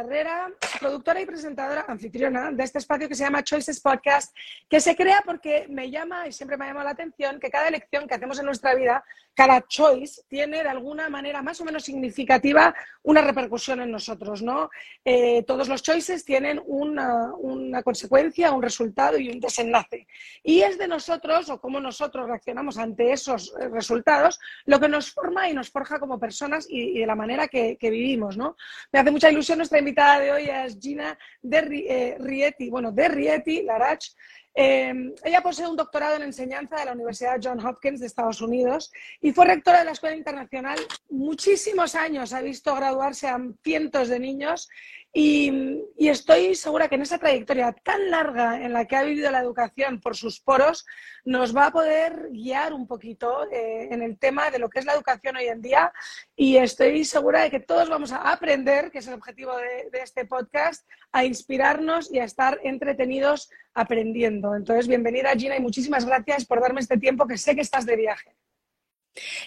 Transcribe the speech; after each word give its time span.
Herrera, 0.00 0.50
productora 0.80 1.20
y 1.20 1.26
presentadora 1.26 1.84
anfitriona 1.88 2.50
de 2.50 2.64
este 2.64 2.78
espacio 2.78 3.08
que 3.08 3.14
se 3.14 3.24
llama 3.24 3.44
Choices 3.44 3.80
Podcast, 3.80 4.36
que 4.68 4.80
se 4.80 4.96
crea 4.96 5.22
porque 5.24 5.66
me 5.68 5.90
llama 5.90 6.26
y 6.26 6.32
siempre 6.32 6.56
me 6.56 6.64
ha 6.64 6.68
llamado 6.68 6.86
la 6.86 6.92
atención 6.92 7.38
que 7.38 7.50
cada 7.50 7.68
elección 7.68 8.06
que 8.06 8.14
hacemos 8.14 8.38
en 8.38 8.46
nuestra 8.46 8.74
vida 8.74 9.04
cada 9.34 9.66
choice 9.66 10.22
tiene 10.28 10.62
de 10.62 10.68
alguna 10.68 11.08
manera 11.08 11.42
más 11.42 11.60
o 11.60 11.64
menos 11.64 11.84
significativa 11.84 12.74
una 13.02 13.20
repercusión 13.20 13.80
en 13.80 13.90
nosotros, 13.90 14.42
¿no? 14.42 14.70
Eh, 15.04 15.42
todos 15.42 15.68
los 15.68 15.82
choices 15.82 16.24
tienen 16.24 16.62
una, 16.64 17.34
una, 17.34 17.82
consecuencia, 17.82 18.52
un 18.52 18.62
resultado 18.62 19.18
y 19.18 19.28
un 19.28 19.40
desenlace. 19.40 20.06
Y 20.42 20.60
es 20.60 20.78
de 20.78 20.88
nosotros, 20.88 21.50
o 21.50 21.60
cómo 21.60 21.80
nosotros 21.80 22.28
reaccionamos 22.28 22.78
ante 22.78 23.12
esos 23.12 23.54
eh, 23.60 23.68
resultados, 23.68 24.38
lo 24.64 24.80
que 24.80 24.88
nos 24.88 25.12
forma 25.12 25.48
y 25.48 25.52
nos 25.52 25.70
forja 25.70 25.98
como 25.98 26.18
personas 26.18 26.66
y, 26.70 26.96
y 26.96 27.00
de 27.00 27.06
la 27.06 27.16
manera 27.16 27.48
que, 27.48 27.76
que, 27.76 27.90
vivimos, 27.90 28.36
¿no? 28.36 28.56
Me 28.92 29.00
hace 29.00 29.10
mucha 29.10 29.30
ilusión 29.30 29.58
nuestra 29.58 29.78
invitada 29.84 30.18
de 30.18 30.32
hoy 30.32 30.48
es 30.48 30.78
Gina 30.80 31.16
de 31.42 31.58
eh, 31.58 32.16
Rieti, 32.18 32.70
bueno, 32.70 32.90
de 32.90 33.06
Rieti, 33.06 33.62
Larach, 33.62 34.06
eh, 34.54 35.14
ella 35.24 35.42
posee 35.42 35.66
un 35.66 35.76
doctorado 35.76 36.16
en 36.16 36.22
enseñanza 36.22 36.76
de 36.76 36.84
la 36.84 36.92
Universidad 36.92 37.40
Johns 37.42 37.64
Hopkins 37.64 38.00
de 38.00 38.06
Estados 38.06 38.40
Unidos 38.40 38.92
y 39.20 39.32
fue 39.32 39.46
rectora 39.46 39.80
de 39.80 39.86
la 39.86 39.92
Escuela 39.92 40.16
Internacional 40.16 40.78
muchísimos 41.10 41.96
años. 41.96 42.32
Ha 42.32 42.40
visto 42.40 42.74
graduarse 42.74 43.26
a 43.26 43.40
cientos 43.62 44.08
de 44.08 44.20
niños 44.20 44.68
y, 45.16 45.80
estoy 45.96 46.56
segura 46.56 46.88
que 46.88 46.96
en 46.96 47.02
esa 47.02 47.18
trayectoria 47.18 47.72
tan 47.72 48.10
larga 48.10 48.60
en 48.60 48.72
la 48.72 48.84
que 48.84 48.96
ha 48.96 49.04
vivido 49.04 49.30
la 49.30 49.40
educación 49.40 50.00
por 50.00 50.16
sus 50.16 50.40
poros, 50.40 50.84
nos 51.24 51.56
va 51.56 51.66
a 51.66 51.72
poder 51.72 52.28
guiar 52.30 52.72
un 52.72 52.86
poquito 52.86 53.48
eh, 53.50 53.88
en 53.90 54.02
el 54.02 54.18
tema 54.18 54.50
de 54.50 54.58
lo 54.58 54.68
que 54.68 54.80
es 54.80 54.84
la 54.84 54.92
educación 54.92 55.36
hoy 55.36 55.46
en 55.46 55.62
día. 55.62 55.92
Y 56.34 56.56
estoy 56.56 57.04
segura 57.04 57.42
de 57.42 57.50
que 57.50 57.60
todos 57.60 57.88
vamos 57.88 58.12
a 58.12 58.30
aprender, 58.32 58.90
que 58.90 58.98
es 58.98 59.06
el 59.06 59.14
objetivo 59.14 59.56
de 59.56 60.00
este 60.02 60.26
podcast, 60.26 60.86
a 61.12 61.24
inspirarnos 61.24 62.12
y 62.12 62.18
a 62.18 62.24
estar 62.24 62.58
entretenidos 62.64 63.50
aprendiendo. 63.74 64.54
Entonces, 64.54 64.88
bienvenida 64.88 65.30
Gina 65.36 65.56
y 65.56 65.60
muchísimas 65.60 66.04
gracias 66.04 66.44
por 66.44 66.60
darme 66.60 66.80
este 66.80 66.96
tiempo 66.96 67.26
que 67.26 67.36
sé 67.36 67.54
que 67.54 67.60
estás 67.60 67.84
de 67.86 67.96
viaje. 67.96 68.34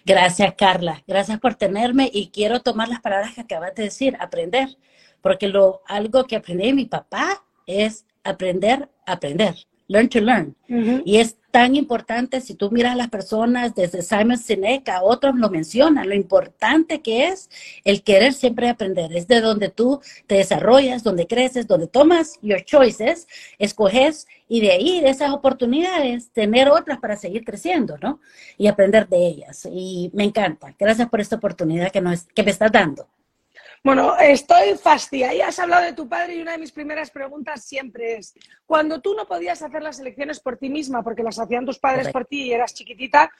Gracias, 0.06 0.54
Carla. 0.56 1.04
Gracias 1.08 1.40
por 1.40 1.56
tenerme 1.56 2.10
y 2.14 2.30
quiero 2.30 2.62
tomar 2.62 2.88
las 2.88 3.02
palabras 3.02 3.34
que 3.34 3.42
acabas 3.42 3.76
de 3.76 3.84
decir, 3.84 4.16
aprender 4.20 4.70
porque 5.22 5.48
lo, 5.48 5.82
algo 5.88 6.26
que 6.26 6.36
aprendí 6.36 6.68
de 6.68 6.74
mi 6.74 6.86
papá 6.86 7.44
es 7.66 8.06
aprender 8.24 8.90
aprender, 9.06 9.56
learn 9.88 10.10
to 10.10 10.20
learn. 10.20 10.56
Uh 10.70 10.74
-huh. 10.74 11.02
Y 11.06 11.18
es 11.18 11.37
tan 11.52 11.76
importante, 11.76 12.42
si 12.42 12.56
tú 12.56 12.72
miras 12.72 12.94
a 12.94 12.98
las 12.98 13.10
personas 13.10 13.74
desde 13.74 14.02
Simon 14.02 14.38
Sinek, 14.38 14.88
a 14.90 15.02
otros 15.02 15.36
lo 15.36 15.50
mencionan, 15.50 16.10
lo 16.10 16.16
importante 16.16 17.02
que 17.02 17.28
es 17.28 17.50
el 17.84 18.04
querer 18.04 18.34
siempre 18.34 18.70
aprender. 18.70 19.16
Es 19.16 19.28
de 19.28 19.42
donde 19.42 19.70
tú 19.70 20.02
te 20.28 20.36
desarrollas, 20.36 21.04
donde 21.04 21.28
creces, 21.28 21.68
donde 21.68 21.88
tomas 21.88 22.38
your 22.42 22.64
choices, 22.64 23.28
escoges 23.60 24.28
y 24.48 24.62
de 24.62 24.72
ahí, 24.72 25.02
de 25.02 25.10
esas 25.10 25.32
oportunidades, 25.32 26.32
tener 26.32 26.70
otras 26.70 27.00
para 27.00 27.18
seguir 27.18 27.44
creciendo, 27.44 27.98
¿no? 27.98 28.20
Y 28.58 28.68
aprender 28.68 29.08
de 29.08 29.28
ellas. 29.28 29.68
Y 29.72 30.12
me 30.14 30.24
encanta. 30.24 30.76
Gracias 30.78 31.10
por 31.10 31.22
esta 31.22 31.38
oportunidad 31.38 31.92
que, 31.92 32.02
nos, 32.02 32.24
que 32.28 32.44
me 32.44 32.52
estás 32.52 32.72
dando. 32.72 33.08
Bueno, 33.84 34.18
estoy 34.18 34.76
fastidiada. 34.76 35.34
Ya 35.34 35.48
has 35.48 35.60
hablado 35.60 35.84
de 35.84 35.94
tu 35.94 36.08
padre 36.08 36.36
y 36.36 36.42
una 36.42 36.54
de 36.54 36.58
mis 36.58 36.72
primeras 36.72 37.12
preguntas 37.12 37.66
siempre 37.66 38.18
es, 38.18 38.34
cuando 38.66 39.02
tú 39.02 39.14
no 39.14 39.28
podías 39.28 39.62
hacer 39.62 39.82
las 39.82 40.00
elecciones 40.00 40.40
por 40.40 40.58
ti 40.58 40.70
misma, 40.70 41.04
porque 41.04 41.24
las 41.24 41.40
hacían 41.40 41.66
tus 41.66 41.80
padres 41.80 42.10
por 42.10 42.26
ti 42.26 42.44
y 42.44 42.54
eras 42.54 42.74
chiquitita, 42.74 43.32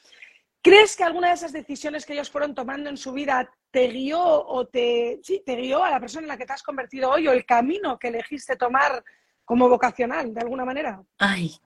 ¿crees 0.62 0.96
que 0.96 1.04
alguna 1.04 1.30
de 1.30 1.34
esas 1.34 1.52
decisiones 1.52 2.06
que 2.06 2.14
ellos 2.14 2.30
fueron 2.30 2.56
tomando 2.56 2.90
en 2.90 2.98
su 2.98 3.12
vida 3.14 3.50
te 3.72 3.88
guió 3.88 4.22
o 4.22 4.68
te, 4.68 5.20
sí, 5.24 5.44
te 5.46 5.56
guió 5.56 5.84
a 5.84 5.92
la 5.92 6.00
persona 6.00 6.24
en 6.24 6.30
la 6.30 6.38
que 6.38 6.46
te 6.46 6.54
has 6.54 6.64
convertido 6.64 7.12
hoy 7.12 7.28
o 7.28 7.32
el 7.32 7.46
camino 7.46 7.98
que 8.00 8.10
elegiste 8.10 8.56
tomar 8.56 9.04
como 9.44 9.70
vocacional, 9.70 10.34
de 10.34 10.42
alguna 10.42 10.66
manera? 10.66 11.02
Ay, 11.18 11.58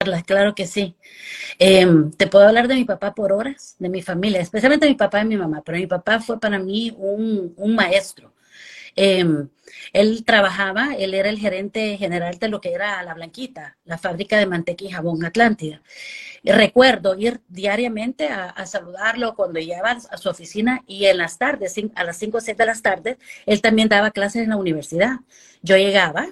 Claro 0.00 0.54
que 0.54 0.66
sí. 0.66 0.96
Eh, 1.58 1.86
te 2.16 2.26
puedo 2.26 2.48
hablar 2.48 2.68
de 2.68 2.74
mi 2.74 2.86
papá 2.86 3.14
por 3.14 3.34
horas, 3.34 3.76
de 3.78 3.90
mi 3.90 4.00
familia, 4.00 4.40
especialmente 4.40 4.86
de 4.86 4.92
mi 4.92 4.96
papá 4.96 5.20
y 5.20 5.26
mi 5.26 5.36
mamá, 5.36 5.62
pero 5.62 5.76
mi 5.76 5.86
papá 5.86 6.20
fue 6.20 6.40
para 6.40 6.58
mí 6.58 6.90
un, 6.96 7.74
maestro. 7.74 8.32
Eh, 8.96 9.26
él 9.92 10.24
trabajaba, 10.24 10.94
él 10.94 11.12
era 11.12 11.28
el 11.28 11.38
gerente 11.38 11.98
general 11.98 12.38
de 12.38 12.48
lo 12.48 12.62
que 12.62 12.72
era 12.72 13.02
La 13.02 13.12
Blanquita, 13.12 13.76
la 13.84 13.98
fábrica 13.98 14.38
de 14.38 14.46
mantequilla 14.46 14.90
y 14.90 14.94
jabón 14.94 15.22
Atlántida. 15.22 15.82
Recuerdo 16.44 17.14
ir 17.18 17.42
diariamente 17.48 18.28
a, 18.28 18.48
a, 18.48 18.64
saludarlo 18.64 19.34
cuando 19.34 19.60
llegaba 19.60 19.90
a 19.90 20.16
su 20.16 20.30
oficina 20.30 20.82
y 20.86 21.04
en 21.06 21.18
las 21.18 21.36
tardes, 21.36 21.74
a 21.94 22.04
las 22.04 22.16
5 22.16 22.38
o 22.38 22.40
6 22.40 22.56
de 22.56 22.66
las 22.66 22.80
tardes, 22.80 23.18
él 23.44 23.60
también 23.60 23.90
daba 23.90 24.12
clases 24.12 24.44
en 24.44 24.48
la 24.48 24.56
universidad. 24.56 25.16
Yo 25.60 25.76
llegaba, 25.76 26.28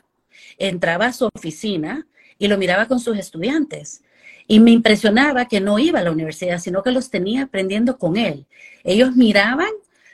entraba 0.57 1.07
a 1.07 1.13
su 1.13 1.29
oficina, 1.35 2.07
y 2.39 2.49
lo 2.49 2.59
miraba 2.59 2.87
con 2.87 3.01
sus 3.01 3.19
estudiantes. 3.19 4.03
Y 4.47 4.61
me 4.61 4.71
impresionaba 4.71 5.47
que 5.47 5.61
no 5.61 5.79
iba 5.79 5.99
a 5.99 6.03
la 6.03 6.11
universidad, 6.11 6.59
sino 6.59 6.83
que 6.83 6.93
los 6.93 7.11
tenía 7.11 7.43
aprendiendo 7.43 7.99
con 7.99 8.17
él. 8.17 8.47
Ellos 8.85 9.15
miraban 9.15 9.69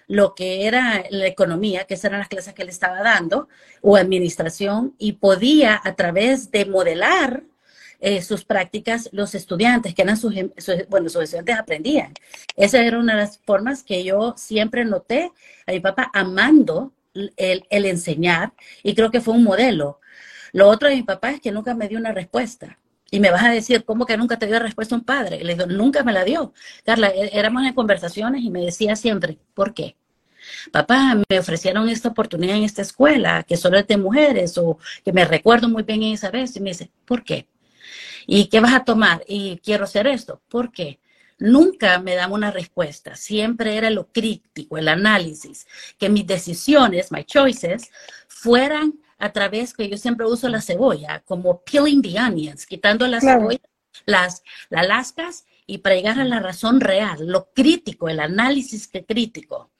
lo 0.07 0.35
que 0.35 0.67
era 0.67 1.05
la 1.11 1.27
economía, 1.27 1.85
que 1.85 1.95
eran 2.03 2.19
las 2.19 2.29
clases 2.29 2.53
que 2.55 2.63
él 2.63 2.69
estaba 2.69 3.01
dando, 3.03 3.49
o 3.81 3.97
administración, 3.97 4.95
y 4.99 5.13
podía 5.13 5.81
a 5.83 5.95
través 5.95 6.51
de 6.51 6.67
modelar 6.67 7.45
eh, 8.01 8.21
sus 8.23 8.45
prácticas, 8.45 9.09
los 9.13 9.35
estudiantes, 9.35 9.95
que 9.95 10.03
eran 10.03 10.17
sus, 10.17 10.35
sus, 10.59 10.89
bueno, 10.89 11.09
sus 11.09 11.23
estudiantes 11.23 11.57
aprendían. 11.57 12.13
Esa 12.57 12.83
era 12.85 12.99
una 12.99 13.15
de 13.15 13.21
las 13.21 13.39
formas 13.39 13.83
que 13.83 14.05
yo 14.05 14.35
siempre 14.37 14.85
noté 14.85 15.33
a 15.67 15.73
mi 15.73 15.81
papá 15.81 16.11
amando 16.13 16.93
el 17.37 17.65
enseñar, 17.71 18.53
y 18.83 18.95
creo 18.95 19.11
que 19.11 19.21
fue 19.21 19.35
un 19.35 19.45
modelo. 19.45 20.01
Lo 20.55 20.69
otro 20.69 20.89
de 20.89 20.95
mi 20.95 21.03
papá 21.03 21.33
es 21.33 21.41
que 21.41 21.51
nunca 21.51 21.75
me 21.75 21.89
dio 21.89 21.99
una 21.99 22.13
respuesta. 22.13 22.79
Y 23.11 23.19
me 23.19 23.33
vas 23.33 23.43
a 23.43 23.51
decir, 23.51 23.85
¿cómo 23.85 24.07
que 24.07 24.17
nunca 24.17 24.39
te 24.39 24.47
dio 24.47 24.61
respuesta 24.61 24.95
un 24.95 25.03
padre? 25.03 25.39
Y 25.39 25.43
le 25.43 25.55
digo, 25.55 25.67
nunca 25.67 26.05
me 26.05 26.13
la 26.13 26.23
dio. 26.23 26.55
Carla, 26.85 27.09
éramos 27.09 27.65
en 27.65 27.75
conversaciones 27.75 28.41
y 28.45 28.51
me 28.51 28.61
decía 28.61 28.95
siempre, 28.95 29.37
¿por 29.53 29.75
qué? 29.75 29.97
Papá, 30.71 31.17
me 31.29 31.39
ofrecieron 31.41 31.89
esta 31.89 32.11
oportunidad 32.11 32.57
en 32.57 32.63
esta 32.63 32.83
escuela, 32.83 33.43
que 33.43 33.57
solo 33.57 33.79
es 33.79 33.89
de 33.89 33.97
mujeres, 33.97 34.57
o 34.57 34.79
que 35.05 35.13
me 35.13 35.25
recuerdo 35.25 35.69
muy 35.69 35.83
bien 35.83 36.05
esa 36.05 36.31
vez. 36.31 36.55
Y 36.55 36.61
me 36.61 36.71
dice, 36.71 36.89
¿por 37.05 37.25
qué? 37.25 37.49
¿Y 38.25 38.47
qué 38.47 38.61
vas 38.61 38.75
a 38.75 38.85
tomar? 38.85 39.25
Y 39.27 39.59
quiero 39.59 39.85
hacer 39.85 40.07
esto. 40.07 40.41
¿Por 40.49 40.71
qué? 40.71 41.01
Nunca 41.37 41.99
me 41.99 42.15
daba 42.15 42.33
una 42.33 42.53
respuesta. 42.53 43.17
Siempre 43.17 43.77
era 43.77 43.91
lo 43.91 44.07
crítico, 44.13 44.79
el 44.79 44.87
análisis, 44.87 45.67
que 45.99 46.09
mis 46.09 46.29
decisiones, 46.29 47.11
my 47.11 47.25
choices, 47.25 47.91
fueran 48.29 49.01
a 49.25 49.33
través 49.33 49.73
que 49.73 49.89
yo 49.89 49.97
siempre 49.97 50.27
uso 50.27 50.51
la 50.51 50.61
cebolla, 50.61 51.23
como 51.25 51.63
peeling 51.63 52.03
the 52.03 52.21
onions, 52.21 52.67
quitando 52.67 53.07
las 53.07 53.23
claro. 53.23 53.41
cebollas, 53.41 53.63
las, 54.05 54.43
las 54.69 54.87
lascas 54.87 55.45
y 55.67 55.79
para 55.79 55.95
llegar 55.95 56.21
a 56.21 56.27
la 56.27 56.41
razón 56.41 56.79
real, 56.79 57.27
lo 57.27 57.51
crítico, 57.55 58.11
el 58.11 58.21
análisis 58.21 58.87
que 58.87 59.03
crítico. 59.03 59.71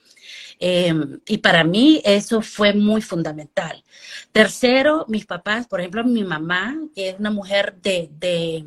Eh, 0.59 0.95
y 1.27 1.39
para 1.39 1.63
mí 1.63 2.01
eso 2.07 2.41
fue 2.41 2.73
muy 2.73 3.03
fundamental. 3.03 3.85
Tercero, 4.33 5.05
mis 5.09 5.27
papás, 5.27 5.67
por 5.67 5.81
ejemplo, 5.81 6.05
mi 6.05 6.25
mamá, 6.25 6.79
que 6.95 7.11
es 7.11 7.19
una 7.19 7.31
mujer 7.31 7.75
de, 7.83 8.09
de, 8.13 8.65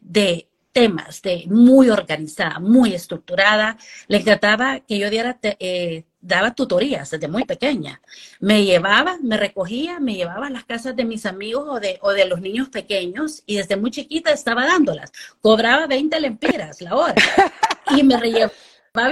de 0.00 0.48
temas, 0.78 1.22
de 1.22 1.44
muy 1.48 1.90
organizada, 1.90 2.60
muy 2.60 2.94
estructurada, 2.94 3.76
le 4.06 4.18
encantaba 4.18 4.78
que 4.78 4.96
yo 4.96 5.10
diera 5.10 5.36
eh, 5.42 6.04
daba 6.20 6.54
tutorías 6.54 7.10
desde 7.10 7.26
muy 7.26 7.44
pequeña. 7.44 8.00
Me 8.38 8.64
llevaba, 8.64 9.18
me 9.20 9.36
recogía, 9.36 9.98
me 9.98 10.14
llevaba 10.14 10.46
a 10.46 10.50
las 10.50 10.64
casas 10.64 10.94
de 10.94 11.04
mis 11.04 11.26
amigos 11.26 11.64
o 11.68 11.80
de, 11.80 11.98
o 12.00 12.12
de 12.12 12.26
los 12.26 12.40
niños 12.40 12.68
pequeños 12.68 13.42
y 13.44 13.56
desde 13.56 13.76
muy 13.76 13.90
chiquita 13.90 14.30
estaba 14.30 14.66
dándolas. 14.66 15.10
Cobraba 15.40 15.88
20 15.88 16.20
lempiras 16.20 16.80
la 16.80 16.94
hora 16.94 17.14
y 17.96 18.04
me 18.04 18.16
llevaba 18.20 18.52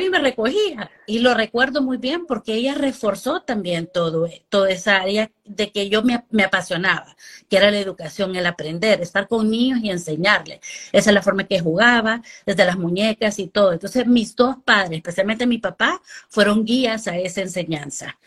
y 0.01 0.11
me 0.11 0.19
recogía. 0.19 0.91
Y 1.07 1.21
lo 1.21 1.35
recuerdo 1.35 1.81
muy 1.83 1.97
bien 1.97 2.27
porque 2.27 2.55
ella 2.55 2.75
reforzó 2.75 3.43
también 3.43 3.89
todo, 3.93 4.29
toda 4.49 4.71
esa 4.71 4.97
área 4.97 5.31
de 5.45 5.71
que 5.71 5.89
yo 5.89 6.03
me, 6.03 6.25
me, 6.31 6.43
apasionaba, 6.43 7.17
que 7.49 7.57
era 7.57 7.71
la 7.71 7.79
educación, 7.79 8.35
el 8.35 8.47
aprender, 8.47 9.01
estar 9.01 9.29
con 9.29 9.49
niños 9.49 9.81
y 9.83 9.91
enseñarles. 9.91 10.61
Esa 10.93 11.11
es 11.11 11.15
la 11.15 11.23
forma 11.23 11.45
que 11.45 11.61
jugaba, 11.61 12.21
desde 12.45 12.65
las 12.65 12.77
muñecas 12.77 13.39
y 13.39 13.47
todo. 13.47 13.73
Entonces, 13.73 14.07
mis 14.07 14.35
dos 14.35 14.57
padres, 14.65 14.99
especialmente 14.99 15.47
mi 15.47 15.59
papá, 15.59 16.03
fueron 16.29 16.65
guías 16.65 17.07
a 17.07 17.17
esa 17.17 17.43
enseñanza. 17.43 18.19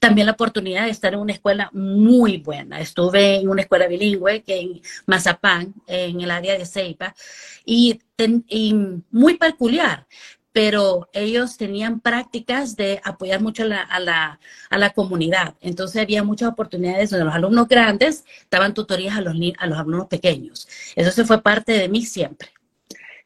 También 0.00 0.26
la 0.26 0.32
oportunidad 0.32 0.84
de 0.84 0.90
estar 0.90 1.14
en 1.14 1.20
una 1.20 1.32
escuela 1.32 1.70
muy 1.72 2.38
buena. 2.38 2.80
Estuve 2.80 3.36
en 3.36 3.48
una 3.48 3.62
escuela 3.62 3.86
bilingüe 3.86 4.42
que 4.42 4.60
en 4.60 4.82
Mazapán, 5.06 5.74
en 5.86 6.20
el 6.20 6.30
área 6.30 6.58
de 6.58 6.66
ten, 8.16 8.44
y 8.48 8.74
muy 9.10 9.38
peculiar 9.38 10.06
pero 10.54 11.08
ellos 11.12 11.56
tenían 11.56 11.98
prácticas 11.98 12.76
de 12.76 13.00
apoyar 13.02 13.42
mucho 13.42 13.64
a 13.64 13.66
la, 13.66 13.80
a 13.82 13.98
la, 13.98 14.38
a 14.70 14.78
la 14.78 14.90
comunidad. 14.90 15.56
Entonces 15.60 16.00
había 16.00 16.22
muchas 16.22 16.48
oportunidades 16.48 17.10
donde 17.10 17.24
los 17.24 17.34
alumnos 17.34 17.66
grandes 17.66 18.24
daban 18.48 18.72
tutorías 18.72 19.16
a 19.16 19.20
los, 19.20 19.34
a 19.58 19.66
los 19.66 19.76
alumnos 19.76 20.06
pequeños. 20.06 20.68
Eso 20.94 21.10
se 21.10 21.24
fue 21.24 21.42
parte 21.42 21.72
de 21.72 21.88
mí 21.88 22.06
siempre. 22.06 22.50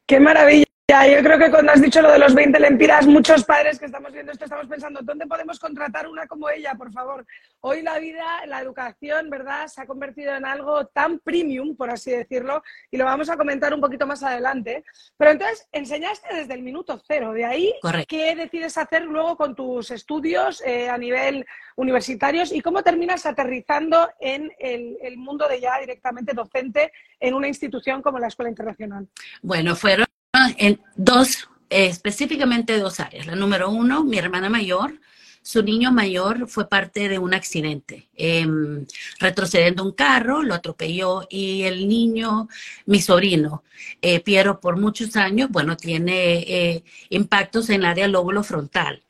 Qué 0.07 0.19
maravilla. 0.19 0.65
Ya, 0.89 1.05
yo 1.05 1.21
creo 1.21 1.37
que 1.37 1.51
cuando 1.51 1.71
has 1.71 1.83
dicho 1.83 2.01
lo 2.01 2.11
de 2.11 2.17
los 2.17 2.33
20 2.33 2.59
lempiras, 2.59 3.05
muchos 3.05 3.43
padres 3.43 3.77
que 3.77 3.85
estamos 3.85 4.11
viendo 4.11 4.31
esto 4.31 4.45
estamos 4.45 4.65
pensando, 4.65 5.01
¿dónde 5.03 5.27
podemos 5.27 5.59
contratar 5.59 6.07
una 6.07 6.25
como 6.25 6.49
ella, 6.49 6.73
por 6.73 6.91
favor? 6.91 7.27
Hoy 7.61 7.83
la 7.83 7.99
vida, 7.99 8.25
la 8.47 8.59
educación, 8.59 9.29
¿verdad?, 9.29 9.67
se 9.67 9.83
ha 9.83 9.85
convertido 9.85 10.33
en 10.33 10.45
algo 10.45 10.87
tan 10.87 11.19
premium, 11.19 11.75
por 11.75 11.91
así 11.91 12.09
decirlo, 12.09 12.63
y 12.89 12.97
lo 12.97 13.05
vamos 13.05 13.29
a 13.29 13.37
comentar 13.37 13.71
un 13.71 13.81
poquito 13.81 14.07
más 14.07 14.23
adelante. 14.23 14.83
Pero 15.15 15.29
entonces, 15.29 15.67
enseñaste 15.71 16.33
desde 16.33 16.55
el 16.55 16.63
minuto 16.63 16.99
cero, 17.07 17.33
de 17.33 17.45
ahí, 17.45 17.71
¿qué 18.07 18.35
decides 18.35 18.75
hacer 18.75 19.03
luego 19.03 19.37
con 19.37 19.53
tus 19.53 19.91
estudios 19.91 20.59
eh, 20.65 20.89
a 20.89 20.97
nivel 20.97 21.45
universitarios 21.75 22.51
y 22.51 22.61
cómo 22.61 22.81
terminas 22.81 23.27
aterrizando 23.27 24.09
en 24.19 24.51
el, 24.57 24.97
el 25.03 25.17
mundo 25.17 25.47
de 25.47 25.61
ya 25.61 25.79
directamente 25.79 26.33
docente 26.33 26.91
en 27.19 27.35
una 27.35 27.47
institución 27.47 28.01
como 28.01 28.17
la 28.17 28.25
Escuela 28.25 28.49
Internacional? 28.49 29.07
Bueno, 29.43 29.75
fueron 29.75 30.08
en 30.57 30.81
dos, 30.95 31.49
eh, 31.69 31.87
específicamente 31.87 32.77
dos 32.79 32.99
áreas. 32.99 33.27
La 33.27 33.35
número 33.35 33.69
uno, 33.69 34.03
mi 34.03 34.17
hermana 34.17 34.49
mayor, 34.49 34.99
su 35.41 35.63
niño 35.63 35.91
mayor 35.91 36.47
fue 36.47 36.69
parte 36.69 37.09
de 37.09 37.17
un 37.17 37.33
accidente. 37.33 38.09
Em, 38.15 38.85
retrocediendo 39.19 39.83
un 39.83 39.93
carro, 39.93 40.43
lo 40.43 40.53
atropelló 40.53 41.25
y 41.29 41.63
el 41.63 41.87
niño, 41.87 42.47
mi 42.85 43.01
sobrino, 43.01 43.63
eh, 44.01 44.19
Piero, 44.19 44.59
por 44.59 44.77
muchos 44.77 45.15
años, 45.15 45.49
bueno, 45.49 45.77
tiene 45.77 46.39
eh, 46.39 46.83
impactos 47.09 47.69
en 47.69 47.81
el 47.81 47.85
área 47.85 48.07
lóbulo 48.07 48.43
frontal. 48.43 49.03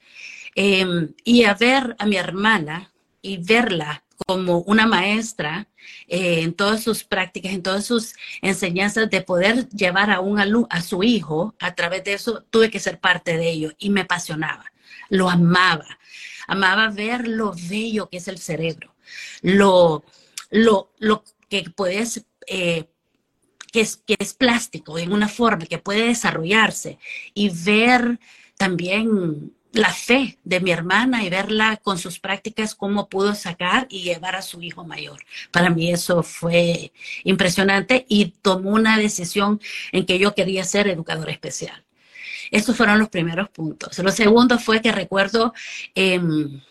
Em, 0.55 1.13
y 1.23 1.43
a 1.43 1.53
ver 1.55 1.95
a 1.99 2.05
mi 2.05 2.17
hermana 2.17 2.91
y 3.21 3.37
verla 3.37 4.03
como 4.25 4.60
una 4.60 4.86
maestra 4.86 5.68
eh, 6.07 6.42
en 6.42 6.54
todas 6.54 6.83
sus 6.83 7.04
prácticas, 7.04 7.54
en 7.54 7.63
todas 7.63 7.86
sus 7.86 8.13
enseñanzas, 8.42 9.10
de 9.10 9.21
poder 9.21 9.69
llevar 9.69 10.12
a, 10.12 10.19
un 10.19 10.68
a 10.69 10.81
su 10.81 11.04
hijo, 11.04 11.56
a 11.60 11.75
través 11.75 12.04
de 12.04 12.13
eso 12.13 12.44
tuve 12.50 12.69
que 12.69 12.80
ser 12.80 13.00
parte 13.00 13.38
de 13.38 13.50
ello 13.50 13.71
y 13.77 13.89
me 13.89 14.01
apasionaba, 14.01 14.66
lo 15.10 15.30
amaba, 15.30 16.00
amaba 16.48 16.89
ver 16.89 17.27
lo 17.27 17.54
bello 17.69 18.10
que 18.10 18.18
es 18.18 18.27
el 18.27 18.38
cerebro, 18.39 18.95
lo, 19.42 20.04
lo, 20.50 20.94
lo 21.00 21.24
que 21.50 21.69
puedes... 21.75 22.25
Eh, 22.48 22.86
que 23.71 23.81
es, 23.81 23.98
que 23.98 24.16
es 24.18 24.33
plástico 24.33 24.98
en 24.98 25.13
una 25.13 25.27
forma 25.27 25.68
que 25.68 25.77
puede 25.77 26.07
desarrollarse 26.07 26.98
y 27.36 27.50
ver 27.50 28.19
también 28.57 29.54
la 29.71 29.94
fe 29.94 30.38
de 30.44 30.60
mi 30.60 30.71
hermana 30.71 31.24
y 31.24 31.30
verla 31.30 31.77
con 31.77 31.98
sus 31.98 32.19
prácticas, 32.19 32.75
cómo 32.75 33.07
pudo 33.07 33.36
sacar 33.36 33.88
y 33.89 34.01
llevar 34.01 34.36
a 34.36 34.42
su 34.42 34.62
hijo 34.62 34.83
mayor. 34.83 35.19
Para 35.51 35.69
mí 35.69 35.92
eso 35.92 36.24
fue 36.24 36.92
impresionante 37.24 38.06
y 38.10 38.33
tomó 38.42 38.71
una 38.71 38.98
decisión 38.98 39.62
en 39.92 40.06
que 40.06 40.18
yo 40.18 40.33
quería 40.33 40.63
ser 40.63 40.88
educadora 40.88 41.31
especial. 41.31 41.83
Esos 42.51 42.75
fueron 42.75 42.98
los 42.98 43.10
primeros 43.10 43.50
puntos. 43.50 44.00
Lo 44.00 44.12
segundo 44.12 44.57
fue 44.57 44.81
que 44.81 44.92
recuerdo 44.92 45.54
em, 45.94 46.62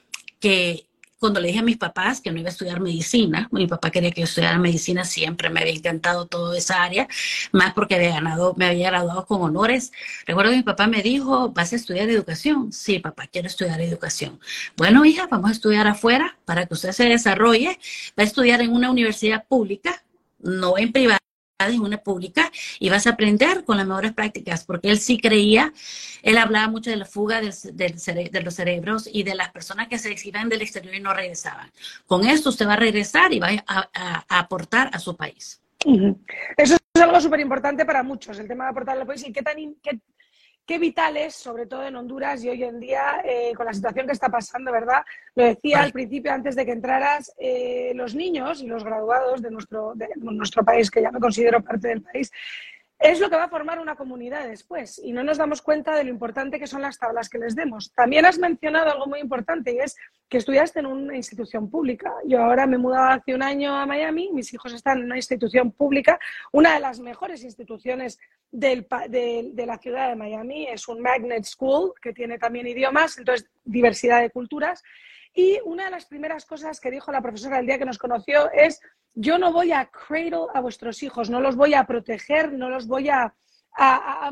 que 0.41 0.88
cuando 1.19 1.41
le 1.41 1.49
dije 1.49 1.61
a 1.61 1.63
mis 1.63 1.77
papás 1.77 2.21
que 2.21 2.31
no 2.31 2.39
iba 2.39 2.49
a 2.49 2.53
estudiar 2.53 2.81
medicina, 2.81 3.49
mi 3.53 3.67
papá 3.67 3.91
quería 3.91 4.11
que 4.11 4.21
yo 4.21 4.25
estudiara 4.25 4.59
medicina, 4.59 5.05
siempre 5.05 5.51
me 5.51 5.61
había 5.61 5.73
encantado 5.73 6.27
toda 6.27 6.57
esa 6.57 6.83
área, 6.83 7.09
más 7.53 7.75
porque 7.75 7.97
había 7.97 8.11
ganado, 8.11 8.55
me 8.57 8.67
había 8.67 8.91
graduado 8.91 9.27
con 9.27 9.43
honores. 9.43 9.93
Recuerdo 10.27 10.51
que 10.53 10.59
mi 10.59 10.63
papá 10.63 10.87
me 10.87 11.03
dijo, 11.03 11.51
¿vas 11.51 11.73
a 11.73 11.77
estudiar 11.77 12.09
educación? 12.11 12.73
Sí, 12.73 12.99
papá, 12.99 13.27
quiero 13.27 13.49
estudiar 13.49 13.81
educación. 13.81 14.39
Bueno, 14.77 15.05
hija, 15.05 15.27
vamos 15.31 15.51
a 15.51 15.53
estudiar 15.53 15.87
afuera 15.87 16.39
para 16.45 16.67
que 16.67 16.75
usted 16.75 16.93
se 16.93 17.05
desarrolle. 17.05 17.79
Va 18.19 18.23
a 18.23 18.27
estudiar 18.27 18.61
en 18.61 18.73
una 18.73 18.91
universidad 18.91 19.45
pública, 19.47 20.03
no 20.41 20.79
en 20.79 20.93
privada 20.93 21.19
en 21.67 21.81
una 21.81 21.99
pública 21.99 22.53
y 22.79 22.89
vas 22.89 23.07
a 23.07 23.11
aprender 23.11 23.65
con 23.65 23.77
las 23.77 23.87
mejores 23.87 24.13
prácticas, 24.13 24.65
porque 24.65 24.91
él 24.91 25.01
sí 25.01 25.19
creía, 25.21 25.73
él 26.23 26.39
hablaba 26.39 26.69
mucho 26.69 26.91
de 26.91 26.97
la 26.97 27.05
fuga 27.05 27.41
de 27.41 28.43
los 28.45 28.55
cerebros 28.55 29.09
y 29.13 29.25
de 29.25 29.35
las 29.35 29.51
personas 29.51 29.89
que 29.89 29.99
se 29.99 30.13
exilian 30.13 30.49
del 30.49 30.63
exterior 30.63 30.95
y 30.95 31.01
no 31.01 31.13
regresaban. 31.13 31.71
Con 32.07 32.27
esto 32.27 32.51
usted 32.51 32.69
va 32.69 32.75
a 32.75 32.77
regresar 32.77 33.33
y 33.33 33.41
va 33.41 33.49
a, 33.67 34.25
aportar 34.29 34.91
a 34.93 35.01
su 35.01 35.17
país. 35.17 35.61
Eso 36.57 36.77
es 36.95 37.03
algo 37.03 37.21
súper 37.21 37.41
importante 37.41 37.85
para 37.85 38.05
muchos, 38.05 38.39
el 38.39 38.47
tema 38.47 38.65
de 38.65 38.71
aportar 38.71 38.97
al 38.97 39.07
país 39.07 39.27
y 39.27 39.33
qué 39.33 39.43
tan, 39.43 39.57
qué 40.69 40.79
vital 40.79 41.17
es, 41.17 41.35
sobre 41.35 41.65
todo 41.65 41.83
en 41.87 41.97
Honduras 41.97 42.45
y 42.45 42.51
hoy 42.51 42.63
en 42.63 42.79
día, 42.79 43.23
eh, 43.25 43.55
con 43.57 43.65
la 43.65 43.73
situación 43.73 44.07
que 44.07 44.13
está 44.13 44.29
pasando, 44.29 44.71
¿verdad? 44.71 45.03
Lo 45.35 45.45
decía 45.45 45.81
al 45.81 45.93
principio, 45.93 46.31
antes 46.31 46.55
de 46.55 46.67
que 46.67 46.73
entraras, 46.73 47.35
eh, 47.39 47.93
los 47.95 48.15
niños 48.15 48.61
y 48.61 48.67
los 48.67 48.85
graduados 48.85 49.41
de 49.41 49.51
nuestro, 49.51 49.95
de 49.95 50.11
nuestro 50.17 50.63
país, 50.63 50.91
que 50.91 51.01
ya 51.01 51.11
me 51.11 51.21
considero 51.21 51.65
parte 51.65 51.89
del 51.89 52.03
país, 52.03 52.31
es 52.99 53.21
lo 53.21 53.31
que 53.31 53.37
va 53.37 53.45
a 53.45 53.49
formar 53.49 53.79
una 53.79 53.95
comunidad 53.95 54.49
después 54.49 55.01
y 55.03 55.13
no 55.13 55.23
nos 55.23 55.39
damos 55.39 55.63
cuenta 55.63 55.95
de 55.95 56.03
lo 56.03 56.11
importante 56.11 56.59
que 56.59 56.67
son 56.67 56.83
las 56.83 56.99
tablas 56.99 57.29
que 57.29 57.39
les 57.39 57.55
demos. 57.55 57.93
También 57.93 58.27
has 58.27 58.39
mencionado 58.39 58.91
algo 58.91 59.07
muy 59.07 59.21
importante 59.21 59.73
y 59.73 59.79
es 59.79 59.97
que 60.29 60.39
estudiaste 60.39 60.81
en 60.81 60.87
una 60.87 61.17
institución 61.17 61.71
pública. 61.71 62.13
Yo 62.27 62.43
ahora 62.43 62.67
me 62.67 62.75
he 62.75 62.79
mudado 62.79 63.13
hace 63.13 63.35
un 63.35 63.43
año 63.43 63.75
a 63.75 63.87
Miami, 63.87 64.31
mis 64.33 64.53
hijos 64.53 64.73
están 64.73 64.99
en 64.99 65.05
una 65.05 65.17
institución 65.17 65.71
pública, 65.71 66.19
una 66.51 66.75
de 66.75 66.81
las 66.81 66.99
mejores 66.99 67.45
instituciones 67.45 68.19
del, 68.51 68.87
de, 69.09 69.51
de 69.53 69.67
la 69.67 69.79
ciudad 69.79 70.09
de 70.09 70.17
Miami, 70.17 70.67
es 70.67 70.89
un 70.89 71.01
magnet 71.01 71.45
school 71.45 71.93
que 72.03 72.13
tiene 72.13 72.39
también 72.39 72.67
idiomas, 72.67 73.17
entonces 73.17 73.49
diversidad 73.65 74.23
de 74.23 74.31
culturas. 74.31 74.83
Y 75.35 75.59
una 75.65 75.85
de 75.85 75.91
las 75.91 76.07
primeras 76.07 76.45
cosas 76.47 76.81
que 76.81 76.91
dijo 76.91 77.13
la 77.13 77.23
profesora 77.23 77.59
el 77.59 77.67
día 77.67 77.79
que 77.79 77.85
nos 77.85 77.99
conoció 77.99 78.51
es 78.53 78.81
yo 79.15 79.39
no 79.39 79.53
voy 79.53 79.73
a 79.73 79.87
cradle 79.87 80.47
a 80.55 80.61
vuestros 80.61 81.03
hijos, 81.03 81.29
no 81.29 81.41
los 81.41 81.57
voy 81.57 81.75
a 81.75 81.85
proteger, 81.85 82.53
no 82.53 82.69
los 82.71 82.87
voy 82.87 83.09
a, 83.09 83.35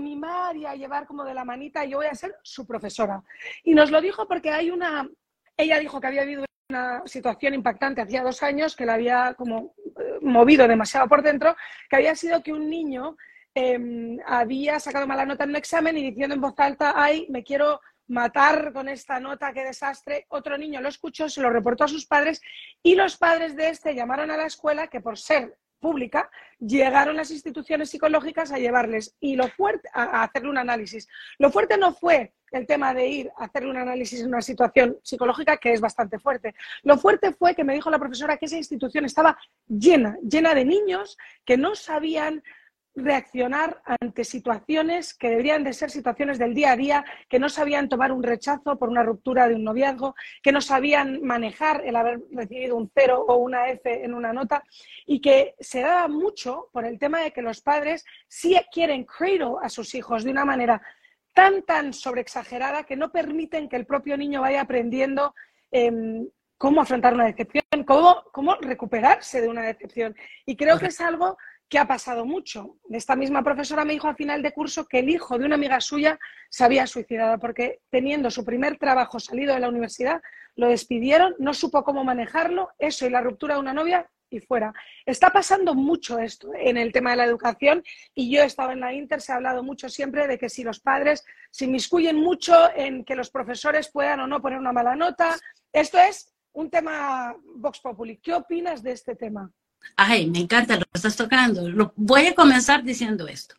mimar 0.00 0.56
y 0.56 0.66
a 0.66 0.74
llevar 0.74 1.06
como 1.06 1.24
de 1.24 1.32
la 1.32 1.44
manita, 1.44 1.84
yo 1.84 1.98
voy 1.98 2.06
a 2.06 2.14
ser 2.14 2.36
su 2.42 2.66
profesora. 2.66 3.22
Y 3.62 3.74
nos 3.74 3.90
lo 3.90 4.00
dijo 4.00 4.26
porque 4.26 4.50
hay 4.50 4.70
una, 4.70 5.08
ella 5.56 5.78
dijo 5.78 6.00
que 6.00 6.06
había 6.06 6.22
habido 6.22 6.44
una 6.68 7.02
situación 7.06 7.54
impactante 7.54 8.00
hacía 8.00 8.24
dos 8.24 8.42
años 8.42 8.74
que 8.74 8.86
la 8.86 8.94
había 8.94 9.34
como 9.34 9.74
eh, 10.00 10.18
movido 10.20 10.66
demasiado 10.66 11.08
por 11.08 11.22
dentro, 11.22 11.54
que 11.88 11.96
había 11.96 12.16
sido 12.16 12.42
que 12.42 12.52
un 12.52 12.68
niño 12.68 13.16
em, 13.54 14.18
había 14.26 14.80
sacado 14.80 15.06
mala 15.06 15.24
nota 15.24 15.44
en 15.44 15.50
un 15.50 15.56
examen 15.56 15.96
y 15.96 16.10
diciendo 16.10 16.34
en 16.34 16.40
voz 16.40 16.54
alta, 16.58 16.94
ay, 16.96 17.26
me 17.30 17.44
quiero 17.44 17.80
matar 18.08 18.72
con 18.72 18.88
esta 18.88 19.20
nota, 19.20 19.52
qué 19.52 19.64
desastre. 19.64 20.26
Otro 20.28 20.56
niño 20.58 20.80
lo 20.80 20.88
escuchó, 20.88 21.28
se 21.28 21.40
lo 21.40 21.50
reportó 21.50 21.84
a 21.84 21.88
sus 21.88 22.06
padres 22.06 22.40
y 22.82 22.94
los 22.94 23.16
padres 23.16 23.56
de 23.56 23.68
este 23.68 23.94
llamaron 23.94 24.30
a 24.30 24.36
la 24.36 24.46
escuela 24.46 24.88
que 24.88 25.00
por 25.00 25.18
ser 25.18 25.56
pública 25.80 26.30
llegaron 26.58 27.16
las 27.16 27.30
instituciones 27.30 27.90
psicológicas 27.90 28.50
a 28.50 28.58
llevarles 28.58 29.14
y 29.20 29.36
lo 29.36 29.48
fuerte 29.48 29.88
a, 29.92 30.22
hacerle 30.22 30.50
un 30.50 30.58
análisis. 30.58 31.08
Lo 31.38 31.50
fuerte 31.50 31.76
no 31.76 31.92
fue 31.92 32.34
el 32.52 32.66
tema 32.66 32.94
de 32.94 33.06
ir 33.06 33.30
a 33.36 33.44
hacerle 33.44 33.70
un 33.70 33.76
análisis 33.76 34.20
en 34.20 34.28
una 34.28 34.40
situación 34.40 34.98
psicológica 35.02 35.56
que 35.58 35.72
es 35.72 35.80
bastante 35.80 36.18
fuerte. 36.18 36.54
Lo 36.82 36.96
fuerte 36.96 37.32
fue 37.32 37.54
que 37.54 37.64
me 37.64 37.74
dijo 37.74 37.90
la 37.90 37.98
profesora 37.98 38.36
que 38.36 38.46
esa 38.46 38.56
institución 38.56 39.04
estaba 39.04 39.38
llena, 39.66 40.16
llena 40.22 40.54
de 40.54 40.64
niños 40.64 41.18
que 41.44 41.56
no 41.56 41.74
sabían 41.74 42.42
reaccionar 42.96 43.82
ante 43.84 44.24
situaciones 44.24 45.12
que 45.14 45.28
deberían 45.28 45.62
de 45.62 45.74
ser 45.74 45.90
situaciones 45.90 46.38
del 46.38 46.54
día 46.54 46.72
a 46.72 46.76
día, 46.76 47.04
que 47.28 47.38
no 47.38 47.50
sabían 47.50 47.90
tomar 47.90 48.10
un 48.10 48.22
rechazo 48.22 48.78
por 48.78 48.88
una 48.88 49.02
ruptura 49.02 49.48
de 49.48 49.54
un 49.54 49.64
noviazgo, 49.64 50.14
que 50.42 50.50
no 50.50 50.62
sabían 50.62 51.22
manejar 51.22 51.82
el 51.84 51.94
haber 51.94 52.20
recibido 52.32 52.76
un 52.76 52.90
cero 52.94 53.24
o 53.28 53.36
una 53.36 53.68
F 53.68 54.04
en 54.04 54.14
una 54.14 54.32
nota 54.32 54.64
y 55.04 55.20
que 55.20 55.54
se 55.60 55.82
daba 55.82 56.08
mucho 56.08 56.70
por 56.72 56.86
el 56.86 56.98
tema 56.98 57.20
de 57.20 57.32
que 57.32 57.42
los 57.42 57.60
padres 57.60 58.04
sí 58.28 58.58
quieren 58.72 59.04
cradle 59.04 59.56
a 59.62 59.68
sus 59.68 59.94
hijos 59.94 60.24
de 60.24 60.30
una 60.30 60.44
manera 60.44 60.80
tan, 61.34 61.62
tan 61.62 61.92
sobreexagerada 61.92 62.84
que 62.84 62.96
no 62.96 63.12
permiten 63.12 63.68
que 63.68 63.76
el 63.76 63.84
propio 63.84 64.16
niño 64.16 64.40
vaya 64.40 64.62
aprendiendo 64.62 65.34
em, 65.70 66.26
cómo 66.56 66.80
afrontar 66.80 67.12
una 67.12 67.26
decepción, 67.26 67.84
cómo, 67.86 68.22
cómo 68.32 68.54
recuperarse 68.56 69.42
de 69.42 69.48
una 69.48 69.62
decepción. 69.62 70.16
Y 70.46 70.56
creo 70.56 70.78
que 70.78 70.86
es 70.86 71.00
algo 71.00 71.36
que 71.68 71.78
ha 71.78 71.86
pasado 71.86 72.24
mucho. 72.24 72.76
Esta 72.90 73.16
misma 73.16 73.42
profesora 73.42 73.84
me 73.84 73.92
dijo 73.92 74.08
a 74.08 74.14
final 74.14 74.42
de 74.42 74.52
curso 74.52 74.86
que 74.86 75.00
el 75.00 75.08
hijo 75.08 75.38
de 75.38 75.46
una 75.46 75.56
amiga 75.56 75.80
suya 75.80 76.18
se 76.48 76.64
había 76.64 76.86
suicidado 76.86 77.38
porque 77.38 77.80
teniendo 77.90 78.30
su 78.30 78.44
primer 78.44 78.78
trabajo 78.78 79.18
salido 79.18 79.54
de 79.54 79.60
la 79.60 79.68
universidad, 79.68 80.22
lo 80.54 80.68
despidieron, 80.68 81.34
no 81.38 81.54
supo 81.54 81.82
cómo 81.82 82.04
manejarlo, 82.04 82.70
eso 82.78 83.06
y 83.06 83.10
la 83.10 83.20
ruptura 83.20 83.54
de 83.54 83.60
una 83.60 83.74
novia 83.74 84.08
y 84.30 84.40
fuera. 84.40 84.72
Está 85.04 85.30
pasando 85.30 85.74
mucho 85.74 86.18
esto 86.18 86.50
en 86.54 86.76
el 86.76 86.92
tema 86.92 87.10
de 87.10 87.16
la 87.16 87.24
educación 87.24 87.82
y 88.14 88.30
yo 88.30 88.42
he 88.42 88.46
estado 88.46 88.70
en 88.72 88.80
la 88.80 88.92
Inter, 88.92 89.20
se 89.20 89.32
ha 89.32 89.36
hablado 89.36 89.62
mucho 89.62 89.88
siempre 89.88 90.26
de 90.26 90.38
que 90.38 90.48
si 90.48 90.64
los 90.64 90.80
padres 90.80 91.24
se 91.50 91.66
inmiscuyen 91.66 92.16
mucho 92.16 92.54
en 92.74 93.04
que 93.04 93.16
los 93.16 93.30
profesores 93.30 93.90
puedan 93.90 94.20
o 94.20 94.26
no 94.26 94.40
poner 94.40 94.58
una 94.58 94.72
mala 94.72 94.96
nota, 94.96 95.36
esto 95.72 95.98
es 95.98 96.32
un 96.52 96.70
tema 96.70 97.36
Vox 97.56 97.80
Populi. 97.80 98.18
¿Qué 98.18 98.32
opinas 98.32 98.82
de 98.82 98.92
este 98.92 99.14
tema? 99.14 99.52
Ay, 99.94 100.26
me 100.26 100.40
encanta, 100.40 100.76
lo 100.76 100.84
estás 100.92 101.16
tocando. 101.16 101.92
voy 101.96 102.26
a 102.26 102.34
comenzar 102.34 102.82
diciendo 102.82 103.28
esto. 103.28 103.54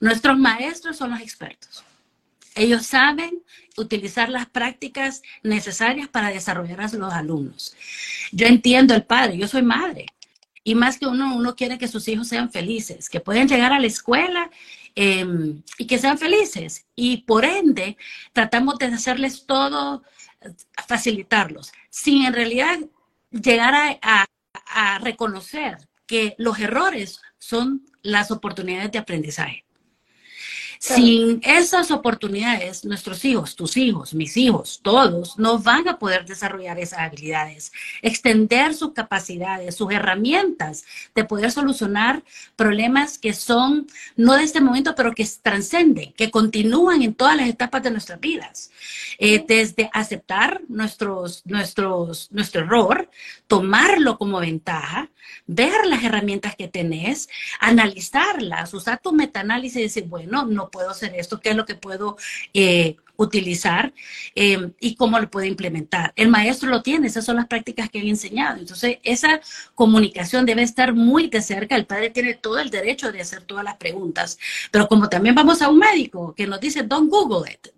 Nuestros 0.00 0.38
maestros 0.38 0.96
son 0.96 1.10
los 1.10 1.20
expertos. 1.20 1.84
Ellos 2.54 2.86
saben 2.86 3.42
utilizar 3.76 4.28
las 4.28 4.46
prácticas 4.46 5.22
necesarias 5.42 6.08
para 6.08 6.28
desarrollar 6.28 6.80
a 6.80 6.88
los 6.88 7.12
alumnos. 7.12 7.76
Yo 8.30 8.46
entiendo 8.46 8.94
el 8.94 9.04
padre, 9.04 9.36
yo 9.36 9.48
soy 9.48 9.62
madre. 9.62 10.06
Y 10.62 10.74
más 10.74 10.98
que 10.98 11.06
uno, 11.06 11.36
uno 11.36 11.56
quiere 11.56 11.78
que 11.78 11.88
sus 11.88 12.06
hijos 12.08 12.28
sean 12.28 12.50
felices, 12.50 13.10
que 13.10 13.20
pueden 13.20 13.48
llegar 13.48 13.72
a 13.72 13.80
la 13.80 13.86
escuela 13.86 14.50
em, 14.94 15.62
y 15.78 15.86
que 15.86 15.98
sean 15.98 16.16
felices. 16.16 16.86
Y 16.94 17.18
por 17.18 17.44
ende, 17.44 17.98
tratamos 18.32 18.78
de 18.78 18.86
hacerles 18.86 19.44
todo, 19.46 20.02
facilitarlos, 20.86 21.72
sin 21.90 22.24
en 22.24 22.32
realidad 22.32 22.78
llegar 23.30 23.98
a 24.00 24.26
reconocer 25.00 25.78
que 26.06 26.34
los 26.38 26.58
errores 26.58 27.20
son 27.38 27.86
las 28.02 28.30
oportunidades 28.30 28.92
de 28.92 28.98
aprendizaje. 28.98 29.64
Sin 30.78 31.40
esas 31.44 31.90
oportunidades, 31.90 32.84
nuestros 32.84 33.24
hijos, 33.24 33.56
tus 33.56 33.76
hijos, 33.76 34.14
mis 34.14 34.36
hijos, 34.36 34.80
todos, 34.82 35.38
no 35.38 35.58
van 35.58 35.88
a 35.88 35.98
poder 35.98 36.24
desarrollar 36.24 36.78
esas 36.78 37.00
habilidades, 37.00 37.72
extender 38.02 38.74
sus 38.74 38.92
capacidades, 38.92 39.76
sus 39.76 39.92
herramientas 39.92 40.84
de 41.14 41.24
poder 41.24 41.50
solucionar 41.50 42.22
problemas 42.56 43.18
que 43.18 43.32
son 43.32 43.86
no 44.16 44.34
de 44.34 44.44
este 44.44 44.60
momento, 44.60 44.94
pero 44.94 45.14
que 45.14 45.28
trascenden, 45.42 46.12
que 46.12 46.30
continúan 46.30 47.02
en 47.02 47.14
todas 47.14 47.36
las 47.36 47.48
etapas 47.48 47.82
de 47.82 47.90
nuestras 47.90 48.20
vidas. 48.20 48.70
Eh, 49.18 49.44
desde 49.46 49.90
aceptar 49.92 50.62
nuestros, 50.68 51.42
nuestros, 51.46 52.30
nuestro 52.32 52.62
error, 52.62 53.08
tomarlo 53.46 54.18
como 54.18 54.40
ventaja, 54.40 55.10
ver 55.46 55.86
las 55.86 56.02
herramientas 56.02 56.56
que 56.56 56.68
tenés, 56.68 57.28
analizarlas, 57.60 58.74
usar 58.74 59.00
tu 59.00 59.12
metaanálisis 59.12 59.76
y 59.76 59.82
decir, 59.82 60.04
bueno, 60.04 60.44
no 60.44 60.63
puedo 60.70 60.90
hacer 60.90 61.14
esto, 61.16 61.40
qué 61.40 61.50
es 61.50 61.56
lo 61.56 61.64
que 61.66 61.74
puedo 61.74 62.16
eh, 62.52 62.96
utilizar 63.16 63.92
eh, 64.34 64.70
y 64.80 64.96
cómo 64.96 65.18
lo 65.18 65.30
puedo 65.30 65.46
implementar. 65.46 66.12
El 66.16 66.28
maestro 66.28 66.70
lo 66.70 66.82
tiene, 66.82 67.06
esas 67.06 67.24
son 67.24 67.36
las 67.36 67.46
prácticas 67.46 67.90
que 67.90 68.00
he 68.00 68.08
enseñado. 68.08 68.58
Entonces, 68.58 68.98
esa 69.02 69.40
comunicación 69.74 70.46
debe 70.46 70.62
estar 70.62 70.94
muy 70.94 71.28
de 71.28 71.42
cerca. 71.42 71.76
El 71.76 71.86
padre 71.86 72.10
tiene 72.10 72.34
todo 72.34 72.58
el 72.58 72.70
derecho 72.70 73.12
de 73.12 73.20
hacer 73.20 73.42
todas 73.42 73.64
las 73.64 73.76
preguntas, 73.76 74.38
pero 74.70 74.88
como 74.88 75.08
también 75.08 75.34
vamos 75.34 75.62
a 75.62 75.68
un 75.68 75.78
médico 75.78 76.34
que 76.34 76.46
nos 76.46 76.60
dice, 76.60 76.82
don't 76.82 77.10
Google 77.10 77.50
it, 77.50 77.68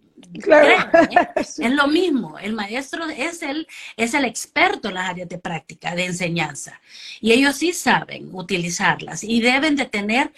Claro. 0.40 0.90
Es 1.36 1.58
lo 1.58 1.86
mismo, 1.88 2.38
el 2.38 2.54
maestro 2.54 3.08
es 3.08 3.42
el, 3.42 3.66
es 3.96 4.14
el 4.14 4.24
experto 4.24 4.88
en 4.88 4.94
las 4.94 5.10
áreas 5.10 5.28
de 5.28 5.38
práctica, 5.38 5.94
de 5.94 6.06
enseñanza, 6.06 6.80
y 7.20 7.32
ellos 7.32 7.56
sí 7.56 7.72
saben 7.72 8.30
utilizarlas 8.32 9.22
y 9.24 9.40
deben 9.40 9.76
de 9.76 9.86
tener, 9.86 10.32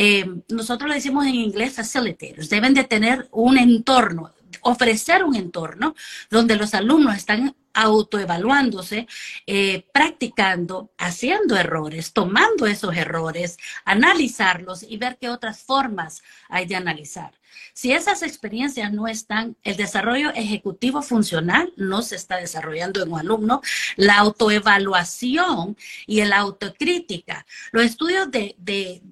eh, 0.00 0.24
nosotros 0.48 0.88
le 0.88 0.94
decimos 0.94 1.26
en 1.26 1.34
inglés 1.34 1.74
facilitators, 1.74 2.48
deben 2.48 2.72
de 2.72 2.84
tener 2.84 3.26
un 3.32 3.58
entorno, 3.58 4.32
ofrecer 4.60 5.24
un 5.24 5.34
entorno 5.34 5.96
donde 6.30 6.54
los 6.54 6.72
alumnos 6.72 7.16
están 7.16 7.56
autoevaluándose, 7.74 9.08
eh, 9.48 9.84
practicando, 9.92 10.92
haciendo 10.98 11.56
errores, 11.56 12.12
tomando 12.12 12.66
esos 12.66 12.96
errores, 12.96 13.56
analizarlos 13.84 14.84
y 14.84 14.98
ver 14.98 15.18
qué 15.20 15.30
otras 15.30 15.64
formas 15.64 16.22
hay 16.48 16.66
de 16.66 16.76
analizar. 16.76 17.32
Si 17.72 17.92
esas 17.92 18.22
experiencias 18.22 18.92
no 18.92 19.08
están, 19.08 19.56
el 19.64 19.76
desarrollo 19.76 20.30
ejecutivo 20.30 21.02
funcional 21.02 21.72
no 21.76 22.02
se 22.02 22.14
está 22.14 22.36
desarrollando 22.36 23.02
en 23.02 23.12
un 23.12 23.18
alumno, 23.18 23.62
la 23.96 24.18
autoevaluación 24.18 25.76
y 26.06 26.24
la 26.24 26.36
autocrítica. 26.36 27.46
Los 27.72 27.84
estudios 27.84 28.30
de, 28.30 28.54
de, 28.58 29.02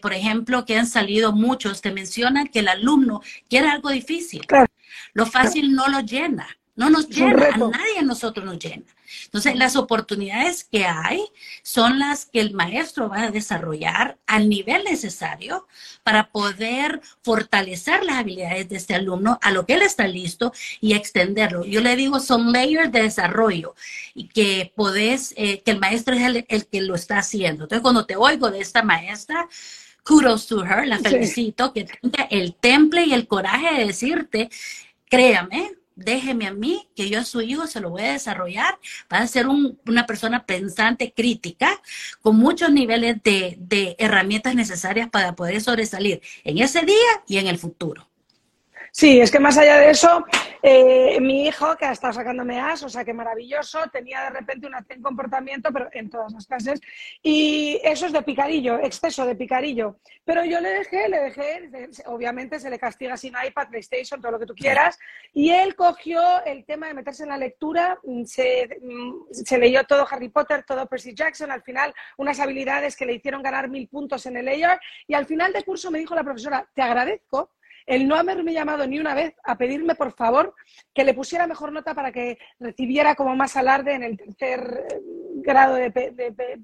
por 0.00 0.12
ejemplo, 0.12 0.64
que 0.64 0.76
han 0.76 0.86
salido 0.86 1.32
muchos, 1.32 1.80
te 1.80 1.92
mencionan 1.92 2.48
que 2.48 2.60
el 2.60 2.68
alumno 2.68 3.22
quiere 3.48 3.68
algo 3.68 3.90
difícil. 3.90 4.46
Lo 5.12 5.26
fácil 5.26 5.74
no 5.74 5.88
lo 5.88 6.00
llena. 6.00 6.46
No 6.76 6.90
nos 6.90 7.08
llena, 7.08 7.48
a 7.52 7.56
nadie 7.56 7.98
a 8.00 8.02
nosotros 8.02 8.44
nos 8.44 8.58
llena. 8.58 8.84
Entonces, 9.26 9.54
las 9.54 9.76
oportunidades 9.76 10.64
que 10.64 10.86
hay 10.86 11.24
son 11.62 11.98
las 11.98 12.26
que 12.26 12.40
el 12.40 12.52
maestro 12.52 13.08
va 13.08 13.22
a 13.22 13.30
desarrollar 13.30 14.18
al 14.26 14.48
nivel 14.48 14.82
necesario 14.84 15.66
para 16.02 16.30
poder 16.30 17.00
fortalecer 17.22 18.04
las 18.04 18.16
habilidades 18.16 18.68
de 18.68 18.76
este 18.76 18.94
alumno 18.94 19.38
a 19.40 19.52
lo 19.52 19.66
que 19.66 19.74
él 19.74 19.82
está 19.82 20.08
listo 20.08 20.52
y 20.80 20.94
extenderlo. 20.94 21.64
Yo 21.64 21.80
le 21.80 21.94
digo, 21.94 22.18
son 22.18 22.52
layers 22.52 22.90
de 22.90 23.02
desarrollo 23.02 23.74
y 24.14 24.28
que 24.28 24.72
podés, 24.74 25.32
eh, 25.36 25.62
que 25.62 25.70
el 25.70 25.78
maestro 25.78 26.14
es 26.14 26.44
el, 26.48 26.66
que 26.66 26.80
lo 26.80 26.94
está 26.94 27.18
haciendo. 27.18 27.64
Entonces, 27.64 27.82
cuando 27.82 28.06
te 28.06 28.16
oigo 28.16 28.50
de 28.50 28.60
esta 28.60 28.82
maestra, 28.82 29.48
kudos 30.02 30.46
to 30.46 30.64
her, 30.64 30.86
la 30.86 30.98
felicito, 30.98 31.72
que 31.72 31.84
tenga 31.84 32.24
el 32.30 32.54
temple 32.54 33.06
y 33.06 33.14
el 33.14 33.26
coraje 33.26 33.78
de 33.78 33.86
decirte, 33.86 34.50
créame, 35.08 35.72
déjeme 35.96 36.46
a 36.46 36.52
mí, 36.52 36.88
que 36.94 37.08
yo 37.08 37.20
a 37.20 37.24
su 37.24 37.40
hijo 37.40 37.66
se 37.66 37.80
lo 37.80 37.90
voy 37.90 38.02
a 38.02 38.12
desarrollar, 38.12 38.78
va 39.12 39.18
a 39.18 39.26
ser 39.26 39.46
una 39.48 40.06
persona 40.06 40.46
pensante, 40.46 41.12
crítica, 41.12 41.80
con 42.20 42.36
muchos 42.36 42.70
niveles 42.70 43.22
de, 43.22 43.56
de 43.58 43.96
herramientas 43.98 44.54
necesarias 44.54 45.08
para 45.10 45.34
poder 45.34 45.60
sobresalir 45.60 46.22
en 46.44 46.58
ese 46.58 46.82
día 46.82 46.96
y 47.26 47.38
en 47.38 47.46
el 47.46 47.58
futuro. 47.58 48.08
Sí, 48.96 49.20
es 49.20 49.32
que 49.32 49.40
más 49.40 49.58
allá 49.58 49.76
de 49.78 49.90
eso, 49.90 50.24
eh, 50.62 51.18
mi 51.20 51.48
hijo, 51.48 51.76
que 51.76 51.84
ha 51.84 51.90
estado 51.90 52.12
sacándome 52.12 52.60
as, 52.60 52.80
o 52.84 52.88
sea, 52.88 53.04
que 53.04 53.12
maravilloso, 53.12 53.80
tenía 53.92 54.22
de 54.22 54.30
repente 54.30 54.68
un 54.68 55.02
comportamiento, 55.02 55.72
pero 55.72 55.88
en 55.90 56.08
todas 56.08 56.32
las 56.32 56.46
clases, 56.46 56.80
y 57.20 57.80
eso 57.82 58.06
es 58.06 58.12
de 58.12 58.22
picarillo, 58.22 58.78
exceso 58.78 59.26
de 59.26 59.34
picarillo. 59.34 59.96
Pero 60.24 60.44
yo 60.44 60.60
le 60.60 60.68
dejé, 60.68 61.08
le 61.08 61.18
dejé, 61.22 61.70
obviamente 62.06 62.60
se 62.60 62.70
le 62.70 62.78
castiga 62.78 63.16
sin 63.16 63.34
iPad, 63.44 63.66
PlayStation, 63.66 64.20
todo 64.20 64.30
lo 64.30 64.38
que 64.38 64.46
tú 64.46 64.54
quieras, 64.54 64.96
y 65.32 65.50
él 65.50 65.74
cogió 65.74 66.44
el 66.44 66.64
tema 66.64 66.86
de 66.86 66.94
meterse 66.94 67.24
en 67.24 67.30
la 67.30 67.36
lectura, 67.36 67.98
mm, 68.04 68.22
se, 68.26 68.78
mm, 68.80 69.32
se 69.32 69.58
leyó 69.58 69.82
todo 69.82 70.06
Harry 70.08 70.28
Potter, 70.28 70.62
todo 70.64 70.86
Percy 70.86 71.16
Jackson, 71.16 71.50
al 71.50 71.64
final 71.64 71.92
unas 72.16 72.38
habilidades 72.38 72.94
que 72.94 73.06
le 73.06 73.14
hicieron 73.14 73.42
ganar 73.42 73.68
mil 73.68 73.88
puntos 73.88 74.24
en 74.26 74.36
el 74.36 74.44
layer, 74.44 74.78
y 75.08 75.14
al 75.14 75.26
final 75.26 75.52
de 75.52 75.64
curso 75.64 75.90
me 75.90 75.98
dijo 75.98 76.14
la 76.14 76.22
profesora, 76.22 76.64
te 76.72 76.82
agradezco 76.82 77.50
el 77.86 78.08
no 78.08 78.16
haberme 78.16 78.52
llamado 78.52 78.86
ni 78.86 78.98
una 78.98 79.14
vez 79.14 79.34
a 79.44 79.56
pedirme, 79.56 79.94
por 79.94 80.12
favor, 80.12 80.54
que 80.94 81.04
le 81.04 81.14
pusiera 81.14 81.46
mejor 81.46 81.72
nota 81.72 81.94
para 81.94 82.12
que 82.12 82.38
recibiera 82.58 83.14
como 83.14 83.36
más 83.36 83.56
alarde 83.56 83.94
en 83.94 84.02
el 84.02 84.16
tercer 84.16 84.86
eh, 84.90 85.00
grado 85.36 85.74
de, 85.74 85.90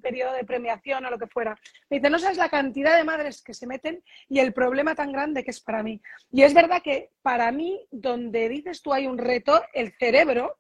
periodo 0.03 0.33
de 0.33 0.45
premiación 0.45 1.05
o 1.05 1.11
lo 1.11 1.19
que 1.19 1.27
fuera. 1.27 1.59
Me 1.91 1.99
dice, 1.99 2.11
no 2.11 2.19
sabes 2.19 2.39
la 2.39 2.49
cantidad 2.49 2.97
de 2.97 3.05
madres 3.05 3.43
que 3.43 3.55
se 3.55 3.67
meten 3.67 4.03
y 4.29 4.39
el 4.39 4.53
problema 4.53 4.95
tan 4.95 5.13
grande 5.13 5.45
que 5.45 5.51
es 5.51 5.61
para 5.61 5.83
mí. 5.83 6.01
Y 6.33 6.43
es 6.43 6.55
verdad 6.55 6.83
que 6.83 7.11
para 7.23 7.53
mí, 7.53 7.87
donde 7.91 8.49
dices 8.49 8.83
tú 8.83 8.93
hay 8.93 9.07
un 9.07 9.19
reto, 9.19 9.63
el 9.75 9.93
cerebro 9.99 10.59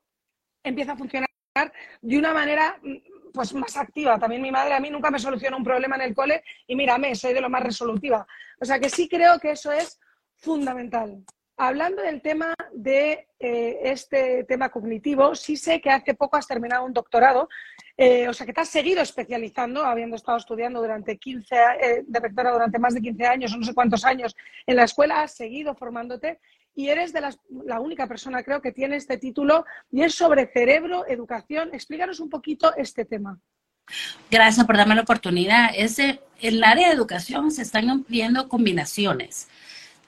empieza 0.62 0.92
a 0.92 0.96
funcionar 0.96 1.30
de 2.02 2.18
una 2.18 2.34
manera 2.34 2.78
mm, 2.82 2.96
pues 3.32 3.54
más 3.54 3.76
activa. 3.76 4.18
También 4.18 4.42
mi 4.42 4.50
madre 4.50 4.74
a 4.74 4.80
mí 4.80 4.90
nunca 4.90 5.10
me 5.10 5.18
solucionó 5.18 5.56
un 5.56 5.64
problema 5.64 5.96
en 5.96 6.02
el 6.02 6.14
cole 6.14 6.42
y 6.66 6.76
mírame, 6.76 7.14
soy 7.14 7.32
de 7.32 7.40
lo 7.40 7.48
más 7.48 7.62
resolutiva. 7.62 8.26
O 8.60 8.64
sea 8.64 8.78
que 8.78 8.90
sí 8.90 9.08
creo 9.08 9.38
que 9.38 9.52
eso 9.52 9.72
es 9.72 9.98
fundamental. 10.40 11.22
Hablando 11.56 12.00
del 12.00 12.22
tema 12.22 12.54
de 12.72 13.28
eh, 13.38 13.80
este 13.84 14.44
tema 14.44 14.70
cognitivo, 14.70 15.34
sí 15.34 15.58
sé 15.58 15.78
que 15.78 15.90
hace 15.90 16.14
poco 16.14 16.38
has 16.38 16.46
terminado 16.46 16.86
un 16.86 16.94
doctorado, 16.94 17.50
eh, 17.98 18.26
o 18.28 18.32
sea 18.32 18.46
que 18.46 18.54
te 18.54 18.62
has 18.62 18.70
seguido 18.70 19.02
especializando, 19.02 19.84
habiendo 19.84 20.16
estado 20.16 20.38
estudiando 20.38 20.80
durante 20.80 21.18
15, 21.18 21.54
eh, 21.54 22.04
de 22.06 22.18
rectora 22.20 22.52
durante 22.52 22.78
más 22.78 22.94
de 22.94 23.02
15 23.02 23.26
años 23.26 23.54
no 23.54 23.62
sé 23.62 23.74
cuántos 23.74 24.06
años 24.06 24.34
en 24.66 24.76
la 24.76 24.84
escuela, 24.84 25.20
has 25.20 25.34
seguido 25.34 25.74
formándote 25.74 26.40
y 26.74 26.88
eres 26.88 27.12
de 27.12 27.20
las, 27.20 27.38
la 27.66 27.78
única 27.78 28.06
persona, 28.06 28.42
creo, 28.42 28.62
que 28.62 28.72
tiene 28.72 28.96
este 28.96 29.18
título 29.18 29.66
y 29.90 30.00
es 30.02 30.14
sobre 30.14 30.46
cerebro, 30.46 31.06
educación. 31.06 31.74
Explícanos 31.74 32.20
un 32.20 32.30
poquito 32.30 32.74
este 32.76 33.04
tema. 33.04 33.38
Gracias 34.30 34.64
por 34.64 34.78
darme 34.78 34.94
la 34.94 35.02
oportunidad. 35.02 35.72
En 35.74 36.20
el 36.40 36.64
área 36.64 36.88
de 36.88 36.94
educación 36.94 37.50
se 37.50 37.62
están 37.62 38.06
viendo 38.08 38.48
combinaciones 38.48 39.48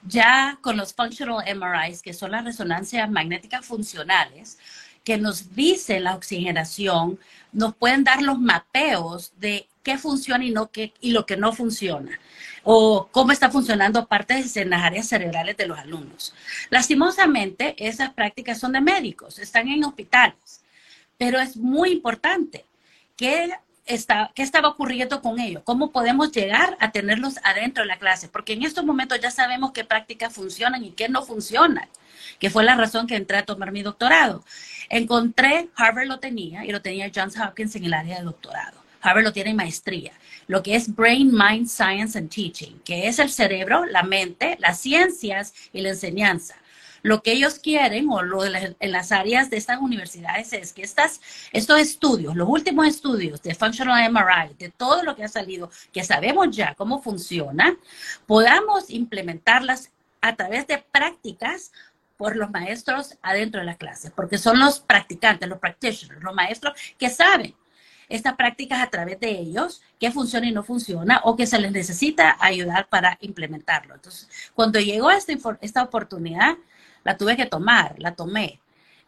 ya 0.05 0.57
con 0.61 0.77
los 0.77 0.93
functional 0.93 1.43
MRIs, 1.55 2.01
que 2.01 2.13
son 2.13 2.31
las 2.31 2.43
resonancias 2.43 3.09
magnéticas 3.09 3.65
funcionales, 3.65 4.57
que 5.03 5.17
nos 5.17 5.55
dicen 5.55 6.03
la 6.05 6.15
oxigenación, 6.15 7.19
nos 7.51 7.75
pueden 7.75 8.03
dar 8.03 8.21
los 8.21 8.39
mapeos 8.39 9.33
de 9.37 9.67
qué 9.83 9.97
funciona 9.97 10.45
y, 10.45 10.51
no, 10.51 10.71
qué, 10.71 10.93
y 11.01 11.11
lo 11.11 11.25
que 11.25 11.35
no 11.35 11.51
funciona, 11.51 12.19
o 12.63 13.09
cómo 13.11 13.33
está 13.33 13.49
funcionando 13.49 14.07
partes 14.07 14.55
en 14.55 14.69
las 14.69 14.81
áreas 14.81 15.07
cerebrales 15.07 15.57
de 15.57 15.67
los 15.67 15.77
alumnos. 15.77 16.33
Lastimosamente, 16.69 17.75
esas 17.77 18.13
prácticas 18.13 18.59
son 18.59 18.71
de 18.71 18.81
médicos, 18.81 19.39
están 19.39 19.67
en 19.67 19.83
hospitales, 19.83 20.63
pero 21.17 21.39
es 21.39 21.57
muy 21.57 21.91
importante 21.91 22.65
que 23.17 23.51
está, 23.85 24.31
qué 24.33 24.43
estaba 24.43 24.69
ocurriendo 24.69 25.21
con 25.21 25.39
ellos, 25.39 25.63
cómo 25.65 25.91
podemos 25.91 26.31
llegar 26.31 26.77
a 26.79 26.91
tenerlos 26.91 27.39
adentro 27.43 27.83
de 27.83 27.87
la 27.87 27.99
clase, 27.99 28.27
porque 28.29 28.53
en 28.53 28.63
estos 28.63 28.85
momentos 28.85 29.19
ya 29.21 29.31
sabemos 29.31 29.71
qué 29.71 29.83
prácticas 29.83 30.33
funcionan 30.33 30.83
y 30.83 30.91
qué 30.91 31.09
no 31.09 31.23
funcionan, 31.23 31.89
que 32.39 32.49
fue 32.49 32.63
la 32.63 32.75
razón 32.75 33.07
que 33.07 33.15
entré 33.15 33.37
a 33.37 33.45
tomar 33.45 33.71
mi 33.71 33.81
doctorado. 33.81 34.43
Encontré, 34.89 35.69
Harvard 35.75 36.07
lo 36.07 36.19
tenía 36.19 36.65
y 36.65 36.71
lo 36.71 36.81
tenía 36.81 37.11
Johns 37.13 37.37
Hopkins 37.37 37.75
en 37.75 37.85
el 37.85 37.93
área 37.93 38.19
de 38.19 38.23
doctorado. 38.23 38.81
Harvard 39.01 39.25
lo 39.25 39.33
tiene 39.33 39.49
en 39.49 39.57
maestría, 39.57 40.13
lo 40.47 40.63
que 40.63 40.75
es 40.75 40.93
Brain, 40.95 41.29
Mind, 41.31 41.67
Science 41.67 42.17
and 42.17 42.29
Teaching, 42.29 42.79
que 42.85 43.07
es 43.07 43.19
el 43.19 43.29
cerebro, 43.29 43.85
la 43.85 44.03
mente, 44.03 44.55
las 44.59 44.79
ciencias 44.79 45.53
y 45.73 45.81
la 45.81 45.89
enseñanza. 45.89 46.55
Lo 47.03 47.21
que 47.21 47.33
ellos 47.33 47.59
quieren 47.59 48.09
o 48.09 48.23
lo 48.23 48.43
en 48.45 48.91
las 48.91 49.11
áreas 49.11 49.49
de 49.49 49.57
estas 49.57 49.79
universidades 49.79 50.53
es 50.53 50.73
que 50.73 50.81
estas, 50.81 51.21
estos 51.51 51.79
estudios, 51.79 52.35
los 52.35 52.49
últimos 52.49 52.87
estudios 52.87 53.41
de 53.43 53.53
Functional 53.53 54.09
MRI, 54.11 54.55
de 54.57 54.69
todo 54.69 55.03
lo 55.03 55.15
que 55.15 55.25
ha 55.25 55.27
salido, 55.27 55.69
que 55.91 56.03
sabemos 56.03 56.55
ya 56.55 56.73
cómo 56.75 57.01
funciona, 57.01 57.77
podamos 58.25 58.89
implementarlas 58.89 59.91
a 60.21 60.35
través 60.35 60.65
de 60.65 60.77
prácticas 60.77 61.73
por 62.15 62.37
los 62.37 62.49
maestros 62.49 63.17
adentro 63.21 63.59
de 63.59 63.65
la 63.65 63.75
clase, 63.75 64.09
porque 64.11 64.37
son 64.37 64.59
los 64.59 64.79
practicantes, 64.79 65.49
los 65.49 65.59
practitioners, 65.59 66.23
los 66.23 66.33
maestros 66.33 66.73
que 66.97 67.09
saben 67.09 67.53
estas 68.07 68.35
prácticas 68.35 68.81
a 68.81 68.89
través 68.89 69.19
de 69.19 69.31
ellos, 69.31 69.81
qué 69.99 70.11
funciona 70.11 70.47
y 70.47 70.51
no 70.51 70.63
funciona, 70.63 71.21
o 71.23 71.35
que 71.35 71.47
se 71.47 71.59
les 71.59 71.71
necesita 71.71 72.37
ayudar 72.39 72.87
para 72.87 73.17
implementarlo. 73.21 73.95
Entonces, 73.95 74.29
cuando 74.53 74.79
llegó 74.79 75.09
esta, 75.09 75.33
esta 75.61 75.83
oportunidad, 75.83 76.55
la 77.03 77.17
tuve 77.17 77.35
que 77.35 77.45
tomar, 77.45 77.95
la 77.99 78.15
tomé. 78.15 78.59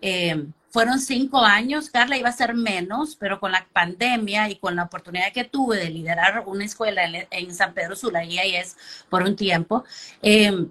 Eh, 0.02 0.46
fueron 0.70 1.00
cinco 1.00 1.40
años, 1.40 1.90
Carla 1.90 2.18
iba 2.18 2.28
a 2.28 2.34
ser 2.34 2.54
menos, 2.54 3.16
pero 3.16 3.40
con 3.40 3.54
la 3.54 3.66
pandemia 3.72 4.50
y 4.50 4.58
con 4.58 4.76
la 4.76 4.84
oportunidad 4.84 5.32
que 5.32 5.46
tuve 5.46 5.78
de 5.78 5.90
liderar 5.90 6.44
una 6.48 6.66
escuela 6.66 7.04
en, 7.32 7.54
San 7.54 7.74
Pedro 7.74 7.96
Sula, 7.96 8.24
es 8.26 8.76
por 9.10 9.24
un 9.24 9.38
tiempo, 9.38 9.86
eh, 10.22 10.68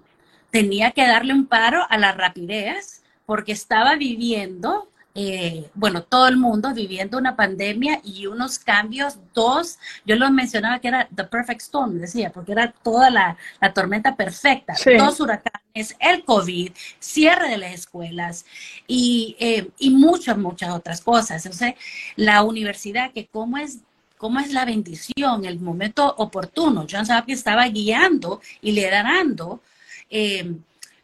tenía 0.51 0.91
que 0.91 1.07
darle 1.07 1.33
un 1.33 1.47
paro 1.47 1.87
a 1.89 1.97
la 1.97 2.11
rapidez 2.11 3.01
porque 3.25 3.51
estaba 3.51 3.95
viviendo 3.95 4.89
eh, 5.17 5.69
bueno, 5.73 6.03
todo 6.03 6.27
el 6.27 6.35
mundo 6.35 6.73
viviendo 6.73 7.17
una 7.17 7.37
pandemia 7.37 8.01
y 8.03 8.27
unos 8.27 8.59
cambios, 8.59 9.17
dos, 9.33 9.79
yo 10.05 10.17
lo 10.17 10.29
mencionaba 10.29 10.79
que 10.79 10.89
era 10.89 11.07
the 11.15 11.23
perfect 11.23 11.61
storm, 11.61 11.97
decía, 11.99 12.33
porque 12.33 12.51
era 12.51 12.73
toda 12.83 13.09
la, 13.09 13.37
tormenta 13.73 14.17
perfecta, 14.17 14.75
dos 14.97 15.21
huracanes, 15.21 15.95
el 16.01 16.25
COVID, 16.25 16.73
cierre 16.99 17.47
de 17.47 17.57
las 17.57 17.73
escuelas 17.73 18.45
y, 18.87 19.37
eh, 19.39 19.69
y 19.79 19.89
muchas, 19.91 20.37
muchas 20.37 20.71
otras 20.71 20.99
cosas. 20.99 21.45
Entonces, 21.45 21.75
la 22.17 22.43
universidad, 22.43 23.13
que 23.13 23.27
cómo 23.27 23.57
es 23.57 23.79
cómo 24.17 24.39
es 24.39 24.51
la 24.51 24.65
bendición, 24.65 25.45
el 25.45 25.59
momento 25.59 26.13
oportuno. 26.17 26.87
John 26.89 27.05
que 27.25 27.33
estaba 27.33 27.67
guiando 27.67 28.41
y 28.61 28.71
liderando 28.71 29.61
eh, 30.09 30.55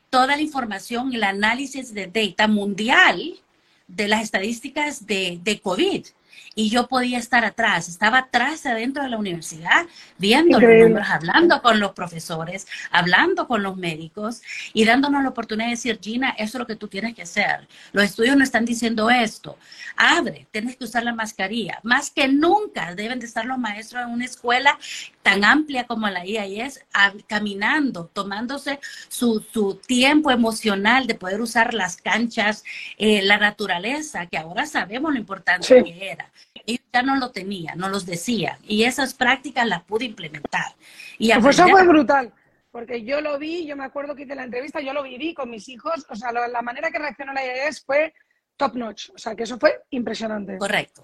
toda 0.10 0.27
la 0.27 0.41
información, 0.41 1.13
el 1.13 1.24
análisis 1.24 1.94
de 1.94 2.08
data 2.08 2.48
mundial 2.48 3.39
de 3.95 4.07
las 4.07 4.24
estadísticas 4.24 5.05
de, 5.05 5.39
de 5.43 5.60
COVID 5.60 6.05
y 6.53 6.70
yo 6.70 6.88
podía 6.88 7.17
estar 7.17 7.46
atrás, 7.46 7.88
estaba 7.88 8.20
atrás 8.20 8.65
adentro 8.65 9.03
de 9.03 9.10
la 9.10 9.17
universidad, 9.17 9.86
viendo 10.17 10.60
los 10.60 10.70
números, 10.70 11.10
hablando 11.10 11.62
con 11.62 11.79
los 11.79 11.93
profesores, 11.93 12.67
hablando 12.91 13.48
con 13.48 13.63
los 13.63 13.77
médicos 13.77 14.41
y 14.74 14.84
dándonos 14.86 15.24
la 15.24 15.29
oportunidad 15.29 15.67
de 15.67 15.72
decir, 15.72 16.00
Gina, 16.01 16.31
eso 16.31 16.58
es 16.58 16.60
lo 16.60 16.67
que 16.67 16.75
tú 16.75 16.88
tienes 16.88 17.15
que 17.15 17.22
hacer. 17.22 17.67
Los 17.93 18.03
estudios 18.03 18.36
no 18.36 18.43
están 18.43 18.65
diciendo 18.65 19.10
esto. 19.10 19.58
Abre, 19.96 20.48
tienes 20.51 20.75
que 20.75 20.84
usar 20.84 21.03
la 21.03 21.13
mascarilla. 21.13 21.79
Más 21.84 22.10
que 22.10 22.27
nunca 22.27 22.96
deben 22.96 23.20
de 23.20 23.25
estar 23.25 23.46
los 23.46 23.58
maestros 23.58 24.03
en 24.03 24.10
una 24.10 24.25
escuela 24.25 24.77
tan 25.22 25.43
amplia 25.46 25.86
como 25.86 26.10
la 26.10 26.25
IAS, 26.25 26.81
caminando, 27.27 28.10
tomándose 28.13 28.79
su, 29.08 29.46
su, 29.53 29.75
tiempo 29.75 30.31
emocional 30.31 31.08
de 31.08 31.15
poder 31.15 31.41
usar 31.41 31.74
las 31.74 31.98
canchas, 31.98 32.63
eh, 32.98 33.22
la 33.22 33.38
naturaleza, 33.38 34.25
que 34.25 34.38
ahora 34.38 34.65
sabemos 34.65 35.13
lo 35.13 35.20
importante 35.20 35.84
que 35.84 36.12
era. 36.12 36.31
Ellos 36.65 36.86
ya 36.93 37.01
no 37.01 37.15
lo 37.15 37.31
tenían, 37.31 37.77
no 37.77 37.89
los 37.89 38.05
decían, 38.05 38.58
y 38.63 38.84
esas 38.84 39.13
prácticas 39.13 39.67
las 39.67 39.84
pude 39.84 40.05
implementar. 40.05 40.75
Y 41.17 41.34
pues 41.34 41.58
eso 41.58 41.67
fue 41.70 41.88
brutal, 41.88 42.34
porque 42.72 43.03
yo 43.03 43.22
lo 43.22 43.39
vi, 43.39 43.65
yo 43.65 43.75
me 43.75 43.86
acuerdo 43.86 44.15
que 44.15 44.24
hice 44.24 44.36
la 44.36 44.43
entrevista, 44.43 44.81
yo 44.81 44.93
lo 44.93 45.03
viví 45.03 45.34
con 45.34 45.50
mis 45.50 45.67
hijos, 45.70 46.05
o 46.10 46.15
sea, 46.15 46.31
la 46.31 46.62
manera 46.62 46.91
que 46.91 47.00
reaccionó 47.00 47.34
la 47.34 47.46
IAS 47.46 47.84
fue 47.86 48.13
top 48.58 48.75
notch, 48.75 49.10
o 49.15 49.17
sea, 49.17 49.36
que 49.36 49.43
eso 49.43 49.58
fue 49.58 49.81
impresionante. 49.89 50.58
Correcto. 50.58 51.03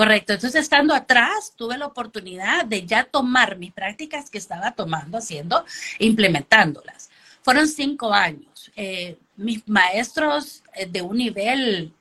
Correcto. 0.00 0.32
Entonces, 0.32 0.62
estando 0.62 0.94
atrás, 0.94 1.52
tuve 1.56 1.76
la 1.76 1.86
oportunidad 1.86 2.64
de 2.64 2.86
ya 2.86 3.04
tomar 3.04 3.58
mis 3.58 3.70
prácticas 3.70 4.30
que 4.30 4.38
estaba 4.38 4.72
tomando, 4.72 5.18
haciendo, 5.18 5.62
implementándolas. 5.98 7.10
Fueron 7.42 7.68
cinco 7.68 8.10
años. 8.10 8.72
Eh, 8.76 9.18
mis 9.36 9.68
maestros 9.68 10.62
eh, 10.74 10.86
de 10.86 11.02
un 11.02 11.18
nivel, 11.18 11.92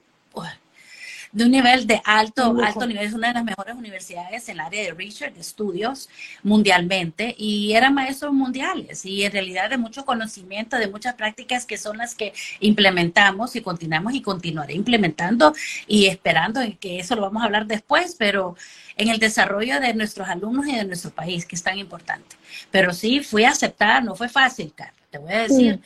de 1.32 1.46
un 1.46 1.52
nivel 1.52 1.86
de 1.86 2.02
alto, 2.06 2.56
alto 2.64 2.88
nivel. 2.88 3.06
Es 3.06 3.14
una 3.14 3.30
de 3.30 3.36
las 3.36 3.44
mejores 3.44 3.76
universidades 3.76 4.50
en 4.50 4.56
el 4.56 4.60
área 4.62 4.84
de 4.84 4.92
research, 4.94 5.34
de 5.34 5.42
estudios 5.42 6.10
mundialmente, 6.44 7.36
y 7.38 7.74
eran 7.74 7.94
maestros 7.94 8.34
mundiales, 8.34 9.06
y 9.06 9.24
en 9.24 9.32
realidad 9.32 9.70
de 9.70 9.78
mucho 9.78 10.06
conocimiento, 10.06 10.78
de 10.78 10.88
muchas 10.88 11.16
prácticas 11.16 11.66
que 11.66 11.78
son 11.78 11.98
las 11.98 12.16
que 12.16 12.34
implementamos 12.60 13.56
y 13.56 13.62
continuamos 13.62 14.14
y 14.14 14.22
continuaré 14.22 14.74
implementando 14.74 15.54
y 15.88 16.08
esperando 16.08 16.62
que 16.80 17.00
eso 17.00 17.16
lo 17.16 17.22
vamos 17.22 17.44
a 17.44 17.46
hablar 17.46 17.68
después, 17.68 18.16
pero 18.18 18.56
en 18.96 19.10
el 19.10 19.20
desarrollo 19.20 19.80
de 19.80 19.94
nuestros 19.94 20.28
alumnos 20.28 20.68
y 20.68 20.76
de 20.76 20.86
nuestro 20.86 21.12
país, 21.12 21.46
que 21.46 21.56
es 21.56 21.64
tan 21.64 21.78
importante. 21.78 22.36
Pero 22.72 22.94
sí, 22.94 23.22
fui 23.22 23.46
aceptada, 23.46 24.02
no 24.02 24.16
fue 24.16 24.30
fácil, 24.30 24.74
Carla, 24.76 24.94
te 25.10 25.18
voy 25.18 25.34
a 25.34 25.42
decir. 25.44 25.80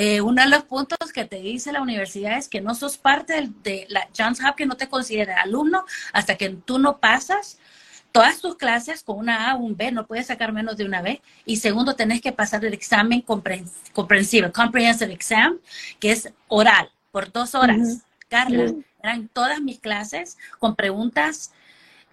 Eh, 0.00 0.20
uno 0.20 0.40
de 0.40 0.48
los 0.48 0.62
puntos 0.62 1.12
que 1.12 1.24
te 1.24 1.40
dice 1.40 1.72
la 1.72 1.82
universidad 1.82 2.38
es 2.38 2.48
que 2.48 2.60
no 2.60 2.76
sos 2.76 2.96
parte 2.96 3.50
de, 3.64 3.84
la 3.88 4.08
Johns 4.16 4.38
Hopkins, 4.40 4.68
no 4.68 4.76
te 4.76 4.88
considera 4.88 5.42
alumno 5.42 5.84
hasta 6.12 6.36
que 6.36 6.50
tú 6.50 6.78
no 6.78 6.98
pasas 6.98 7.58
todas 8.12 8.40
tus 8.40 8.54
clases 8.54 9.02
con 9.02 9.18
una 9.18 9.50
A 9.50 9.56
o 9.56 9.58
un 9.58 9.76
B, 9.76 9.90
no 9.90 10.06
puedes 10.06 10.28
sacar 10.28 10.52
menos 10.52 10.76
de 10.76 10.84
una 10.84 11.02
B. 11.02 11.20
Y 11.44 11.56
segundo, 11.56 11.96
tenés 11.96 12.20
que 12.20 12.30
pasar 12.30 12.64
el 12.64 12.74
examen 12.74 13.22
comprensivo, 13.22 14.52
comprehensive 14.52 15.12
exam, 15.12 15.58
que 15.98 16.12
es 16.12 16.32
oral, 16.46 16.92
por 17.10 17.32
dos 17.32 17.56
horas. 17.56 18.04
Carla, 18.28 18.72
eran 19.02 19.26
todas 19.26 19.60
mis 19.60 19.80
clases 19.80 20.38
con 20.60 20.76
preguntas 20.76 21.50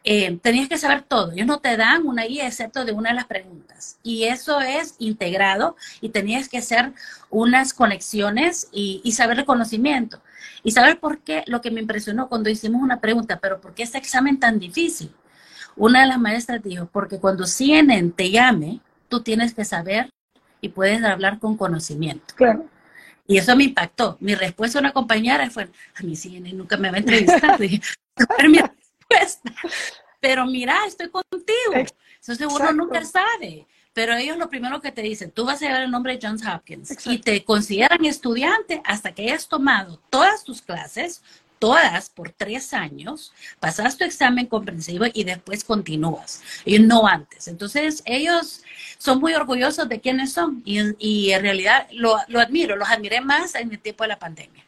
eh, 0.07 0.37
tenías 0.43 0.69
que 0.69 0.77
saber 0.77 1.01
todo. 1.01 1.31
Ellos 1.31 1.47
no 1.47 1.59
te 1.59 1.75
dan 1.75 2.05
una 2.05 2.25
guía 2.25 2.45
excepto 2.45 2.85
de 2.85 2.91
una 2.91 3.09
de 3.09 3.15
las 3.15 3.25
preguntas. 3.25 3.97
Y 4.03 4.25
eso 4.25 4.61
es 4.61 4.93
integrado 4.99 5.75
y 5.99 6.09
tenías 6.09 6.47
que 6.47 6.59
hacer 6.59 6.93
unas 7.31 7.73
conexiones 7.73 8.69
y, 8.71 9.11
saber 9.13 9.39
el 9.39 9.45
conocimiento. 9.45 10.21
Y 10.63 10.71
saber 10.71 10.99
por 10.99 11.19
qué, 11.19 11.43
lo 11.47 11.59
que 11.59 11.71
me 11.71 11.81
impresionó 11.81 12.29
cuando 12.29 12.51
hicimos 12.51 12.83
una 12.83 13.01
pregunta, 13.01 13.39
pero 13.39 13.59
¿por 13.59 13.73
qué 13.73 13.81
este 13.81 13.97
examen 13.97 14.39
tan 14.39 14.59
difícil? 14.59 15.11
Una 15.75 16.01
de 16.01 16.07
las 16.07 16.19
maestras 16.19 16.61
dijo, 16.61 16.87
porque 16.91 17.17
cuando 17.19 17.47
CNN 17.47 18.11
te 18.11 18.29
llame, 18.29 18.81
tú 19.09 19.21
tienes 19.21 19.55
que 19.55 19.65
saber 19.65 20.09
y 20.61 20.69
puedes 20.69 21.03
hablar 21.03 21.39
con 21.39 21.57
conocimiento. 21.57 22.35
Claro. 22.35 22.65
Y 23.25 23.39
eso 23.39 23.55
me 23.55 23.63
impactó. 23.63 24.17
Mi 24.19 24.35
respuesta 24.35 24.77
a 24.77 24.81
una 24.81 24.93
compañera 24.93 25.49
fue, 25.49 25.67
a 25.95 26.03
mí 26.03 26.15
CNN 26.15 26.53
nunca 26.53 26.77
me 26.77 26.91
va 26.91 26.97
a 26.97 26.99
entrevistar. 26.99 27.57
Pero 30.19 30.45
mira, 30.45 30.85
estoy 30.87 31.09
contigo. 31.09 31.73
Entonces 31.73 32.47
uno 32.49 32.71
nunca 32.73 33.03
sabe. 33.05 33.67
Pero 33.93 34.13
ellos 34.13 34.37
lo 34.37 34.49
primero 34.49 34.81
que 34.81 34.91
te 34.91 35.01
dicen, 35.01 35.31
tú 35.31 35.45
vas 35.45 35.61
a 35.61 35.67
llevar 35.67 35.83
el 35.83 35.91
nombre 35.91 36.17
de 36.17 36.27
Johns 36.27 36.45
Hopkins 36.45 36.93
y 37.05 37.19
te 37.19 37.45
consideran 37.45 38.03
estudiante 38.03 38.81
hasta 38.83 39.13
que 39.13 39.21
hayas 39.21 39.47
tomado 39.47 40.01
todas 40.09 40.43
tus 40.43 40.61
clases, 40.61 41.23
todas 41.59 42.09
por 42.09 42.31
tres 42.31 42.73
años, 42.73 43.31
pasas 43.61 43.97
tu 43.97 44.03
examen 44.03 44.47
comprensivo 44.47 45.05
y 45.13 45.23
después 45.23 45.63
continúas, 45.63 46.41
y 46.65 46.77
no 46.79 47.07
antes. 47.07 47.47
Entonces, 47.47 48.03
ellos 48.05 48.63
son 48.97 49.21
muy 49.21 49.33
orgullosos 49.33 49.87
de 49.87 50.01
quiénes 50.01 50.33
son 50.33 50.61
y, 50.65 51.31
en 51.31 51.41
realidad 51.41 51.87
lo, 51.93 52.17
lo, 52.27 52.41
admiro, 52.41 52.75
los 52.75 52.89
admiré 52.89 53.21
más 53.21 53.55
en 53.55 53.71
el 53.71 53.79
tiempo 53.79 54.03
de 54.03 54.09
la 54.09 54.19
pandemia. 54.19 54.64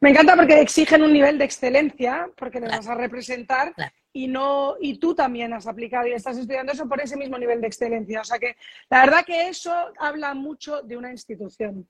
Me 0.00 0.10
encanta 0.10 0.36
porque 0.36 0.60
exigen 0.60 1.02
un 1.02 1.12
nivel 1.12 1.38
de 1.38 1.44
excelencia, 1.44 2.28
porque 2.36 2.60
les 2.60 2.70
vas 2.70 2.86
a 2.88 2.94
representar 2.94 3.74
y 4.12 4.28
no 4.28 4.76
y 4.80 4.98
tú 4.98 5.14
también 5.14 5.52
has 5.52 5.66
aplicado 5.66 6.06
y 6.06 6.12
estás 6.12 6.38
estudiando 6.38 6.72
eso 6.72 6.88
por 6.88 7.00
ese 7.00 7.16
mismo 7.16 7.38
nivel 7.38 7.60
de 7.60 7.66
excelencia. 7.66 8.20
O 8.20 8.24
sea 8.24 8.38
que 8.38 8.56
la 8.90 9.04
verdad 9.04 9.24
que 9.24 9.48
eso 9.48 9.72
habla 9.98 10.34
mucho 10.34 10.82
de 10.82 10.96
una 10.96 11.10
institución. 11.10 11.88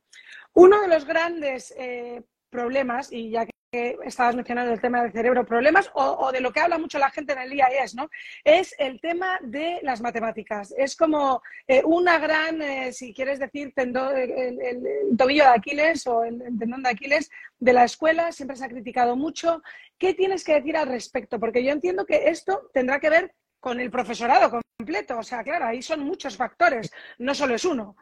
Uno 0.52 0.80
de 0.80 0.88
los 0.88 1.04
grandes 1.04 1.74
eh, 1.78 2.22
problemas, 2.56 3.12
y 3.12 3.30
ya 3.30 3.46
que 3.46 3.98
estabas 4.04 4.34
mencionando 4.34 4.72
el 4.72 4.80
tema 4.80 5.02
del 5.02 5.12
cerebro, 5.12 5.44
problemas 5.44 5.90
o, 5.94 6.30
de 6.32 6.40
lo 6.40 6.52
que 6.52 6.60
habla 6.60 6.78
mucho 6.78 6.98
la 6.98 7.10
gente 7.10 7.32
en 7.34 7.40
el 7.40 7.52
IAS, 7.52 7.94
¿no? 7.94 8.08
Es 8.44 8.74
el 8.78 9.00
tema 9.00 9.38
de 9.42 9.80
las 9.82 10.00
matemáticas. 10.00 10.72
Es 10.76 10.96
como 10.96 11.42
eh, 11.66 11.82
una 11.84 12.18
gran, 12.18 12.62
eh, 12.62 12.92
si 12.92 13.12
quieres 13.12 13.38
decir, 13.38 13.72
tendón, 13.74 14.16
el, 14.16 15.16
tobillo 15.18 15.44
de 15.44 15.50
Aquiles 15.50 16.06
o 16.06 16.24
el, 16.24 16.38
tendón 16.58 16.82
de 16.82 16.90
Aquiles 16.90 17.30
de 17.58 17.72
la 17.72 17.84
escuela, 17.84 18.32
siempre 18.32 18.56
se 18.56 18.64
ha 18.64 18.68
criticado 18.68 19.16
mucho. 19.16 19.62
¿Qué 19.98 20.14
tienes 20.14 20.44
que 20.44 20.54
decir 20.54 20.76
al 20.76 20.88
respecto? 20.88 21.38
Porque 21.38 21.62
yo 21.62 21.72
entiendo 21.72 22.06
que 22.06 22.28
esto 22.30 22.70
tendrá 22.72 22.98
que 23.00 23.10
ver 23.10 23.34
con 23.60 23.80
el 23.80 23.90
profesorado 23.90 24.62
completo. 24.78 25.18
O 25.18 25.22
sea, 25.22 25.42
claro, 25.42 25.66
ahí 25.66 25.82
son 25.82 26.00
muchos 26.00 26.36
factores, 26.36 26.90
no 27.18 27.34
solo 27.34 27.54
es 27.54 27.64
uno. 27.64 27.96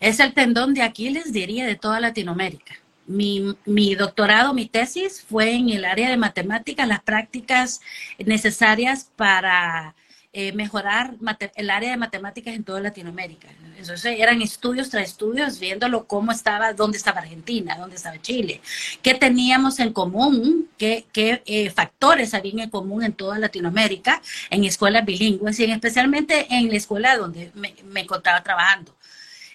Es 0.00 0.20
el 0.20 0.34
tendón 0.34 0.74
de 0.74 0.82
Aquiles, 0.82 1.32
diría, 1.32 1.66
de 1.66 1.76
toda 1.76 2.00
Latinoamérica. 2.00 2.81
Mi, 3.06 3.56
mi, 3.66 3.94
doctorado, 3.94 4.54
mi 4.54 4.66
tesis 4.66 5.22
fue 5.28 5.54
en 5.54 5.70
el 5.70 5.84
área 5.84 6.08
de 6.08 6.16
matemáticas, 6.16 6.86
las 6.86 7.02
prácticas 7.02 7.80
necesarias 8.18 9.10
para 9.16 9.94
eh, 10.34 10.52
mejorar 10.52 11.16
el 11.56 11.68
área 11.68 11.90
de 11.90 11.98
matemáticas 11.98 12.54
en 12.54 12.64
toda 12.64 12.80
Latinoamérica. 12.80 13.48
Entonces 13.76 14.18
eran 14.18 14.40
estudios 14.40 14.88
tras 14.88 15.04
estudios 15.04 15.58
viéndolo 15.60 16.06
cómo 16.06 16.32
estaba, 16.32 16.72
dónde 16.72 16.96
estaba 16.96 17.20
Argentina, 17.20 17.76
dónde 17.76 17.96
estaba 17.96 18.18
Chile, 18.22 18.62
qué 19.02 19.12
teníamos 19.12 19.78
en 19.78 19.92
común, 19.92 20.70
qué, 20.78 21.04
qué 21.12 21.42
eh, 21.44 21.68
factores 21.68 22.32
habían 22.32 22.60
en 22.60 22.70
común 22.70 23.02
en 23.02 23.12
toda 23.12 23.38
Latinoamérica, 23.38 24.22
en 24.48 24.64
escuelas 24.64 25.04
bilingües 25.04 25.60
y 25.60 25.64
especialmente 25.64 26.46
en 26.48 26.70
la 26.70 26.76
escuela 26.76 27.18
donde 27.18 27.52
me, 27.54 28.00
encontraba 28.00 28.42
trabajando. 28.42 28.96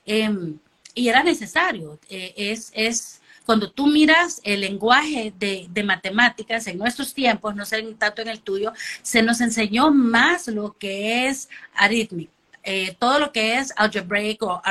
Em, 0.06 0.60
y 0.94 1.10
era 1.10 1.24
necesario, 1.24 2.00
eh, 2.08 2.36
es, 2.38 2.72
es 2.76 3.22
cuando 3.48 3.72
tú 3.72 3.88
miras 3.88 4.42
el 4.44 4.60
lenguaje 4.60 5.34
de, 5.40 5.84
matemáticas 5.86 6.68
en 6.68 6.78
nuestros 6.78 7.14
tiempos, 7.14 7.56
no 7.56 7.66
sé 7.66 7.82
tanto 7.98 8.22
en 8.22 8.28
el 8.28 8.42
tuyo, 8.42 8.74
se 9.02 9.24
nos 9.24 9.40
enseñó 9.40 9.90
más 9.90 10.50
lo 10.50 10.78
que 10.78 11.28
es 11.30 11.48
aritmética. 11.74 12.34
Eh, 12.64 12.98
todo 13.00 13.20
lo 13.20 13.32
que 13.32 13.58
es 13.58 13.74
algebraic 13.78 14.44
o 14.44 14.62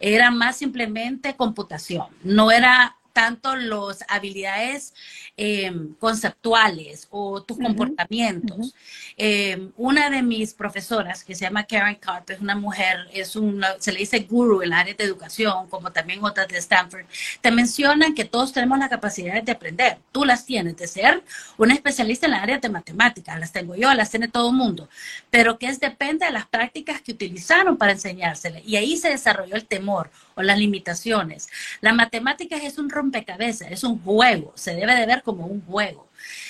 era 0.00 0.32
más 0.32 0.56
simplemente 0.56 1.36
computación, 1.36 2.08
no 2.24 2.50
era 2.50 2.96
tanto 3.18 3.56
las 3.56 4.04
habilidades 4.06 4.94
em, 5.36 5.92
conceptuales 5.94 7.08
o 7.10 7.42
tus 7.42 7.58
comportamientos. 7.58 8.76
Em, 9.16 9.72
una 9.76 10.08
de 10.08 10.22
mis 10.22 10.54
profesoras, 10.54 11.24
que 11.24 11.34
se 11.34 11.44
llama 11.44 11.64
Karen 11.64 11.96
Carp, 11.96 12.30
es 12.30 12.40
una 12.40 12.54
mujer, 12.54 13.08
es 13.12 13.34
una, 13.34 13.74
se 13.80 13.90
le 13.90 13.98
dice 13.98 14.20
guru 14.20 14.62
en 14.62 14.70
la 14.70 14.78
área 14.78 14.94
de 14.94 15.02
educación, 15.02 15.68
como 15.68 15.90
también 15.90 16.24
otras 16.24 16.46
de 16.46 16.58
Stanford, 16.58 17.06
te 17.40 17.50
mencionan 17.50 18.14
que 18.14 18.24
todos 18.24 18.52
tenemos 18.52 18.78
la 18.78 18.88
capacidad 18.88 19.42
de 19.42 19.50
aprender. 19.50 19.98
Tú 20.12 20.24
las 20.24 20.44
tienes, 20.46 20.76
de 20.76 20.86
ser 20.86 21.24
una 21.56 21.74
especialista 21.74 22.26
en 22.26 22.32
la 22.32 22.42
área 22.42 22.58
de 22.58 22.68
matemáticas, 22.68 23.40
las 23.40 23.50
tengo 23.50 23.74
yo, 23.74 23.92
las 23.94 24.10
tiene 24.10 24.28
todo 24.28 24.50
el 24.50 24.54
mundo, 24.54 24.88
pero 25.28 25.58
que 25.58 25.66
es 25.66 25.80
depende 25.80 26.26
de 26.26 26.32
las 26.32 26.46
prácticas 26.46 27.02
que 27.02 27.10
utilizaron 27.12 27.76
para 27.76 27.92
enseñársela. 27.92 28.60
Y 28.64 28.76
ahí 28.76 28.96
se 28.96 29.08
desarrolló 29.08 29.56
el 29.56 29.66
temor 29.66 30.08
o 30.36 30.42
las 30.42 30.56
limitaciones. 30.56 31.48
La 31.80 31.92
matemática 31.92 32.56
es 32.56 32.78
un 32.78 32.88
rompecabezas, 33.08 33.70
es 33.70 33.84
un 33.84 34.02
juego, 34.02 34.52
se 34.54 34.74
debe 34.74 34.94
de 34.94 35.06
ver 35.06 35.22
como 35.22 35.46
un 35.46 35.64
juego. 35.64 36.08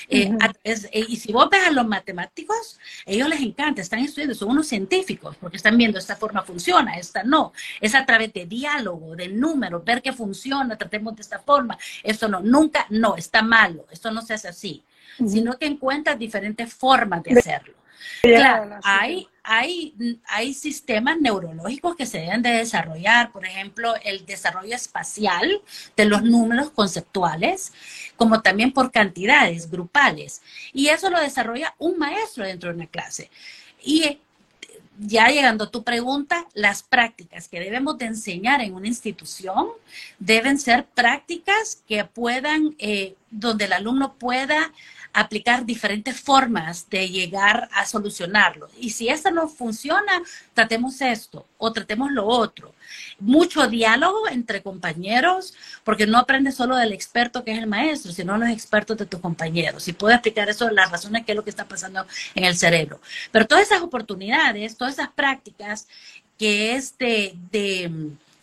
Eh, 0.09 0.31
eh, 0.65 1.05
y 1.09 1.17
si 1.17 1.33
vos 1.33 1.49
ves 1.51 1.67
a 1.67 1.71
los 1.71 1.87
matemáticos, 1.87 2.79
ellos 3.05 3.29
les 3.29 3.41
encanta, 3.41 3.83
están 3.83 4.01
estudiando, 4.01 4.35
son 4.35 4.51
unos 4.51 4.67
científicos, 4.67 5.37
porque 5.37 5.59
están 5.59 5.77
viendo 5.77 5.99
esta 5.99 6.17
forma 6.17 6.43
funciona, 6.43 6.95
esta 6.97 7.23
no. 7.23 7.53
Es 7.81 7.95
a 7.95 8.05
través 8.05 8.33
de 8.33 8.47
diálogo, 8.47 9.15
de 9.15 9.29
números, 9.29 9.85
ver 9.85 10.03
qué 10.03 10.13
funciona, 10.13 10.77
tratemos 10.77 11.15
de 11.17 11.23
esta 11.23 11.39
forma. 11.39 11.79
Esto 12.03 12.29
no, 12.29 12.41
nunca, 12.41 12.87
no, 12.91 13.17
está 13.17 13.43
malo, 13.43 13.87
esto 13.91 14.11
no 14.11 14.23
se 14.23 14.35
hace 14.35 14.49
así, 14.49 14.85
sino 15.27 15.59
que 15.59 15.67
encuentras 15.67 16.19
diferentes 16.19 16.73
formas 16.73 17.23
de 17.23 17.39
hacerlo. 17.39 17.75
Claro, 18.23 18.79
hay, 18.83 19.29
hay, 19.43 20.21
hay 20.27 20.55
sistemas 20.55 21.19
neurológicos 21.21 21.97
que 21.97 22.07
se 22.07 22.19
deben 22.19 22.43
de 22.43 22.51
desarrollar, 22.51 23.33
por 23.33 23.45
ejemplo, 23.45 23.95
el 24.05 24.27
desarrollo 24.27 24.75
espacial 24.75 25.63
de 25.97 26.05
los 26.05 26.23
números 26.23 26.71
conceptuales, 26.71 27.73
como 28.17 28.43
también 28.43 28.73
por 28.73 28.91
cantidades 28.91 29.71
grupales. 29.71 30.43
Y 30.73 30.89
eso 30.89 31.11
lo 31.11 31.21
desarrolla 31.21 31.75
un 31.79 31.99
maestro 31.99 32.45
dentro 32.45 32.71
de 32.71 32.77
una 32.77 32.87
clase. 32.87 33.31
Y 33.83 34.19
ya 34.99 35.29
llegando 35.29 35.65
a 35.65 35.71
tu 35.71 35.85
pregunta, 35.85 36.47
las 36.55 36.83
prácticas 36.83 37.49
que 37.49 37.61
debemos 37.61 37.99
de 37.99 38.07
enseñar 38.07 38.61
en 38.61 38.75
una 38.75 38.89
institución 38.89 39.69
deben 40.19 40.59
ser 40.59 40.87
prácticas 40.87 41.83
que 41.87 42.05
puedan, 42.05 42.75
eh, 42.79 43.15
donde 43.31 43.67
el 43.67 43.73
alumno 43.73 44.15
pueda 44.15 44.73
aplicar 45.21 45.65
diferentes 45.65 46.21
formas 46.21 46.89
de 46.91 47.09
llegar 47.09 47.69
a 47.73 47.87
solucionarlo. 47.87 48.69
Y 48.79 48.91
si 48.91 49.09
esta 49.09 49.31
no 49.31 49.49
funciona, 49.49 50.23
tratemos 50.55 51.01
esto 51.01 51.47
o 51.59 51.73
tratemos 51.73 52.13
lo 52.13 52.27
otro. 52.27 52.75
Mucho 53.19 53.67
diálogo 53.67 54.29
entre 54.29 54.63
compañeros, 54.63 55.55
porque 55.85 56.07
no 56.07 56.19
aprendes 56.19 56.55
solo 56.55 56.77
del 56.77 56.93
experto 56.93 57.45
que 57.45 57.53
es 57.53 57.59
el 57.59 57.67
maestro, 57.67 58.13
sino 58.13 58.39
los 58.39 58.49
expertos 58.49 58.97
de 58.97 59.07
tus 59.07 59.21
compañeros. 59.21 59.89
Y 59.89 59.93
puedo 59.93 60.15
explicar 60.15 60.49
eso, 60.49 60.71
las 60.71 60.91
razones 60.91 61.25
que 61.25 61.33
es 61.33 61.37
lo 61.37 61.45
que 61.45 61.51
está 61.51 61.67
pasando 61.67 62.07
en 62.35 62.45
el 62.45 62.57
cerebro. 62.57 63.01
Pero 63.33 63.47
todas 63.47 63.65
esas 63.65 63.83
oportunidades, 63.83 64.77
todas 64.77 64.95
esas 64.95 65.11
prácticas 65.11 65.89
que 66.39 66.75
es 66.77 66.97
de 66.99 67.35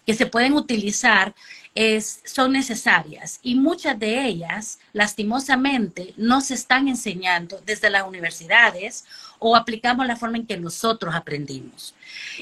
que 0.06 0.14
se 0.14 0.28
pueden 0.28 0.54
utilizar 0.54 1.34
es, 1.76 2.22
son 2.24 2.54
necesarias 2.54 3.40
y 3.44 3.56
muchas 3.56 4.00
de 4.00 4.26
ellas, 4.26 4.80
lastimosamente, 4.94 6.14
no 6.16 6.40
se 6.40 6.54
están 6.54 6.88
enseñando 6.88 7.62
desde 7.66 7.90
las 7.90 8.08
universidades 8.08 9.06
o 9.40 9.56
aplicamos 9.56 10.08
la 10.08 10.16
forma 10.16 10.38
en 10.38 10.48
que 10.48 10.58
nosotros 10.58 11.14
aprendimos. 11.14 11.94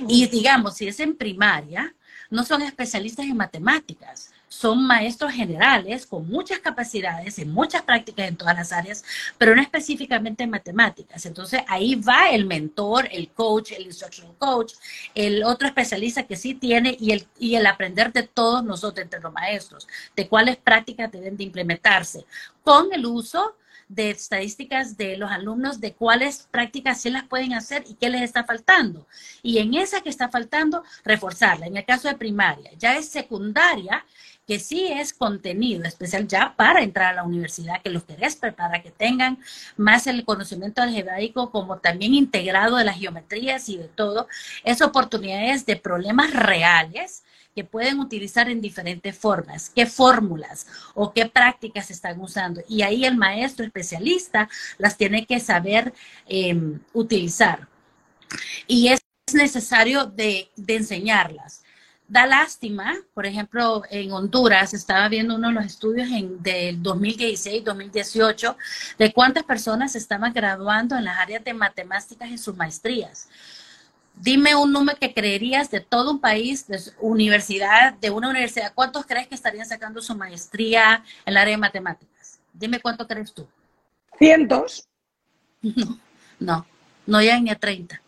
Y 0.07 0.27
digamos, 0.27 0.77
si 0.77 0.87
es 0.87 0.99
en 0.99 1.15
primaria, 1.15 1.93
no 2.29 2.43
son 2.45 2.61
especialistas 2.61 3.25
en 3.25 3.37
matemáticas, 3.37 4.32
son 4.53 4.85
maestros 4.85 5.31
generales 5.31 6.05
con 6.05 6.27
muchas 6.27 6.59
capacidades 6.59 7.39
y 7.39 7.45
muchas 7.45 7.81
prácticas 7.81 8.27
en 8.27 8.37
todas 8.37 8.55
las 8.55 8.71
áreas, 8.71 9.03
pero 9.37 9.55
no 9.55 9.61
específicamente 9.61 10.43
en 10.43 10.51
matemáticas. 10.51 11.25
Entonces 11.25 11.61
ahí 11.67 11.95
va 11.95 12.29
el 12.29 12.45
mentor, 12.45 13.09
el 13.11 13.29
coach, 13.29 13.71
el 13.71 13.87
instructional 13.87 14.35
coach, 14.37 14.73
el 15.15 15.43
otro 15.43 15.67
especialista 15.67 16.23
que 16.23 16.35
sí 16.35 16.53
tiene 16.53 16.95
y 16.99 17.11
el, 17.11 17.27
y 17.39 17.55
el 17.55 17.65
aprender 17.65 18.13
de 18.13 18.23
todos 18.23 18.63
nosotros 18.63 19.03
entre 19.03 19.21
los 19.21 19.33
maestros, 19.33 19.87
de 20.15 20.27
cuáles 20.27 20.57
prácticas 20.57 21.11
deben 21.11 21.35
de 21.35 21.45
implementarse 21.45 22.23
con 22.63 22.93
el 22.93 23.07
uso 23.07 23.55
de 23.87 24.09
estadísticas 24.11 24.97
de 24.97 25.17
los 25.17 25.31
alumnos 25.31 25.79
de 25.79 25.93
cuáles 25.93 26.47
prácticas 26.51 27.01
sí 27.01 27.09
las 27.09 27.23
pueden 27.23 27.53
hacer 27.53 27.83
y 27.87 27.95
qué 27.95 28.09
les 28.09 28.21
está 28.21 28.43
faltando. 28.43 29.07
Y 29.41 29.59
en 29.59 29.73
esa 29.73 30.01
que 30.01 30.09
está 30.09 30.29
faltando, 30.29 30.83
reforzarla. 31.03 31.67
En 31.67 31.77
el 31.77 31.85
caso 31.85 32.07
de 32.07 32.15
primaria, 32.15 32.71
ya 32.77 32.97
es 32.97 33.09
secundaria, 33.09 34.05
que 34.47 34.59
sí 34.59 34.87
es 34.87 35.13
contenido 35.13 35.83
especial 35.85 36.27
ya 36.27 36.53
para 36.55 36.81
entrar 36.81 37.13
a 37.13 37.15
la 37.15 37.23
universidad, 37.23 37.81
que 37.81 37.89
los 37.89 38.03
querés 38.03 38.35
para 38.35 38.81
que 38.81 38.91
tengan 38.91 39.39
más 39.77 40.05
el 40.07 40.25
conocimiento 40.25 40.81
algebraico 40.81 41.49
como 41.49 41.77
también 41.77 42.13
integrado 42.13 42.77
de 42.77 42.83
las 42.83 42.97
geometrías 42.97 43.69
y 43.69 43.77
de 43.77 43.87
todo, 43.87 44.27
es 44.63 44.81
oportunidades 44.81 45.65
de 45.65 45.77
problemas 45.77 46.33
reales 46.33 47.23
que 47.53 47.63
pueden 47.63 47.99
utilizar 47.99 48.49
en 48.49 48.61
diferentes 48.61 49.17
formas, 49.17 49.69
qué 49.69 49.85
fórmulas 49.85 50.67
o 50.93 51.13
qué 51.13 51.25
prácticas 51.27 51.91
están 51.91 52.19
usando. 52.19 52.61
Y 52.67 52.81
ahí 52.81 53.05
el 53.05 53.17
maestro 53.17 53.65
especialista 53.65 54.49
las 54.77 54.97
tiene 54.97 55.25
que 55.25 55.39
saber 55.39 55.93
em, 56.27 56.79
utilizar. 56.93 57.67
Y 58.67 58.89
es 58.89 59.01
necesario 59.33 60.05
de, 60.05 60.49
enseñarlas 60.67 61.61
da 62.05 62.27
lástima, 62.27 62.93
por 63.15 63.25
ejemplo, 63.25 63.81
en 63.89 64.11
Honduras 64.11 64.73
estaba 64.73 65.07
viendo 65.07 65.35
uno 65.35 65.47
de 65.47 65.53
los 65.55 65.65
estudios 65.65 66.09
en, 66.09 66.43
del 66.43 66.83
2016-2018 66.83 68.55
de 68.99 69.13
cuántas 69.13 69.43
personas 69.43 69.95
estaban 69.95 70.31
graduando 70.31 70.95
en 70.95 71.05
las 71.05 71.17
áreas 71.17 71.43
de 71.43 71.53
matemáticas 71.55 72.29
en 72.29 72.37
sus 72.37 72.55
maestrías. 72.55 73.29
Dime 74.15 74.55
un 74.55 74.71
número 74.71 74.97
que 74.97 75.13
creerías 75.13 75.71
de 75.71 75.81
todo 75.81 76.11
un 76.11 76.19
país, 76.19 76.67
de 76.67 76.79
universidad, 76.99 77.93
de 77.93 78.09
una 78.09 78.29
universidad, 78.29 78.73
¿cuántos 78.73 79.05
crees 79.05 79.27
que 79.27 79.35
estarían 79.35 79.65
sacando 79.65 80.01
su 80.01 80.15
maestría 80.15 81.03
en 81.25 81.33
el 81.33 81.37
área 81.37 81.55
de 81.55 81.57
matemáticas? 81.57 82.39
Dime 82.53 82.79
cuánto 82.79 83.07
crees 83.07 83.33
tú. 83.33 83.47
Cientos. 84.17 84.87
No, 85.61 85.99
no, 86.39 86.65
no 87.07 87.21
llegan 87.21 87.43
ni 87.43 87.49
a 87.49 87.55
30. 87.55 88.01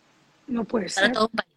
No 0.47 0.63
puede 0.63 0.89
ser. 0.89 1.03
Para 1.03 1.13
todo 1.13 1.25
un 1.25 1.37
país. 1.37 1.55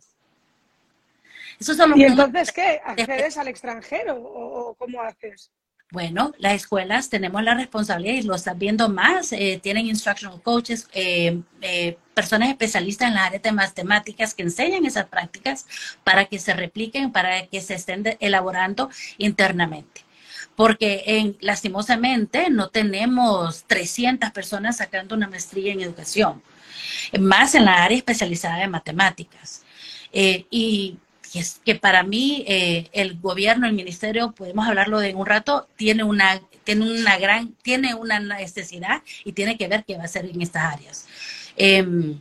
¿Y 1.97 2.05
entonces 2.05 2.53
qué? 2.53 2.81
¿Accedes 2.85 3.37
al 3.37 3.49
extranjero 3.49 4.17
o, 4.17 4.75
cómo 4.75 5.03
haces? 5.03 5.51
Bueno, 5.91 6.35
las 6.37 6.53
escuelas 6.53 7.09
tenemos 7.09 7.43
la 7.43 7.55
responsabilidad 7.55 8.15
y 8.17 8.23
lo 8.23 8.35
están 8.35 8.59
viendo 8.59 8.91
más. 8.91 9.33
Eh, 9.33 9.59
tienen 9.63 9.87
instructional 9.87 10.43
coaches, 10.43 10.87
eh, 10.93 11.41
eh, 11.63 11.97
personas 12.13 12.51
especialistas 12.51 13.09
en 13.09 13.15
la 13.15 13.25
área 13.25 13.39
de 13.39 13.53
matemáticas 13.53 14.35
que 14.35 14.43
enseñan 14.43 14.85
esas 14.85 15.07
prácticas 15.07 15.67
para 16.05 16.27
que 16.27 16.39
se 16.39 16.53
repliquen, 16.53 17.11
para 17.11 17.47
que 17.47 17.63
se 17.63 17.75
estén 17.75 18.05
elaborando 18.21 18.91
internamente. 19.17 20.05
Porque 20.57 21.05
en, 21.07 21.39
lastimosamente 21.41 22.51
no 22.51 22.69
tenemos 22.69 23.65
300 23.67 24.31
personas 24.33 24.77
sacando 24.77 25.15
una 25.15 25.29
maestría 25.29 25.73
en 25.73 25.81
educación, 25.81 26.43
más 27.19 27.55
en 27.55 27.65
la 27.65 27.83
área 27.83 27.97
especializada 27.97 28.59
de 28.59 28.69
matemáticas. 28.69 29.65
y 30.13 30.99
que, 31.33 31.41
es, 31.41 31.61
que 31.65 31.75
para 31.75 32.03
mí 32.03 32.45
eh, 32.47 32.89
el 32.93 33.19
gobierno, 33.19 33.67
el 33.67 33.75
ministerio, 33.75 34.33
podemos 34.33 34.67
hablarlo 34.67 34.99
de 34.99 35.15
un 35.15 35.27
rato, 35.27 35.69
tiene 35.77 36.05
una, 36.05 36.41
tiene 36.65 37.01
una 37.01 37.19
gran, 37.19 37.55
tiene 37.63 37.95
una 37.95 38.21
necesidad 38.21 39.03
y 39.25 39.33
tiene 39.33 39.57
que 39.57 39.69
ver 39.69 39.85
qué 39.87 39.97
va 39.97 40.03
a 40.03 40.07
hacer 40.07 40.27
en 40.27 40.41
estas 40.43 40.75
áreas. 40.75 41.07
Em, 41.57 42.21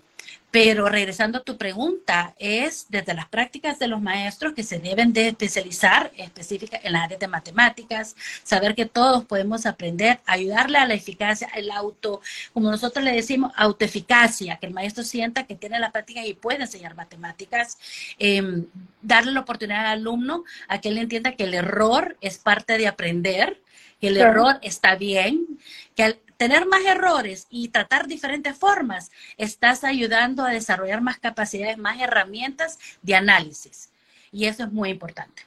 Pero 0.59 0.89
regresando 0.89 1.37
a 1.37 1.43
tu 1.43 1.55
pregunta, 1.55 2.33
es 2.39 2.87
desde 2.89 3.13
las 3.13 3.27
prácticas 3.27 3.77
de 3.77 3.87
los 3.87 4.01
maestros 4.01 4.53
que 4.53 4.63
se 4.63 4.79
deben 4.79 5.13
de 5.13 5.27
especializar 5.27 6.11
específica 6.17 6.79
en 6.81 6.93
las 6.93 7.03
áreas 7.03 7.19
de 7.19 7.27
matemáticas, 7.27 8.15
saber 8.41 8.73
que 8.73 8.87
todos 8.87 9.23
podemos 9.25 9.67
aprender, 9.67 10.19
ayudarle 10.25 10.79
a 10.79 10.87
la 10.87 10.95
eficacia, 10.95 11.47
el 11.55 11.69
auto, 11.69 12.21
como 12.53 12.71
nosotros 12.71 13.05
le 13.05 13.11
decimos, 13.11 13.51
autoeficacia, 13.55 14.57
que 14.57 14.65
el 14.65 14.73
maestro 14.73 15.03
sienta 15.03 15.45
que 15.45 15.53
tiene 15.53 15.77
la 15.77 15.91
práctica 15.91 16.25
y 16.25 16.33
puede 16.33 16.63
enseñar 16.63 16.95
matemáticas, 16.95 17.77
em, 18.17 18.65
darle 19.03 19.33
la 19.33 19.41
oportunidad 19.41 19.81
al 19.81 19.99
alumno 19.99 20.43
a 20.67 20.81
que 20.81 20.89
él 20.89 20.97
entienda 20.97 21.35
que 21.35 21.43
el 21.43 21.53
error 21.53 22.17
es 22.19 22.39
parte 22.39 22.79
de 22.79 22.87
aprender, 22.87 23.61
que 24.01 24.07
el 24.07 24.17
error 24.17 24.57
está 24.63 24.95
bien, 24.95 25.59
que 25.95 26.03
al 26.03 26.19
tener 26.38 26.65
más 26.67 26.86
errores 26.86 27.47
y 27.50 27.69
tratar 27.69 28.08
diferentes 28.08 28.58
formas, 28.58 29.12
estás 29.38 29.84
ayudando 29.84 30.43
a 30.43 30.52
desarrollar 30.52 31.02
más 31.02 31.17
capacidades, 31.17 31.78
más 31.78 32.00
herramientas 32.00 32.80
de 33.02 33.15
análisis. 33.15 33.91
Y 34.32 34.45
eso 34.45 34.63
es 34.63 34.71
muy 34.71 34.89
importante. 34.89 35.43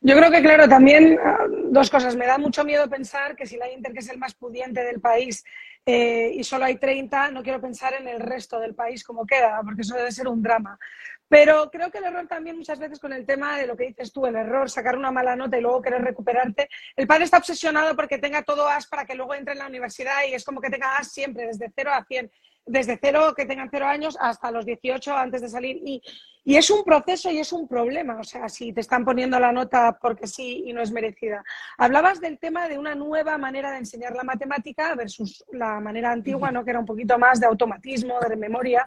Yo 0.00 0.16
creo 0.16 0.30
que, 0.30 0.42
claro, 0.42 0.68
también 0.68 1.18
ah, 1.22 1.46
dos 1.70 1.90
cosas. 1.90 2.16
Me 2.16 2.26
da 2.26 2.38
mucho 2.38 2.64
miedo 2.64 2.88
pensar 2.88 3.36
que 3.36 3.46
si 3.46 3.56
la 3.56 3.70
Inter, 3.70 3.92
que 3.92 4.00
es 4.00 4.08
el 4.08 4.18
más 4.18 4.34
pudiente 4.34 4.82
del 4.82 5.00
país, 5.00 5.44
eh, 5.90 6.32
y 6.34 6.44
solo 6.44 6.66
hay 6.66 6.76
30, 6.76 7.30
no 7.30 7.42
quiero 7.42 7.62
pensar 7.62 7.94
en 7.94 8.06
el 8.06 8.20
resto 8.20 8.60
del 8.60 8.74
país 8.74 9.02
como 9.02 9.24
queda, 9.26 9.58
porque 9.64 9.80
eso 9.80 9.96
debe 9.96 10.12
ser 10.12 10.28
un 10.28 10.42
drama. 10.42 10.78
Pero 11.26 11.70
creo 11.70 11.90
que 11.90 11.96
el 11.96 12.04
error 12.04 12.26
también 12.26 12.58
muchas 12.58 12.78
veces 12.78 12.98
con 12.98 13.10
el 13.14 13.24
tema 13.24 13.56
de 13.56 13.66
lo 13.66 13.74
que 13.74 13.86
dices 13.86 14.12
tú, 14.12 14.26
el 14.26 14.36
error, 14.36 14.68
sacar 14.68 14.98
una 14.98 15.10
mala 15.10 15.34
nota 15.34 15.56
y 15.56 15.62
luego 15.62 15.80
querer 15.80 16.02
recuperarte. 16.02 16.68
El 16.94 17.06
padre 17.06 17.24
está 17.24 17.38
obsesionado 17.38 17.96
porque 17.96 18.18
tenga 18.18 18.42
todo 18.42 18.68
as 18.68 18.86
para 18.86 19.06
que 19.06 19.14
luego 19.14 19.34
entre 19.34 19.54
en 19.54 19.60
la 19.60 19.66
universidad 19.66 20.24
y 20.28 20.34
es 20.34 20.44
como 20.44 20.60
que 20.60 20.68
tenga 20.68 20.98
as 20.98 21.10
siempre, 21.10 21.46
desde 21.46 21.72
cero 21.74 21.90
a 21.94 22.04
100, 22.04 22.30
desde 22.68 22.98
cero, 23.00 23.34
que 23.36 23.46
tengan 23.46 23.68
cero 23.70 23.86
años 23.86 24.16
hasta 24.20 24.50
los 24.50 24.64
18 24.64 25.14
antes 25.14 25.42
de 25.42 25.48
salir. 25.48 25.80
Y, 25.84 26.02
y 26.44 26.56
es 26.56 26.70
un 26.70 26.84
proceso 26.84 27.30
y 27.30 27.38
es 27.38 27.52
un 27.52 27.68
problema, 27.68 28.18
o 28.18 28.24
sea, 28.24 28.48
si 28.48 28.72
te 28.72 28.80
están 28.80 29.04
poniendo 29.04 29.38
la 29.38 29.52
nota 29.52 29.98
porque 30.00 30.26
sí 30.26 30.64
y 30.66 30.72
no 30.72 30.80
es 30.80 30.90
merecida. 30.90 31.44
Hablabas 31.76 32.20
del 32.20 32.38
tema 32.38 32.68
de 32.68 32.78
una 32.78 32.94
nueva 32.94 33.36
manera 33.38 33.70
de 33.70 33.78
enseñar 33.78 34.14
la 34.14 34.24
matemática 34.24 34.94
versus 34.94 35.44
la 35.52 35.80
manera 35.80 36.12
antigua, 36.12 36.50
¿no? 36.50 36.64
que 36.64 36.70
era 36.70 36.80
un 36.80 36.86
poquito 36.86 37.18
más 37.18 37.40
de 37.40 37.46
automatismo, 37.46 38.18
de 38.20 38.36
memoria. 38.36 38.84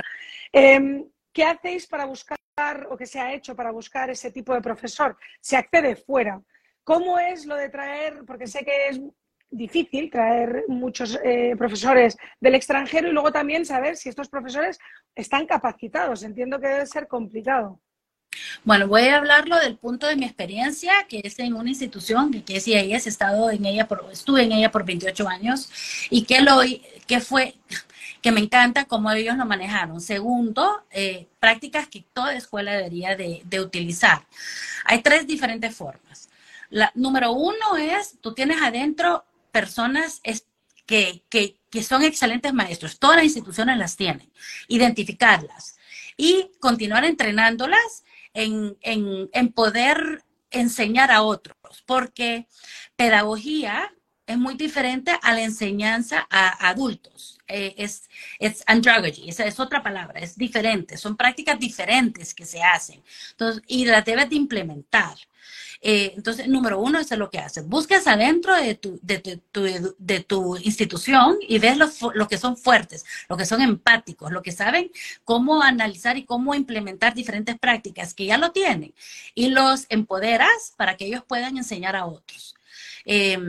Eh, 0.52 1.06
¿Qué 1.34 1.46
hacéis 1.46 1.88
para 1.88 2.06
buscar 2.06 2.38
o 2.90 2.98
qué 2.98 3.06
se 3.06 3.20
ha 3.20 3.34
hecho 3.34 3.56
para 3.56 3.72
buscar 3.72 4.10
ese 4.10 4.32
tipo 4.32 4.54
de 4.54 4.62
profesor? 4.62 5.18
Se 5.40 5.56
accede 5.56 5.96
fuera. 5.96 6.42
¿Cómo 6.84 7.20
es 7.20 7.46
lo 7.46 7.56
de 7.56 7.70
traer, 7.70 8.24
porque 8.26 8.48
sé 8.48 8.66
que 8.66 8.88
es 8.88 9.00
difícil 9.52 10.10
traer 10.10 10.64
muchos 10.68 11.20
eh, 11.24 11.56
profesores 11.58 12.18
del 12.40 12.56
extranjero 12.56 13.10
y 13.10 13.12
luego 13.12 13.32
también 13.32 13.66
saber 13.66 13.98
si 13.98 14.10
estos 14.10 14.30
profesores 14.30 14.80
están 15.14 15.46
capacitados. 15.46 16.24
Entiendo 16.24 16.60
que 16.60 16.68
debe 16.68 16.86
ser 16.86 17.08
complicado. 17.08 17.80
Bueno, 18.64 18.88
voy 18.88 19.04
a 19.04 19.18
hablarlo 19.18 19.58
del 19.60 19.78
punto 19.78 20.08
de 20.08 20.16
mi 20.16 20.26
experiencia, 20.26 20.94
que 21.10 21.22
es 21.24 21.38
en 21.40 21.54
una 21.54 21.70
institución, 21.70 22.32
que 22.44 22.58
es 22.58 22.68
IAS, 22.68 23.06
he 23.06 23.10
estado 23.10 23.52
en 23.52 23.66
ella 23.66 23.88
por, 23.88 24.08
estuve 24.12 24.44
en 24.44 24.54
ella 24.54 24.72
por 24.72 24.86
28 24.86 25.28
años, 25.28 25.70
y 26.10 26.24
que 26.24 26.42
lo 26.42 26.62
que 27.08 27.20
fue, 27.20 27.56
que 28.22 28.32
me 28.32 28.40
encanta 28.40 28.86
cómo 28.86 29.12
ellos 29.12 29.36
lo 29.36 29.46
manejaron. 29.46 30.00
Segundo, 30.00 30.86
eh, 30.92 31.28
prácticas 31.40 31.88
que 31.88 32.06
toda 32.14 32.34
escuela 32.34 32.74
debería 32.74 33.16
de, 33.18 33.44
utilizar. 33.60 34.26
Hay 34.86 35.02
tres 35.02 35.28
diferentes 35.28 35.76
formas. 35.76 36.30
La, 36.70 36.92
número 36.96 37.34
uno 37.34 37.76
es, 37.78 38.18
tú 38.22 38.34
tienes 38.34 38.62
adentro 38.62 39.26
personas 39.52 40.22
que, 40.86 41.24
que, 41.30 41.58
que 41.70 41.84
son 41.84 42.04
excelentes 42.04 42.54
maestros. 42.54 43.00
Todas 43.00 43.18
las 43.18 43.26
instituciones 43.26 43.78
las 43.78 43.96
tienen. 43.96 44.32
Identificarlas 44.68 45.78
y 46.18 46.52
continuar 46.60 47.06
entrenándolas 47.06 48.04
en, 48.34 48.78
en, 48.82 49.30
en 49.34 49.54
poder 49.54 50.24
enseñar 50.52 51.12
a 51.12 51.24
otros, 51.24 51.84
porque 51.86 52.48
pedagogía 52.96 53.94
es 54.28 54.38
muy 54.38 54.56
diferente 54.56 55.12
a 55.22 55.34
la 55.34 55.42
enseñanza 55.42 56.28
a 56.30 56.70
adultos. 56.70 57.40
Eh, 57.48 57.76
es, 57.78 58.10
es 58.40 58.64
andragogy, 58.66 59.30
esa 59.30 59.46
es 59.46 59.60
otra 59.60 59.84
palabra, 59.84 60.20
es 60.20 60.38
diferente, 60.38 60.98
son 60.98 61.18
prácticas 61.18 61.60
diferentes 61.60 62.34
que 62.34 62.46
se 62.46 62.62
hacen. 62.62 63.04
Entonces, 63.32 63.64
y 63.68 63.86
las 63.86 64.06
debes 64.06 64.30
de 64.30 64.36
implementar. 64.36 65.16
Eh, 65.82 66.14
entonces, 66.16 66.48
número 66.48 66.80
uno, 66.80 67.00
eso 67.00 67.16
es 67.16 67.20
lo 67.20 67.30
que 67.30 67.40
haces. 67.40 67.68
Buscas 67.68 68.08
adentro 68.08 68.56
de 68.56 68.76
tu, 68.76 69.00
de 69.02 69.20
tu, 69.20 69.96
de 69.98 70.20
tu 70.22 70.58
institución 70.58 71.38
y 71.48 71.60
ves 71.60 71.78
los, 71.78 71.98
que 72.28 72.38
son 72.38 72.56
fuertes, 72.56 73.06
los 73.28 73.38
que 73.38 73.46
son 73.46 73.62
empáticos, 73.62 74.32
los 74.32 74.44
que 74.44 74.52
saben 74.52 74.92
cómo 75.24 75.64
analizar 75.64 76.18
y 76.18 76.26
cómo 76.26 76.54
implementar 76.54 77.14
diferentes 77.16 77.58
prácticas 77.58 78.14
que 78.14 78.26
ya 78.26 78.38
lo 78.38 78.52
tienen 78.52 78.94
y 79.34 79.50
los 79.50 79.86
empoderas 79.90 80.74
para 80.78 80.98
que 80.98 81.06
ellos 81.06 81.24
puedan 81.28 81.58
enseñar 81.58 81.96
a 81.96 82.06
otros. 82.06 82.56
Eh, 83.06 83.40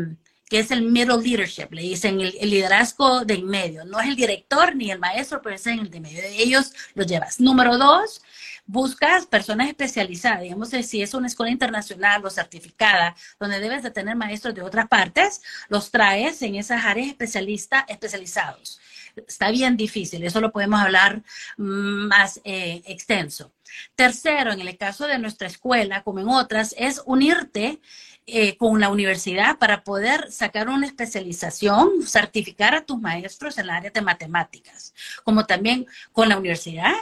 que 0.52 0.58
es 0.58 0.70
el 0.70 0.82
middle 0.82 1.16
leadership, 1.16 1.68
le 1.70 1.80
dicen 1.80 2.20
el, 2.20 2.34
liderazgo 2.42 3.24
de 3.24 3.36
en 3.36 3.46
medio. 3.46 3.86
No 3.86 3.98
es 4.00 4.08
el 4.08 4.16
director 4.16 4.76
ni 4.76 4.90
el 4.90 4.98
maestro, 4.98 5.40
pero 5.40 5.54
es 5.54 5.66
en 5.66 5.78
el 5.78 5.90
de 5.90 5.98
medio. 5.98 6.20
Ellos 6.24 6.74
los 6.92 7.06
llevas. 7.06 7.40
Número 7.40 7.78
dos, 7.78 8.20
buscas 8.66 9.26
personas 9.26 9.68
especializadas, 9.68 10.42
digamos, 10.42 10.70
si 10.70 11.02
es 11.02 11.14
una 11.14 11.26
escuela 11.26 11.52
internacional 11.52 12.24
o 12.24 12.30
certificada, 12.30 13.14
donde 13.38 13.60
debes 13.60 13.82
de 13.82 13.90
tener 13.90 14.16
maestros 14.16 14.54
de 14.54 14.62
otras 14.62 14.88
partes, 14.88 15.42
los 15.68 15.90
traes 15.90 16.42
en 16.42 16.54
esas 16.54 16.84
áreas 16.84 17.08
especialistas, 17.08 17.84
especializados. 17.88 18.80
Está 19.16 19.50
bien 19.50 19.76
difícil, 19.76 20.24
eso 20.24 20.40
lo 20.40 20.52
podemos 20.52 20.80
hablar 20.80 21.22
más 21.56 22.40
eh, 22.44 22.82
extenso. 22.86 23.52
Tercero, 23.94 24.52
en 24.52 24.60
el 24.60 24.76
caso 24.76 25.06
de 25.06 25.18
nuestra 25.18 25.48
escuela, 25.48 26.02
como 26.02 26.20
en 26.20 26.28
otras, 26.28 26.74
es 26.78 27.02
unirte 27.04 27.80
eh, 28.26 28.56
con 28.56 28.80
la 28.80 28.88
universidad 28.88 29.58
para 29.58 29.82
poder 29.82 30.30
sacar 30.30 30.68
una 30.68 30.86
especialización, 30.86 32.02
certificar 32.06 32.74
a 32.74 32.84
tus 32.84 32.98
maestros 32.98 33.58
en 33.58 33.64
el 33.64 33.70
área 33.70 33.90
de 33.90 34.00
matemáticas, 34.00 34.94
como 35.24 35.44
también 35.44 35.86
con 36.12 36.28
la 36.28 36.38
universidad 36.38 36.94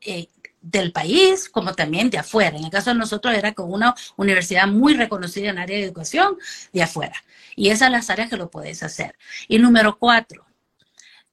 eh, 0.00 0.28
del 0.70 0.92
país, 0.92 1.48
como 1.48 1.74
también 1.74 2.10
de 2.10 2.18
afuera. 2.18 2.56
En 2.56 2.64
el 2.64 2.70
caso 2.70 2.90
de 2.90 2.96
nosotros 2.96 3.34
era 3.34 3.52
con 3.52 3.72
una 3.72 3.94
universidad 4.16 4.66
muy 4.66 4.94
reconocida 4.94 5.50
en 5.50 5.58
área 5.58 5.78
de 5.78 5.84
educación 5.84 6.36
de 6.72 6.82
afuera. 6.82 7.14
Y 7.54 7.68
esas 7.68 7.80
son 7.80 7.92
las 7.92 8.10
áreas 8.10 8.28
que 8.28 8.36
lo 8.36 8.50
puedes 8.50 8.82
hacer. 8.82 9.16
Y 9.48 9.58
número 9.58 9.98
cuatro, 9.98 10.46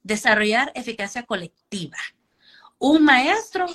desarrollar 0.04 0.72
eficacia 0.76 1.24
colectiva. 1.24 1.98
Un 2.78 3.04
maestro 3.04 3.65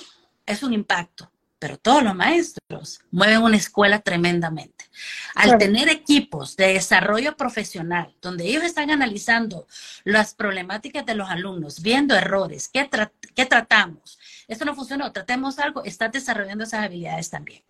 es 0.45 0.63
un 0.63 0.73
impacto 0.73 1.31
pero 1.59 1.77
todos 1.77 2.01
los 2.03 2.15
maestros 2.15 3.01
mueven 3.11 3.41
una 3.41 3.57
escuela 3.57 3.99
tremendamente. 3.99 4.85
Al 5.35 5.57
tener 5.57 5.89
equipos 5.89 6.55
de 6.55 6.73
desarrollo 6.73 7.35
profesional, 7.35 8.15
donde 8.21 8.45
ellos 8.45 8.63
están 8.63 8.89
analizando 8.89 9.67
las 10.05 10.33
problemáticas 10.33 11.05
de 11.05 11.15
los 11.15 11.29
alumnos, 11.29 11.81
viendo 11.81 12.15
errores, 12.15 12.69
qué, 12.69 12.89
tratamos, 13.45 14.18
esto 14.49 14.65
no 14.65 14.75
funcionó, 14.75 15.11
tratemos 15.11 15.59
algo, 15.59 15.83
estás 15.85 16.11
desarrollando 16.11 16.63
esas 16.63 16.83
habilidades 16.83 17.29
también. 17.29 17.63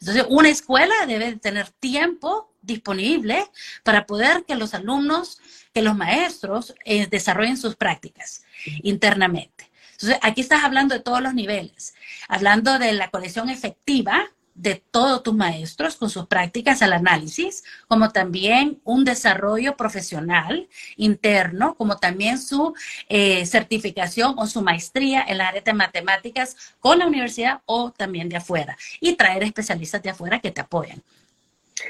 Entonces, 0.00 0.26
una 0.28 0.48
escuela 0.48 0.94
debe 1.06 1.36
tener 1.36 1.70
tiempo 1.70 2.52
disponible 2.60 3.46
para 3.84 4.04
poder 4.04 4.44
que 4.44 4.56
los 4.56 4.74
alumnos, 4.74 5.40
que 5.72 5.82
los 5.82 5.96
maestros 5.96 6.74
eh, 6.84 7.06
desarrollen 7.06 7.56
sus 7.56 7.76
prácticas 7.76 8.44
internamente. 8.82 9.70
Entonces, 9.92 10.18
aquí 10.22 10.40
estás 10.40 10.64
hablando 10.64 10.94
de 10.94 11.00
todos 11.00 11.22
los 11.22 11.34
niveles, 11.34 11.94
hablando 12.28 12.78
de 12.80 12.92
la 12.92 13.10
colección 13.10 13.48
efectiva 13.48 14.33
de 14.54 14.76
todos 14.90 15.22
tus 15.22 15.34
maestros 15.34 15.96
con 15.96 16.08
sus 16.10 16.26
prácticas 16.26 16.80
al 16.82 16.92
análisis, 16.92 17.64
como 17.88 18.10
también 18.10 18.80
un 18.84 19.04
desarrollo 19.04 19.76
profesional 19.76 20.68
interno, 20.96 21.74
como 21.74 21.98
también 21.98 22.38
su 22.38 22.74
eh, 23.08 23.44
certificación 23.46 24.34
o 24.38 24.46
su 24.46 24.62
maestría 24.62 25.24
en 25.26 25.38
la 25.38 25.48
área 25.48 25.60
de 25.60 25.72
matemáticas 25.72 26.56
con 26.78 26.98
la 26.98 27.06
universidad 27.06 27.60
o 27.66 27.90
también 27.90 28.28
de 28.28 28.36
afuera, 28.36 28.76
y 29.00 29.16
traer 29.16 29.42
especialistas 29.42 30.02
de 30.02 30.10
afuera 30.10 30.40
que 30.40 30.50
te 30.50 30.60
apoyen. 30.60 31.02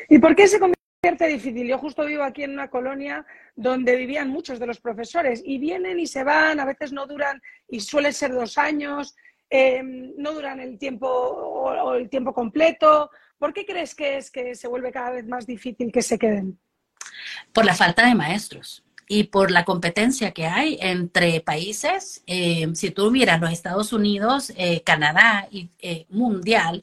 ¿Y 0.08 0.18
por 0.18 0.34
qué 0.34 0.48
se 0.48 0.58
convierte 0.58 1.26
difícil? 1.26 1.66
Yo 1.66 1.78
justo 1.78 2.04
vivo 2.04 2.22
aquí 2.22 2.44
en 2.44 2.52
una 2.52 2.68
colonia 2.68 3.26
donde 3.54 3.96
vivían 3.96 4.30
muchos 4.30 4.58
de 4.58 4.66
los 4.66 4.80
profesores 4.80 5.42
y 5.44 5.58
vienen 5.58 6.00
y 6.00 6.06
se 6.06 6.24
van, 6.24 6.60
a 6.60 6.64
veces 6.64 6.92
no 6.92 7.06
duran 7.06 7.42
y 7.68 7.80
suele 7.80 8.12
ser 8.12 8.32
dos 8.32 8.56
años, 8.56 9.14
em, 9.56 10.12
no 10.16 10.32
duran 10.32 10.58
el 10.58 10.78
tiempo 10.78 11.06
o, 11.06 11.94
el 11.94 12.10
tiempo 12.10 12.34
completo. 12.34 13.08
¿Por 13.38 13.52
qué 13.52 13.64
crees 13.64 13.94
que 13.94 14.16
es 14.16 14.28
que 14.28 14.56
se 14.56 14.66
vuelve 14.66 14.90
cada 14.90 15.12
vez 15.12 15.28
más 15.28 15.46
difícil 15.46 15.92
que 15.92 16.02
se 16.02 16.18
queden? 16.18 16.58
Por 17.52 17.64
la 17.64 17.76
falta 17.76 18.04
de 18.04 18.16
maestros 18.16 18.82
y 19.06 19.24
por 19.24 19.52
la 19.52 19.64
competencia 19.64 20.32
que 20.32 20.46
hay 20.46 20.76
entre 20.80 21.40
países. 21.40 22.24
Em, 22.26 22.74
si 22.74 22.90
tú 22.90 23.12
miras 23.12 23.40
los 23.40 23.52
Estados 23.52 23.92
Unidos, 23.92 24.52
eh, 24.56 24.82
Canadá 24.82 25.46
y 25.52 25.70
eh, 25.78 26.06
mundial, 26.08 26.82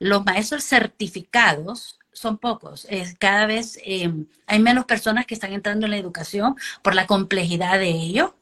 los 0.00 0.24
maestros 0.24 0.64
certificados 0.64 2.00
son 2.12 2.38
pocos. 2.38 2.88
cada 3.20 3.46
vez 3.46 3.78
em, 3.84 4.26
hay 4.48 4.58
menos 4.58 4.86
personas 4.86 5.24
que 5.24 5.34
están 5.34 5.52
entrando 5.52 5.86
en 5.86 5.92
la 5.92 5.98
educación 5.98 6.56
por 6.82 6.96
la 6.96 7.06
complejidad 7.06 7.78
de 7.78 7.90
ello. 7.90 8.34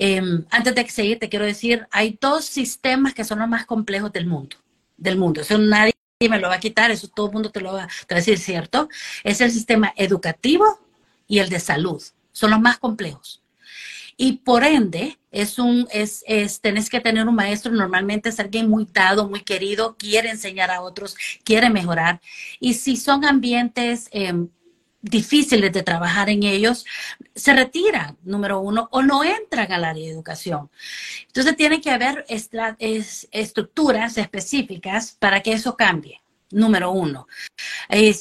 Em, 0.00 0.44
antes 0.50 0.74
de 0.76 0.88
seguir, 0.88 1.18
te 1.18 1.28
quiero 1.28 1.44
decir, 1.44 1.88
hay 1.90 2.16
dos 2.20 2.44
sistemas 2.44 3.14
que 3.14 3.24
son 3.24 3.40
los 3.40 3.48
más 3.48 3.66
complejos 3.66 4.12
del 4.12 4.26
mundo, 4.28 4.56
del 4.96 5.18
mundo. 5.18 5.40
Eso 5.40 5.58
nadie 5.58 5.92
me 6.20 6.38
lo 6.38 6.48
va 6.48 6.54
a 6.54 6.60
quitar, 6.60 6.92
eso 6.92 7.08
todo 7.08 7.26
el 7.26 7.32
mundo 7.32 7.50
te 7.50 7.60
lo 7.60 7.72
va, 7.72 7.88
a 8.08 8.14
decir, 8.14 8.38
¿cierto? 8.38 8.88
Es 9.24 9.40
el 9.40 9.50
sistema 9.50 9.92
educativo 9.96 10.64
y 11.26 11.40
el 11.40 11.48
de 11.48 11.58
salud. 11.58 12.00
Son 12.30 12.52
los 12.52 12.60
más 12.60 12.78
complejos. 12.78 13.42
Y 14.16 14.34
por 14.34 14.62
ende, 14.62 15.18
es 15.32 15.58
un, 15.58 15.88
es, 15.90 16.24
tenés 16.60 16.88
que 16.90 17.00
tener 17.00 17.26
un 17.26 17.34
maestro, 17.34 17.72
normalmente 17.72 18.28
es 18.28 18.38
alguien 18.38 18.70
muy 18.70 18.86
dado, 18.92 19.28
muy 19.28 19.40
querido, 19.40 19.96
quiere 19.96 20.30
enseñar 20.30 20.70
a 20.70 20.80
otros, 20.80 21.16
quiere 21.44 21.70
mejorar. 21.70 22.20
Y 22.60 22.74
si 22.74 22.96
son 22.96 23.24
ambientes 23.24 24.08
em, 24.12 24.48
difíciles 25.08 25.72
de 25.72 25.82
trabajar 25.82 26.28
en 26.30 26.42
ellos, 26.42 26.84
se 27.34 27.52
retiran, 27.52 28.16
número 28.22 28.60
uno, 28.60 28.88
o 28.92 29.02
no 29.02 29.24
entran 29.24 29.72
al 29.72 29.84
área 29.84 30.04
de 30.04 30.10
educación. 30.10 30.70
Entonces 31.26 31.56
tiene 31.56 31.80
que 31.80 31.90
haber 31.90 32.24
estructuras 32.28 34.18
específicas 34.18 35.16
para 35.18 35.40
que 35.40 35.52
eso 35.52 35.76
cambie. 35.76 36.20
Número 36.50 36.90
uno. 36.92 37.26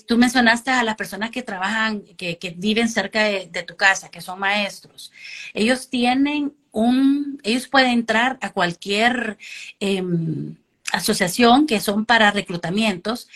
tú 0.06 0.18
mencionaste 0.18 0.70
a 0.70 0.84
las 0.84 0.96
personas 0.96 1.32
que 1.32 1.44
trabajan, 1.44 2.02
que, 2.02 2.56
viven 2.58 2.90
cerca 2.90 3.24
de, 3.24 3.64
tu 3.66 3.78
casa, 3.78 4.10
que 4.10 4.20
son 4.20 4.40
maestros. 4.40 5.14
Ellos 5.54 5.90
tienen 5.90 6.54
un, 6.72 7.40
ellos 7.44 7.70
pueden 7.70 7.92
entrar 7.92 8.38
a 8.42 8.52
cualquier 8.52 9.38
em, 9.80 10.56
asociación 10.92 11.68
que 11.68 11.80
son 11.80 12.06
para 12.06 12.32
reclutamientos 12.32 13.30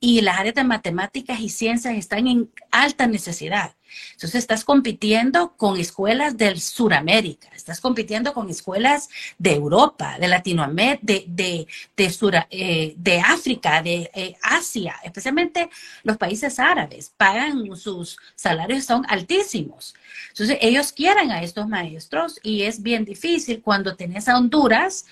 y 0.00 0.20
las 0.20 0.38
áreas 0.38 0.54
de 0.54 0.64
matemáticas 0.64 1.40
y 1.40 1.48
ciencias 1.48 1.96
están 1.96 2.26
en 2.26 2.50
alta 2.70 3.06
necesidad. 3.06 3.74
Entonces 4.12 4.40
estás 4.40 4.64
compitiendo 4.64 5.56
con 5.56 5.78
escuelas 5.78 6.36
del 6.36 6.60
Suramérica, 6.60 7.48
estás 7.54 7.80
compitiendo 7.80 8.34
con 8.34 8.48
escuelas 8.50 9.08
de 9.38 9.54
Europa, 9.54 10.18
de 10.20 10.28
Latinoamérica, 10.28 11.00
de, 11.02 11.24
de, 11.26 11.66
de, 11.96 12.46
eh, 12.50 13.22
África, 13.24 13.82
de 13.82 14.10
eh, 14.14 14.36
Asia, 14.42 14.96
especialmente 15.02 15.70
los 16.02 16.16
países 16.16 16.58
árabes, 16.58 17.12
pagan 17.16 17.76
sus 17.76 18.18
salarios, 18.34 18.84
son 18.84 19.04
altísimos. 19.08 19.94
Entonces 20.28 20.58
ellos 20.60 20.92
quieren 20.92 21.32
a 21.32 21.42
estos 21.42 21.66
maestros 21.66 22.38
y 22.42 22.62
es 22.62 22.82
bien 22.82 23.04
difícil 23.04 23.62
cuando 23.62 23.96
tenés 23.96 24.28
a 24.28 24.36
Honduras 24.36 25.06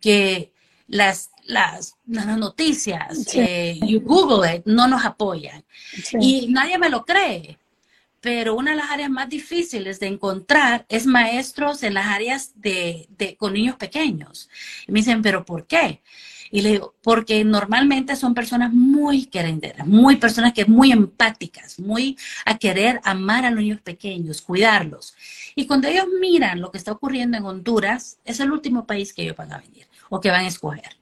que 0.00 0.52
las, 0.86 1.30
las, 1.48 1.96
noticias, 2.06 3.26
eh, 3.34 3.80
Google 4.04 4.62
no 4.66 4.86
nos 4.86 5.04
apoyan. 5.04 5.64
Y 6.20 6.46
nadie 6.48 6.78
me 6.78 6.90
lo 6.90 7.04
cree. 7.04 7.58
Pero 8.20 8.56
una 8.56 8.72
de 8.72 8.76
las 8.76 8.90
áreas 8.90 9.10
más 9.10 9.28
difíciles 9.28 9.98
de 10.00 10.08
encontrar 10.08 10.84
es 10.88 11.06
maestros 11.06 11.82
en 11.82 11.94
las 11.94 12.06
áreas 12.06 12.52
de, 12.56 13.06
de 13.16 13.36
con 13.36 13.54
niños 13.54 13.76
pequeños. 13.76 14.50
Y 14.86 14.92
me 14.92 15.00
dicen, 15.00 15.22
¿pero 15.22 15.44
por 15.44 15.66
qué? 15.66 16.02
Y 16.50 16.62
le 16.62 16.70
digo, 16.70 16.94
porque 17.02 17.44
normalmente 17.44 18.16
son 18.16 18.34
personas 18.34 18.72
muy 18.72 19.26
querenderas, 19.26 19.86
muy 19.86 20.16
personas 20.16 20.52
que 20.52 20.64
muy 20.64 20.92
empáticas, 20.92 21.78
muy 21.78 22.18
a 22.44 22.58
querer 22.58 23.00
amar 23.04 23.44
a 23.44 23.50
los 23.50 23.60
niños 23.60 23.80
pequeños, 23.80 24.42
cuidarlos. 24.42 25.14
Y 25.54 25.66
cuando 25.66 25.88
ellos 25.88 26.06
miran 26.20 26.60
lo 26.60 26.70
que 26.70 26.78
está 26.78 26.92
ocurriendo 26.92 27.36
en 27.36 27.44
Honduras, 27.44 28.18
es 28.24 28.40
el 28.40 28.50
último 28.50 28.86
país 28.86 29.12
que 29.12 29.22
ellos 29.22 29.36
van 29.36 29.52
a 29.52 29.58
venir 29.58 29.86
o 30.08 30.20
que 30.20 30.30
van 30.30 30.44
a 30.44 30.48
escoger. 30.48 30.98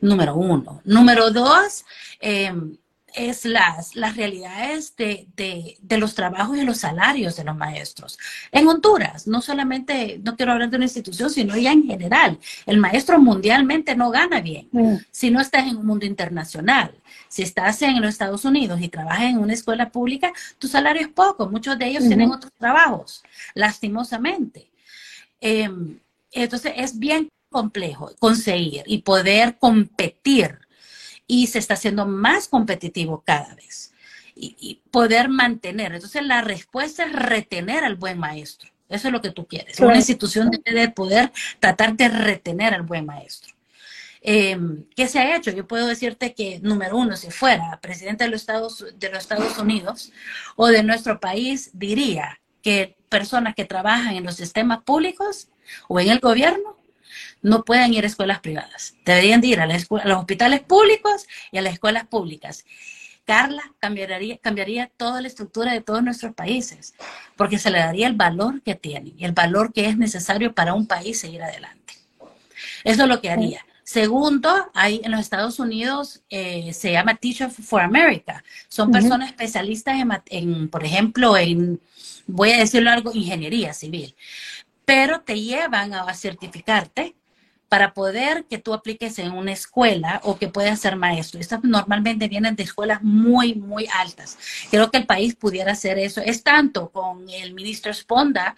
Número 0.00 0.34
uno. 0.34 0.80
Número 0.84 1.30
dos, 1.30 1.84
em, 2.20 2.76
es 3.14 3.44
las, 3.44 3.96
las 3.96 4.16
realidades 4.16 4.94
de, 4.96 5.26
de, 5.34 5.98
los 5.98 6.14
trabajos 6.14 6.56
y 6.56 6.64
los 6.64 6.78
salarios 6.78 7.36
de 7.36 7.44
los 7.44 7.56
maestros. 7.56 8.18
En 8.52 8.68
Honduras, 8.68 9.26
no 9.26 9.40
solamente, 9.40 10.20
no 10.22 10.36
quiero 10.36 10.52
hablar 10.52 10.70
de 10.70 10.76
una 10.76 10.84
institución, 10.84 11.30
sino 11.30 11.56
ya 11.56 11.72
en 11.72 11.84
general, 11.84 12.38
el 12.66 12.78
maestro 12.78 13.18
mundialmente 13.18 13.96
no 13.96 14.10
gana 14.10 14.40
bien 14.40 14.68
mm. 14.70 14.96
si 15.10 15.30
no 15.30 15.40
estás 15.40 15.66
en 15.66 15.78
un 15.78 15.86
mundo 15.86 16.06
internacional. 16.06 16.94
Si 17.28 17.42
estás 17.42 17.82
en 17.82 18.00
los 18.00 18.10
Estados 18.10 18.44
Unidos 18.44 18.80
y 18.80 18.88
trabajas 18.88 19.24
en 19.24 19.38
una 19.38 19.52
escuela 19.52 19.90
pública, 19.90 20.32
tu 20.58 20.68
salario 20.68 21.02
es 21.02 21.08
poco. 21.08 21.48
Muchos 21.48 21.78
de 21.78 21.86
ellos 21.88 22.06
tienen 22.06 22.30
otros 22.30 22.52
trabajos, 22.58 23.22
lastimosamente. 23.54 24.70
Em, 25.40 25.98
entonces 26.32 26.72
es 26.76 26.98
bien 26.98 27.28
complejo 27.50 28.12
conseguir 28.18 28.84
y 28.86 28.98
poder 28.98 29.58
competir 29.58 30.58
y 31.26 31.46
se 31.48 31.58
está 31.58 31.74
haciendo 31.74 32.06
más 32.06 32.48
competitivo 32.48 33.22
cada 33.24 33.54
vez 33.54 33.92
y, 34.34 34.80
poder 34.90 35.28
mantener. 35.28 35.92
Entonces 35.94 36.24
la 36.24 36.40
respuesta 36.40 37.04
es 37.04 37.12
retener 37.12 37.84
al 37.84 37.96
buen 37.96 38.18
maestro. 38.18 38.70
Eso 38.88 39.08
es 39.08 39.12
lo 39.12 39.20
que 39.20 39.30
tú 39.30 39.46
quieres. 39.46 39.78
Una 39.80 39.96
institución 39.96 40.50
debe 40.64 40.88
poder 40.88 41.30
tratar 41.58 41.94
de 41.94 42.08
retener 42.08 42.72
al 42.72 42.82
buen 42.82 43.04
maestro. 43.04 43.54
Em, 44.20 44.84
¿Qué 44.96 45.06
se 45.06 45.18
ha 45.18 45.36
hecho? 45.36 45.50
Yo 45.50 45.66
puedo 45.66 45.86
decirte 45.86 46.34
que, 46.34 46.58
número 46.60 46.96
uno, 46.96 47.16
si 47.16 47.30
fuera 47.30 47.78
presidente 47.80 48.24
de 48.24 48.30
los, 48.30 48.40
Estados, 48.40 48.84
de 48.98 49.10
los 49.10 49.18
Estados 49.18 49.58
Unidos 49.58 50.10
o 50.56 50.68
de 50.68 50.82
nuestro 50.82 51.20
país, 51.20 51.70
diría 51.74 52.40
que 52.62 52.96
personas 53.08 53.54
que 53.54 53.64
trabajan 53.64 54.16
en 54.16 54.24
los 54.24 54.36
sistemas 54.36 54.82
públicos 54.82 55.48
o 55.88 56.00
en 56.00 56.08
el 56.08 56.20
gobierno 56.20 56.77
no 57.48 57.64
pueden 57.64 57.94
ir 57.94 58.04
a 58.04 58.06
escuelas 58.06 58.40
privadas. 58.40 58.94
Deberían 59.04 59.42
ir 59.44 59.60
a, 59.60 59.66
los 59.66 60.18
hospitales 60.18 60.60
públicos 60.60 61.26
y 61.50 61.58
a 61.58 61.62
las 61.62 61.72
escuelas 61.72 62.06
públicas. 62.06 62.64
Carla 63.24 63.62
cambiaría, 63.78 64.38
cambiaría 64.38 64.90
toda 64.96 65.20
la 65.20 65.28
estructura 65.28 65.72
de 65.72 65.82
todos 65.82 66.02
nuestros 66.02 66.34
países, 66.34 66.94
porque 67.36 67.58
se 67.58 67.70
le 67.70 67.78
daría 67.78 68.06
el 68.06 68.14
valor 68.14 68.62
que 68.62 68.74
tienen 68.74 69.14
y 69.18 69.24
el 69.24 69.32
valor 69.32 69.72
que 69.72 69.86
es 69.86 69.98
necesario 69.98 70.54
para 70.54 70.72
un 70.72 70.86
país 70.86 71.20
seguir 71.20 71.42
adelante. 71.42 71.94
Eso 72.84 73.02
es 73.02 73.08
lo 73.08 73.20
que 73.20 73.30
haría. 73.30 73.64
Segundo, 73.88 74.70
hay 74.74 75.00
en 75.02 75.12
los 75.12 75.20
Estados 75.20 75.58
Unidos 75.58 76.22
eh, 76.28 76.74
se 76.74 76.92
llama 76.92 77.14
Teacher 77.14 77.50
for 77.50 77.80
America. 77.80 78.44
Son 78.68 78.90
personas 78.90 79.30
especialistas 79.30 79.96
en, 80.26 80.68
por 80.68 80.84
ejemplo, 80.84 81.38
en, 81.38 81.80
voy 82.26 82.52
a 82.52 82.58
decirlo 82.58 82.90
algo, 82.90 83.12
ingeniería 83.14 83.72
civil. 83.72 84.14
Pero 84.84 85.22
te 85.22 85.40
llevan 85.40 85.94
a 85.94 86.12
certificarte 86.12 87.14
para 87.68 87.92
poder 87.92 88.46
que 88.46 88.58
tú 88.58 88.72
apliques 88.72 89.18
en 89.18 89.32
una 89.32 89.52
escuela 89.52 90.20
o 90.24 90.38
que 90.38 90.48
puedas 90.48 90.80
ser 90.80 90.96
maestro. 90.96 91.38
Estas 91.38 91.62
normalmente 91.62 92.28
vienen 92.28 92.56
de 92.56 92.62
escuelas 92.62 93.02
muy, 93.02 93.54
muy 93.54 93.86
altas. 93.92 94.38
Creo 94.70 94.90
que 94.90 94.98
el 94.98 95.06
país 95.06 95.34
pudiera 95.34 95.72
hacer 95.72 95.98
eso. 95.98 96.22
Es 96.22 96.42
tanto 96.42 96.90
con 96.90 97.28
el 97.28 97.52
ministro 97.52 97.92
Sponda, 97.92 98.56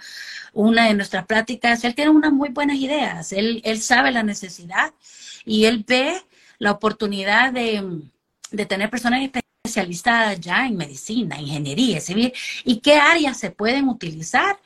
una 0.53 0.87
de 0.87 0.94
nuestras 0.94 1.27
pláticas, 1.27 1.83
él 1.85 1.94
tiene 1.94 2.11
unas 2.11 2.33
muy 2.33 2.51
buenas 2.51 2.77
ideas. 2.77 3.33
Él, 3.33 3.61
él 3.64 3.81
sabe 3.81 4.12
la 4.12 4.23
necesidad 4.23 4.92
y 5.44 5.64
él 5.64 5.85
ve 5.87 6.23
la 6.59 6.73
oportunidad 6.73 7.53
de, 7.53 8.03
de 8.53 8.66
tener 8.66 8.90
personas 8.90 9.29
especializadas 9.64 10.40
ya 10.40 10.66
en 10.66 10.77
medicina, 10.77 11.40
ingeniería 11.40 12.01
civil 12.01 12.33
y 12.64 12.81
qué 12.81 12.94
áreas 12.94 13.38
se 13.38 13.51
pueden 13.51 13.88
utilizar 13.88 14.59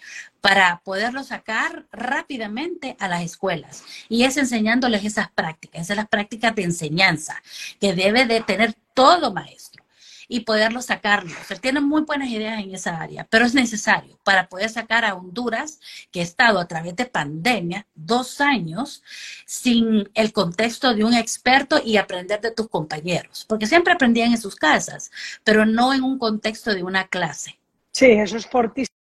para 0.44 0.82
poderlo 0.84 1.24
sacar 1.24 1.86
rápidamente 1.90 2.98
a 3.00 3.08
las 3.08 3.22
escuelas. 3.22 3.82
Y 4.10 4.24
es 4.24 4.36
enseñándoles 4.36 5.02
esas 5.02 5.30
prácticas, 5.30 5.80
esas 5.80 5.96
las 5.96 6.06
prácticas 6.06 6.54
de 6.54 6.64
enseñanza 6.64 7.42
que 7.80 7.94
debe 7.94 8.26
de 8.26 8.42
tener 8.42 8.74
todo 8.92 9.32
maestro 9.32 9.82
y 10.28 10.40
poderlo 10.40 10.82
sacarlo. 10.82 11.34
Él 11.48 11.60
tiene 11.62 11.80
muy 11.80 12.02
buenas 12.02 12.28
ideas 12.28 12.62
en 12.62 12.74
esa 12.74 13.00
área, 13.00 13.26
pero 13.30 13.46
es 13.46 13.54
necesario 13.54 14.18
para 14.22 14.46
poder 14.50 14.68
sacar 14.68 15.06
a 15.06 15.14
Honduras, 15.14 15.80
que 16.10 16.20
ha 16.20 16.24
estado 16.24 16.58
a 16.58 16.68
través 16.68 16.94
de 16.94 17.06
pandemia 17.06 17.86
dos 17.94 18.42
años 18.42 19.02
sin 19.46 20.10
el 20.12 20.34
contexto 20.34 20.92
de 20.92 21.04
un 21.04 21.14
experto 21.14 21.80
y 21.82 21.96
aprender 21.96 22.42
de 22.42 22.50
tus 22.50 22.68
compañeros, 22.68 23.46
porque 23.48 23.66
siempre 23.66 23.94
aprendían 23.94 24.32
en 24.32 24.38
sus 24.38 24.56
casas, 24.56 25.10
pero 25.42 25.64
no 25.64 25.94
en 25.94 26.02
un 26.02 26.18
contexto 26.18 26.74
de 26.74 26.82
una 26.82 27.08
clase. 27.08 27.58
Sí, 27.92 28.10
eso 28.10 28.36
es 28.36 28.44
fortísimo 28.46 28.93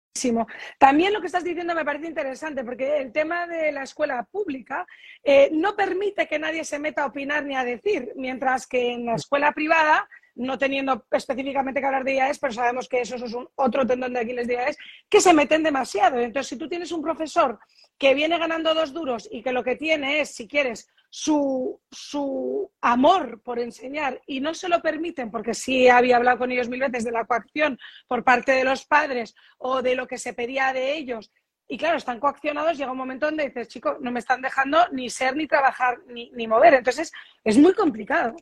también 0.78 1.12
lo 1.12 1.22
que 1.22 1.28
estás 1.28 1.44
diciendo 1.44 1.74
me 1.74 1.86
parece 1.86 2.08
interesante 2.08 2.64
porque 2.64 2.98
el 2.98 3.12
tema 3.12 3.48
de 3.48 3.72
la 3.72 3.84
escuela 3.84 4.24
pública 4.24 4.86
eh, 5.24 5.50
no 5.52 5.76
permite 5.76 6.28
que 6.28 6.38
nadie 6.38 6.64
se 6.64 6.80
meta 6.80 7.04
a 7.04 7.08
opinar 7.08 7.46
ni 7.46 7.56
a 7.56 7.64
decir, 7.64 8.12
mientras 8.16 8.68
que 8.68 8.94
en 8.94 9.06
la 9.08 9.16
escuela 9.16 9.52
privada, 9.54 10.08
no 10.36 10.58
teniendo 10.58 11.06
específicamente 11.12 11.80
que 11.80 11.86
hablar 11.86 12.04
de 12.04 12.16
IAES, 12.16 12.40
pero 12.40 12.54
sabemos 12.54 12.90
que 12.90 13.02
eso, 13.02 13.16
es 13.16 13.34
un, 13.34 13.48
otro 13.56 13.86
tendón 13.86 14.14
de 14.14 14.20
Aquiles 14.20 14.48
de 14.48 14.56
IAES, 14.56 14.78
que 15.10 15.22
se 15.22 15.34
meten 15.34 15.64
demasiado. 15.64 16.20
Entonces, 16.20 16.50
si 16.50 16.58
tú 16.58 16.68
tienes 16.68 16.92
un 16.92 17.02
profesor 17.02 17.60
que 17.98 18.14
viene 18.14 18.38
ganando 18.38 18.74
dos 18.74 18.94
duros 18.94 19.28
y 19.32 19.44
que 19.44 19.54
lo 19.54 19.64
que 19.64 19.76
tiene 19.76 20.22
es, 20.22 20.36
si 20.36 20.48
quieres, 20.48 20.88
su, 21.10 21.80
su, 21.92 22.72
amor 22.82 23.42
por 23.44 23.60
enseñar 23.60 24.20
y 24.26 24.40
no 24.40 24.56
se 24.56 24.68
lo 24.68 24.82
permiten, 24.82 25.30
porque 25.30 25.54
sí 25.54 25.88
había 25.88 26.18
hablado 26.18 26.40
con 26.40 26.52
ellos 26.52 26.70
mil 26.70 26.80
veces 26.80 27.04
de 27.04 27.12
la 27.12 27.26
coacción 27.26 27.78
por 28.08 28.24
parte 28.24 28.52
de 28.52 28.64
los 28.64 28.86
padres 28.86 29.36
o 29.60 29.84
de 29.84 29.96
lo 29.96 30.08
que 30.08 30.18
se 30.18 30.34
pedía 30.34 30.74
de 30.74 30.98
ellos. 30.98 31.32
Y 31.68 31.78
claro, 31.78 31.98
están 31.98 32.20
coaccionados, 32.20 32.78
llega 32.78 32.92
un 32.92 32.98
momento 32.98 33.28
donde 33.28 33.46
dices, 33.46 33.68
chico, 33.68 33.98
no 34.02 34.12
me 34.12 34.20
están 34.20 34.42
dejando 34.42 34.80
ni 34.92 35.10
ser, 35.10 35.36
ni 35.36 35.48
trabajar, 35.48 36.00
ni, 36.08 36.32
ni 36.32 36.48
mover. 36.48 36.74
Entonces, 36.74 37.12
es 37.44 37.58
muy 37.58 37.74
complicado. 37.74 38.36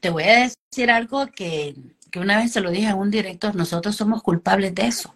Te 0.00 0.10
voy 0.10 0.24
a 0.24 0.50
decir 0.70 0.90
algo 0.90 1.26
que, 1.28 1.74
que 2.10 2.18
una 2.18 2.38
vez 2.38 2.52
se 2.52 2.60
lo 2.60 2.70
dije 2.70 2.88
a 2.88 2.94
un 2.94 3.10
director, 3.10 3.54
nosotros 3.54 3.96
somos 3.96 4.22
culpables 4.22 4.74
de 4.74 4.86
eso. 4.86 5.14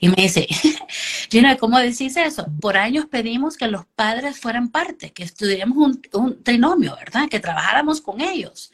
Y 0.00 0.08
me 0.08 0.16
dice, 0.16 0.46
Gina, 1.30 1.56
¿cómo 1.56 1.78
decís 1.78 2.16
eso? 2.16 2.46
Por 2.60 2.76
años 2.76 3.06
pedimos 3.06 3.56
que 3.56 3.68
los 3.68 3.86
padres 3.86 4.38
fueran 4.38 4.70
parte, 4.70 5.12
que 5.12 5.22
estudiáramos 5.22 5.76
un, 5.78 6.02
un 6.14 6.42
trinomio, 6.42 6.96
¿verdad? 6.96 7.28
Que 7.28 7.40
trabajáramos 7.40 8.00
con 8.00 8.20
ellos 8.20 8.72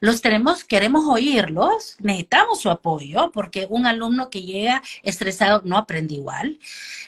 los 0.00 0.20
tenemos, 0.20 0.64
queremos 0.64 1.06
oírlos, 1.06 1.96
necesitamos 1.98 2.60
su 2.60 2.70
apoyo, 2.70 3.30
porque 3.32 3.66
un 3.68 3.86
alumno 3.86 4.30
que 4.30 4.42
llega 4.42 4.82
estresado 5.02 5.62
no 5.64 5.76
aprende 5.76 6.14
igual. 6.14 6.58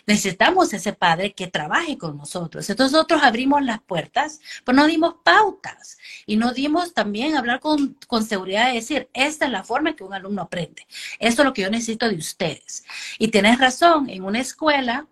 Necesitamos 0.07 0.73
ese 0.73 0.93
padre 0.93 1.33
que 1.33 1.47
trabaje 1.47 1.97
con 1.99 2.17
nosotros. 2.17 2.69
Entonces 2.69 2.93
nosotros 2.93 3.23
abrimos 3.23 3.63
las 3.63 3.81
puertas, 3.81 4.41
pero 4.65 4.77
no 4.77 4.87
dimos 4.87 5.17
pautas 5.23 5.99
y 6.27 6.37
no 6.37 6.53
dimos 6.53 6.95
también 6.95 7.37
hablar 7.37 7.61
con, 7.61 7.97
con 8.07 8.25
seguridad 8.25 8.71
y 8.71 8.77
decir, 8.77 9.09
esta 9.13 9.47
es 9.47 9.53
la 9.53 9.65
forma 9.65 9.91
en 9.91 9.97
que 9.97 10.05
un 10.05 10.15
alumno 10.15 10.43
aprende. 10.43 10.87
Esto 11.19 11.43
es 11.43 11.47
lo 11.47 11.53
que 11.53 11.63
yo 11.63 11.71
necesito 11.71 12.09
de 12.09 12.17
ustedes. 12.17 12.85
Y 13.19 13.29
tienes 13.29 13.59
razón, 13.59 14.09
en 14.11 14.25
una 14.25 14.41
escuela 14.41 15.07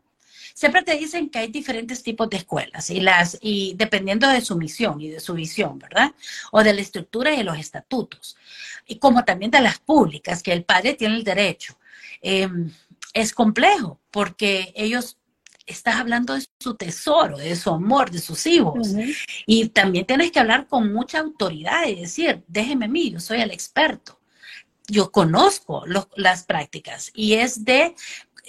siempre 0.58 0.82
te 0.82 0.98
dicen 0.98 1.30
que 1.30 1.38
hay 1.38 1.46
diferentes 1.46 2.02
tipos 2.02 2.28
de 2.28 2.38
escuelas 2.38 2.90
y 2.90 2.98
las 2.98 3.38
y 3.40 3.74
dependiendo 3.76 4.26
de 4.26 4.40
su 4.40 4.56
misión 4.56 5.00
y 5.00 5.08
de 5.08 5.20
su 5.20 5.34
visión, 5.34 5.78
¿verdad? 5.78 6.12
O 6.50 6.64
de 6.64 6.74
la 6.74 6.80
estructura 6.80 7.32
y 7.32 7.36
de 7.36 7.44
los 7.44 7.56
estatutos. 7.56 8.36
Y 8.84 8.98
como 8.98 9.24
también 9.24 9.52
de 9.52 9.60
las 9.60 9.78
públicas, 9.78 10.42
que 10.42 10.52
el 10.52 10.64
padre 10.64 10.94
tiene 10.94 11.14
el 11.14 11.22
derecho. 11.22 11.78
Em, 12.20 12.72
es 13.14 13.32
complejo 13.34 14.00
porque 14.10 14.72
ellos 14.74 15.16
estás 15.64 15.94
hablando 15.94 16.34
de 16.34 16.44
su 16.58 16.74
tesoro, 16.74 17.36
de 17.36 17.54
su 17.54 17.70
amor, 17.70 18.10
de 18.10 18.18
sus 18.18 18.44
hijos. 18.44 18.88
Y 19.46 19.68
también 19.68 20.06
tienes 20.06 20.32
que 20.32 20.40
hablar 20.40 20.66
con 20.66 20.92
mucha 20.92 21.20
autoridad 21.20 21.86
y 21.86 22.00
decir, 22.00 22.42
déjeme 22.48 22.86
a 22.86 22.88
mí, 22.88 23.12
yo 23.12 23.20
soy 23.20 23.42
el 23.42 23.52
experto. 23.52 24.18
Yo 24.88 25.12
conozco 25.12 25.84
las 26.16 26.44
prácticas 26.44 27.12
y 27.14 27.34
es 27.34 27.64
de 27.64 27.94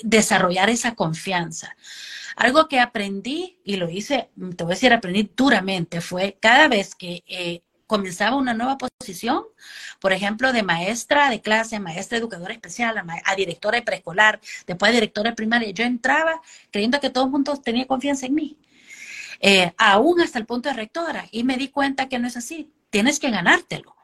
desarrollar 0.03 0.69
esa 0.69 0.95
confianza. 0.95 1.75
Algo 2.35 2.67
que 2.67 2.79
aprendí, 2.79 3.59
y 3.63 3.75
lo 3.75 3.89
hice, 3.89 4.29
te 4.55 4.63
voy 4.63 4.71
a 4.71 4.75
decir, 4.75 4.93
aprendí 4.93 5.29
duramente, 5.35 5.99
fue 6.01 6.37
cada 6.39 6.67
vez 6.67 6.95
que 6.95 7.23
eh, 7.27 7.63
comenzaba 7.85 8.37
una 8.37 8.53
nueva 8.53 8.77
posición, 8.77 9.43
por 9.99 10.13
ejemplo, 10.13 10.53
de 10.53 10.63
maestra 10.63 11.29
de 11.29 11.41
clase, 11.41 11.79
maestra 11.79 12.17
educadora 12.17 12.53
especial, 12.53 12.95
a, 12.97 13.35
directora 13.35 13.77
de 13.77 13.81
preescolar, 13.81 14.39
después 14.67 14.91
de 14.91 14.97
directora 14.97 15.31
de 15.31 15.35
primaria, 15.35 15.71
yo 15.71 15.83
entraba 15.83 16.41
creyendo 16.71 16.99
que 16.99 17.09
todo 17.09 17.25
el 17.25 17.31
mundo 17.31 17.57
tenía 17.57 17.87
confianza 17.87 18.27
en 18.27 18.35
mí, 18.35 18.57
eh, 19.41 19.73
aún 19.77 20.21
hasta 20.21 20.39
el 20.39 20.45
punto 20.45 20.69
de 20.69 20.75
rectora, 20.75 21.27
y 21.31 21.43
me 21.43 21.57
di 21.57 21.69
cuenta 21.69 22.07
que 22.07 22.19
no 22.19 22.27
es 22.27 22.37
así, 22.37 22.71
tienes 22.89 23.19
que 23.19 23.31
ganártelo. 23.31 23.98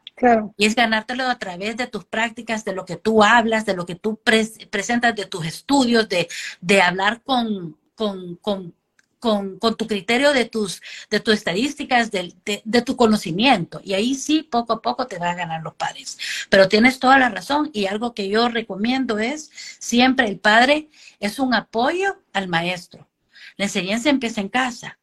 Y 0.57 0.66
es 0.66 0.76
ganártelo 0.76 1.26
a 1.26 1.38
través 1.38 1.76
de 1.76 1.88
tus 1.88 2.05
prácticas, 2.05 2.63
de 2.63 2.74
lo 2.74 2.86
que 2.86 2.95
tú 2.95 3.24
hablas, 3.24 3.66
de 3.66 3.76
lo 3.76 3.86
que 3.86 3.95
tú 3.95 4.22
presentas, 4.24 5.16
de 5.16 5.26
tus 5.26 5.45
estudios, 5.45 6.07
de, 6.07 6.30
de 6.61 6.82
hablar 6.82 7.22
con, 7.22 7.78
con, 7.95 8.38
con, 8.38 8.74
con, 9.20 9.59
tu 9.59 9.88
criterio 9.88 10.32
de 10.34 10.45
tus, 10.45 10.82
de 11.09 11.20
tus 11.20 11.34
estadísticas, 11.34 12.11
de, 12.11 12.34
de, 12.63 12.82
tu 12.82 12.95
conocimiento. 12.95 13.82
Y 13.84 13.93
ahí 13.93 14.16
sí, 14.16 14.43
poco 14.43 14.74
a 14.74 14.82
poco 14.82 15.07
te 15.07 15.18
va 15.18 15.32
a 15.32 15.36
ganar 15.36 15.63
los 15.63 15.74
padres. 15.74 16.18
Pero 16.49 16.70
tienes 16.70 16.99
toda 16.99 17.18
la 17.18 17.30
razón 17.30 17.70
y 17.74 17.88
algo 17.88 18.13
que 18.13 18.30
yo 18.30 18.47
recomiendo 18.49 19.20
es 19.20 19.49
siempre 19.80 20.28
el 20.28 20.39
padre 20.39 20.89
es 21.20 21.39
un 21.39 21.53
apoyo 21.53 22.22
al 22.34 22.47
maestro. 22.47 23.09
La 23.57 23.66
enseñanza 23.66 24.09
empieza 24.09 24.41
en 24.41 24.49
casa, 24.49 24.97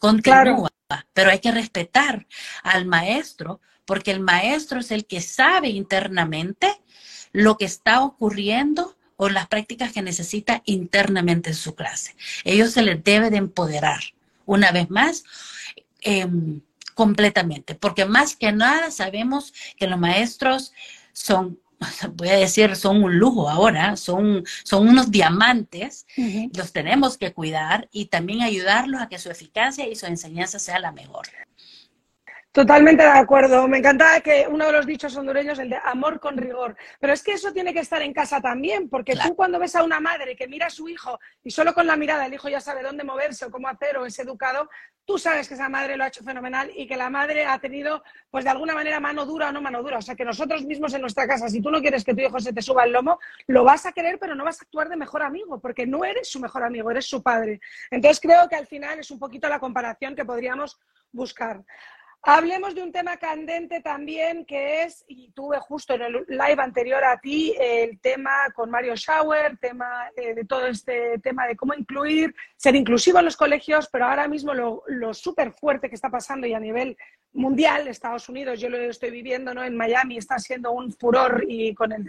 continúa, 0.00 0.70
pero 1.12 1.30
hay 1.30 1.40
que 1.40 1.50
respetar 1.50 2.26
al 2.62 2.86
maestro 2.86 3.60
porque 3.88 4.10
el 4.10 4.20
maestro 4.20 4.80
es 4.80 4.90
el 4.90 5.06
que 5.06 5.22
sabe 5.22 5.70
internamente 5.70 6.78
lo 7.32 7.56
que 7.56 7.64
está 7.64 8.02
ocurriendo 8.02 8.98
o 9.16 9.30
las 9.30 9.48
prácticas 9.48 9.94
que 9.94 10.02
necesita 10.02 10.60
internamente 10.66 11.48
en 11.48 11.56
su 11.56 11.74
clase. 11.74 12.14
Ellos 12.44 12.72
se 12.72 12.82
les 12.82 13.02
debe 13.02 13.30
de 13.30 13.38
empoderar, 13.38 14.00
una 14.44 14.72
vez 14.72 14.90
más, 14.90 15.24
em, 16.02 16.60
completamente, 16.94 17.74
porque 17.76 18.04
más 18.04 18.36
que 18.36 18.52
nada 18.52 18.90
sabemos 18.90 19.54
que 19.78 19.86
los 19.86 19.98
maestros 19.98 20.74
son 21.14 21.58
voy 22.14 22.28
a 22.28 22.36
decir, 22.36 22.76
son 22.76 23.02
un 23.02 23.18
lujo 23.18 23.48
ahora, 23.48 23.96
son, 23.96 24.44
son 24.64 24.86
unos 24.86 25.10
diamantes, 25.10 26.06
los 26.52 26.72
tenemos 26.72 27.16
que 27.16 27.32
cuidar 27.32 27.88
y 27.92 28.06
también 28.06 28.42
ayudarlos 28.42 29.00
a 29.00 29.08
que 29.08 29.18
su 29.18 29.30
eficacia 29.30 29.88
y 29.88 29.96
su 29.96 30.04
enseñanza 30.04 30.58
sea 30.58 30.78
la 30.78 30.92
mejor. 30.92 31.28
Totalmente 32.58 33.04
de 33.04 33.10
acuerdo. 33.10 33.68
Me 33.68 33.78
encanta 33.78 34.20
que 34.20 34.48
uno 34.50 34.66
de 34.66 34.72
los 34.72 34.84
dichos 34.84 35.16
hondureños, 35.16 35.60
el 35.60 35.70
de 35.70 35.78
amor 35.84 36.18
con 36.18 36.36
rigor. 36.36 36.76
Pero 36.98 37.12
es 37.12 37.22
que 37.22 37.34
eso 37.34 37.52
tiene 37.52 37.72
que 37.72 37.78
estar 37.78 38.02
en 38.02 38.12
casa 38.12 38.40
también, 38.40 38.88
porque 38.88 39.14
tú 39.14 39.36
cuando 39.36 39.60
ves 39.60 39.76
a 39.76 39.84
una 39.84 40.00
madre 40.00 40.34
que 40.34 40.48
mira 40.48 40.66
a 40.66 40.70
su 40.70 40.88
hijo 40.88 41.20
y 41.44 41.52
solo 41.52 41.72
con 41.72 41.86
la 41.86 41.94
mirada 41.94 42.26
el 42.26 42.34
hijo 42.34 42.48
ya 42.48 42.60
sabe 42.60 42.82
dónde 42.82 43.04
moverse 43.04 43.44
o 43.44 43.52
cómo 43.52 43.68
hacer 43.68 43.96
o 43.96 44.06
es 44.06 44.18
educado, 44.18 44.68
tú 45.04 45.18
sabes 45.18 45.46
que 45.46 45.54
esa 45.54 45.68
madre 45.68 45.96
lo 45.96 46.02
ha 46.02 46.08
hecho 46.08 46.24
fenomenal 46.24 46.72
y 46.74 46.88
que 46.88 46.96
la 46.96 47.08
madre 47.10 47.46
ha 47.46 47.60
tenido, 47.60 48.02
pues 48.28 48.42
de 48.42 48.50
alguna 48.50 48.74
manera, 48.74 48.98
mano 48.98 49.24
dura 49.24 49.50
o 49.50 49.52
no 49.52 49.62
mano 49.62 49.80
dura. 49.80 49.98
O 49.98 50.02
sea, 50.02 50.16
que 50.16 50.24
nosotros 50.24 50.64
mismos 50.64 50.92
en 50.94 51.02
nuestra 51.02 51.28
casa, 51.28 51.48
si 51.48 51.62
tú 51.62 51.70
no 51.70 51.80
quieres 51.80 52.04
que 52.04 52.12
tu 52.12 52.22
hijo 52.22 52.40
se 52.40 52.52
te 52.52 52.60
suba 52.60 52.82
el 52.82 52.90
lomo, 52.90 53.20
lo 53.46 53.62
vas 53.62 53.86
a 53.86 53.92
querer, 53.92 54.18
pero 54.18 54.34
no 54.34 54.42
vas 54.42 54.60
a 54.60 54.64
actuar 54.64 54.88
de 54.88 54.96
mejor 54.96 55.22
amigo, 55.22 55.60
porque 55.60 55.86
no 55.86 56.04
eres 56.04 56.28
su 56.28 56.40
mejor 56.40 56.64
amigo, 56.64 56.90
eres 56.90 57.06
su 57.06 57.22
padre. 57.22 57.60
Entonces 57.88 58.18
creo 58.18 58.48
que 58.48 58.56
al 58.56 58.66
final 58.66 58.98
es 58.98 59.12
un 59.12 59.20
poquito 59.20 59.48
la 59.48 59.60
comparación 59.60 60.16
que 60.16 60.24
podríamos 60.24 60.76
buscar. 61.12 61.62
Hablemos 62.22 62.74
de 62.74 62.82
un 62.82 62.90
tema 62.90 63.16
candente 63.16 63.80
también 63.80 64.44
que 64.44 64.82
es, 64.82 65.04
y 65.06 65.30
tuve 65.30 65.58
justo 65.60 65.94
en 65.94 66.02
el 66.02 66.24
live 66.26 66.60
anterior 66.60 67.02
a 67.04 67.18
ti, 67.18 67.54
el 67.58 68.00
tema 68.00 68.30
con 68.54 68.70
Mario 68.70 68.96
Schauer, 68.96 69.56
tema 69.58 70.10
eh, 70.16 70.34
de 70.34 70.44
todo 70.44 70.66
este 70.66 71.18
tema 71.20 71.46
de 71.46 71.56
cómo 71.56 71.74
incluir, 71.74 72.34
ser 72.56 72.74
inclusivo 72.74 73.20
en 73.20 73.26
los 73.26 73.36
colegios, 73.36 73.88
pero 73.90 74.06
ahora 74.06 74.26
mismo 74.26 74.52
lo, 74.52 74.82
lo 74.88 75.14
súper 75.14 75.52
fuerte 75.52 75.88
que 75.88 75.94
está 75.94 76.10
pasando 76.10 76.46
y 76.46 76.54
a 76.54 76.60
nivel 76.60 76.96
mundial, 77.32 77.86
Estados 77.86 78.28
Unidos, 78.28 78.60
yo 78.60 78.68
lo 78.68 78.78
estoy 78.78 79.10
viviendo, 79.10 79.54
¿no? 79.54 79.62
En 79.62 79.76
Miami 79.76 80.18
está 80.18 80.38
siendo 80.40 80.72
un 80.72 80.92
furor 80.92 81.44
y 81.46 81.72
con 81.74 81.92
el, 81.92 82.06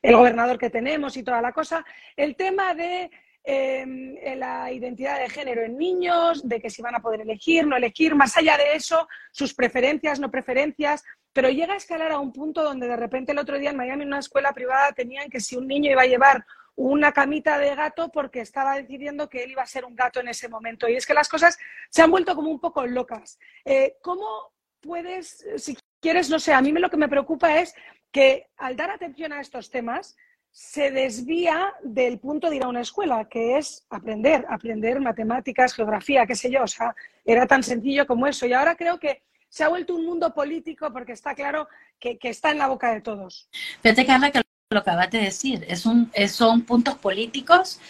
el 0.00 0.16
gobernador 0.16 0.58
que 0.58 0.70
tenemos 0.70 1.16
y 1.16 1.24
toda 1.24 1.42
la 1.42 1.52
cosa, 1.52 1.84
el 2.16 2.36
tema 2.36 2.74
de 2.74 3.10
Em, 3.44 4.14
la 4.36 4.70
identidad 4.70 5.18
de 5.18 5.28
género 5.28 5.62
en 5.62 5.76
niños, 5.76 6.48
de 6.48 6.60
que 6.60 6.70
si 6.70 6.80
van 6.80 6.94
a 6.94 7.00
poder 7.00 7.22
elegir, 7.22 7.66
no 7.66 7.76
elegir, 7.76 8.14
más 8.14 8.36
allá 8.36 8.56
de 8.56 8.74
eso, 8.74 9.08
sus 9.32 9.52
preferencias, 9.52 10.20
no 10.20 10.30
preferencias, 10.30 11.02
pero 11.32 11.48
llega 11.48 11.74
a 11.74 11.76
escalar 11.76 12.12
a 12.12 12.20
un 12.20 12.32
punto 12.32 12.62
donde 12.62 12.86
de 12.86 12.96
repente 12.96 13.32
el 13.32 13.38
otro 13.38 13.58
día 13.58 13.70
en 13.70 13.76
Miami 13.76 14.02
en 14.02 14.08
una 14.08 14.20
escuela 14.20 14.52
privada 14.52 14.92
tenían 14.92 15.28
que 15.28 15.40
si 15.40 15.56
un 15.56 15.66
niño 15.66 15.90
iba 15.90 16.02
a 16.02 16.06
llevar 16.06 16.44
una 16.76 17.12
camita 17.12 17.58
de 17.58 17.74
gato 17.74 18.10
porque 18.10 18.40
estaba 18.40 18.76
decidiendo 18.76 19.28
que 19.28 19.42
él 19.42 19.50
iba 19.50 19.62
a 19.62 19.66
ser 19.66 19.84
un 19.84 19.96
gato 19.96 20.20
en 20.20 20.28
ese 20.28 20.48
momento. 20.48 20.88
Y 20.88 20.94
es 20.94 21.04
que 21.04 21.14
las 21.14 21.28
cosas 21.28 21.58
se 21.90 22.02
han 22.02 22.10
vuelto 22.10 22.34
como 22.36 22.50
un 22.50 22.60
poco 22.60 22.86
locas. 22.86 23.38
Eh, 23.64 23.96
¿Cómo 24.02 24.52
puedes, 24.80 25.44
si 25.56 25.76
quieres, 26.00 26.30
no 26.30 26.38
sé, 26.38 26.52
a 26.52 26.62
mí 26.62 26.70
lo 26.72 26.90
que 26.90 26.96
me 26.96 27.08
preocupa 27.08 27.58
es 27.60 27.74
que 28.10 28.50
al 28.56 28.76
dar 28.76 28.90
atención 28.90 29.32
a 29.32 29.40
estos 29.40 29.70
temas, 29.70 30.16
se 30.52 30.90
desvía 30.90 31.72
del 31.82 32.18
punto 32.18 32.50
de 32.50 32.56
ir 32.56 32.64
a 32.64 32.68
una 32.68 32.82
escuela, 32.82 33.24
que 33.24 33.56
es 33.56 33.86
aprender, 33.88 34.44
aprender 34.50 35.00
matemáticas, 35.00 35.72
geografía, 35.72 36.26
qué 36.26 36.34
sé 36.34 36.50
yo. 36.50 36.62
O 36.62 36.68
sea, 36.68 36.94
era 37.24 37.46
tan 37.46 37.62
sencillo 37.62 38.06
como 38.06 38.26
eso. 38.26 38.46
Y 38.46 38.52
ahora 38.52 38.76
creo 38.76 38.98
que 38.98 39.22
se 39.48 39.64
ha 39.64 39.68
vuelto 39.68 39.94
un 39.94 40.04
mundo 40.04 40.32
político 40.34 40.92
porque 40.92 41.12
está 41.12 41.34
claro 41.34 41.68
que, 41.98 42.18
está 42.22 42.50
en 42.50 42.58
la 42.58 42.68
boca 42.68 42.92
de 42.92 43.00
todos. 43.00 43.48
Fíjate, 43.82 44.04
Carla, 44.04 44.30
que 44.30 44.42
lo 44.70 44.78
acabas 44.78 45.10
de 45.10 45.18
decir, 45.18 45.64
es 45.68 45.86
un, 45.86 46.10
son 46.28 46.62
puntos 46.62 46.96
políticos 46.96 47.80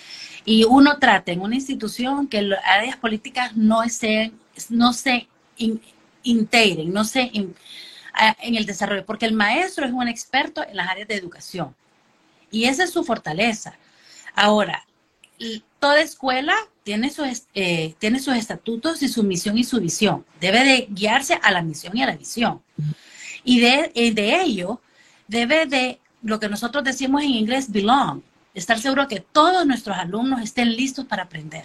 y 0.44 0.64
uno 0.64 0.98
trata 0.98 1.32
en 1.32 1.40
una 1.40 1.56
institución 1.56 2.28
que 2.28 2.42
las 2.42 2.64
áreas 2.64 2.96
políticas 2.96 3.56
no 3.56 3.88
se, 3.88 4.32
no 4.70 4.92
se 4.92 5.28
integren, 6.22 6.92
no 6.92 7.04
se 7.04 7.30
en 7.32 8.54
el 8.54 8.66
desarrollo, 8.66 9.06
porque 9.06 9.26
el 9.26 9.32
maestro 9.32 9.86
es 9.86 9.92
un 9.92 10.06
experto 10.06 10.62
en 10.66 10.76
las 10.76 10.88
áreas 10.88 11.08
de 11.08 11.14
educación 11.14 11.74
y 12.52 12.66
esa 12.66 12.84
es 12.84 12.90
su 12.90 13.02
fortaleza. 13.02 13.76
Ahora, 14.36 14.86
toda 15.80 16.00
escuela 16.00 16.54
tiene 16.84 17.10
sus, 17.10 17.44
eh, 17.54 17.94
tiene 17.98 18.20
sus 18.20 18.36
estatutos 18.36 19.02
y 19.02 19.08
su 19.08 19.24
misión 19.24 19.58
y 19.58 19.64
su 19.64 19.80
visión. 19.80 20.24
Debe 20.40 20.62
de 20.62 20.86
guiarse 20.90 21.40
a 21.42 21.50
la 21.50 21.62
misión 21.62 21.96
y 21.96 22.02
a 22.02 22.06
la 22.06 22.16
visión. 22.16 22.62
Y 23.42 23.58
de, 23.58 23.90
de 24.14 24.40
ello 24.42 24.80
debe 25.26 25.66
de, 25.66 25.98
lo 26.22 26.38
que 26.38 26.48
nosotros 26.48 26.84
decimos 26.84 27.22
en 27.22 27.30
inglés, 27.30 27.72
belong, 27.72 28.22
estar 28.54 28.78
seguro 28.78 29.08
que 29.08 29.20
todos 29.20 29.66
nuestros 29.66 29.96
alumnos 29.96 30.40
estén 30.42 30.76
listos 30.76 31.04
para 31.06 31.24
aprender. 31.24 31.64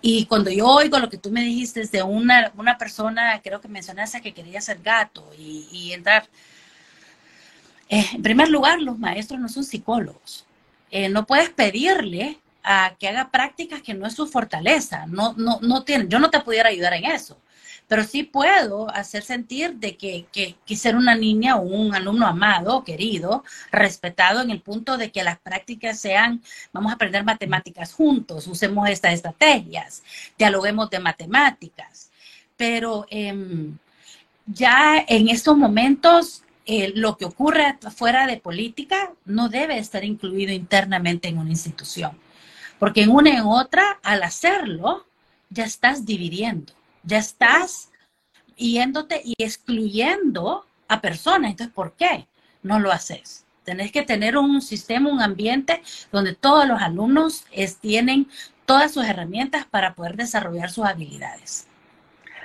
Y 0.00 0.26
cuando 0.26 0.50
yo 0.50 0.66
oigo 0.66 0.98
lo 0.98 1.08
que 1.08 1.16
tú 1.16 1.30
me 1.30 1.42
dijiste 1.42 1.86
de 1.86 2.02
una, 2.02 2.52
una 2.56 2.76
persona, 2.76 3.40
creo 3.42 3.60
que 3.60 3.68
mencionaste 3.68 4.20
que 4.20 4.34
quería 4.34 4.60
ser 4.60 4.80
gato 4.82 5.30
y 5.38 5.92
entrar, 5.92 6.28
eh, 7.92 8.06
en 8.14 8.22
primer 8.22 8.48
lugar, 8.48 8.80
los 8.80 8.98
maestros 8.98 9.38
no 9.38 9.50
son 9.50 9.64
psicólogos. 9.64 10.46
Eh, 10.90 11.10
no 11.10 11.26
puedes 11.26 11.50
pedirle 11.50 12.38
a 12.64 12.96
que 12.98 13.06
haga 13.06 13.30
prácticas 13.30 13.82
que 13.82 13.92
no 13.92 14.06
es 14.06 14.14
su 14.14 14.26
fortaleza, 14.26 15.04
no, 15.06 15.34
no, 15.34 15.58
no 15.60 15.84
tiene, 15.84 16.06
yo 16.08 16.18
no 16.18 16.30
te 16.30 16.40
pudiera 16.40 16.70
ayudar 16.70 16.94
en 16.94 17.04
eso, 17.04 17.36
pero 17.88 18.04
sí 18.04 18.22
puedo 18.22 18.88
hacer 18.90 19.22
sentir 19.22 19.74
de 19.74 19.98
que, 19.98 20.24
que, 20.32 20.76
ser 20.76 20.96
una 20.96 21.14
niña 21.14 21.56
o 21.56 21.62
un 21.62 21.94
alumno 21.94 22.26
amado, 22.26 22.82
querido, 22.82 23.44
respetado 23.70 24.40
en 24.40 24.50
el 24.50 24.62
punto 24.62 24.96
de 24.96 25.12
que 25.12 25.22
las 25.22 25.38
prácticas 25.38 26.00
sean, 26.00 26.42
vamos 26.72 26.92
a 26.92 26.94
aprender 26.94 27.24
matemáticas 27.24 27.92
juntos, 27.92 28.46
usemos 28.46 28.88
estas 28.88 29.12
estrategias, 29.12 30.02
dialoguemos 30.38 30.88
de 30.88 30.98
matemáticas, 30.98 32.10
pero 32.56 33.06
eh, 33.10 33.34
ya 34.46 35.04
en 35.06 35.28
estos 35.28 35.58
momentos 35.58 36.42
eh, 36.64 36.92
lo 36.94 37.16
que 37.16 37.24
ocurre 37.24 37.76
fuera 37.94 38.26
de 38.26 38.36
política 38.36 39.12
no 39.24 39.48
debe 39.48 39.78
estar 39.78 40.04
incluido 40.04 40.52
internamente 40.52 41.28
en 41.28 41.38
una 41.38 41.50
institución, 41.50 42.18
porque 42.78 43.02
en 43.02 43.10
una 43.10 43.30
en 43.30 43.44
otra, 43.44 43.98
al 44.02 44.22
hacerlo, 44.22 45.06
ya 45.50 45.64
estás 45.64 46.06
dividiendo, 46.06 46.72
ya 47.02 47.18
estás 47.18 47.90
yéndote 48.56 49.20
y 49.24 49.34
excluyendo 49.38 50.66
a 50.88 51.00
personas. 51.00 51.50
Entonces, 51.50 51.74
¿por 51.74 51.94
qué 51.94 52.28
no 52.62 52.78
lo 52.78 52.92
haces? 52.92 53.44
Tenés 53.64 53.92
que 53.92 54.02
tener 54.02 54.36
un 54.36 54.60
sistema, 54.60 55.10
un 55.10 55.20
ambiente 55.20 55.82
donde 56.10 56.34
todos 56.34 56.66
los 56.66 56.80
alumnos 56.80 57.44
tienen 57.80 58.28
todas 58.66 58.92
sus 58.92 59.04
herramientas 59.04 59.66
para 59.66 59.94
poder 59.94 60.16
desarrollar 60.16 60.70
sus 60.70 60.84
habilidades. 60.84 61.66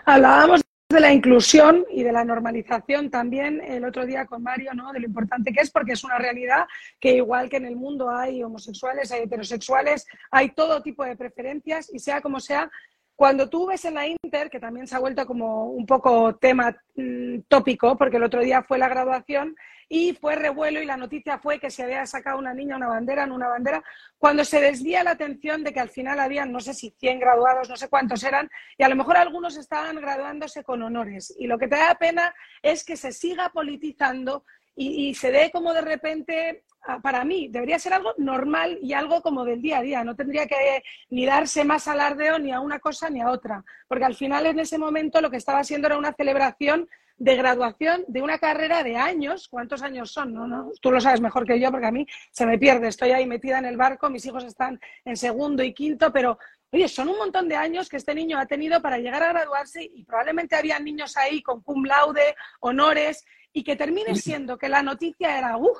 Hablábamos 0.05 0.61
de 0.89 1.01
la 1.01 1.11
inclusión 1.11 1.85
y 1.91 2.03
de 2.03 2.13
la 2.13 2.23
normalización 2.23 3.09
también 3.09 3.61
el 3.61 3.83
otro 3.83 4.05
día 4.05 4.25
con 4.25 4.41
Mario, 4.41 4.73
¿no? 4.73 4.93
De 4.93 5.01
lo 5.01 5.05
importante 5.05 5.51
que 5.51 5.59
es, 5.59 5.69
porque 5.69 5.93
es 5.93 6.03
una 6.05 6.17
realidad 6.17 6.65
que 6.99 7.15
igual 7.15 7.49
que 7.49 7.57
en 7.57 7.65
el 7.65 7.75
mundo 7.75 8.09
hay 8.09 8.41
homosexuales, 8.41 9.11
hay 9.11 9.23
heterosexuales, 9.23 10.05
hay 10.31 10.51
todo 10.51 10.81
tipo 10.81 11.03
de 11.03 11.17
preferencias 11.17 11.93
y 11.93 11.99
sea 11.99 12.21
como 12.21 12.39
sea, 12.39 12.71
cuando 13.17 13.49
tú 13.49 13.67
ves 13.67 13.83
en 13.83 13.95
la 13.95 14.07
Inter, 14.07 14.49
que 14.49 14.61
también 14.61 14.88
se 14.88 14.95
ha 14.95 14.99
vuelto 14.99 15.25
como 15.25 15.71
un 15.71 15.85
poco 15.85 16.35
tema 16.35 16.73
mmm, 16.95 17.39
tópico, 17.49 17.97
porque 17.97 18.17
el 18.17 18.23
otro 18.23 18.41
día 18.41 18.63
fue 18.63 18.77
la 18.77 18.88
graduación 18.88 19.57
y 19.89 20.13
fue 20.13 20.35
revuelo 20.35 20.81
y 20.81 20.85
la 20.85 20.97
noticia 20.97 21.39
fue 21.39 21.59
que 21.59 21.69
se 21.69 21.83
había 21.83 22.05
sacado 22.05 22.39
una 22.39 22.53
niña 22.53 22.75
una 22.75 22.88
bandera 22.88 23.23
en 23.23 23.31
una 23.31 23.47
bandera, 23.47 23.83
cuando 24.17 24.43
se 24.43 24.59
desvía 24.59 25.03
la 25.03 25.11
atención 25.11 25.63
de 25.63 25.73
que 25.73 25.79
al 25.79 25.89
final 25.89 26.19
habían, 26.19 26.51
no 26.51 26.59
sé 26.59 26.73
si 26.73 26.91
100 26.91 27.19
graduados, 27.19 27.69
no 27.69 27.77
sé 27.77 27.89
cuántos 27.89 28.23
eran, 28.23 28.49
y 28.77 28.83
a 28.83 28.89
lo 28.89 28.95
mejor 28.95 29.17
algunos 29.17 29.57
estaban 29.57 29.95
graduándose 29.95 30.63
con 30.63 30.81
honores. 30.81 31.33
Y 31.38 31.47
lo 31.47 31.57
que 31.57 31.67
te 31.67 31.77
da 31.77 31.95
pena 31.95 32.33
es 32.61 32.83
que 32.83 32.97
se 32.97 33.11
siga 33.11 33.49
politizando 33.49 34.43
y, 34.79 35.15
se 35.15 35.31
dé 35.31 35.49
como 35.51 35.73
de 35.73 35.81
repente 35.81 36.63
para 37.01 37.25
mí 37.25 37.49
debería 37.49 37.79
ser 37.79 37.93
algo 37.93 38.13
normal 38.17 38.77
y 38.81 38.93
algo 38.93 39.21
como 39.21 39.43
del 39.43 39.61
día 39.61 39.79
a 39.79 39.81
día. 39.81 40.03
No 40.03 40.15
tendría 40.15 40.45
que 40.45 40.83
ni 41.09 41.25
darse 41.25 41.65
más 41.65 41.88
alardeo 41.88 42.38
ni 42.38 42.51
a 42.51 42.59
una 42.59 42.79
cosa 42.79 43.09
ni 43.09 43.19
a 43.19 43.31
otra, 43.31 43.63
porque 43.88 44.05
al 44.05 44.15
final 44.15 44.45
en 44.45 44.59
ese 44.59 44.77
momento 44.77 45.19
lo 45.19 45.31
que 45.31 45.38
estaba 45.38 45.59
haciendo 45.59 45.88
era 45.88 45.97
una 45.97 46.13
celebración 46.13 46.88
de 47.18 47.36
graduación 47.36 48.05
de 48.07 48.22
una 48.22 48.38
carrera 48.38 48.84
de 48.84 48.95
años. 48.95 49.47
¿Cuántos 49.47 49.82
años 49.82 50.11
son? 50.11 50.34
No, 50.34 50.47
no, 50.47 50.72
tú 50.82 50.91
lo 50.91 51.01
sabes 51.01 51.20
mejor 51.20 51.45
que 51.45 51.59
yo 51.59 51.72
porque 51.72 51.88
a 51.88 51.91
mí 51.91 52.05
se 52.32 52.45
me 52.45 52.57
pierde. 52.57 52.88
Estoy 52.88 53.11
ahí 53.11 53.26
metida 53.26 53.57
en 53.57 53.65
el 53.65 53.78
barco, 53.78 54.09
mis 54.09 54.26
hijos 54.26 54.43
están 54.43 54.80
en 55.03 55.18
segundo 55.18 55.63
y 55.63 55.74
quinto, 55.74 56.11
pero 56.13 56.38
oye, 56.72 56.88
son 56.88 57.09
un 57.09 57.18
montón 57.18 57.47
de 57.47 57.55
años 57.55 57.89
que 57.89 57.97
este 57.97 58.13
niño 58.13 58.38
ha 58.38 58.45
tenido 58.45 58.82
para 58.82 58.97
llegar 58.99 59.24
a 59.24 59.30
graduarse 59.30 59.84
y 59.84 60.03
probablemente 60.03 60.55
había 60.55 60.80
niños 60.80 61.18
ahí 61.18 61.41
con 61.41 61.61
cum 61.61 61.86
laude, 61.86 62.36
honores, 62.59 63.26
y 63.53 63.63
que 63.63 63.76
termine 63.76 64.13
siendo 64.15 64.57
que 64.57 64.70
la 64.70 64.84
noticia 64.84 65.38
era, 65.38 65.57
uff, 65.57 65.80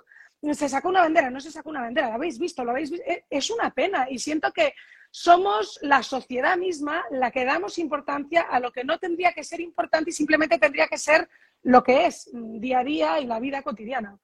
se 0.54 0.70
sacó 0.70 0.90
una 0.90 1.02
bandera, 1.02 1.30
no 1.30 1.40
se 1.40 1.52
sacó 1.52 1.70
una 1.70 1.82
bandera, 1.82 2.10
¿lo 2.10 2.16
habéis 2.16 2.40
visto? 2.40 2.64
¿Lo 2.64 2.72
habéis 2.72 2.90
visto? 2.90 3.06
Es 3.30 3.50
una 3.52 3.72
pena 3.72 4.08
y 4.10 4.18
siento 4.18 4.52
que 4.52 4.74
somos 5.12 5.80
la 5.82 6.04
sociedad 6.04 6.58
misma 6.58 7.04
la 7.12 7.32
que 7.32 7.46
damos 7.46 7.78
importancia 7.78 8.42
a 8.42 8.60
lo 8.60 8.72
que 8.72 8.84
no 8.84 8.98
tendría 8.98 9.34
que 9.34 9.44
ser 9.44 9.62
importante 9.62 10.10
y 10.10 10.14
simplemente 10.14 10.58
tendría 10.58 10.88
que 10.88 10.98
ser 10.98 11.28
lo 11.64 11.84
que 11.84 12.06
es 12.06 12.30
día 12.34 12.80
a 12.80 12.84
día 12.84 13.20
y 13.20 13.26
la 13.26 13.40
vida 13.40 13.62
cotidiana. 13.62 14.18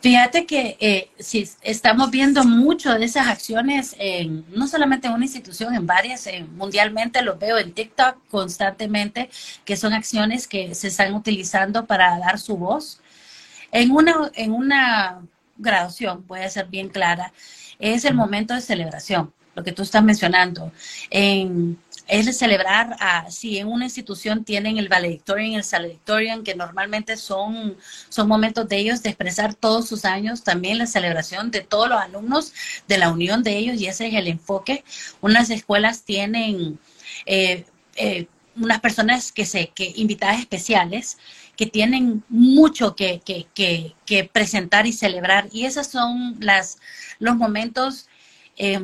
Fíjate 0.00 0.46
que 0.46 0.76
eh, 0.78 1.10
si 1.18 1.48
estamos 1.62 2.10
viendo 2.10 2.44
mucho 2.44 2.94
de 2.94 3.04
esas 3.04 3.26
acciones, 3.26 3.96
en, 3.98 4.44
no 4.54 4.68
solamente 4.68 5.08
en 5.08 5.14
una 5.14 5.24
institución, 5.24 5.74
en 5.74 5.86
varias, 5.86 6.26
en, 6.28 6.56
mundialmente 6.56 7.22
lo 7.22 7.36
veo 7.36 7.58
en 7.58 7.72
TikTok 7.72 8.28
constantemente, 8.28 9.28
que 9.64 9.76
son 9.76 9.92
acciones 9.92 10.46
que 10.46 10.74
se 10.74 10.88
están 10.88 11.14
utilizando 11.14 11.86
para 11.86 12.18
dar 12.18 12.38
su 12.38 12.56
voz. 12.56 13.00
En 13.72 13.90
una, 13.90 14.30
en 14.34 14.52
una 14.52 15.20
graduación, 15.56 16.24
voy 16.26 16.40
a 16.40 16.50
ser 16.50 16.66
bien 16.66 16.88
clara, 16.88 17.32
es 17.80 18.04
el 18.04 18.14
momento 18.14 18.54
de 18.54 18.60
celebración 18.60 19.32
lo 19.58 19.64
que 19.64 19.72
tú 19.72 19.82
estás 19.82 20.04
mencionando, 20.04 20.70
en, 21.10 21.76
es 22.06 22.38
celebrar, 22.38 22.96
a, 23.00 23.28
si 23.28 23.58
en 23.58 23.66
una 23.66 23.86
institución 23.86 24.44
tienen 24.44 24.78
el 24.78 24.88
valedictorian 24.88 25.54
el 25.54 25.64
salutatorian, 25.64 26.44
que 26.44 26.54
normalmente 26.54 27.16
son, 27.16 27.76
son 28.08 28.28
momentos 28.28 28.68
de 28.68 28.76
ellos 28.76 29.02
de 29.02 29.10
expresar 29.10 29.54
todos 29.54 29.88
sus 29.88 30.04
años, 30.04 30.44
también 30.44 30.78
la 30.78 30.86
celebración 30.86 31.50
de 31.50 31.60
todos 31.60 31.88
los 31.88 32.00
alumnos, 32.00 32.52
de 32.86 32.98
la 32.98 33.10
unión 33.10 33.42
de 33.42 33.56
ellos, 33.58 33.80
y 33.80 33.86
ese 33.86 34.06
es 34.06 34.14
el 34.14 34.28
enfoque. 34.28 34.84
Unas 35.20 35.50
escuelas 35.50 36.04
tienen 36.04 36.78
eh, 37.26 37.64
eh, 37.96 38.26
unas 38.54 38.80
personas 38.80 39.32
que 39.32 39.44
se, 39.44 39.68
que 39.74 39.92
invitadas 39.96 40.38
especiales, 40.38 41.18
que 41.56 41.66
tienen 41.66 42.22
mucho 42.28 42.94
que, 42.94 43.20
que, 43.24 43.48
que, 43.52 43.92
que 44.06 44.22
presentar 44.22 44.86
y 44.86 44.92
celebrar, 44.92 45.48
y 45.50 45.64
esos 45.64 45.88
son 45.88 46.36
las, 46.38 46.78
los 47.18 47.36
momentos 47.36 48.08
eh, 48.56 48.80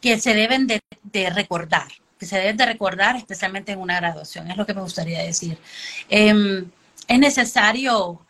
que 0.00 0.18
se 0.18 0.34
deben 0.34 0.66
de, 0.66 0.80
recordar, 1.30 1.88
que 2.18 2.26
se 2.26 2.36
deben 2.38 2.56
de 2.56 2.66
recordar 2.66 3.16
especialmente 3.16 3.72
en 3.72 3.80
una 3.80 3.96
graduación, 3.96 4.50
es 4.50 4.56
lo 4.56 4.66
que 4.66 4.74
me 4.74 4.82
gustaría 4.82 5.22
decir. 5.22 5.58
Eh, 6.08 6.64
es 7.08 7.18
necesario, 7.18 8.20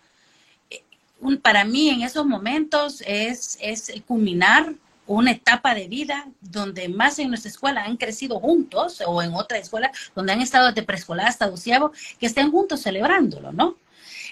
un, 1.20 1.38
para 1.38 1.64
mí 1.64 1.90
en 1.90 2.02
esos 2.02 2.24
momentos 2.24 3.02
es, 3.06 3.58
es 3.60 3.92
culminar 4.06 4.72
una 5.08 5.32
etapa 5.32 5.74
de 5.74 5.88
vida 5.88 6.28
donde 6.40 6.88
más 6.88 7.18
en 7.18 7.30
nuestra 7.30 7.50
escuela 7.50 7.82
han 7.82 7.96
crecido 7.96 8.38
juntos 8.38 9.02
o 9.04 9.22
en 9.22 9.34
otra 9.34 9.58
escuela 9.58 9.90
donde 10.14 10.32
han 10.32 10.42
estado 10.42 10.70
de 10.70 10.82
preescolar 10.82 11.26
hasta 11.26 11.48
doceavo, 11.48 11.92
que 12.20 12.26
estén 12.26 12.50
juntos 12.50 12.82
celebrándolo, 12.82 13.50
¿no? 13.50 13.76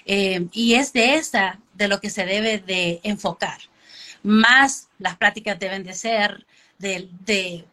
Eh, 0.05 0.47
y 0.53 0.75
es 0.75 0.93
de 0.93 1.15
esa 1.15 1.59
de 1.73 1.87
lo 1.87 1.99
que 1.99 2.09
se 2.09 2.25
debe 2.25 2.59
de 2.59 3.01
enfocar. 3.03 3.57
Más 4.23 4.87
las 4.99 5.17
prácticas 5.17 5.59
deben 5.59 5.83
de 5.83 5.93
ser 5.93 6.45
de, 6.77 7.09
de, 7.25 7.65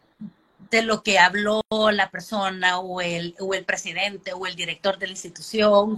de, 0.71 0.81
lo 0.81 1.03
que 1.03 1.19
habló 1.19 1.61
la 1.91 2.09
persona 2.09 2.79
o 2.79 3.01
el, 3.01 3.35
o 3.39 3.53
el 3.53 3.65
presidente 3.65 4.33
o 4.33 4.45
el 4.45 4.55
director 4.55 4.97
de 4.97 5.07
la 5.07 5.13
institución. 5.13 5.97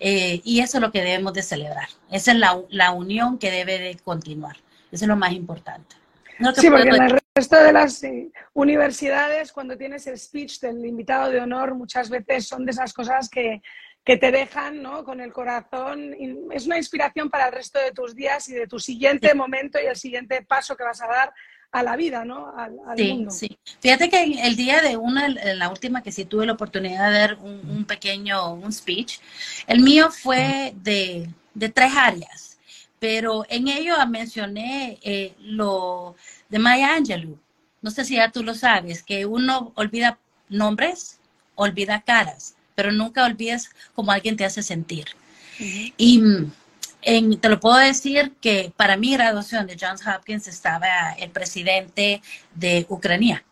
Eh, 0.00 0.40
y 0.44 0.60
eso 0.60 0.78
es 0.78 0.82
lo 0.82 0.92
que 0.92 1.02
debemos 1.02 1.32
de 1.32 1.42
celebrar. 1.42 1.88
Esa 2.10 2.32
es 2.32 2.38
la, 2.38 2.60
la, 2.70 2.92
unión 2.92 3.38
que 3.38 3.50
debe 3.50 3.78
de 3.78 3.96
continuar. 3.96 4.56
Eso 4.90 5.04
es 5.04 5.08
lo 5.08 5.16
más 5.16 5.32
importante. 5.32 5.96
No 6.38 6.54
sí, 6.54 6.70
porque 6.70 6.88
en 6.88 7.02
el 7.02 7.20
resto 7.34 7.56
de 7.56 7.72
las 7.72 8.02
eh, 8.04 8.30
universidades, 8.54 9.52
cuando 9.52 9.76
tienes 9.76 10.06
el 10.06 10.18
speech 10.18 10.60
del 10.60 10.84
invitado 10.86 11.30
de 11.30 11.40
honor, 11.40 11.74
muchas 11.74 12.08
veces 12.08 12.46
son 12.46 12.64
de 12.64 12.70
esas 12.70 12.92
cosas 12.92 13.28
que, 13.28 13.60
que 14.04 14.16
te 14.16 14.30
dejan 14.30 14.82
¿no? 14.82 15.04
con 15.04 15.20
el 15.20 15.34
corazón. 15.34 16.14
Es 16.50 16.66
una 16.66 16.78
inspiración 16.78 17.28
para 17.28 17.48
el 17.48 17.52
resto 17.52 17.78
de 17.78 17.92
tus 17.92 18.14
días 18.14 18.48
y 18.48 18.54
de 18.54 18.66
tu 18.66 18.78
siguiente 18.78 19.34
momento 19.34 19.78
y 19.78 19.86
el 19.86 19.96
siguiente 19.96 20.42
paso 20.42 20.76
que 20.76 20.84
vas 20.84 21.02
a 21.02 21.08
dar 21.08 21.34
a 21.70 21.82
la 21.82 21.96
vida, 21.96 22.24
¿no? 22.24 22.52
Al, 22.56 22.76
al 22.86 22.96
sí, 22.96 23.12
mundo. 23.12 23.30
sí. 23.30 23.58
Fíjate 23.80 24.08
que 24.08 24.22
el 24.42 24.56
día 24.56 24.80
de 24.80 24.96
una, 24.96 25.28
la 25.28 25.68
última 25.68 26.02
que 26.02 26.12
sí 26.12 26.24
tuve 26.24 26.46
la 26.46 26.54
oportunidad 26.54 27.10
de 27.10 27.18
dar 27.18 27.38
un, 27.40 27.60
un 27.68 27.84
pequeño, 27.84 28.54
un 28.54 28.72
speech, 28.72 29.18
el 29.66 29.80
mío 29.80 30.10
fue 30.10 30.72
de, 30.76 31.28
de, 31.54 31.68
tres 31.68 31.92
áreas, 31.94 32.58
pero 32.98 33.44
en 33.48 33.68
ello 33.68 33.94
mencioné 34.08 34.98
eh, 35.02 35.34
lo 35.40 36.16
de 36.48 36.58
Maya 36.58 36.94
Angelou. 36.94 37.38
No 37.82 37.90
sé 37.90 38.04
si 38.04 38.16
ya 38.16 38.30
tú 38.32 38.42
lo 38.42 38.54
sabes, 38.54 39.02
que 39.02 39.26
uno 39.26 39.72
olvida 39.76 40.18
nombres, 40.48 41.20
olvida 41.54 42.00
caras, 42.00 42.56
pero 42.74 42.92
nunca 42.92 43.24
olvides 43.24 43.70
cómo 43.94 44.10
alguien 44.10 44.36
te 44.36 44.44
hace 44.44 44.62
sentir. 44.62 45.06
Y 45.58 46.22
en, 47.02 47.38
te 47.40 47.48
lo 47.48 47.60
puedo 47.60 47.76
decir 47.76 48.32
que 48.40 48.72
para 48.76 48.96
mi 48.96 49.12
graduación 49.12 49.66
de 49.66 49.76
Johns 49.80 50.06
Hopkins 50.06 50.48
estaba 50.48 51.12
el 51.18 51.30
presidente 51.30 52.22
de 52.54 52.86
Ucrania. 52.88 53.44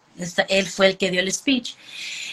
Él 0.48 0.66
fue 0.66 0.88
el 0.88 0.96
que 0.96 1.10
dio 1.10 1.20
el 1.20 1.30
speech. 1.30 1.74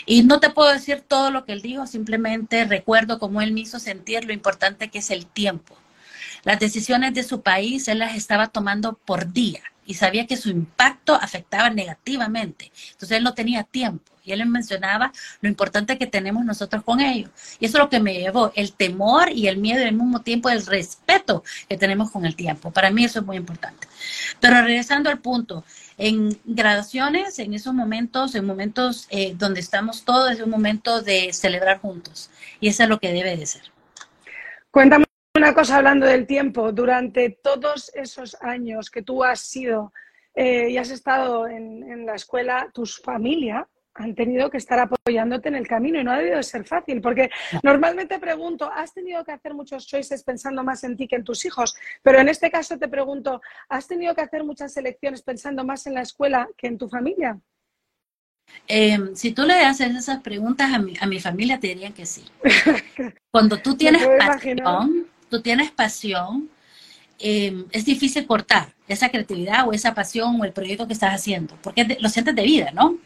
Y 0.05 0.23
no 0.23 0.39
te 0.39 0.49
puedo 0.49 0.71
decir 0.71 1.01
todo 1.01 1.31
lo 1.31 1.45
que 1.45 1.53
él 1.53 1.61
dijo, 1.61 1.85
simplemente 1.85 2.65
recuerdo 2.65 3.19
cómo 3.19 3.41
él 3.41 3.51
me 3.51 3.61
hizo 3.61 3.79
sentir 3.79 4.25
lo 4.25 4.33
importante 4.33 4.89
que 4.89 4.99
es 4.99 5.11
el 5.11 5.25
tiempo. 5.25 5.77
Las 6.43 6.59
decisiones 6.59 7.13
de 7.13 7.23
su 7.23 7.41
país 7.41 7.87
él 7.87 7.99
las 7.99 8.15
estaba 8.15 8.47
tomando 8.47 8.93
por 8.93 9.31
día. 9.31 9.61
Y 9.85 9.95
sabía 9.95 10.27
que 10.27 10.37
su 10.37 10.49
impacto 10.49 11.15
afectaba 11.15 11.69
negativamente. 11.69 12.71
Entonces 12.91 13.17
él 13.17 13.23
no 13.23 13.33
tenía 13.33 13.63
tiempo 13.63 14.13
y 14.23 14.31
él 14.31 14.45
mencionaba 14.45 15.11
lo 15.41 15.49
importante 15.49 15.97
que 15.97 16.07
tenemos 16.07 16.45
nosotros 16.45 16.83
con 16.83 17.01
ellos. 17.01 17.29
Y 17.59 17.65
eso 17.65 17.77
es 17.77 17.83
lo 17.83 17.89
que 17.89 17.99
me 17.99 18.13
llevó, 18.13 18.51
el 18.55 18.73
temor 18.73 19.29
y 19.31 19.47
el 19.47 19.57
miedo 19.57 19.81
y 19.81 19.85
al 19.85 19.95
mismo 19.95 20.21
tiempo 20.21 20.49
el 20.49 20.65
respeto 20.65 21.43
que 21.67 21.77
tenemos 21.77 22.11
con 22.11 22.25
el 22.25 22.35
tiempo. 22.35 22.71
Para 22.71 22.89
mí 22.89 23.03
eso 23.03 23.19
es 23.19 23.25
muy 23.25 23.37
importante. 23.37 23.87
Pero 24.39 24.61
regresando 24.61 25.09
al 25.09 25.19
punto, 25.19 25.63
en 25.97 26.37
graduaciones, 26.45 27.37
en 27.39 27.53
esos 27.53 27.73
momentos, 27.73 28.35
en 28.35 28.45
momentos 28.45 29.07
eh, 29.09 29.33
donde 29.37 29.59
estamos 29.59 30.03
todos, 30.03 30.31
es 30.31 30.41
un 30.41 30.49
momento 30.49 31.01
de 31.01 31.33
celebrar 31.33 31.79
juntos. 31.79 32.29
Y 32.59 32.69
eso 32.69 32.83
es 32.83 32.89
lo 32.89 32.99
que 32.99 33.11
debe 33.11 33.35
de 33.35 33.45
ser. 33.45 33.63
Cuéntame 34.71 35.05
una 35.43 35.53
cosa 35.53 35.75
hablando 35.75 36.05
del 36.05 36.25
tiempo. 36.25 36.71
Durante 36.71 37.29
todos 37.29 37.91
esos 37.95 38.37
años 38.39 38.89
que 38.89 39.01
tú 39.01 39.25
has 39.25 39.41
sido 39.41 39.91
eh, 40.33 40.69
y 40.69 40.77
has 40.77 40.89
estado 40.89 41.49
en, 41.49 41.83
en 41.91 42.05
la 42.05 42.15
escuela, 42.15 42.69
tu 42.73 42.85
familia 42.85 43.67
han 43.95 44.15
tenido 44.15 44.49
que 44.49 44.57
estar 44.57 44.79
apoyándote 44.79 45.49
en 45.49 45.55
el 45.55 45.67
camino 45.67 45.99
y 45.99 46.03
no 46.05 46.13
ha 46.13 46.17
debido 46.17 46.37
de 46.37 46.43
ser 46.43 46.63
fácil, 46.65 47.01
porque 47.01 47.29
normalmente 47.61 48.19
pregunto, 48.19 48.71
¿has 48.73 48.93
tenido 48.93 49.23
que 49.25 49.33
hacer 49.33 49.53
muchos 49.53 49.85
choices 49.85 50.23
pensando 50.23 50.63
más 50.63 50.83
en 50.85 50.95
ti 50.95 51.09
que 51.09 51.17
en 51.17 51.25
tus 51.25 51.43
hijos? 51.43 51.75
Pero 52.01 52.19
en 52.19 52.29
este 52.29 52.49
caso 52.49 52.79
te 52.79 52.87
pregunto, 52.87 53.41
¿has 53.67 53.85
tenido 53.85 54.15
que 54.15 54.21
hacer 54.21 54.45
muchas 54.45 54.75
elecciones 54.77 55.23
pensando 55.23 55.65
más 55.65 55.85
en 55.87 55.95
la 55.95 56.03
escuela 56.03 56.47
que 56.57 56.67
en 56.67 56.77
tu 56.77 56.87
familia? 56.87 57.37
Em, 58.65 59.13
si 59.13 59.33
tú 59.33 59.43
le 59.43 59.55
haces 59.55 59.93
esas 59.93 60.21
preguntas 60.21 60.73
a 60.73 60.79
mi, 60.79 60.93
a 60.99 61.05
mi 61.05 61.19
familia, 61.19 61.59
te 61.59 61.67
dirían 61.67 61.93
que 61.93 62.05
sí. 62.05 62.23
Cuando 63.29 63.57
tú 63.57 63.75
tienes 63.77 64.07
pasión, 64.17 65.12
tú 65.37 65.41
tienes 65.41 65.71
pasión, 65.71 66.49
Em, 67.25 67.65
es 67.71 67.85
difícil 67.85 68.25
cortar 68.25 68.73
esa 68.85 69.09
creatividad 69.09 69.65
o 69.65 69.71
esa 69.71 69.93
pasión 69.93 70.41
o 70.41 70.43
el 70.43 70.51
proyecto 70.51 70.87
que 70.87 70.93
estás 70.93 71.13
haciendo, 71.13 71.55
porque 71.61 71.97
lo 72.01 72.09
sientes 72.09 72.35
de 72.35 72.43
vida, 72.43 72.71
¿no? 72.73 72.97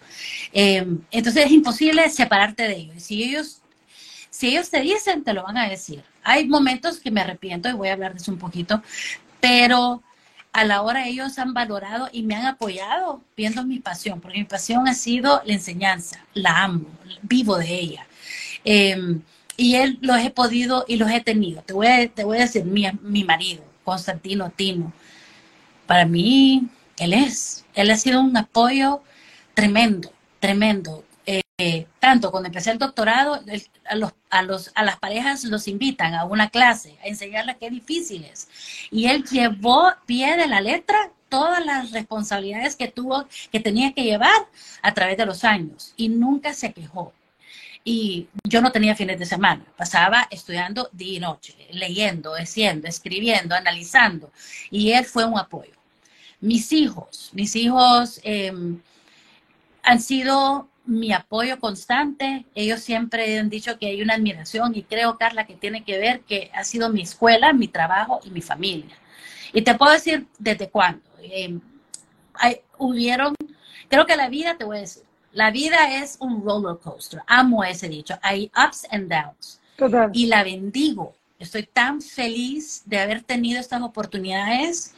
Em, 0.53 0.99
entonces 1.11 1.45
es 1.45 1.51
imposible 1.51 2.09
separarte 2.09 2.63
de 2.63 2.75
ellos. 2.77 3.03
Si 3.03 3.23
ellos, 3.23 3.61
si 4.31 4.47
ellos 4.47 4.71
te 4.71 4.81
dicen, 4.81 5.23
te 5.23 5.33
lo 5.33 5.43
van 5.43 5.57
a 5.57 5.69
decir. 5.69 6.03
Hay 6.23 6.47
momentos 6.47 6.99
que 6.99 7.11
me 7.11 7.21
arrepiento 7.21 7.69
y 7.69 7.73
voy 7.73 7.89
a 7.89 7.93
hablar 7.93 8.13
de 8.13 8.19
eso 8.19 8.31
un 8.31 8.39
poquito, 8.39 8.81
pero 9.39 10.01
a 10.51 10.63
la 10.65 10.81
hora 10.81 11.07
ellos 11.07 11.37
han 11.37 11.53
valorado 11.53 12.09
y 12.11 12.23
me 12.23 12.35
han 12.35 12.47
apoyado 12.47 13.21
viendo 13.35 13.63
mi 13.63 13.79
pasión, 13.79 14.19
porque 14.19 14.39
mi 14.39 14.45
pasión 14.45 14.87
ha 14.87 14.95
sido 14.95 15.43
la 15.45 15.53
enseñanza, 15.53 16.25
la 16.33 16.63
amo, 16.63 16.87
vivo 17.21 17.57
de 17.57 17.71
ella. 17.71 18.07
Em, 18.63 19.21
y 19.57 19.75
él 19.75 19.97
los 20.01 20.19
he 20.19 20.29
podido 20.29 20.85
y 20.87 20.97
los 20.97 21.09
he 21.11 21.19
tenido. 21.19 21.63
Te 21.63 21.73
voy 21.73 21.87
a, 21.87 22.07
te 22.07 22.23
voy 22.23 22.37
a 22.37 22.41
decir, 22.41 22.63
mi, 22.63 22.85
mi 23.01 23.23
marido, 23.23 23.63
Constantino 23.83 24.51
Tino. 24.51 24.93
Para 25.87 26.05
mí, 26.05 26.67
él 26.97 27.13
es, 27.13 27.65
él 27.73 27.89
ha 27.89 27.97
sido 27.97 28.21
un 28.21 28.37
apoyo 28.37 29.01
tremendo, 29.53 30.11
tremendo. 30.39 31.03
Eh, 31.59 31.87
tanto 31.99 32.29
cuando 32.29 32.47
empecé 32.47 32.69
el 32.69 32.77
doctorado, 32.77 33.41
a, 33.85 33.95
los, 33.95 34.13
a, 34.29 34.43
los, 34.43 34.71
a 34.75 34.83
las 34.83 34.99
parejas 34.99 35.43
los 35.43 35.67
invitan 35.67 36.13
a 36.13 36.23
una 36.23 36.49
clase, 36.51 36.95
a 37.03 37.07
enseñarles 37.07 37.57
qué 37.57 37.71
difícil 37.71 38.25
es. 38.25 38.47
Y 38.91 39.07
él 39.07 39.23
llevó 39.23 39.91
pie 40.05 40.37
de 40.37 40.47
la 40.47 40.61
letra 40.61 41.11
todas 41.29 41.65
las 41.65 41.91
responsabilidades 41.91 42.75
que 42.75 42.89
tuvo, 42.89 43.25
que 43.51 43.59
tenía 43.59 43.93
que 43.93 44.03
llevar 44.03 44.47
a 44.83 44.93
través 44.93 45.17
de 45.17 45.25
los 45.25 45.43
años 45.43 45.93
y 45.97 46.09
nunca 46.09 46.53
se 46.53 46.73
quejó 46.73 47.11
y 47.89 48.27
yo 48.43 48.59
no 48.59 48.73
tenía 48.73 48.97
fines 48.97 49.17
de 49.17 49.25
semana, 49.25 49.63
pasaba 49.77 50.27
estudiando 50.29 50.89
día 50.91 51.17
y 51.17 51.19
noche, 51.21 51.55
leyendo, 51.71 52.33
haciendo, 52.33 52.85
escribiendo, 52.85 53.55
analizando, 53.55 54.29
y 54.69 54.91
él 54.91 55.05
fue 55.05 55.23
un 55.23 55.39
apoyo. 55.39 55.71
Mis 56.41 56.73
hijos, 56.73 57.29
mis 57.31 57.55
hijos 57.55 58.19
em, 58.23 58.81
han 59.83 60.01
sido 60.01 60.67
mi 60.85 61.13
apoyo 61.13 61.61
constante, 61.61 62.45
ellos 62.55 62.81
siempre 62.81 63.39
han 63.39 63.49
dicho 63.49 63.79
que 63.79 63.87
hay 63.87 64.01
una 64.01 64.15
admiración 64.15 64.75
y 64.75 64.83
creo, 64.83 65.17
Carla, 65.17 65.47
que 65.47 65.55
tiene 65.55 65.85
que 65.85 65.97
ver 65.97 66.19
que 66.23 66.51
ha 66.53 66.65
sido 66.65 66.89
mi 66.89 67.03
escuela, 67.03 67.53
mi 67.53 67.69
trabajo 67.69 68.19
y 68.25 68.31
mi 68.31 68.41
familia. 68.41 68.97
Y 69.53 69.61
te 69.61 69.75
puedo 69.75 69.93
decir 69.93 70.27
desde 70.37 70.69
cuándo. 70.69 71.01
Em, 71.21 71.61
hubieron, 72.77 73.33
creo 73.87 74.05
que 74.05 74.17
la 74.17 74.27
vida, 74.27 74.57
te 74.57 74.65
voy 74.65 74.75
a 74.75 74.81
decir, 74.81 75.06
la 75.33 75.51
vida 75.51 76.01
es 76.01 76.17
un 76.19 76.43
roller 76.43 76.77
coaster. 76.77 77.21
Amo 77.27 77.63
ese 77.63 77.89
dicho. 77.89 78.17
Hay 78.21 78.51
ups 78.57 78.87
and 78.91 79.09
downs. 79.09 79.59
Y 80.13 80.25
la 80.25 80.43
bendigo. 80.43 81.13
Estoy 81.39 81.63
tan 81.63 82.01
feliz 82.01 82.81
de 82.85 82.99
haber 82.99 83.21
tenido 83.21 83.59
estas 83.59 83.81
oportunidades 83.83 84.95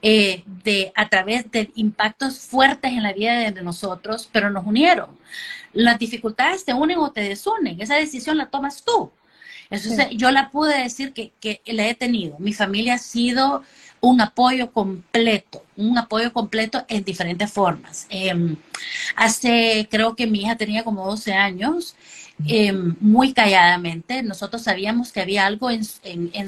eh, 0.00 0.42
de 0.64 0.90
a 0.96 1.08
través 1.08 1.50
de 1.50 1.70
impactos 1.74 2.40
fuertes 2.40 2.90
en 2.92 3.02
la 3.02 3.12
vida 3.12 3.38
de, 3.50 3.62
nosotros, 3.62 4.28
pero 4.32 4.50
nos 4.50 4.66
unieron. 4.66 5.10
Las 5.72 5.98
dificultades 5.98 6.64
te 6.64 6.72
unen 6.72 6.98
o 6.98 7.12
te 7.12 7.20
desunen. 7.20 7.80
Esa 7.80 7.96
decisión 7.96 8.38
la 8.38 8.46
tomas 8.46 8.82
tú. 8.82 9.10
Entonces, 9.68 10.08
yo 10.12 10.30
la 10.30 10.50
pude 10.50 10.82
decir 10.82 11.12
que, 11.12 11.32
que 11.40 11.60
la 11.66 11.86
he 11.86 11.94
tenido. 11.94 12.36
Mi 12.38 12.52
familia 12.52 12.94
ha 12.94 12.98
sido 12.98 13.62
un 14.02 14.20
apoyo 14.20 14.72
completo, 14.72 15.64
un 15.76 15.96
apoyo 15.96 16.32
completo 16.32 16.84
en 16.88 17.04
diferentes 17.04 17.52
formas. 17.52 18.06
Em, 18.10 18.56
hace, 19.16 19.88
creo 19.90 20.16
que 20.16 20.26
mi 20.26 20.40
hija 20.42 20.56
tenía 20.56 20.82
como 20.84 21.06
12 21.06 21.32
años, 21.34 21.94
em, 22.46 22.96
muy 23.00 23.32
calladamente, 23.32 24.22
nosotros 24.24 24.62
sabíamos 24.62 25.12
que 25.12 25.20
había 25.20 25.46
algo 25.46 25.70
en, 25.70 25.84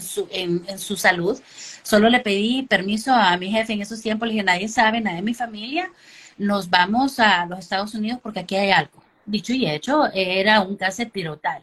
su, 0.02 0.96
salud. 0.96 1.40
Solo 1.84 2.08
le 2.10 2.20
pedí 2.20 2.62
permiso 2.64 3.14
a 3.14 3.36
mi 3.36 3.50
jefe 3.50 3.72
en 3.74 3.82
esos 3.82 4.02
tiempos, 4.02 4.26
le 4.26 4.34
dije, 4.34 4.44
nadie 4.44 4.68
sabe, 4.68 5.00
nadie 5.00 5.18
de 5.18 5.22
mi 5.22 5.34
familia, 5.34 5.90
nos 6.38 6.68
vamos 6.70 7.20
a 7.20 7.46
los 7.46 7.60
Estados 7.60 7.94
Unidos 7.94 8.18
porque 8.22 8.40
aquí 8.40 8.56
hay 8.56 8.72
algo. 8.72 9.02
Dicho 9.26 9.52
y 9.54 9.66
hecho, 9.70 10.06
era 10.12 10.60
un 10.60 10.76
caso 10.76 11.08
pirotal. 11.08 11.62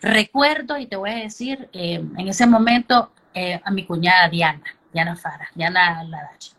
Recuerdo, 0.00 0.78
y 0.78 0.86
te 0.86 0.96
voy 0.96 1.10
a 1.10 1.16
decir, 1.16 1.68
em, 1.72 2.16
en 2.18 2.28
ese 2.28 2.46
momento, 2.46 3.12
eh, 3.34 3.60
a 3.64 3.70
mi 3.72 3.84
cuñada 3.84 4.28
Diana 4.28 4.77
Diana 4.92 5.16
Fara, 5.16 5.48
Diana 5.54 6.02
Ladache. 6.04 6.52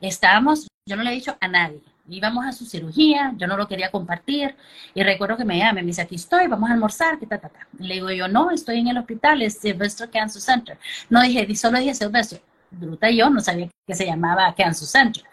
Estábamos, 0.00 0.66
yo 0.86 0.96
no 0.96 1.02
le 1.02 1.10
he 1.10 1.14
dicho 1.14 1.36
a 1.40 1.48
nadie, 1.48 1.82
íbamos 2.08 2.44
a 2.46 2.52
su 2.52 2.64
cirugía, 2.66 3.32
yo 3.36 3.46
no 3.46 3.56
lo 3.56 3.68
quería 3.68 3.90
compartir, 3.90 4.56
y 4.94 5.02
recuerdo 5.02 5.36
que 5.36 5.44
me 5.44 5.58
llama, 5.58 5.74
me 5.74 5.82
dice, 5.82 6.02
aquí 6.02 6.16
estoy, 6.16 6.46
vamos 6.46 6.70
a 6.70 6.72
almorzar, 6.72 7.18
que 7.18 7.26
ta, 7.26 7.38
ta, 7.38 7.48
ta. 7.48 7.66
le 7.78 7.94
digo 7.94 8.10
yo, 8.10 8.28
no, 8.28 8.50
estoy 8.50 8.80
en 8.80 8.88
el 8.88 8.98
hospital, 8.98 9.42
es 9.42 9.58
Sylvester 9.58 10.10
Cancer 10.10 10.42
Center. 10.42 10.78
No 11.08 11.22
dije, 11.22 11.54
solo 11.56 11.78
dije 11.78 11.94
Sylvester. 11.94 12.42
Bruta 12.70 13.10
yo 13.10 13.28
no 13.30 13.40
sabía 13.40 13.68
que 13.86 13.94
se 13.94 14.06
llamaba 14.06 14.54
Cancer 14.54 14.86
Center. 14.86 15.24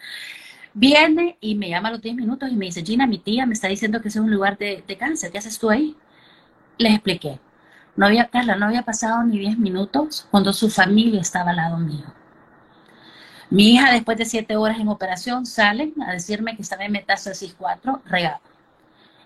Viene 0.73 1.37
y 1.39 1.55
me 1.55 1.69
llama 1.69 1.89
a 1.89 1.91
los 1.93 2.01
10 2.01 2.15
minutos 2.15 2.51
y 2.51 2.55
me 2.55 2.65
dice, 2.65 2.83
Gina, 2.83 3.07
mi 3.07 3.19
tía 3.19 3.45
me 3.45 3.53
está 3.53 3.67
diciendo 3.67 4.01
que 4.01 4.09
es 4.09 4.15
un 4.15 4.29
lugar 4.31 4.57
de, 4.57 4.83
de 4.87 4.97
cáncer, 4.97 5.31
¿qué 5.31 5.39
haces 5.39 5.57
tú 5.57 5.69
ahí? 5.69 5.95
Les 6.77 6.93
expliqué. 6.93 7.39
No 7.95 8.05
había, 8.05 8.25
Carla, 8.27 8.55
no 8.55 8.67
había 8.67 8.83
pasado 8.83 9.23
ni 9.23 9.39
10 9.39 9.57
minutos 9.57 10.27
cuando 10.29 10.53
su 10.53 10.69
familia 10.69 11.21
estaba 11.21 11.49
al 11.51 11.57
lado 11.57 11.77
mío. 11.77 12.05
Mi 13.49 13.75
hija, 13.75 13.91
después 13.91 14.17
de 14.17 14.25
siete 14.25 14.57
horas 14.57 14.79
en 14.79 14.89
operación, 14.89 15.45
sale 15.45 15.93
a 16.05 16.11
decirme 16.11 16.55
que 16.55 16.61
estaba 16.61 16.85
en 16.85 16.91
metástasis 16.91 17.55
4, 17.57 18.01
regado. 18.05 18.39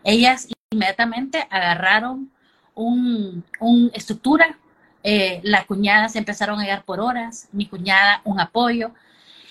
Ellas 0.03 0.47
inmediatamente 0.69 1.47
agarraron 1.49 2.31
una 2.75 3.41
un 3.59 3.91
estructura, 3.93 4.57
eh, 5.03 5.41
las 5.43 5.65
cuñadas 5.65 6.15
empezaron 6.15 6.59
a 6.59 6.63
llegar 6.63 6.83
por 6.83 6.99
horas, 6.99 7.49
mi 7.51 7.65
cuñada 7.67 8.21
un 8.23 8.39
apoyo. 8.39 8.91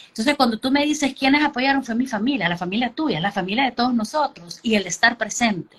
Entonces, 0.09 0.37
cuando 0.37 0.59
tú 0.59 0.71
me 0.71 0.85
dices 0.85 1.15
quiénes 1.15 1.45
apoyaron, 1.45 1.85
fue 1.85 1.95
mi 1.95 2.07
familia, 2.07 2.49
la 2.49 2.57
familia 2.57 2.91
tuya, 2.91 3.21
la 3.21 3.33
familia 3.33 3.65
de 3.65 3.73
todos 3.73 3.95
nosotros 3.95 4.61
y 4.63 4.75
el 4.77 4.87
estar 4.87 5.17
presente. 5.19 5.77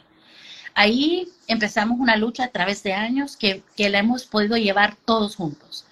Ahí 0.73 1.27
empezamos 1.47 1.99
una 1.99 2.15
lucha 2.15 2.45
a 2.45 2.47
través 2.49 2.83
de 2.83 2.93
años 2.93 3.37
que, 3.37 3.63
que 3.75 3.89
la 3.89 3.99
hemos 3.99 4.25
podido 4.25 4.57
llevar 4.57 4.95
todos 5.05 5.35
juntos. 5.35 5.85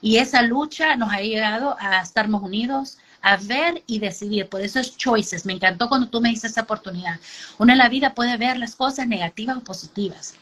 Y 0.00 0.18
esa 0.18 0.42
lucha 0.42 0.96
nos 0.96 1.12
ha 1.12 1.20
llegado 1.20 1.76
a 1.80 2.00
estarnos 2.00 2.42
unidos, 2.42 2.98
a 3.20 3.36
ver 3.36 3.82
y 3.86 3.98
decidir. 3.98 4.48
Por 4.48 4.60
eso 4.60 4.78
es 4.78 4.96
choices. 4.96 5.44
Me 5.44 5.52
encantó 5.52 5.88
cuando 5.88 6.08
tú 6.08 6.20
me 6.20 6.30
dices 6.30 6.52
esa 6.52 6.62
oportunidad. 6.62 7.18
Uno 7.58 7.72
en 7.72 7.78
la 7.78 7.88
vida 7.88 8.14
puede 8.14 8.36
ver 8.36 8.58
las 8.58 8.76
cosas 8.76 9.06
negativas 9.06 9.56
o 9.56 9.60
positivas. 9.60 10.34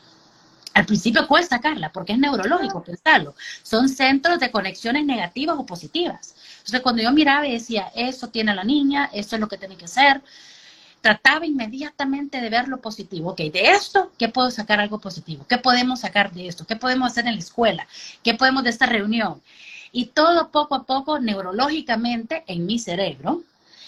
Al 0.75 0.85
principio 0.85 1.27
cuesta, 1.27 1.59
Carla, 1.59 1.91
porque 1.91 2.13
es 2.13 2.19
neurológico 2.19 2.85
pensarlo. 2.85 3.35
Son 3.63 3.89
centros 3.89 4.39
de 4.41 4.51
conexiones 4.51 5.07
negativas 5.07 5.57
o 5.59 5.65
positivas. 5.65 6.35
Entonces, 6.59 6.83
cuando 6.83 7.03
yo 7.03 7.13
miraba 7.13 7.47
y 7.47 7.53
decía, 7.53 7.91
eso 7.95 8.29
tiene 8.29 8.55
la 8.55 8.63
niña, 8.63 9.09
eso 9.15 9.37
es 9.37 9.41
lo 9.41 9.49
que 9.49 9.57
tiene 9.57 9.77
que 9.77 9.89
ser, 9.89 10.21
trataba 11.07 11.47
inmediatamente 11.47 12.41
de 12.41 12.51
ver 12.51 12.67
lo 12.67 12.81
positivo. 12.81 13.31
Ok, 13.31 13.39
de 13.39 13.71
esto, 13.71 14.11
¿qué 14.19 14.29
puedo 14.29 14.51
sacar 14.51 14.81
algo 14.81 14.99
positivo? 14.99 15.47
¿Qué 15.49 15.57
podemos 15.57 16.01
sacar 16.01 16.33
de 16.33 16.49
esto? 16.49 16.67
¿Qué 16.67 16.75
podemos 16.75 17.13
hacer 17.13 17.29
en 17.29 17.35
la 17.35 17.39
escuela? 17.39 17.87
¿Qué 18.25 18.35
podemos 18.35 18.65
de 18.65 18.71
esta 18.71 18.87
reunión? 18.87 19.41
Y 19.93 20.07
todo 20.07 20.51
poco 20.51 20.75
a 20.75 20.83
poco, 20.83 21.21
neurológicamente, 21.21 22.43
en 22.49 22.67
mi 22.67 22.81
cerebro, 22.81 23.43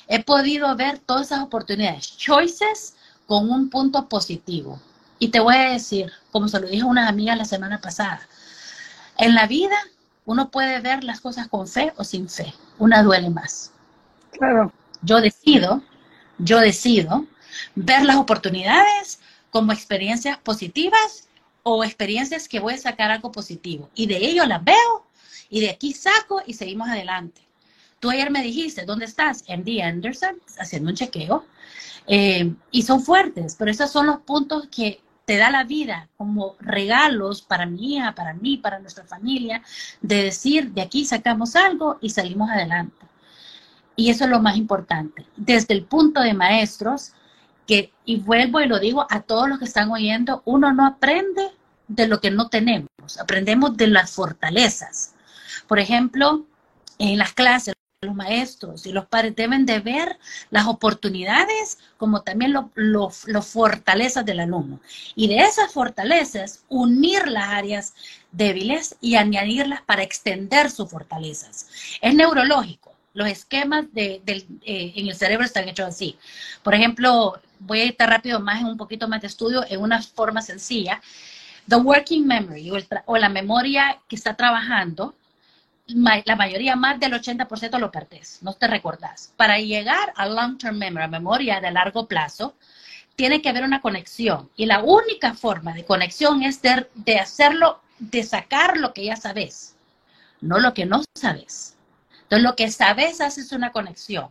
he 0.07 0.23
podido 0.23 0.77
ver 0.77 1.01
todas 1.01 1.27
esas 1.27 1.41
oportunidades, 1.41 2.17
choices 2.17 2.95
con 3.27 3.51
un 3.51 3.69
punto 3.69 4.09
positivo. 4.09 4.81
Y 5.19 5.31
te 5.31 5.41
voy 5.41 5.57
a 5.57 5.71
decir, 5.73 6.13
como 6.31 6.47
se 6.47 6.61
lo 6.61 6.69
dije 6.69 6.85
a 6.85 6.87
unas 6.87 7.09
amigas 7.09 7.37
la 7.37 7.47
semana 7.47 7.81
pasada, 7.81 8.21
en 9.17 9.35
la 9.35 9.49
vida 9.49 9.77
uno 10.25 10.51
puede 10.51 10.81
ver 10.81 11.03
las 11.03 11.21
cosas 11.21 11.49
con 11.49 11.67
fe 11.67 11.93
o 11.97 12.05
sin 12.05 12.29
fe. 12.29 12.55
Una 12.79 13.03
duele 13.03 13.29
más. 13.29 13.73
Claro. 14.31 14.73
Yo 15.03 15.21
decido, 15.21 15.83
yo 16.39 16.59
decido 16.61 17.27
ver 17.75 18.05
las 18.05 18.17
oportunidades 18.17 19.21
como 19.51 19.73
experiencias 19.73 20.39
positivas 20.39 21.29
o 21.63 21.85
experiencias 21.85 22.49
que 22.49 22.61
voy 22.61 22.75
a 22.75 22.79
sacar 22.79 23.11
algo 23.11 23.33
positivo. 23.33 23.91
Y 23.95 24.07
de 24.07 24.17
ello 24.17 24.47
las 24.47 24.65
veo 24.65 25.07
y 25.51 25.61
de 25.61 25.71
aquí 25.71 25.93
saco 25.93 26.43
y 26.47 26.55
seguimos 26.55 26.89
adelante. 26.89 27.43
Tú 28.01 28.11
ayer 28.11 28.31
me 28.31 28.43
dijiste, 28.43 28.85
¿dónde 28.85 29.07
estás? 29.07 29.45
MD 29.49 29.83
Anderson, 29.83 30.41
haciendo 30.59 30.91
un 30.91 30.97
chequeo. 30.97 31.45
Eh, 32.07 32.55
y 32.71 32.83
son 32.83 33.03
fuertes, 33.03 33.57
pero 33.59 33.71
esos 33.71 33.91
son 33.91 34.07
los 34.07 34.21
puntos 34.21 34.69
que 34.69 35.01
te 35.27 35.37
da 35.37 35.51
la 35.51 35.65
vida 35.65 36.09
como 36.17 36.57
regalos 36.59 37.43
para 37.43 37.67
mi 37.67 37.97
hija, 37.97 38.15
para 38.15 38.33
mí, 38.33 38.57
para 38.57 38.79
nuestra 38.79 39.05
familia, 39.05 39.63
de 40.01 40.23
decir, 40.25 40.71
de 40.71 40.81
aquí 40.81 41.05
sacamos 41.05 41.55
algo 41.55 41.99
y 42.01 42.09
salimos 42.09 42.49
adelante. 42.49 43.08
Y 43.99 44.11
eso 44.11 44.25
es 44.25 44.31
lo 44.31 44.41
más 44.41 44.57
importante. 44.57 45.27
Desde 45.37 45.75
el 45.75 45.83
punto 45.83 46.21
de 46.21 46.33
maestros, 46.33 47.15
que, 47.67 47.93
y 48.05 48.21
vuelvo 48.21 48.61
y 48.61 48.69
lo 48.69 48.79
digo 48.79 49.05
a 49.11 49.23
todos 49.23 49.49
los 49.49 49.59
que 49.59 49.65
están 49.65 49.91
oyendo, 49.91 50.41
uno 50.45 50.73
no 50.73 50.87
aprende 50.87 51.51
de 51.89 52.07
lo 52.07 52.21
que 52.21 52.31
no 52.31 52.49
tenemos, 52.49 52.89
aprendemos 53.21 53.77
de 53.77 53.89
las 53.89 54.13
fortalezas. 54.13 55.15
Por 55.67 55.81
ejemplo, 55.81 56.47
en 57.01 57.19
las 57.19 57.33
clases, 57.33 57.75
los 58.01 58.15
maestros 58.15 58.87
y 58.87 58.93
los 58.93 59.07
padres 59.07 59.35
deben 59.35 59.67
de 59.67 59.81
ver 59.81 60.17
las 60.51 60.69
oportunidades 60.69 61.79
como 61.97 62.23
también 62.23 62.55
las 62.77 63.47
fortalezas 63.49 64.25
del 64.25 64.39
alumno. 64.39 64.79
Y 65.17 65.27
de 65.27 65.39
esas 65.39 65.73
fortalezas, 65.73 66.63
unir 66.69 67.27
las 67.27 67.49
áreas 67.49 67.95
débiles 68.31 68.95
y 69.01 69.17
añadirlas 69.17 69.83
para 69.83 70.05
extender 70.05 70.71
sus 70.71 70.89
fortalezas. 70.89 71.67
Es 72.01 72.15
neurológico. 72.15 72.88
Los 73.19 73.27
esquemas 73.27 73.93
de, 73.93 74.23
eh, 74.27 74.93
en 74.95 75.09
el 75.09 75.15
cerebro 75.17 75.45
están 75.45 75.69
hechos 75.69 75.89
así. 75.89 76.17
Por 76.63 76.73
ejemplo, 76.73 77.41
voy 77.59 77.81
a 77.81 77.85
ir 77.87 77.97
rápido 77.99 78.39
más 78.39 78.61
en 78.61 78.67
un 78.67 78.77
poquito 78.77 79.09
más 79.09 79.21
de 79.21 79.27
estudio 79.27 79.65
en 79.69 79.81
una 79.81 80.01
forma 80.01 80.41
sencilla. 80.41 81.03
The 81.69 81.75
working 81.75 82.25
memory 82.25 82.71
o 83.07 83.17
la 83.17 83.29
memoria 83.29 83.99
que 84.09 84.15
está 84.15 84.37
trabajando 84.37 85.17
la 85.89 86.37
mayoría, 86.37 86.77
más 86.77 87.01
del 87.01 87.15
80% 87.15 87.79
lo 87.81 87.91
perdés, 87.91 88.39
no 88.43 88.53
te 88.53 88.69
recordás. 88.69 89.33
Para 89.37 89.59
llegar 89.59 90.13
a 90.15 90.29
long-term 90.29 90.79
memory, 90.79 91.05
a 91.05 91.09
memoria 91.09 91.61
de 91.61 91.73
largo 91.73 92.07
plazo, 92.07 92.55
tiene 93.17 93.43
que 93.43 93.49
haber 93.49 93.65
una 93.65 93.81
conexión. 93.81 94.49
Y 94.55 94.67
la 94.67 94.81
única 94.81 95.35
forma 95.35 95.73
de 95.75 95.85
conexión 95.85 96.45
es 96.45 96.63
de, 96.63 96.87
de 96.95 97.19
hacerlo, 97.19 97.81
de 97.99 98.23
sacar 98.23 98.77
lo 98.77 98.93
que 98.93 99.07
ya 99.07 99.17
sabes, 99.17 99.75
no 100.41 100.61
lo 100.61 100.73
que 100.73 100.87
no 100.87 101.03
sabes. 101.17 101.78
Entonces, 102.29 102.45
lo 102.45 102.57
que 102.57 102.71
sabes 102.71 103.23
haces 103.23 103.53
una 103.53 103.73
conexión 103.73 104.31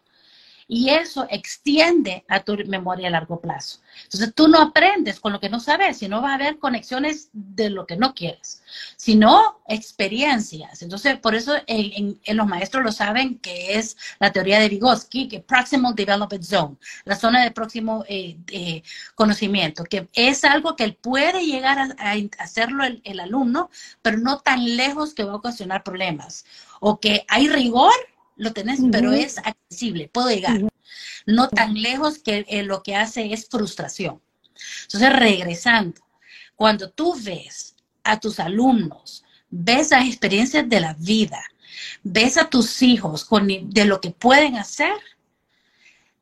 y 0.67 0.89
eso 0.89 1.25
extiende 1.29 2.25
a 2.27 2.41
tu 2.41 2.57
memoria 2.67 3.07
a 3.07 3.11
largo 3.11 3.39
plazo. 3.39 3.79
Entonces 4.03 4.33
tú 4.35 4.47
no 4.49 4.61
aprendes 4.61 5.19
con 5.19 5.31
lo 5.31 5.39
que 5.39 5.49
no 5.49 5.59
sabes, 5.59 5.97
sino 5.97 6.21
va 6.21 6.31
a 6.31 6.35
haber 6.35 6.59
conexiones 6.59 7.29
de 7.31 7.69
lo 7.69 7.87
que 7.87 7.95
no 7.95 8.13
quieres, 8.13 8.61
sino 8.97 9.61
experiencias. 9.67 10.81
Entonces, 10.81 11.17
por 11.19 11.35
eso 11.35 11.53
en, 11.67 12.19
los 12.27 12.47
maestros 12.47 12.83
lo 12.83 12.91
saben 12.91 13.39
que 13.39 13.77
es 13.77 13.95
la 14.19 14.31
teoría 14.31 14.59
de 14.59 14.67
Vygotsky, 14.67 15.29
que 15.29 15.39
Proximal 15.39 15.95
Development 15.95 16.43
Zone, 16.43 16.75
la 17.05 17.15
zona 17.15 17.43
de 17.43 17.51
próximo 17.51 18.03
eh, 18.09 18.83
conocimiento, 19.15 19.85
que 19.85 20.09
es 20.13 20.43
algo 20.43 20.75
que 20.75 20.83
él 20.83 20.95
puede 20.95 21.45
llegar 21.45 21.79
a, 21.79 22.13
hacerlo 22.39 22.83
el, 22.83 23.01
el 23.05 23.21
alumno, 23.21 23.69
pero 24.01 24.17
no 24.17 24.39
tan 24.39 24.75
lejos 24.75 25.13
que 25.13 25.23
va 25.23 25.31
a 25.31 25.37
ocasionar 25.37 25.83
problemas. 25.83 26.45
O 26.79 26.99
que 26.99 27.25
hay 27.27 27.47
rigor 27.47 27.93
lo 28.37 28.53
tenés, 28.53 28.79
pero 28.91 29.11
es 29.11 29.37
accesible, 29.39 30.09
puedo 30.09 30.29
llegar. 30.29 30.61
No 31.25 31.49
tan 31.49 31.73
lejos 31.73 32.19
que 32.19 32.45
eh, 32.47 32.63
lo 32.63 32.83
que 32.83 32.95
hace 32.95 33.33
es 33.33 33.47
frustración. 33.49 34.21
Entonces, 34.83 35.13
regresando, 35.13 36.01
cuando 36.55 36.89
tú 36.89 37.15
ves 37.21 37.75
a 38.03 38.19
tus 38.19 38.39
alumnos, 38.39 39.23
ves 39.49 39.91
las 39.91 40.07
experiencias 40.07 40.67
de 40.69 40.79
la 40.79 40.93
vida, 40.93 41.43
ves 42.03 42.37
a 42.37 42.49
tus 42.49 42.81
hijos 42.81 43.25
con, 43.25 43.47
de 43.47 43.85
lo 43.85 43.99
que 43.99 44.11
pueden 44.11 44.55
hacer, 44.55 44.95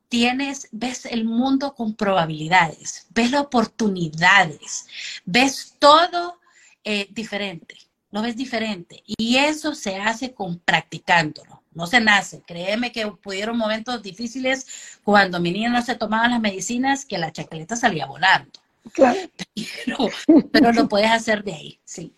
tienes, 0.08 0.68
ves 0.72 1.06
el 1.06 1.24
mundo 1.24 1.74
con 1.74 1.94
probabilidades, 1.94 3.06
ves 3.10 3.30
las 3.30 3.42
oportunidades, 3.42 4.86
ves 5.24 5.74
todo 5.78 6.40
eh, 6.84 7.08
diferente, 7.10 7.76
lo 8.10 8.22
ves 8.22 8.36
diferente. 8.36 9.02
Y 9.06 9.36
eso 9.36 9.74
se 9.74 9.96
hace 9.96 10.34
con 10.34 10.58
practicándolo 10.58 11.55
no 11.76 11.86
se 11.86 12.00
nace. 12.00 12.42
Créeme 12.46 12.90
que 12.90 13.06
pudieron 13.06 13.56
momentos 13.56 14.02
difíciles 14.02 14.98
cuando 15.04 15.38
mi 15.38 15.52
niña 15.52 15.68
no 15.68 15.82
se 15.82 15.94
tomaba 15.94 16.26
las 16.26 16.40
medicinas 16.40 17.04
que 17.04 17.18
la 17.18 17.30
chacaleta 17.30 17.76
salía 17.76 18.06
volando. 18.06 18.50
Claro. 18.92 19.18
Pero, 20.52 20.72
lo 20.72 20.88
puedes 20.88 21.10
hacer 21.10 21.44
de 21.44 21.52
ahí, 21.52 21.80
sí. 21.84 22.14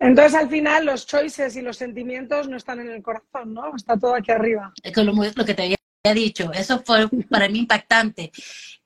Entonces, 0.00 0.34
al 0.34 0.48
final, 0.48 0.86
los 0.86 1.06
choices 1.06 1.56
y 1.56 1.62
los 1.62 1.76
sentimientos 1.76 2.48
no 2.48 2.56
están 2.56 2.80
en 2.80 2.90
el 2.90 3.02
corazón, 3.02 3.54
¿no? 3.54 3.74
Está 3.76 3.96
todo 3.96 4.14
aquí 4.14 4.32
arriba. 4.32 4.72
Es 4.82 4.96
lo, 4.96 5.12
lo 5.12 5.44
que 5.44 5.54
te 5.54 5.62
había 5.62 6.14
dicho. 6.14 6.52
Eso 6.52 6.82
fue 6.84 7.08
para 7.30 7.48
mí 7.48 7.60
impactante. 7.60 8.32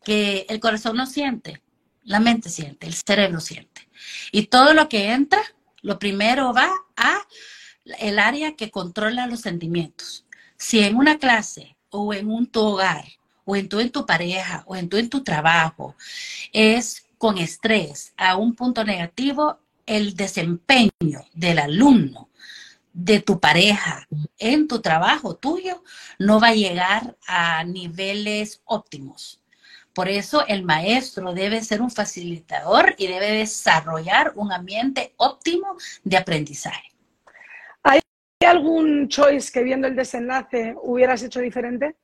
Que 0.04 0.44
el 0.48 0.60
corazón 0.60 0.96
no 0.96 1.06
siente, 1.06 1.62
la 2.04 2.20
mente 2.20 2.50
siente, 2.50 2.86
el 2.86 2.94
cerebro 2.94 3.40
siente. 3.40 3.88
Y 4.32 4.46
todo 4.46 4.74
lo 4.74 4.88
que 4.88 5.12
entra, 5.12 5.40
lo 5.80 5.98
primero 5.98 6.52
va 6.52 6.70
a 6.96 7.20
el 7.84 8.18
área 8.18 8.56
que 8.56 8.70
controla 8.70 9.26
los 9.26 9.40
sentimientos. 9.40 10.24
Si 10.56 10.80
en 10.80 10.96
una 10.96 11.18
clase 11.18 11.76
o 11.90 12.14
en 12.14 12.30
un 12.30 12.46
tu 12.46 12.60
hogar 12.60 13.04
o 13.44 13.56
en 13.56 13.68
tu 13.68 13.80
en 13.80 13.90
tu 13.90 14.06
pareja 14.06 14.62
o 14.66 14.76
en 14.76 14.88
tu 14.88 14.96
en 14.96 15.10
tu 15.10 15.22
trabajo 15.22 15.96
es 16.52 17.06
con 17.18 17.38
estrés 17.38 18.12
a 18.16 18.36
un 18.36 18.54
punto 18.54 18.84
negativo, 18.84 19.58
el 19.86 20.16
desempeño 20.16 21.24
del 21.34 21.58
alumno, 21.58 22.28
de 22.92 23.20
tu 23.20 23.40
pareja, 23.40 24.06
en 24.38 24.68
tu 24.68 24.80
trabajo 24.80 25.36
tuyo, 25.36 25.82
no 26.18 26.40
va 26.40 26.48
a 26.48 26.54
llegar 26.54 27.16
a 27.26 27.64
niveles 27.64 28.60
óptimos. 28.64 29.40
Por 29.94 30.08
eso 30.08 30.46
el 30.46 30.62
maestro 30.62 31.32
debe 31.32 31.62
ser 31.62 31.82
un 31.82 31.90
facilitador 31.90 32.94
y 32.98 33.06
debe 33.06 33.32
desarrollar 33.32 34.32
un 34.36 34.52
ambiente 34.52 35.14
óptimo 35.16 35.76
de 36.04 36.16
aprendizaje. 36.16 36.91
¿Hay 38.42 38.46
algún 38.46 39.06
choice 39.06 39.52
que 39.52 39.62
viendo 39.62 39.86
el 39.86 39.94
desenlace 39.94 40.74
hubieras 40.82 41.22
hecho 41.22 41.38
diferente? 41.38 41.94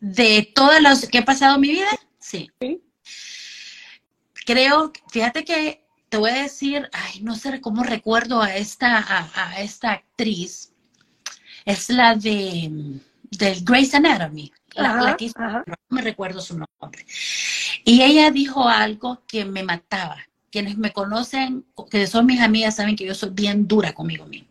De 0.00 0.50
todas 0.54 0.80
las 0.80 1.06
que 1.06 1.18
ha 1.18 1.24
pasado 1.26 1.56
en 1.56 1.60
mi 1.60 1.68
vida, 1.68 1.90
sí. 2.18 2.50
Creo, 4.46 4.90
fíjate 5.10 5.44
que 5.44 5.84
te 6.08 6.16
voy 6.16 6.30
a 6.30 6.44
decir, 6.44 6.88
ay, 6.94 7.20
no 7.20 7.34
sé 7.34 7.60
cómo 7.60 7.82
recuerdo 7.82 8.40
a 8.40 8.56
esta, 8.56 9.04
a, 9.34 9.60
esta 9.60 9.92
actriz. 9.92 10.72
Es 11.66 11.90
la 11.90 12.14
de 12.14 13.00
del 13.32 13.64
Grey's 13.66 13.92
Anatomy. 13.92 14.50
La, 14.76 15.14
no 15.66 15.74
me 15.90 16.00
recuerdo 16.00 16.40
su 16.40 16.54
nombre. 16.58 17.04
Y 17.84 18.00
ella 18.00 18.30
dijo 18.30 18.66
algo 18.66 19.22
que 19.28 19.44
me 19.44 19.62
mataba 19.62 20.16
quienes 20.56 20.78
me 20.78 20.90
conocen, 20.90 21.66
que 21.90 22.06
son 22.06 22.24
mis 22.24 22.40
amigas, 22.40 22.76
saben 22.76 22.96
que 22.96 23.04
yo 23.04 23.14
soy 23.14 23.28
bien 23.28 23.68
dura 23.68 23.92
conmigo 23.92 24.24
misma. 24.24 24.48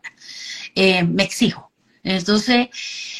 Eh, 0.76 1.04
me 1.04 1.24
exijo. 1.24 1.72
Entonces, 2.04 2.68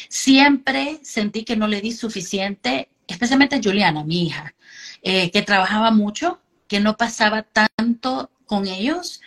siempre 0.08 1.00
sentí 1.02 1.42
que 1.42 1.56
no 1.56 1.66
le 1.66 1.80
di 1.80 1.90
suficiente, 1.90 2.88
especialmente 3.08 3.56
a 3.56 3.60
Juliana, 3.60 4.04
mi 4.04 4.28
hija, 4.28 4.54
eh, 5.02 5.32
que 5.32 5.42
trabajaba 5.42 5.90
mucho, 5.90 6.40
que 6.68 6.78
no 6.78 6.96
pasaba 6.96 7.42
tanto 7.42 8.30
con 8.46 8.68
ellos. 8.68 9.20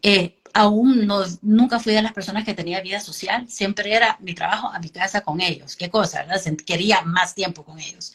Eh, 0.00 0.38
aún 0.54 1.04
no, 1.04 1.24
nunca 1.40 1.80
fui 1.80 1.94
de 1.94 2.02
las 2.02 2.12
personas 2.12 2.44
que 2.44 2.54
tenía 2.54 2.82
vida 2.82 3.00
social, 3.00 3.48
siempre 3.48 3.92
era 3.96 4.16
mi 4.20 4.32
trabajo 4.32 4.68
a 4.68 4.78
mi 4.78 4.90
casa 4.90 5.22
con 5.22 5.40
ellos. 5.40 5.74
Qué 5.74 5.90
cosa, 5.90 6.22
¿verdad? 6.22 6.40
Quería 6.64 7.02
más 7.02 7.34
tiempo 7.34 7.64
con 7.64 7.80
ellos. 7.80 8.14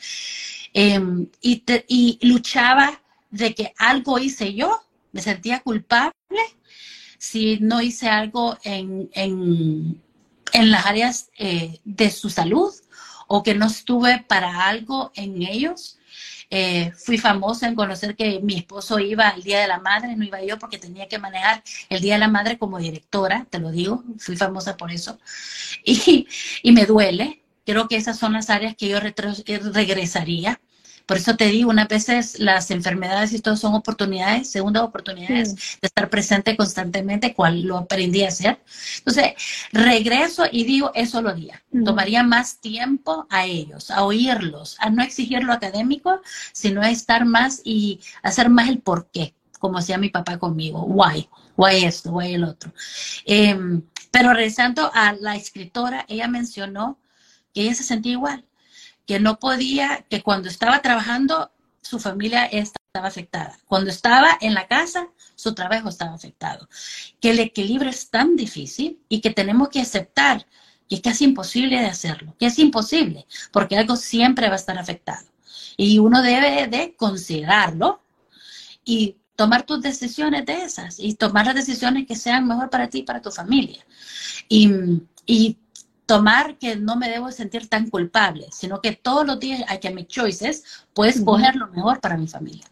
Em, 0.71 1.27
y, 1.41 1.61
y 1.89 2.19
luchaba 2.25 3.01
de 3.29 3.53
que 3.53 3.73
algo 3.77 4.19
hice 4.19 4.53
yo, 4.53 4.81
me 5.11 5.21
sentía 5.21 5.59
culpable 5.61 6.17
si 7.17 7.57
no 7.59 7.81
hice 7.81 8.07
algo 8.07 8.57
en, 8.63 9.09
en, 9.13 10.01
las 10.71 10.85
áreas 10.85 11.29
eh, 11.37 11.79
de 11.83 12.11
su 12.11 12.29
salud 12.29 12.73
o 13.27 13.43
que 13.43 13.55
no 13.55 13.67
estuve 13.67 14.23
para 14.27 14.67
algo 14.67 15.11
en 15.15 15.41
ellos. 15.41 15.97
Eh, 16.49 16.93
fui 16.95 17.17
famosa 17.17 17.67
en 17.67 17.75
conocer 17.75 18.15
que 18.15 18.39
mi 18.39 18.55
esposo 18.55 18.99
iba 18.99 19.27
al 19.27 19.43
Día 19.43 19.59
de 19.59 19.67
la 19.67 19.79
Madre, 19.79 20.15
no 20.15 20.23
iba 20.23 20.41
yo 20.41 20.57
porque 20.57 20.77
tenía 20.77 21.09
que 21.09 21.19
manejar 21.19 21.61
el 21.89 21.99
Día 21.99 22.13
de 22.13 22.19
la 22.19 22.29
Madre 22.29 22.57
como 22.57 22.77
directora, 22.77 23.45
te 23.49 23.59
lo 23.59 23.69
digo, 23.69 24.03
fui 24.17 24.37
famosa 24.37 24.77
por 24.77 24.91
eso. 24.91 25.19
Y, 25.83 26.27
y 26.63 26.71
me 26.71 26.85
duele, 26.85 27.43
creo 27.65 27.87
que 27.87 27.97
esas 27.97 28.17
son 28.17 28.33
las 28.33 28.49
áreas 28.49 28.75
que 28.75 28.87
yo 28.87 28.99
regresaría 28.99 30.59
Por 31.07 31.15
eso 31.15 31.37
te 31.37 31.45
digo, 31.45 31.69
unas 31.69 31.87
veces 31.87 32.37
las 32.37 32.69
enfermedades 32.69 33.31
y 33.31 33.39
todo 33.39 33.55
son 33.55 33.73
oportunidades, 33.73 34.51
segundas 34.51 34.83
oportunidades 34.83 35.55
de 35.55 35.87
estar 35.87 36.09
presente 36.09 36.57
constantemente, 36.57 37.33
cual 37.33 37.61
lo 37.61 37.77
aprendí 37.77 38.23
a 38.23 38.27
hacer. 38.27 38.59
Entonces, 38.97 39.33
regreso 39.71 40.43
y 40.51 40.65
digo, 40.65 40.91
eso 40.93 41.21
lo 41.21 41.33
día. 41.33 41.63
Tomaría 41.85 42.23
más 42.23 42.59
tiempo 42.59 43.25
a 43.29 43.45
ellos, 43.45 43.89
a 43.89 44.03
oírlos, 44.03 44.75
a 44.79 44.89
no 44.89 45.01
exigir 45.01 45.43
lo 45.43 45.53
académico, 45.53 46.21
sino 46.51 46.81
a 46.81 46.91
estar 46.91 47.23
más 47.23 47.61
y 47.63 48.01
hacer 48.21 48.49
más 48.49 48.67
el 48.67 48.79
por 48.79 49.09
qué, 49.09 49.33
como 49.59 49.77
hacía 49.77 49.97
mi 49.97 50.09
papá 50.09 50.37
conmigo. 50.37 50.83
Why, 50.83 51.29
why 51.55 51.85
esto, 51.85 52.11
why 52.11 52.33
el 52.33 52.43
otro. 52.43 52.73
Em, 53.25 53.81
pero 54.11 54.33
regresando 54.33 54.91
a 54.93 55.13
la 55.13 55.37
escritora, 55.37 56.05
ella 56.09 56.27
mencionó 56.27 56.99
que 57.53 57.61
ella 57.61 57.75
se 57.75 57.83
sentía 57.83 58.11
igual, 58.11 58.46
que 59.07 59.19
no 59.19 59.39
podía, 59.39 60.05
que 60.09 60.21
cuando 60.21 60.49
estaba 60.49 60.81
trabajando, 60.81 61.51
su 61.81 61.97
familia 61.97 62.45
estaba 62.45 63.07
afectada. 63.07 63.57
Cuando 63.65 63.89
estaba 63.89 64.37
en 64.41 64.53
la 64.53 64.67
casa, 64.67 65.07
su 65.35 65.55
trabajo 65.55 65.89
estaba 65.89 66.13
afectado. 66.13 66.67
Que 67.21 67.31
el 67.31 67.39
equilibrio 67.39 67.89
es 67.89 68.09
tan 68.09 68.35
difícil 68.35 68.99
y 69.07 69.21
que 69.21 69.31
tenemos 69.31 69.69
que 69.69 69.81
aceptar 69.81 70.45
que 70.89 70.95
es 70.95 71.01
casi 71.01 71.25
imposible 71.25 71.79
de 71.79 71.85
hacerlo, 71.85 72.35
que 72.39 72.47
es 72.47 72.59
imposible, 72.59 73.25
porque 73.51 73.77
algo 73.77 73.95
siempre 73.95 74.47
va 74.47 74.53
a 74.53 74.57
estar 74.57 74.77
afectado. 74.77 75.27
Y 75.75 75.99
uno 75.99 76.21
debe 76.21 76.67
de 76.67 76.95
considerarlo 76.95 78.01
y 78.83 79.17
tomar 79.35 79.63
tus 79.63 79.81
decisiones 79.81 80.45
de 80.45 80.63
esas 80.63 80.99
y 80.99 81.13
tomar 81.15 81.45
las 81.45 81.55
decisiones 81.55 82.07
que 82.07 82.15
sean 82.15 82.47
mejor 82.47 82.69
para 82.69 82.89
ti 82.89 82.99
y 82.99 83.03
para 83.03 83.21
tu 83.21 83.31
familia. 83.31 83.85
Y, 84.49 84.69
y 85.25 85.57
tomar 86.07 86.57
que 86.57 86.75
no 86.77 86.95
me 86.95 87.09
debo 87.09 87.31
sentir 87.31 87.67
tan 87.69 87.89
culpable, 87.89 88.47
sino 88.51 88.81
que 88.81 88.93
todos 88.93 89.27
los 89.27 89.39
días 89.39 89.63
hay 89.67 89.79
que 89.79 89.91
make 89.91 90.07
choices, 90.07 90.87
pues 90.93 91.17
escoger 91.17 91.55
lo 91.55 91.67
mejor 91.67 91.99
para 91.99 92.17
mi 92.17 92.27
familia. 92.27 92.65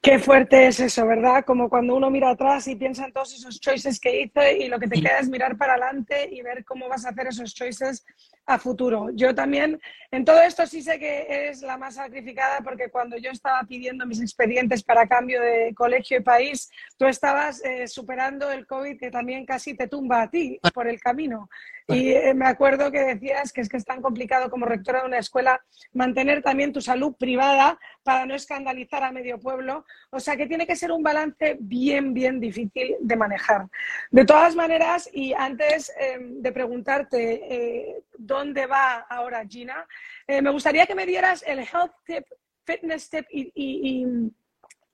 Qué 0.00 0.20
fuerte 0.20 0.68
es 0.68 0.78
eso, 0.78 1.04
¿verdad? 1.06 1.44
Como 1.44 1.68
cuando 1.68 1.96
uno 1.96 2.10
mira 2.10 2.30
atrás 2.30 2.68
y 2.68 2.76
piensa 2.76 3.06
en 3.06 3.12
todos 3.12 3.34
esos 3.34 3.58
choices 3.58 3.98
que 3.98 4.20
hice 4.20 4.58
y 4.58 4.68
lo 4.68 4.78
que 4.78 4.86
te 4.86 5.00
queda 5.00 5.18
es 5.18 5.28
mirar 5.28 5.56
para 5.56 5.72
adelante 5.72 6.28
y 6.30 6.42
ver 6.42 6.64
cómo 6.64 6.88
vas 6.88 7.04
a 7.04 7.08
hacer 7.08 7.26
esos 7.26 7.52
choices 7.52 8.04
a 8.46 8.58
futuro. 8.58 9.08
Yo 9.12 9.34
también, 9.34 9.80
en 10.10 10.24
todo 10.24 10.40
esto 10.40 10.66
sí 10.66 10.80
sé 10.80 10.98
que 10.98 11.26
eres 11.28 11.62
la 11.62 11.76
más 11.76 11.96
sacrificada 11.96 12.60
porque 12.62 12.88
cuando 12.90 13.16
yo 13.16 13.30
estaba 13.30 13.62
pidiendo 13.64 14.06
mis 14.06 14.20
expedientes 14.20 14.84
para 14.84 15.08
cambio 15.08 15.40
de 15.42 15.74
colegio 15.74 16.18
y 16.18 16.22
país, 16.22 16.70
tú 16.96 17.06
estabas 17.06 17.62
eh, 17.64 17.88
superando 17.88 18.50
el 18.50 18.66
COVID 18.66 18.98
que 18.98 19.10
también 19.10 19.44
casi 19.44 19.74
te 19.74 19.88
tumba 19.88 20.22
a 20.22 20.30
ti 20.30 20.60
por 20.72 20.86
el 20.86 21.00
camino. 21.00 21.48
Y 21.88 22.12
eh, 22.12 22.34
me 22.34 22.46
acuerdo 22.46 22.90
que 22.90 22.98
decías 22.98 23.52
que 23.52 23.60
es 23.60 23.68
que 23.68 23.76
es 23.76 23.84
tan 23.84 24.02
complicado 24.02 24.50
como 24.50 24.66
rectora 24.66 25.02
de 25.02 25.06
una 25.06 25.18
escuela 25.18 25.60
mantener 25.92 26.42
también 26.42 26.72
tu 26.72 26.80
salud 26.80 27.14
privada 27.16 27.78
para 28.02 28.26
no 28.26 28.34
escandalizar 28.34 29.04
a 29.04 29.12
medio 29.12 29.38
pueblo. 29.38 29.84
O 30.10 30.18
sea 30.18 30.36
que 30.36 30.46
tiene 30.46 30.66
que 30.66 30.74
ser 30.74 30.90
un 30.90 31.02
balance 31.02 31.56
bien, 31.60 32.12
bien 32.12 32.40
difícil 32.40 32.96
de 33.00 33.16
manejar. 33.16 33.66
De 34.10 34.24
todas 34.24 34.56
maneras, 34.56 35.08
y 35.12 35.32
antes 35.32 35.92
em, 35.98 36.42
de 36.42 36.52
preguntarte 36.52 37.54
eh, 37.54 38.02
dónde 38.38 38.66
va 38.66 39.06
ahora 39.08 39.46
Gina, 39.48 39.86
eh, 40.26 40.42
me 40.42 40.50
gustaría 40.50 40.86
que 40.86 40.94
me 40.94 41.06
dieras 41.06 41.44
el 41.46 41.60
health 41.60 41.92
tip, 42.04 42.24
fitness 42.64 43.08
tip 43.10 43.26
y, 43.30 44.04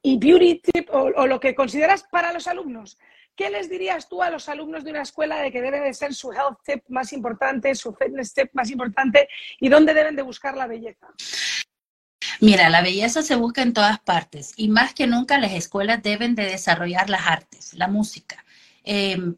beauty 0.05 0.61
tip 0.61 0.89
o 0.91 1.27
lo 1.27 1.39
que 1.39 1.55
consideras 1.55 2.05
para 2.11 2.33
los 2.33 2.47
alumnos. 2.47 2.99
¿Qué 3.35 3.49
les 3.49 3.71
dirías 3.71 4.09
tú 4.09 4.23
a 4.23 4.31
los 4.31 4.49
alumnos 4.49 4.85
de 4.85 4.91
una 4.91 5.03
escuela 5.03 5.41
de 5.41 5.51
que 5.51 5.63
debe 5.63 5.81
de 5.81 5.95
ser 5.95 6.15
su 6.15 6.33
health 6.33 6.59
tip 6.65 6.85
más 6.89 7.13
importante, 7.13 7.75
su 7.75 7.95
fitness 7.95 8.35
tip 8.35 8.51
más 8.53 8.71
importante 8.71 9.29
y 9.59 9.69
dónde 9.69 9.95
deben 9.95 10.17
de 10.17 10.23
buscar 10.23 10.57
la 10.57 10.67
belleza? 10.67 11.09
Mira, 12.41 12.69
la 12.69 12.83
belleza 12.83 13.23
se 13.23 13.37
busca 13.37 13.63
en 13.63 13.73
todas 13.73 14.01
partes 14.01 14.53
y 14.57 14.69
más 14.69 14.93
que 14.93 15.07
nunca 15.07 15.39
las 15.39 15.53
escuelas 15.53 16.03
deben 16.03 16.35
de 16.35 16.45
desarrollar 16.45 17.09
las 17.09 17.27
artes, 17.27 17.73
la 17.75 17.89
música. 17.89 18.45
Em, 18.85 19.37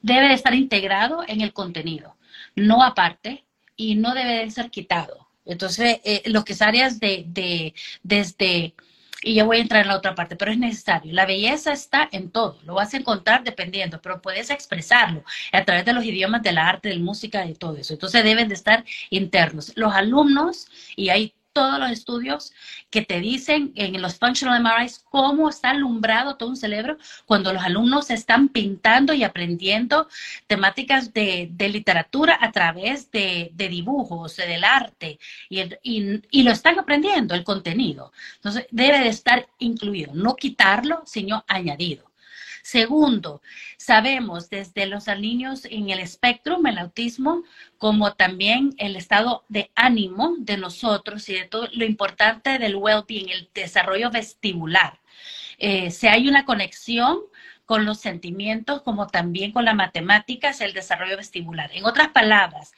debe 0.00 0.28
de 0.28 0.34
estar 0.34 0.54
integrado 0.54 1.24
en 1.26 1.40
el 1.40 1.52
contenido, 1.52 2.16
no 2.58 2.82
aparte 2.82 3.46
y 3.76 3.96
no 3.96 4.14
debe 4.14 4.44
de 4.44 4.50
ser 4.50 4.70
quitado. 4.70 5.28
Entonces, 5.44 6.00
eh, 6.04 6.22
lo 6.26 6.44
que 6.44 6.52
es 6.52 6.62
áreas 6.62 7.00
de, 7.00 7.24
de 7.26 7.74
desde 8.02 8.74
y 9.22 9.34
ya 9.34 9.44
voy 9.44 9.58
a 9.58 9.60
entrar 9.60 9.82
en 9.82 9.88
la 9.88 9.96
otra 9.96 10.14
parte, 10.14 10.36
pero 10.36 10.52
es 10.52 10.58
necesario. 10.58 11.12
La 11.12 11.26
belleza 11.26 11.72
está 11.72 12.08
en 12.12 12.30
todo, 12.30 12.58
lo 12.64 12.74
vas 12.74 12.94
a 12.94 12.98
encontrar 12.98 13.42
dependiendo, 13.42 14.00
pero 14.00 14.22
puedes 14.22 14.50
expresarlo 14.50 15.24
a 15.52 15.64
través 15.64 15.84
de 15.84 15.92
los 15.92 16.04
idiomas 16.04 16.42
de 16.42 16.52
la 16.52 16.68
arte, 16.68 16.88
de 16.88 16.96
la 16.96 17.02
música 17.02 17.44
y 17.46 17.54
todo 17.54 17.76
eso. 17.76 17.94
Entonces 17.94 18.22
deben 18.22 18.48
de 18.48 18.54
estar 18.54 18.84
internos. 19.10 19.72
Los 19.76 19.92
alumnos, 19.92 20.68
y 20.94 21.08
hay 21.08 21.34
todos 21.52 21.78
los 21.78 21.90
estudios 21.90 22.52
que 22.90 23.02
te 23.02 23.20
dicen 23.20 23.72
en 23.74 24.00
los 24.00 24.18
functional 24.18 24.62
MRIs 24.62 25.04
cómo 25.10 25.48
está 25.48 25.70
alumbrado 25.70 26.36
todo 26.36 26.50
un 26.50 26.56
cerebro 26.56 26.96
cuando 27.26 27.52
los 27.52 27.62
alumnos 27.62 28.10
están 28.10 28.48
pintando 28.48 29.12
y 29.12 29.24
aprendiendo 29.24 30.08
temáticas 30.46 31.12
de, 31.12 31.52
literatura 31.58 32.38
a 32.40 32.50
través 32.52 33.10
de, 33.10 33.52
dibujos, 33.54 34.36
del 34.36 34.64
arte, 34.64 35.18
y, 35.48 35.60
y, 35.82 36.42
lo 36.42 36.52
están 36.52 36.78
aprendiendo, 36.78 37.34
el 37.34 37.44
contenido. 37.44 38.12
Entonces, 38.36 38.66
debe 38.70 39.00
de 39.00 39.08
estar 39.08 39.46
incluido, 39.58 40.14
no 40.14 40.36
quitarlo, 40.36 41.02
sino 41.04 41.44
añadido. 41.48 42.08
Segundo, 42.70 43.40
sabemos 43.78 44.50
desde 44.50 44.84
los 44.84 45.06
niños 45.06 45.64
en 45.70 45.88
el 45.88 46.00
espectro, 46.00 46.60
el 46.66 46.76
autismo, 46.76 47.42
como 47.78 48.12
también 48.12 48.74
el 48.76 48.94
estado 48.94 49.46
de 49.48 49.70
ánimo 49.74 50.34
de 50.36 50.58
nosotros 50.58 51.26
y 51.30 51.32
de 51.32 51.46
todo 51.46 51.66
lo 51.72 51.86
importante 51.86 52.58
del 52.58 52.76
well-being, 52.76 53.30
el 53.30 53.48
desarrollo 53.54 54.10
vestibular. 54.10 55.00
Eh, 55.56 55.90
si 55.90 56.08
hay 56.08 56.28
una 56.28 56.44
conexión 56.44 57.20
con 57.64 57.86
los 57.86 58.00
sentimientos, 58.00 58.82
como 58.82 59.06
también 59.06 59.52
con 59.52 59.64
las 59.64 59.74
matemáticas, 59.74 60.60
el 60.60 60.74
desarrollo 60.74 61.16
vestibular. 61.16 61.70
En 61.72 61.86
otras 61.86 62.08
palabras, 62.08 62.74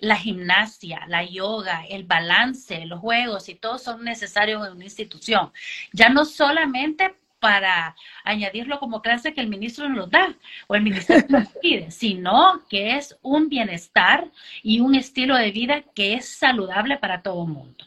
la 0.00 0.16
gimnasia, 0.16 1.06
la 1.08 1.24
yoga, 1.24 1.86
el 1.88 2.04
balance, 2.04 2.84
los 2.84 3.00
juegos 3.00 3.48
y 3.48 3.54
todo 3.54 3.78
son 3.78 4.04
necesarios 4.04 4.66
en 4.66 4.74
una 4.74 4.84
institución. 4.84 5.50
Ya 5.94 6.10
no 6.10 6.26
solamente 6.26 7.14
para 7.40 7.96
añadirlo 8.22 8.78
como 8.78 9.02
clase 9.02 9.34
que 9.34 9.40
el 9.40 9.48
ministro 9.48 9.88
nos 9.88 10.10
da 10.10 10.34
o 10.68 10.74
el 10.74 10.82
ministerio 10.82 11.24
nos 11.28 11.48
pide, 11.62 11.90
sino 11.90 12.62
que 12.68 12.96
es 12.96 13.18
un 13.22 13.48
bienestar 13.48 14.30
y 14.62 14.80
un 14.80 14.94
estilo 14.94 15.36
de 15.36 15.50
vida 15.50 15.82
que 15.94 16.14
es 16.14 16.28
saludable 16.28 16.98
para 16.98 17.22
todo 17.22 17.44
el 17.44 17.52
mundo. 17.52 17.84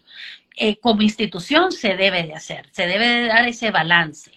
Eh, 0.56 0.78
como 0.78 1.02
institución 1.02 1.72
se 1.72 1.96
debe 1.96 2.24
de 2.24 2.34
hacer, 2.34 2.68
se 2.72 2.86
debe 2.88 3.08
de 3.08 3.28
dar 3.28 3.48
ese 3.48 3.72
balance. 3.72 4.32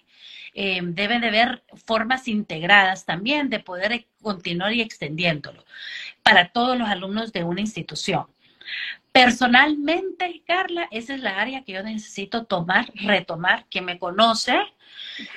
Eh, 0.55 0.81
deben 0.83 1.21
de 1.21 1.29
haber 1.29 1.63
formas 1.85 2.29
integradas 2.29 3.05
también 3.05 3.51
de 3.51 3.61
poder 3.61 4.07
continuar 4.23 4.73
y 4.73 4.81
extendiéndolo 4.81 5.63
para 6.23 6.49
todos 6.49 6.79
los 6.79 6.89
alumnos 6.89 7.31
de 7.33 7.45
una 7.45 7.61
institución. 7.61 8.27
Personalmente, 9.25 10.43
Carla, 10.47 10.89
esa 10.91 11.15
es 11.15 11.21
la 11.21 11.41
área 11.41 11.65
que 11.65 11.73
yo 11.73 11.83
necesito 11.83 12.45
tomar, 12.45 12.93
retomar, 12.95 13.67
que 13.71 13.81
me 13.81 13.99
conoce. 13.99 14.57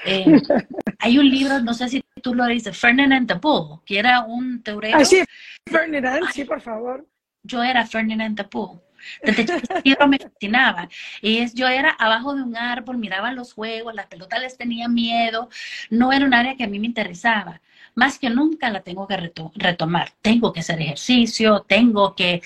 Eh, 0.05 0.25
hay 0.99 1.17
un 1.17 1.29
libro, 1.29 1.59
no 1.61 1.73
sé 1.73 1.87
si 1.87 2.03
tú 2.21 2.35
lo 2.35 2.45
dices, 2.45 2.77
Ferdinand 2.77 3.27
the 3.27 3.35
Bull, 3.35 3.79
que 3.85 3.99
era 3.99 4.21
un 4.21 4.61
teorema. 4.61 4.97
Ah, 4.97 5.05
sí, 5.05 5.23
Ferdinand, 5.65 6.25
sí, 6.33 6.43
por 6.43 6.61
favor. 6.61 7.07
Yo 7.43 7.63
era 7.63 7.85
Ferdinand 7.85 8.35
the 8.35 8.47
Bull. 8.51 8.81
Desde 9.23 9.45
chiquito 9.45 10.07
me 10.09 10.19
fascinaba. 10.19 10.89
Y 11.21 11.49
yo 11.55 11.69
era 11.69 11.91
abajo 11.91 12.35
de 12.35 12.43
un 12.43 12.57
árbol, 12.57 12.97
miraba 12.97 13.31
los 13.31 13.53
juegos, 13.53 13.95
las 13.95 14.07
pelotas 14.07 14.41
les 14.41 14.57
tenía 14.57 14.89
miedo. 14.89 15.49
No 15.89 16.11
era 16.11 16.25
un 16.25 16.33
área 16.33 16.55
que 16.55 16.65
a 16.65 16.67
mí 16.67 16.79
me 16.79 16.87
interesaba 16.87 17.61
más 17.99 18.17
que 18.17 18.29
nunca 18.29 18.69
la 18.69 18.81
tengo 18.81 19.05
que 19.07 19.31
retomar. 19.55 20.13
Tengo 20.21 20.53
que 20.53 20.61
hacer 20.61 20.81
ejercicio, 20.81 21.65
tengo 21.67 22.15
que, 22.15 22.41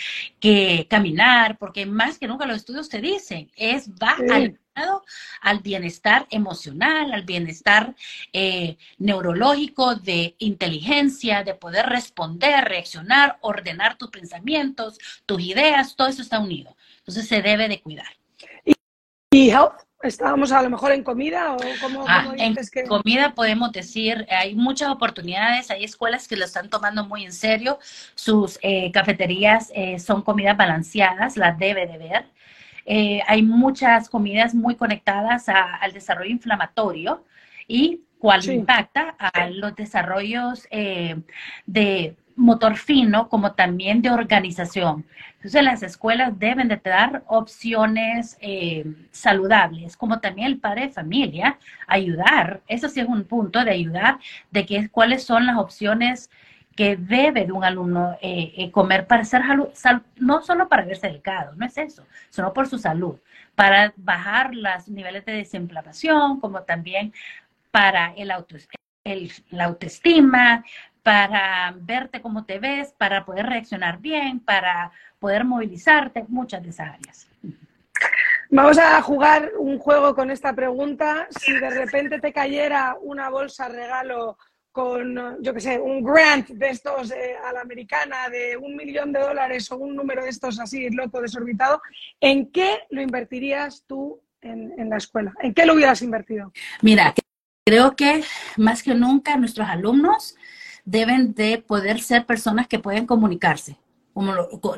caminar, 0.90 1.58
porque 1.60 1.86
más 1.86 2.18
que 2.18 2.28
nunca 2.28 2.48
los 2.48 2.58
estudios 2.58 2.90
te 2.90 3.00
dicen, 3.00 3.52
es 3.56 3.90
va 3.92 4.18
al 4.32 4.60
al 5.42 5.60
bienestar 5.60 6.26
emocional, 6.32 7.14
al 7.14 7.22
bienestar 7.22 7.96
eh, 8.34 8.78
neurológico, 8.98 9.94
de 9.94 10.36
inteligencia, 10.40 11.44
de 11.44 11.54
poder 11.54 11.86
responder, 11.86 12.66
reaccionar, 12.66 13.38
ordenar 13.42 14.00
tus 14.00 14.10
pensamientos, 14.10 14.98
tus 15.28 15.40
ideas, 15.42 15.96
todo 15.96 16.08
eso 16.08 16.24
está 16.24 16.40
unido. 16.40 16.76
Entonces 16.98 17.28
se 17.28 17.44
debe 17.44 17.68
de 17.68 17.82
cuidar. 17.82 18.18
¿Y 19.30 19.50
health? 19.52 19.84
¿Estábamos 20.04 20.52
a 20.52 20.62
lo 20.62 20.70
mejor 20.70 20.92
en 20.92 21.02
comida 21.02 21.54
o 21.54 21.58
cómo, 21.82 22.04
ah, 22.08 22.34
en 22.36 22.56
comida 22.88 23.34
podemos 23.34 23.72
decir, 23.72 24.28
hay 24.30 24.54
muchas 24.54 24.90
oportunidades, 24.90 25.72
hay 25.72 25.86
escuelas 25.86 26.28
que 26.28 26.36
lo 26.36 26.44
están 26.44 26.70
tomando 26.70 27.06
muy 27.06 27.24
en 27.24 27.32
serio, 27.32 27.80
sus 28.14 28.60
eh, 28.62 28.92
cafeterías 28.92 29.72
eh, 29.74 30.00
son 30.00 30.22
comidas 30.22 30.58
balanceadas, 30.58 31.38
las 31.38 31.58
debe 31.58 31.88
de 31.88 31.98
ver. 31.98 32.26
Eh, 32.86 33.22
hay 33.28 33.44
muchas 33.44 34.10
comidas 34.10 34.54
muy 34.54 34.76
conectadas 34.76 35.46
al 35.48 35.94
desarrollo 35.94 36.32
inflamatorio 36.32 37.24
y 37.66 38.02
cual 38.24 38.50
impacta 38.50 39.18
a 39.20 39.50
los 39.50 39.76
desarrollos 39.76 40.66
eh, 40.72 41.20
de 41.66 42.16
motor 42.38 42.78
fino 42.78 43.28
como 43.28 43.52
también 43.52 44.02
de 44.02 44.12
organización. 44.12 45.06
Entonces 45.36 45.62
las 45.62 45.84
escuelas 45.84 46.40
deben 46.40 46.70
de 46.70 46.78
dar 46.78 47.24
opciones 47.28 48.38
eh, 48.40 48.86
saludables, 49.12 49.98
como 49.98 50.22
también 50.22 50.48
el 50.48 50.58
padre 50.58 50.84
de 50.84 50.94
familia, 50.94 51.60
ayudar, 51.86 52.62
eso 52.70 52.88
sí 52.88 53.02
es 53.02 53.08
un 53.08 53.26
punto 53.26 53.62
de 53.66 53.72
ayudar, 53.72 54.20
de 54.52 54.66
que 54.66 54.88
cuáles 54.88 55.26
son 55.26 55.46
las 55.46 55.58
opciones 55.58 56.30
que 56.78 56.96
debe 56.96 57.46
de 57.46 57.52
un 57.52 57.66
alumno 57.66 58.18
eh, 58.22 58.72
comer 58.72 59.06
para 59.06 59.26
ser 59.26 59.42
salud, 59.74 60.02
no 60.16 60.42
solo 60.42 60.70
para 60.70 60.86
verse 60.86 61.08
delgado, 61.08 61.54
no 61.56 61.66
es 61.66 61.78
eso, 61.78 62.06
sino 62.30 62.54
por 62.54 62.68
su 62.68 62.80
salud, 62.80 63.20
para 63.54 63.94
bajar 63.98 64.56
los 64.56 64.88
niveles 64.88 65.26
de 65.26 65.34
desinflamación, 65.34 66.40
como 66.40 66.64
también 66.64 67.14
para 67.74 68.14
el 68.16 68.30
auto, 68.30 68.56
la 69.50 69.64
autoestima, 69.66 70.64
para 71.02 71.74
verte 71.76 72.22
como 72.22 72.46
te 72.46 72.60
ves, 72.60 72.94
para 73.00 73.26
poder 73.26 73.48
reaccionar 73.48 73.98
bien, 73.98 74.40
para 74.40 74.92
poder 75.18 75.44
movilizarte, 75.44 76.24
muchas 76.28 76.62
de 76.62 76.70
esas 76.70 76.90
áreas. 76.94 77.28
Vamos 78.52 78.78
a 78.78 79.02
jugar 79.02 79.54
un 79.58 79.80
juego 79.80 80.14
con 80.14 80.30
esta 80.30 80.54
pregunta. 80.54 81.28
Si 81.32 81.52
de 81.52 81.72
repente 81.72 82.20
te 82.20 82.32
cayera 82.32 82.96
una 83.02 83.32
bolsa 83.32 83.68
regalo 83.68 84.38
con, 84.72 85.42
yo 85.42 85.52
qué 85.52 85.60
sé, 85.60 85.80
un 85.80 86.04
grant 86.04 86.50
de 86.50 86.70
estos 86.70 87.10
eh, 87.10 87.36
a 87.44 87.54
la 87.54 87.62
americana 87.62 88.30
de 88.30 88.56
un 88.56 88.76
millón 88.76 89.12
de 89.12 89.20
dólares 89.20 89.72
o 89.72 89.78
un 89.78 89.96
número 89.96 90.24
de 90.24 90.30
estos 90.30 90.60
así 90.60 90.92
loco, 90.92 91.22
desorbitado, 91.22 91.82
¿en 92.22 92.52
qué 92.52 92.82
lo 92.92 93.02
invertirías 93.02 93.84
tú 93.88 94.22
en, 94.42 94.80
en 94.80 94.90
la 94.92 94.98
escuela? 94.98 95.34
¿En 95.42 95.56
qué 95.56 95.66
lo 95.66 95.74
hubieras 95.74 96.04
invertido? 96.04 96.52
Mira, 96.84 97.16
creo 97.66 97.96
que 97.96 98.24
más 98.58 98.84
que 98.84 98.94
nunca 98.96 99.38
nuestros 99.38 99.68
alumnos 99.68 100.36
deben 100.86 101.34
de 101.34 101.60
poder 101.60 102.02
ser 102.02 102.26
personas 102.26 102.68
que 102.68 102.80
pueden 102.80 103.06
comunicarse, 103.06 103.78
como 104.14 104.36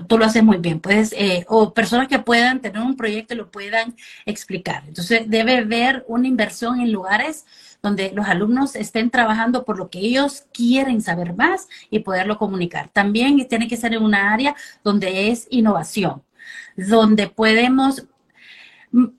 tú 0.07 0.17
lo 0.17 0.25
haces 0.25 0.43
muy 0.43 0.57
bien, 0.57 0.79
puedes, 0.79 1.11
eh, 1.13 1.45
o 1.49 1.73
personas 1.73 2.07
que 2.07 2.19
puedan 2.19 2.61
tener 2.61 2.81
un 2.81 2.95
proyecto 2.95 3.33
y 3.33 3.37
lo 3.37 3.51
puedan 3.51 3.95
explicar. 4.25 4.83
Entonces, 4.87 5.23
debe 5.27 5.57
haber 5.57 6.05
una 6.07 6.27
inversión 6.27 6.79
en 6.79 6.91
lugares 6.91 7.45
donde 7.81 8.11
los 8.11 8.27
alumnos 8.27 8.75
estén 8.75 9.09
trabajando 9.09 9.65
por 9.65 9.77
lo 9.77 9.89
que 9.89 9.99
ellos 9.99 10.45
quieren 10.53 11.01
saber 11.01 11.35
más 11.35 11.67
y 11.89 11.99
poderlo 11.99 12.37
comunicar. 12.37 12.89
También 12.89 13.45
tiene 13.47 13.67
que 13.67 13.77
ser 13.77 13.93
en 13.93 14.03
una 14.03 14.33
área 14.33 14.55
donde 14.83 15.29
es 15.29 15.47
innovación, 15.49 16.23
donde 16.77 17.27
podemos, 17.27 18.05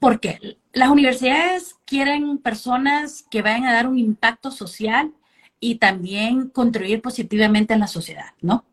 porque 0.00 0.58
las 0.72 0.88
universidades 0.88 1.75
quieren 1.86 2.38
personas 2.38 3.24
que 3.30 3.42
vayan 3.42 3.64
a 3.64 3.72
dar 3.72 3.86
un 3.86 3.98
impacto 3.98 4.50
social 4.50 5.12
y 5.60 5.76
también 5.76 6.48
contribuir 6.50 7.00
positivamente 7.00 7.72
en 7.72 7.80
la 7.80 7.86
sociedad, 7.86 8.32
¿no? 8.42 8.64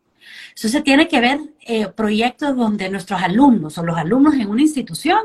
Entonces 0.49 0.83
tiene 0.83 1.07
que 1.07 1.21
ver 1.21 1.39
eh, 1.61 1.87
proyectos 1.87 2.55
donde 2.55 2.89
nuestros 2.89 3.21
alumnos 3.21 3.77
o 3.77 3.83
los 3.83 3.97
alumnos 3.97 4.35
en 4.35 4.49
una 4.49 4.61
institución 4.61 5.21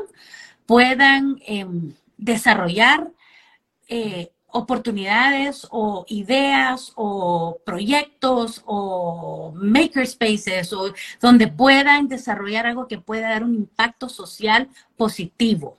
puedan 0.65 1.41
em, 1.45 1.93
desarrollar 2.17 3.11
eh, 3.87 4.31
oportunidades 4.51 5.67
o 5.71 6.05
ideas 6.09 6.91
o 6.95 7.59
proyectos 7.65 8.63
o 8.65 9.53
makerspaces 9.55 10.73
o 10.73 10.93
donde 11.21 11.47
puedan 11.47 12.07
desarrollar 12.07 12.65
algo 12.65 12.87
que 12.87 12.99
pueda 12.99 13.29
dar 13.29 13.43
un 13.43 13.55
impacto 13.55 14.09
social 14.09 14.69
positivo 14.97 15.77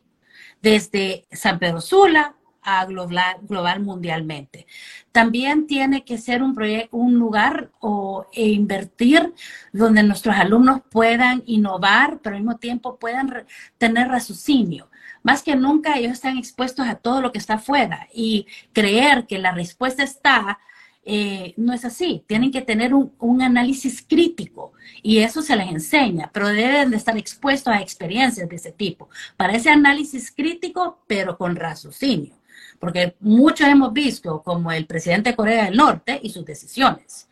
desde 0.62 1.26
San 1.32 1.58
Pedro 1.58 1.80
Sula 1.80 2.34
a 2.62 2.84
global, 2.84 3.38
global 3.42 3.80
mundialmente. 3.80 4.66
También 5.12 5.66
tiene 5.66 6.04
que 6.04 6.18
ser 6.18 6.42
un, 6.42 6.54
proyecto, 6.54 6.96
un 6.96 7.14
lugar 7.14 7.70
o, 7.80 8.26
e 8.32 8.48
invertir 8.48 9.32
donde 9.72 10.02
nuestros 10.02 10.36
alumnos 10.36 10.82
puedan 10.90 11.42
innovar, 11.46 12.20
pero 12.22 12.36
al 12.36 12.42
mismo 12.42 12.58
tiempo 12.58 12.98
puedan 12.98 13.46
tener 13.78 14.08
raciocinio. 14.08 14.90
Más 15.22 15.42
que 15.42 15.56
nunca 15.56 15.96
ellos 15.98 16.12
están 16.12 16.38
expuestos 16.38 16.86
a 16.86 16.96
todo 16.96 17.20
lo 17.20 17.32
que 17.32 17.38
está 17.38 17.54
afuera 17.54 18.08
y 18.12 18.46
creer 18.72 19.26
que 19.26 19.38
la 19.38 19.52
respuesta 19.52 20.02
está 20.02 20.58
eh, 21.04 21.54
no 21.56 21.72
es 21.72 21.84
así. 21.84 22.24
Tienen 22.26 22.50
que 22.50 22.62
tener 22.62 22.94
un, 22.94 23.42
análisis 23.42 24.04
crítico 24.06 24.72
y 25.02 25.18
eso 25.18 25.42
se 25.42 25.56
les 25.56 25.68
enseña, 25.68 26.30
pero 26.32 26.48
deben 26.48 26.90
de 26.90 26.96
estar 26.96 27.16
expuestos 27.16 27.72
a 27.72 27.80
experiencias 27.80 28.48
de 28.48 28.56
ese 28.56 28.72
tipo. 28.72 29.08
Para 29.36 29.54
ese 29.54 29.70
análisis 29.70 30.30
crítico, 30.30 31.02
pero 31.06 31.36
con 31.38 31.56
raciocinio 31.56 32.40
porque 32.80 33.14
muchos 33.20 33.68
hemos 33.68 33.92
visto 33.92 34.42
como 34.42 34.72
el 34.72 34.86
presidente 34.86 35.30
de 35.30 35.36
Corea 35.36 35.66
del 35.66 35.76
Norte 35.76 36.18
y 36.20 36.30
sus 36.30 36.44
decisiones. 36.44 37.28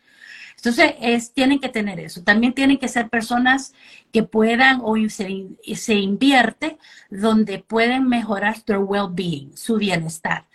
Entonces, 0.55 0.93
es, 1.01 1.33
tienen 1.33 1.59
que 1.59 1.69
tener 1.69 1.99
eso. 1.99 2.21
También 2.21 2.53
tienen 2.53 2.77
que 2.77 2.87
ser 2.87 3.09
personas 3.09 3.73
que 4.11 4.23
puedan 4.23 4.81
o 4.83 4.95
se, 5.09 5.47
se 5.75 5.93
invierte 5.95 6.77
donde 7.09 7.59
pueden 7.59 8.07
mejorar 8.07 8.57
su 8.57 8.73
well-being, 8.73 9.55
su 9.55 9.77
bienestar. 9.77 10.45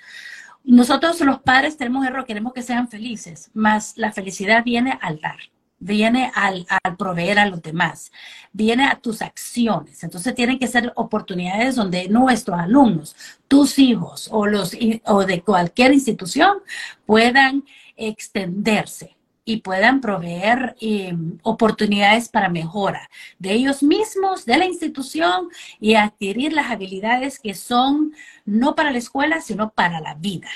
Nosotros 0.65 1.21
los 1.21 1.41
padres 1.41 1.77
tenemos 1.77 2.07
error, 2.07 2.25
queremos 2.25 2.53
que 2.53 2.63
sean 2.63 2.89
felices, 2.89 3.51
más 3.55 3.93
la 3.97 4.13
felicidad 4.13 4.65
viene 4.65 4.99
al 5.01 5.21
dar 5.21 5.39
viene 5.85 6.33
al, 6.35 6.67
proveer 6.97 7.39
a 7.39 7.47
los 7.47 7.61
demás, 7.61 8.11
viene 8.53 8.87
a 8.87 8.97
tus 8.97 9.21
acciones. 9.21 10.03
Entonces 10.03 10.35
tienen 10.35 10.59
que 10.59 10.67
ser 10.67 10.93
oportunidades 10.97 11.77
donde 11.77 12.09
nuestros 12.09 12.59
alumnos, 12.59 13.15
tus 13.49 13.79
hijos 13.79 14.29
o, 14.33 14.47
los, 14.47 14.75
o 15.05 15.27
de 15.27 15.43
cualquier 15.43 15.93
institución 15.93 16.59
puedan 17.05 17.65
extenderse 17.97 19.14
y 19.45 19.59
puedan 19.59 20.01
proveer 20.01 20.75
em, 20.81 21.39
oportunidades 21.43 22.29
para 22.29 22.49
mejora 22.49 23.11
de 23.39 23.53
ellos 23.53 23.83
mismos, 23.83 24.45
de 24.45 24.57
la 24.59 24.67
institución 24.67 25.49
y 25.81 25.95
adquirir 25.95 26.53
las 26.53 26.71
habilidades 26.71 27.39
que 27.39 27.55
son 27.55 28.15
no 28.45 28.75
para 28.75 28.91
la 28.91 28.99
escuela, 28.99 29.41
sino 29.41 29.71
para 29.71 30.01
la 30.01 30.15
vida. 30.15 30.49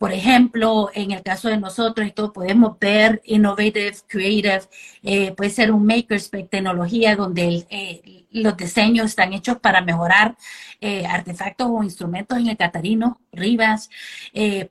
Por 0.00 0.12
ejemplo, 0.14 0.88
en 0.94 1.10
el 1.10 1.22
caso 1.22 1.48
de 1.48 1.58
nosotros, 1.58 2.10
podemos 2.32 2.78
ver 2.78 3.20
innovative, 3.26 3.92
creative, 4.06 4.62
eh, 5.02 5.32
puede 5.32 5.50
ser 5.50 5.70
un 5.72 5.84
makerspace, 5.84 6.44
tecnología 6.44 7.16
donde 7.16 7.66
eh, 7.68 8.24
los 8.30 8.56
diseños 8.56 9.06
están 9.06 9.32
hechos 9.32 9.58
para 9.58 9.80
mejorar 9.80 10.36
eh, 10.80 11.06
artefactos 11.06 11.66
o 11.70 11.82
instrumentos 11.82 12.38
en 12.38 12.48
el 12.48 12.56
Catarino 12.56 13.20
Rivas. 13.32 13.90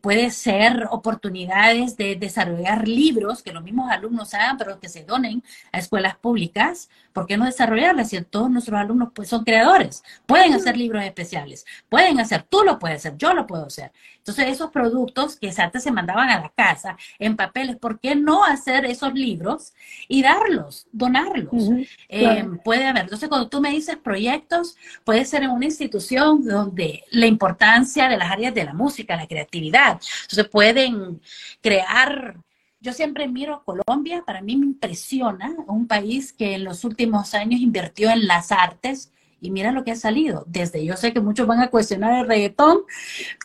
puede 0.01 0.31
ser 0.31 0.87
oportunidades 0.91 1.95
de 1.95 2.15
desarrollar 2.15 2.87
libros 2.87 3.41
que 3.43 3.53
los 3.53 3.63
mismos 3.63 3.91
alumnos 3.91 4.33
hagan, 4.33 4.57
pero 4.57 4.79
que 4.79 4.89
se 4.89 5.03
donen 5.03 5.43
a 5.71 5.79
escuelas 5.79 6.15
públicas. 6.17 6.89
¿Por 7.13 7.25
qué 7.25 7.37
no 7.37 7.45
desarrollarlas 7.45 8.09
si 8.09 8.21
todos 8.21 8.49
nuestros 8.49 8.79
alumnos 8.79 9.09
pues, 9.13 9.29
son 9.29 9.43
creadores? 9.43 10.03
Pueden 10.25 10.53
hacer 10.53 10.77
libros 10.77 11.03
especiales, 11.03 11.65
pueden 11.89 12.19
hacer, 12.19 12.43
tú 12.43 12.63
lo 12.63 12.79
puedes 12.79 12.99
hacer, 12.99 13.17
yo 13.17 13.33
lo 13.33 13.47
puedo 13.47 13.65
hacer. 13.65 13.91
Entonces, 14.17 14.47
esos 14.47 14.69
productos 14.69 15.37
que 15.37 15.51
antes 15.57 15.83
se 15.83 15.91
mandaban 15.91 16.29
a 16.29 16.39
la 16.39 16.49
casa 16.49 16.97
en 17.17 17.35
papeles, 17.35 17.77
¿por 17.77 17.99
qué 17.99 18.15
no 18.15 18.43
hacer 18.43 18.85
esos 18.85 19.13
libros 19.13 19.73
y 20.07 20.21
darlos, 20.21 20.87
donarlos? 20.91 21.69
Eh, 22.07 22.47
puede 22.63 22.85
haber. 22.85 23.03
Entonces, 23.03 23.27
cuando 23.27 23.48
tú 23.49 23.61
me 23.61 23.71
dices 23.71 23.97
proyectos, 23.97 24.77
puede 25.03 25.25
ser 25.25 25.43
en 25.43 25.51
una 25.51 25.65
institución 25.65 26.43
donde 26.43 27.03
la 27.11 27.25
importancia 27.25 28.07
de 28.07 28.17
las 28.17 28.31
áreas 28.31 28.53
de 28.53 28.63
la 28.63 28.73
música, 28.73 29.15
la 29.15 29.27
creatividad. 29.27 29.99
Entonces, 30.23 30.47
pueden 30.49 31.21
crear 31.61 32.37
yo 32.81 32.93
siempre 32.93 33.27
miro 33.27 33.61
Colombia, 33.65 34.23
para 34.25 34.41
mí 34.41 34.55
me 34.55 34.65
impresiona 34.65 35.53
un 35.67 35.85
país 35.85 36.31
que 36.31 36.53
en 36.53 36.63
los 36.63 36.85
últimos 36.85 37.33
años 37.33 37.59
invirtió 37.59 38.09
en 38.09 38.25
las 38.25 38.53
artes, 38.53 39.11
y 39.41 39.51
mira 39.51 39.71
lo 39.71 39.83
que 39.83 39.91
ha 39.91 39.95
salido. 39.95 40.43
Desde 40.47 40.83
yo 40.83 40.95
sé 40.95 41.13
que 41.13 41.19
muchos 41.19 41.47
van 41.47 41.61
a 41.61 41.69
cuestionar 41.69 42.21
el 42.21 42.27
reggaetón, 42.27 42.79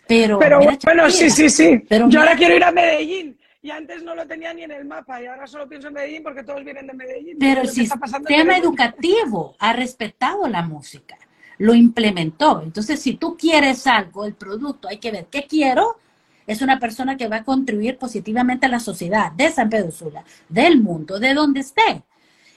pero. 0.07 0.39
Pero 0.39 0.61
bueno, 0.61 1.11
sí, 1.11 1.31
sí, 1.31 1.49
sí. 1.49 1.83
Pero 1.89 2.09
yo 2.09 2.21
ahora 2.21 2.37
quiero 2.37 2.57
ir 2.57 2.65
a 2.65 2.73
Medellín. 2.73 3.39
Y 3.65 3.71
antes 3.71 4.03
no 4.03 4.15
lo 4.15 4.27
tenía 4.27 4.53
ni 4.53 4.63
en 4.63 4.73
el 4.73 4.85
mapa 4.85 5.23
y 5.23 5.27
ahora 5.27 5.47
solo 5.47 5.67
pienso 5.67 5.89
en 5.89 5.95
Medellín 5.95 6.23
porque 6.23 6.43
todos 6.43 6.63
vienen 6.63 6.87
de 6.87 6.93
Medellín. 6.93 7.39
Pero 7.41 7.63
el 7.63 7.71
sistema 7.71 8.59
educativo 8.59 9.57
ha 9.59 9.73
respetado 9.73 10.47
la 10.49 10.61
música, 10.61 11.17
lo 11.57 11.73
implementó. 11.73 12.61
Entonces, 12.61 13.01
si 13.01 13.15
tú 13.15 13.39
quieres 13.39 13.87
algo, 13.87 14.27
el 14.27 14.35
producto, 14.35 14.87
hay 14.87 14.99
que 14.99 15.11
ver 15.11 15.29
qué 15.31 15.47
quiero. 15.49 15.97
Es 16.47 16.61
una 16.61 16.79
persona 16.79 17.17
que 17.17 17.27
va 17.27 17.37
a 17.37 17.45
contribuir 17.45 17.97
positivamente 17.97 18.67
a 18.67 18.69
la 18.69 18.81
sociedad 18.81 19.33
de 19.33 19.51
San 19.51 19.71
Pedro 19.71 19.91
Sula, 19.91 20.25
del 20.51 20.83
mundo, 20.83 21.19
de 21.19 21.33
donde 21.33 21.61
esté 21.61 22.03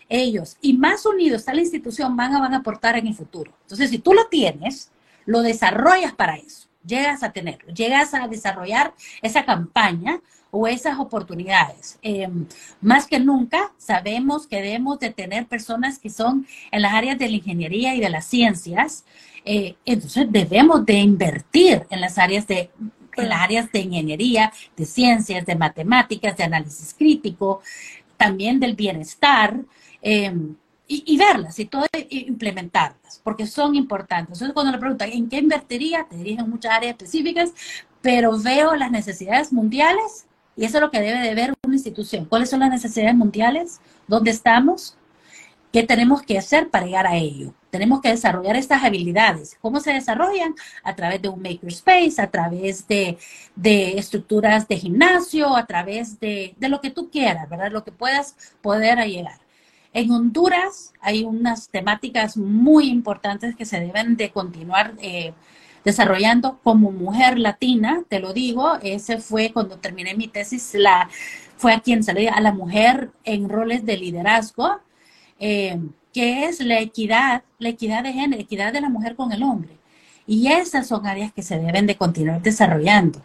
ellos 0.10 0.58
y 0.60 0.74
más 0.74 1.06
unidos 1.06 1.48
a 1.48 1.54
la 1.54 1.62
institución 1.62 2.18
van 2.18 2.36
a, 2.36 2.42
van 2.42 2.54
a 2.54 2.58
aportar 2.58 2.98
en 2.98 3.08
el 3.08 3.16
futuro. 3.16 3.54
Entonces, 3.62 3.92
si 3.92 4.00
tú 4.00 4.14
lo 4.14 4.28
tienes, 4.28 4.92
lo 5.26 5.42
desarrollas 5.42 6.14
para 6.14 6.36
eso, 6.36 6.68
llegas 6.86 7.24
a 7.24 7.32
tenerlo, 7.32 7.74
llegas 7.74 8.14
a 8.14 8.28
desarrollar 8.28 8.94
esa 9.22 9.46
campaña 9.46 10.20
o 10.52 10.68
esas 10.68 11.00
oportunidades. 11.00 12.00
Em, 12.02 12.46
más 12.82 13.08
que 13.08 13.20
nunca 13.20 13.74
sabemos 13.78 14.48
que 14.48 14.62
debemos 14.62 15.00
de 15.00 15.12
tener 15.12 15.48
personas 15.48 16.00
que 16.00 16.10
son 16.10 16.48
en 16.72 16.82
las 16.82 16.94
áreas 16.94 17.18
de 17.18 17.30
la 17.30 17.36
ingeniería 17.36 17.96
y 17.96 18.00
de 18.00 18.10
las 18.10 18.26
ciencias, 18.26 19.06
eh, 19.46 19.76
entonces 19.86 20.28
debemos 20.30 20.86
de 20.86 20.96
invertir 20.96 21.86
en 21.90 22.02
las 22.02 22.18
áreas 22.18 22.48
de 22.48 22.70
en 23.16 23.30
las 23.30 23.42
áreas 23.42 23.72
de 23.72 23.80
ingeniería, 23.80 24.54
de 24.76 24.86
ciencias, 24.86 25.44
de 25.44 25.56
matemáticas, 25.56 26.38
de 26.38 26.44
análisis 26.44 26.94
crítico, 26.94 27.62
también 28.16 28.60
del 28.60 28.76
bienestar. 28.76 29.60
Em, 30.04 30.56
y, 30.88 31.18
verlas 31.18 31.60
y 31.60 31.66
todo 31.66 31.86
implementarlas, 32.10 33.20
porque 33.24 33.46
son 33.46 33.76
importantes. 33.76 34.36
Entonces, 34.36 34.54
cuando 34.54 34.72
le 34.72 34.78
preguntan 34.78 35.12
en 35.12 35.28
qué 35.28 35.38
invertiría, 35.38 36.06
te 36.10 36.16
dirigen 36.16 36.50
muchas 36.50 36.74
áreas 36.74 36.92
específicas, 36.92 37.52
pero 38.02 38.40
veo 38.40 38.76
las 38.76 38.90
necesidades 38.90 39.52
mundiales 39.52 40.28
y 40.58 40.66
eso 40.66 40.78
es 40.78 40.82
lo 40.82 40.92
que 40.92 41.02
debe 41.02 41.20
de 41.20 41.36
ver 41.36 41.54
una 41.64 41.76
institución. 41.76 42.26
¿Cuáles 42.26 42.50
son 42.50 42.62
las 42.62 42.72
necesidades 42.72 43.16
mundiales? 43.16 43.80
¿Dónde 44.08 44.32
estamos? 44.32 44.98
¿Qué 45.72 45.84
tenemos 45.84 46.24
que 46.24 46.38
hacer 46.38 46.70
para 46.70 46.86
llegar 46.86 47.06
a 47.06 47.16
ello? 47.16 47.54
Tenemos 47.70 48.02
que 48.02 48.10
desarrollar 48.10 48.56
estas 48.56 48.84
habilidades. 48.84 49.58
¿Cómo 49.62 49.80
se 49.80 49.94
desarrollan? 49.94 50.56
A 50.84 50.96
través 50.96 51.22
de 51.22 51.30
un 51.30 51.42
makerspace, 51.42 52.20
a 52.20 52.32
través 52.32 52.88
de, 52.88 53.20
de 53.56 54.00
estructuras 54.00 54.68
de 54.68 54.78
gimnasio, 54.78 55.56
a 55.56 55.68
través 55.68 56.20
de, 56.20 56.56
de, 56.58 56.70
lo 56.70 56.82
que 56.82 56.90
tú 56.90 57.12
quieras, 57.12 57.48
¿verdad? 57.48 57.72
Lo 57.72 57.84
que 57.84 57.92
puedas 57.92 58.36
poder 58.62 58.98
llegar. 59.06 59.40
En 59.94 60.12
Honduras 60.12 60.94
hay 61.02 61.24
unas 61.24 61.70
temáticas 61.70 62.36
muy 62.36 62.90
importantes 62.90 63.56
que 63.56 63.66
se 63.66 63.80
deben 63.80 64.18
de 64.18 64.32
continuar 64.32 64.94
eh, 65.00 65.34
desarrollando 65.88 66.60
como 66.64 66.92
mujer 66.92 67.40
latina, 67.40 68.04
te 68.10 68.20
lo 68.20 68.34
digo, 68.34 68.78
ese 68.82 69.20
fue 69.20 69.54
cuando 69.54 69.78
terminé 69.78 70.16
mi 70.16 70.28
tesis, 70.28 70.74
la, 70.74 71.10
fue 71.56 71.72
a 71.72 71.80
quien 71.80 72.04
salí 72.04 72.28
a 72.28 72.42
la 72.42 72.52
mujer 72.52 73.12
en 73.24 73.48
roles 73.48 73.86
de 73.86 73.96
liderazgo, 73.96 74.82
eh, 75.40 75.80
que 76.12 76.44
es 76.44 76.60
la 76.60 76.82
equidad, 76.82 77.44
la 77.58 77.70
equidad 77.70 78.04
de 78.04 78.12
género, 78.12 78.42
equidad 78.42 78.74
de 78.74 78.82
la 78.82 78.90
mujer 78.90 79.16
con 79.16 79.32
el 79.32 79.44
hombre. 79.44 79.78
Y 80.28 80.52
esas 80.52 80.88
son 80.88 81.08
áreas 81.08 81.32
que 81.32 81.42
se 81.42 81.58
deben 81.58 81.88
de 81.88 81.96
continuar 81.96 82.42
desarrollando 82.42 83.22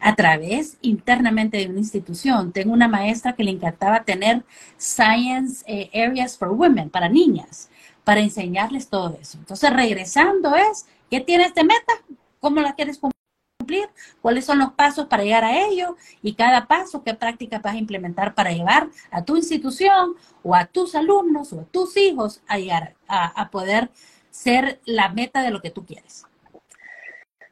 a 0.00 0.14
través 0.14 0.78
internamente 0.80 1.58
de 1.58 1.66
una 1.66 1.80
institución. 1.80 2.52
Tengo 2.52 2.72
una 2.72 2.88
maestra 2.88 3.34
que 3.34 3.44
le 3.44 3.50
encantaba 3.50 4.04
tener 4.04 4.46
Science 4.78 5.62
eh, 5.66 5.90
Areas 5.92 6.38
for 6.38 6.52
Women 6.52 6.88
para 6.88 7.10
niñas, 7.10 7.68
para 8.02 8.20
enseñarles 8.20 8.88
todo 8.88 9.18
eso. 9.20 9.36
Entonces, 9.36 9.70
regresando 9.70 10.56
es 10.56 10.86
¿Qué 11.10 11.20
tienes 11.20 11.54
de 11.54 11.64
meta? 11.64 11.92
¿Cómo 12.40 12.60
la 12.60 12.74
quieres 12.74 12.98
cumplir? 12.98 13.88
¿Cuáles 14.20 14.44
son 14.44 14.58
los 14.58 14.72
pasos 14.72 15.06
para 15.06 15.24
llegar 15.24 15.44
a 15.44 15.66
ello? 15.66 15.96
Y 16.22 16.34
cada 16.34 16.66
paso, 16.66 17.02
¿qué 17.02 17.14
prácticas 17.14 17.62
vas 17.62 17.74
a 17.74 17.78
implementar 17.78 18.34
para 18.34 18.52
llevar 18.52 18.88
a 19.10 19.24
tu 19.24 19.36
institución 19.36 20.14
o 20.42 20.54
a 20.54 20.66
tus 20.66 20.94
alumnos 20.94 21.52
o 21.52 21.60
a 21.60 21.64
tus 21.64 21.96
hijos 21.96 22.42
a 22.46 22.58
llegar 22.58 22.94
a, 23.08 23.50
poder 23.50 23.90
ser 24.30 24.80
la 24.84 25.08
meta 25.08 25.42
de 25.42 25.50
lo 25.50 25.60
que 25.60 25.70
tú 25.70 25.84
quieres? 25.84 26.24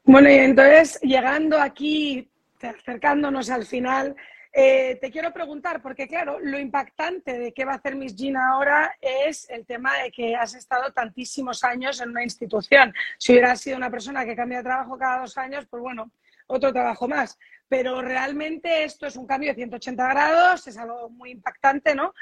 Bueno, 0.04 0.30
y 0.30 0.34
entonces, 0.34 1.00
llegando 1.02 1.60
aquí, 1.60 2.28
acercándonos 2.60 3.50
al 3.50 3.64
final, 3.64 4.14
eh, 4.58 4.96
te 5.02 5.10
quiero 5.10 5.34
preguntar, 5.34 5.82
porque 5.82 6.08
claro, 6.08 6.40
lo 6.40 6.58
impactante 6.58 7.38
de 7.38 7.52
qué 7.52 7.66
va 7.66 7.72
a 7.72 7.76
hacer 7.76 7.94
Miss 7.94 8.16
Gina 8.16 8.52
ahora 8.52 8.96
es 9.02 9.50
el 9.50 9.66
tema 9.66 9.98
de 9.98 10.10
que 10.10 10.34
has 10.34 10.54
estado 10.54 10.90
tantísimos 10.94 11.62
años 11.62 12.00
en 12.00 12.08
una 12.08 12.22
institución. 12.22 12.94
Si 13.18 13.32
hubieras 13.32 13.60
sido 13.60 13.76
una 13.76 13.90
persona 13.90 14.24
que 14.24 14.34
cambia 14.34 14.58
de 14.58 14.64
trabajo 14.64 14.96
cada 14.96 15.20
dos 15.20 15.36
años, 15.36 15.66
pues 15.68 15.82
bueno, 15.82 16.10
otro 16.46 16.72
trabajo 16.72 17.06
más. 17.06 17.38
Pero 17.68 18.00
realmente 18.00 18.84
esto 18.84 19.06
es 19.06 19.16
un 19.16 19.26
cambio 19.26 19.50
de 19.50 19.56
180 19.56 20.08
grados, 20.08 20.66
es 20.66 20.78
algo 20.78 21.10
muy 21.10 21.32
impactante, 21.32 21.94
¿no? 21.94 22.14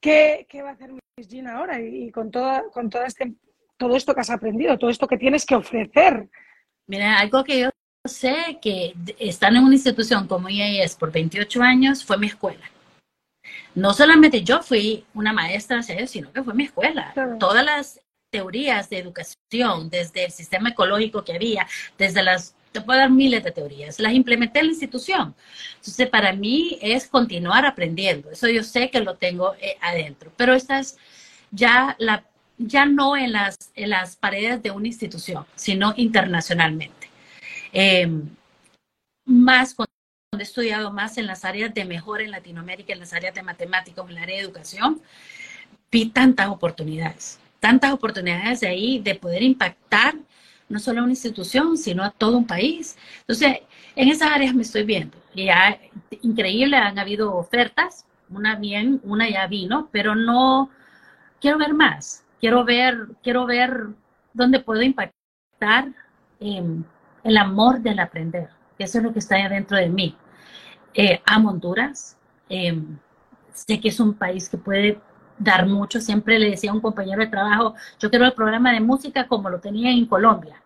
¿Qué, 0.00 0.48
va 0.64 0.70
a 0.70 0.72
hacer 0.72 0.90
Miss 0.90 1.28
Gina 1.28 1.58
ahora? 1.58 1.80
Y, 1.80 2.10
con, 2.10 2.32
todo, 2.32 2.72
con 2.72 2.90
todo, 2.90 3.04
este, 3.04 3.34
todo 3.76 3.94
esto 3.94 4.16
que 4.16 4.22
has 4.22 4.30
aprendido, 4.30 4.76
todo 4.78 4.90
esto 4.90 5.06
que 5.06 5.16
tienes 5.16 5.46
que 5.46 5.54
ofrecer. 5.54 6.28
Mira, 6.88 7.20
algo 7.20 7.44
que 7.44 7.60
yo 7.60 7.70
sé 8.06 8.58
que 8.60 8.94
estar 9.18 9.54
en 9.54 9.62
una 9.62 9.74
institución 9.74 10.26
como 10.26 10.48
IAS 10.48 10.96
por 10.96 11.12
28 11.12 11.62
años 11.62 12.04
fue 12.04 12.18
mi 12.18 12.26
escuela. 12.28 12.70
No 13.74 13.94
solamente 13.94 14.42
yo 14.42 14.62
fui 14.62 15.04
una 15.14 15.32
maestra, 15.32 15.82
sino 15.82 16.32
que 16.32 16.42
fue 16.42 16.54
mi 16.54 16.64
escuela. 16.64 17.14
Todas 17.38 17.64
las 17.64 18.00
teorías 18.30 18.90
de 18.90 18.98
educación, 18.98 19.88
desde 19.88 20.26
el 20.26 20.30
sistema 20.30 20.70
ecológico 20.70 21.24
que 21.24 21.34
había, 21.34 21.66
desde 21.96 22.22
las, 22.22 22.54
te 22.72 22.80
puedo 22.80 22.98
dar 22.98 23.10
miles 23.10 23.42
de 23.44 23.52
teorías, 23.52 23.98
las 23.98 24.12
implementé 24.12 24.60
en 24.60 24.66
la 24.66 24.72
institución. 24.72 25.34
Entonces, 25.76 26.08
para 26.08 26.32
mí 26.32 26.78
es 26.82 27.06
continuar 27.06 27.64
aprendiendo. 27.64 28.30
Eso 28.30 28.48
yo 28.48 28.62
sé 28.62 28.90
que 28.90 29.00
lo 29.00 29.14
tengo 29.16 29.54
eh, 29.60 29.76
adentro. 29.80 30.30
Pero 30.36 30.54
esta 30.54 30.80
es 30.80 30.98
ya 31.50 31.96
la 31.98 32.24
ya 32.58 32.86
no 32.86 33.16
en 33.16 33.32
las, 33.32 33.56
en 33.76 33.90
las 33.90 34.16
paredes 34.16 34.62
de 34.62 34.72
una 34.72 34.88
institución, 34.88 35.46
sino 35.54 35.94
internacionalmente. 35.96 36.97
Em, 37.72 38.28
más 39.24 39.74
cuando 39.74 39.92
he 40.38 40.42
estudiado 40.42 40.92
más 40.92 41.18
en 41.18 41.26
las 41.26 41.44
áreas 41.44 41.74
de 41.74 41.84
mejora 41.84 42.24
en 42.24 42.30
Latinoamérica, 42.30 42.92
en 42.92 43.00
las 43.00 43.12
áreas 43.12 43.34
de 43.34 43.42
matemáticas, 43.42 44.04
en 44.04 44.10
el 44.10 44.18
área 44.18 44.36
de 44.36 44.42
educación, 44.42 45.00
vi 45.90 46.10
tantas 46.10 46.48
oportunidades, 46.48 47.38
tantas 47.60 47.92
oportunidades 47.92 48.60
de 48.60 48.68
ahí 48.68 48.98
de 49.00 49.14
poder 49.14 49.42
impactar 49.42 50.14
no 50.68 50.78
solo 50.78 51.00
a 51.00 51.04
una 51.04 51.12
institución, 51.12 51.76
sino 51.78 52.04
a 52.04 52.10
todo 52.10 52.36
un 52.36 52.46
país. 52.46 52.96
Entonces, 53.20 53.60
en 53.96 54.08
esas 54.08 54.30
áreas 54.30 54.54
me 54.54 54.62
estoy 54.62 54.84
viendo. 54.84 55.16
Y 55.34 55.46
ya, 55.46 55.78
increíble, 56.22 56.76
han 56.76 56.98
habido 56.98 57.34
ofertas, 57.34 58.04
una 58.28 58.56
bien, 58.56 59.00
una 59.04 59.28
ya 59.30 59.46
vino, 59.46 59.88
pero 59.92 60.14
no, 60.14 60.70
quiero 61.40 61.58
ver 61.58 61.74
más, 61.74 62.24
quiero 62.40 62.64
ver, 62.64 63.08
quiero 63.22 63.46
ver 63.46 63.88
dónde 64.34 64.60
puedo 64.60 64.82
impactar. 64.82 65.88
Eh, 66.40 66.62
el 67.28 67.36
amor 67.36 67.80
del 67.80 68.00
aprender. 68.00 68.48
Eso 68.78 68.98
es 68.98 69.04
lo 69.04 69.12
que 69.12 69.18
está 69.18 69.36
adentro 69.36 69.76
de 69.76 69.88
mí. 69.88 70.16
Eh, 70.94 71.20
amo 71.26 71.50
Honduras. 71.50 72.16
Eh, 72.48 72.80
sé 73.52 73.78
que 73.80 73.88
es 73.88 74.00
un 74.00 74.14
país 74.14 74.48
que 74.48 74.56
puede 74.56 74.98
dar 75.38 75.66
mucho. 75.66 76.00
Siempre 76.00 76.38
le 76.38 76.50
decía 76.50 76.70
a 76.70 76.74
un 76.74 76.80
compañero 76.80 77.20
de 77.20 77.28
trabajo, 77.28 77.74
yo 77.98 78.08
quiero 78.08 78.24
el 78.24 78.32
programa 78.32 78.72
de 78.72 78.80
música 78.80 79.26
como 79.26 79.50
lo 79.50 79.60
tenía 79.60 79.90
en 79.90 80.06
Colombia. 80.06 80.62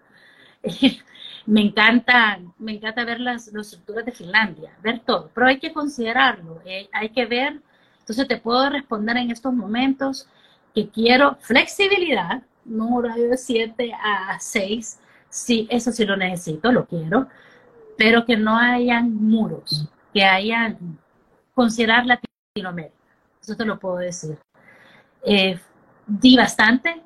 me 1.47 1.63
encanta, 1.63 2.39
me 2.59 2.73
encanta 2.73 3.05
ver 3.05 3.19
las, 3.19 3.49
estructuras 3.49 4.05
de 4.05 4.13
Finlandia, 4.13 4.71
ver 4.83 5.01
todo, 5.01 5.31
pero 5.35 5.49
hay 5.49 5.59
que 5.59 5.73
considerarlo, 5.73 6.61
eh, 6.65 6.89
hay 6.93 7.09
que 7.09 7.27
ver. 7.27 7.61
Entonces 7.99 8.29
te 8.29 8.37
puedo 8.37 8.71
responder 8.71 9.17
en 9.17 9.31
estos 9.33 9.53
momentos 9.53 10.29
que 10.75 10.89
quiero 10.89 11.37
flexibilidad, 11.41 12.43
no 12.65 12.95
horario 12.95 13.31
de 13.31 13.37
7 13.37 13.93
a 13.93 14.39
6, 14.39 15.01
sí, 15.33 15.67
eso 15.71 15.91
sí 15.91 16.05
lo 16.05 16.17
necesito, 16.17 16.71
lo 16.71 16.87
quiero, 16.87 17.27
pero 17.97 18.25
que 18.25 18.37
no 18.37 18.57
hayan 18.59 19.15
muros, 19.15 19.89
que 20.13 20.25
hayan, 20.25 20.99
considerar 21.55 22.05
Latinoamérica, 22.07 22.95
eso 23.43 23.57
te 23.57 23.65
lo 23.65 23.79
puedo 23.79 23.97
decir. 23.97 24.39
Eh, 25.25 25.59
di 26.07 26.37
bastante 26.37 27.03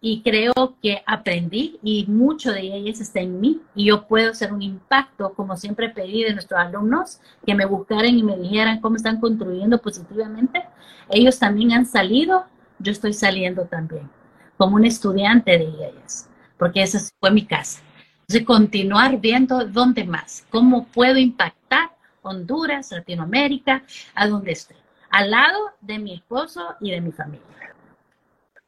y 0.00 0.22
creo 0.22 0.76
que 0.82 1.02
aprendí 1.06 1.78
y 1.82 2.06
mucho 2.06 2.52
de 2.52 2.62
ellas 2.62 3.00
está 3.00 3.20
en 3.20 3.40
mí 3.40 3.60
y 3.74 3.86
yo 3.86 4.06
puedo 4.08 4.32
hacer 4.32 4.52
un 4.52 4.62
impacto, 4.62 5.32
como 5.34 5.56
siempre 5.56 5.90
pedí 5.90 6.24
de 6.24 6.34
nuestros 6.34 6.58
alumnos, 6.58 7.20
que 7.46 7.54
me 7.54 7.64
buscaran 7.64 8.18
y 8.18 8.22
me 8.22 8.36
dijeran 8.36 8.80
cómo 8.80 8.96
están 8.96 9.20
contribuyendo 9.20 9.78
positivamente. 9.78 10.64
Ellos 11.08 11.38
también 11.38 11.72
han 11.72 11.86
salido, 11.86 12.44
yo 12.80 12.90
estoy 12.90 13.12
saliendo 13.12 13.66
también, 13.66 14.10
como 14.56 14.76
un 14.76 14.84
estudiante 14.84 15.58
de 15.58 15.64
ellas 15.64 16.28
porque 16.58 16.82
esa 16.82 16.98
fue 17.20 17.30
mi 17.30 17.44
casa. 17.44 17.80
Entonces, 18.20 18.46
continuar 18.46 19.18
viendo 19.18 19.64
dónde 19.66 20.04
más, 20.04 20.46
cómo 20.50 20.86
puedo 20.86 21.18
impactar 21.18 21.90
Honduras, 22.22 22.90
Latinoamérica, 22.90 23.84
a 24.14 24.26
donde 24.26 24.52
esté, 24.52 24.74
al 25.10 25.30
lado 25.30 25.58
de 25.80 25.98
mi 25.98 26.14
esposo 26.14 26.74
y 26.80 26.90
de 26.90 27.00
mi 27.00 27.12
familia. 27.12 27.46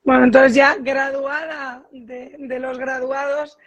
Bueno, 0.05 0.25
entonces 0.25 0.55
ya 0.55 0.77
graduada 0.77 1.83
de, 1.91 2.37
de 2.39 2.59
los 2.61 2.79
graduados, 2.79 3.59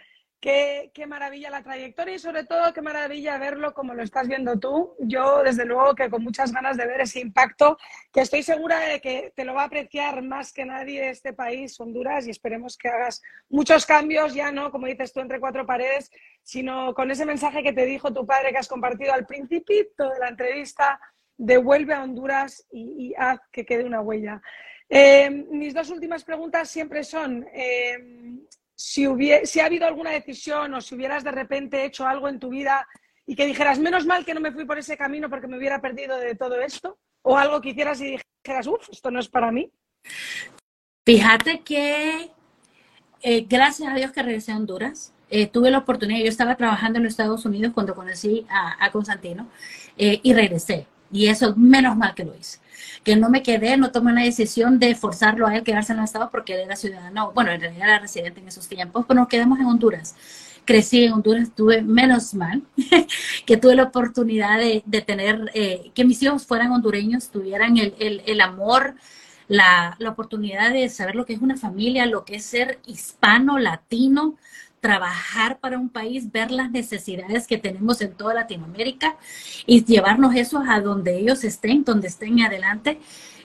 Qué, 0.42 0.90
maravilla 1.06 1.50
la 1.50 1.62
trayectoria 1.62 2.16
y 2.16 2.18
sobre 2.18 2.42
todo 2.42 2.72
qué 2.72 2.82
maravilla 2.82 3.38
verlo 3.38 3.72
como 3.72 3.94
lo 3.94 4.02
estás 4.02 4.26
viendo 4.26 4.58
tú. 4.58 4.96
Yo 4.98 5.40
desde 5.44 5.64
luego 5.64 5.94
que 5.94 6.10
con 6.10 6.24
muchas 6.24 6.50
ganas 6.50 6.76
de 6.76 6.84
ver 6.84 7.02
ese 7.02 7.20
impacto, 7.20 7.78
que 8.12 8.22
estoy 8.22 8.42
segura 8.42 8.80
de 8.80 9.00
que 9.00 9.32
te 9.36 9.44
lo 9.44 9.54
va 9.54 9.62
a 9.62 9.66
apreciar 9.66 10.20
más 10.20 10.52
que 10.52 10.64
nadie 10.64 11.10
este 11.10 11.32
país, 11.32 11.78
Honduras, 11.78 12.26
y 12.26 12.30
esperemos 12.30 12.76
que 12.76 12.88
hagas 12.88 13.22
muchos 13.50 13.86
cambios, 13.86 14.34
ya 14.34 14.50
no, 14.50 14.72
como 14.72 14.88
dices 14.88 15.12
tú, 15.12 15.20
entre 15.20 15.38
cuatro 15.38 15.64
paredes, 15.64 16.10
sino 16.42 16.92
con 16.92 17.12
ese 17.12 17.24
mensaje 17.24 17.62
que 17.62 17.72
te 17.72 17.86
dijo 17.86 18.12
tu 18.12 18.26
padre 18.26 18.50
que 18.50 18.58
has 18.58 18.68
compartido 18.68 19.12
al 19.14 19.26
principito 19.26 20.10
de 20.10 20.18
la 20.18 20.28
entrevista, 20.28 20.98
devuelve 21.36 21.94
a 21.94 22.02
Honduras 22.02 22.66
y, 22.72 23.14
haz 23.16 23.38
que 23.52 23.64
quede 23.64 23.84
una 23.84 24.00
huella. 24.00 24.42
Eh, 24.88 25.30
mis 25.30 25.72
dos 25.72 25.88
últimas 25.90 26.24
preguntas 26.24 26.68
siempre 26.68 27.04
son... 27.04 27.46
Eh, 27.54 28.42
si, 28.74 29.06
si 29.44 29.60
ha 29.60 29.66
habido 29.66 29.86
alguna 29.86 30.10
decisión 30.10 30.74
o 30.74 30.80
si 30.80 30.94
hubieras 30.94 31.24
de 31.24 31.30
repente 31.30 31.84
hecho 31.84 32.06
algo 32.06 32.28
en 32.28 32.38
tu 32.38 32.48
vida 32.48 32.86
y 33.26 33.36
que 33.36 33.46
dijeras, 33.46 33.78
menos 33.78 34.06
mal 34.06 34.24
que 34.24 34.34
no 34.34 34.40
me 34.40 34.52
fui 34.52 34.64
por 34.64 34.78
ese 34.78 34.96
camino 34.96 35.30
porque 35.30 35.46
me 35.46 35.56
hubiera 35.56 35.80
perdido 35.80 36.16
de 36.16 36.34
todo 36.34 36.60
esto, 36.60 36.98
o 37.22 37.36
algo 37.38 37.60
que 37.60 37.70
hicieras 37.70 38.00
y 38.00 38.16
dijeras, 38.44 38.66
uff, 38.66 38.88
esto 38.90 39.10
no 39.10 39.20
es 39.20 39.28
para 39.28 39.52
mí. 39.52 39.70
Fíjate 41.04 41.60
que 41.60 42.30
eh, 43.22 43.46
gracias 43.48 43.88
a 43.88 43.94
Dios 43.94 44.12
que 44.12 44.22
regresé 44.22 44.52
a 44.52 44.56
Honduras. 44.56 45.14
eh, 45.30 45.46
tuve 45.46 45.70
la 45.70 45.78
oportunidad, 45.78 46.20
yo 46.20 46.28
estaba 46.28 46.56
trabajando 46.56 46.98
en 46.98 47.04
los 47.04 47.12
Estados 47.12 47.46
Unidos 47.46 47.72
cuando 47.72 47.94
conocí 47.94 48.44
a, 48.50 48.90
Constantino 48.90 49.48
eh, 49.96 50.20
y 50.22 50.34
regresé. 50.34 50.86
Y 51.12 51.26
eso, 51.26 51.54
menos 51.56 51.96
mal 51.96 52.14
que 52.14 52.24
lo 52.24 52.34
hice. 52.34 52.58
Que 53.04 53.16
no 53.16 53.28
me 53.28 53.42
quedé, 53.42 53.76
no 53.76 53.92
tomé 53.92 54.12
una 54.12 54.24
decisión 54.24 54.78
de 54.78 54.94
forzarlo 54.94 55.46
a 55.46 55.56
él 55.56 55.62
quedarse 55.62 55.92
en 55.92 55.98
los 55.98 56.06
Estados 56.06 56.30
porque 56.30 56.54
él 56.54 56.60
era 56.60 56.76
ciudadano, 56.76 57.32
bueno, 57.32 57.50
en 57.50 57.60
realidad 57.60 57.88
era 57.88 57.98
residente 57.98 58.40
en 58.40 58.48
esos 58.48 58.68
tiempos, 58.68 59.04
pero 59.06 59.20
nos 59.20 59.28
quedamos 59.28 59.58
en 59.60 59.66
Honduras 59.66 60.14
crecí 60.64 61.04
en 61.04 61.12
Honduras, 61.12 61.50
tuve 61.54 61.82
menos 61.82 62.34
mal, 62.34 62.62
que 63.46 63.56
tuve 63.56 63.74
la 63.74 63.84
oportunidad 63.84 64.58
de, 64.58 65.02
tener, 65.02 65.50
eh, 65.54 65.90
que 65.94 66.04
mis 66.04 66.22
hijos 66.22 66.46
fueran 66.46 66.72
hondureños, 66.72 67.30
tuvieran 67.30 67.76
el, 67.76 67.94
el, 67.98 68.40
amor, 68.40 68.94
la, 69.48 69.96
la, 69.98 70.10
oportunidad 70.10 70.72
de 70.72 70.88
saber 70.88 71.14
lo 71.14 71.26
que 71.26 71.34
es 71.34 71.40
una 71.40 71.56
familia, 71.56 72.06
lo 72.06 72.24
que 72.24 72.36
es 72.36 72.44
ser 72.44 72.78
hispano, 72.86 73.58
latino, 73.58 74.36
trabajar 74.82 75.60
para 75.60 75.78
un 75.78 75.88
país, 75.88 76.32
ver 76.32 76.50
las 76.50 76.72
necesidades 76.72 77.46
que 77.46 77.56
tenemos 77.56 78.00
en 78.02 78.14
toda 78.14 78.34
Latinoamérica 78.34 79.16
y 79.64 79.84
llevarnos 79.84 80.34
eso 80.34 80.60
a 80.68 80.80
donde 80.80 81.18
ellos 81.20 81.44
estén, 81.44 81.84
donde 81.84 82.08
estén 82.08 82.40
adelante. 82.40 82.98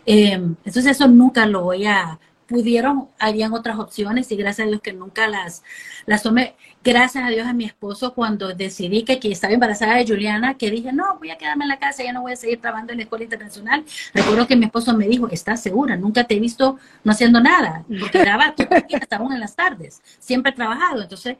Eh, 0.07 0.31
entonces 0.33 0.87
eso 0.87 1.07
nunca 1.07 1.45
lo 1.45 1.61
voy 1.61 1.85
a, 1.85 2.19
pudieron, 2.47 3.09
habían 3.19 3.53
otras 3.53 3.77
opciones 3.77 4.31
y 4.31 4.35
gracias 4.35 4.65
a 4.65 4.69
Dios 4.69 4.81
que 4.81 4.93
nunca 4.93 5.27
las, 5.27 5.63
las 6.07 6.23
tomé. 6.23 6.55
Gracias 6.87 7.21
a 7.21 7.27
Dios 7.27 7.45
a 7.45 7.51
mi 7.51 7.65
esposo 7.65 8.13
cuando 8.13 8.47
decidí 8.55 9.03
que, 9.03 9.19
que, 9.19 9.29
estaba 9.29 9.53
embarazada 9.53 9.95
de 9.95 10.07
Juliana, 10.07 10.53
que 10.53 10.71
dije, 10.71 10.93
no, 10.93 11.17
voy 11.17 11.31
a 11.31 11.37
quedarme 11.37 11.65
en 11.65 11.67
la 11.67 11.79
casa, 11.79 12.01
ya 12.01 12.13
no 12.13 12.21
voy 12.21 12.31
a 12.31 12.37
seguir 12.37 12.61
trabajando 12.61 12.93
en 12.93 12.99
la 12.99 13.03
escuela 13.03 13.25
internacional. 13.25 13.83
Recuerdo 14.13 14.47
que 14.47 14.55
mi 14.55 14.67
esposo 14.67 14.95
me 14.95 15.05
dijo, 15.05 15.27
¿estás 15.27 15.61
segura? 15.61 15.97
Nunca 15.97 16.23
te 16.23 16.35
he 16.35 16.39
visto 16.39 16.77
no 17.03 17.11
haciendo 17.11 17.41
nada, 17.41 17.83
porque 17.99 18.23
daba 18.23 18.55
todo 18.55 18.69
el 18.71 18.87
día, 18.87 19.01
en 19.11 19.39
las 19.41 19.53
tardes, 19.53 20.01
siempre 20.19 20.53
he 20.53 20.55
trabajado. 20.55 21.01
Entonces, 21.01 21.35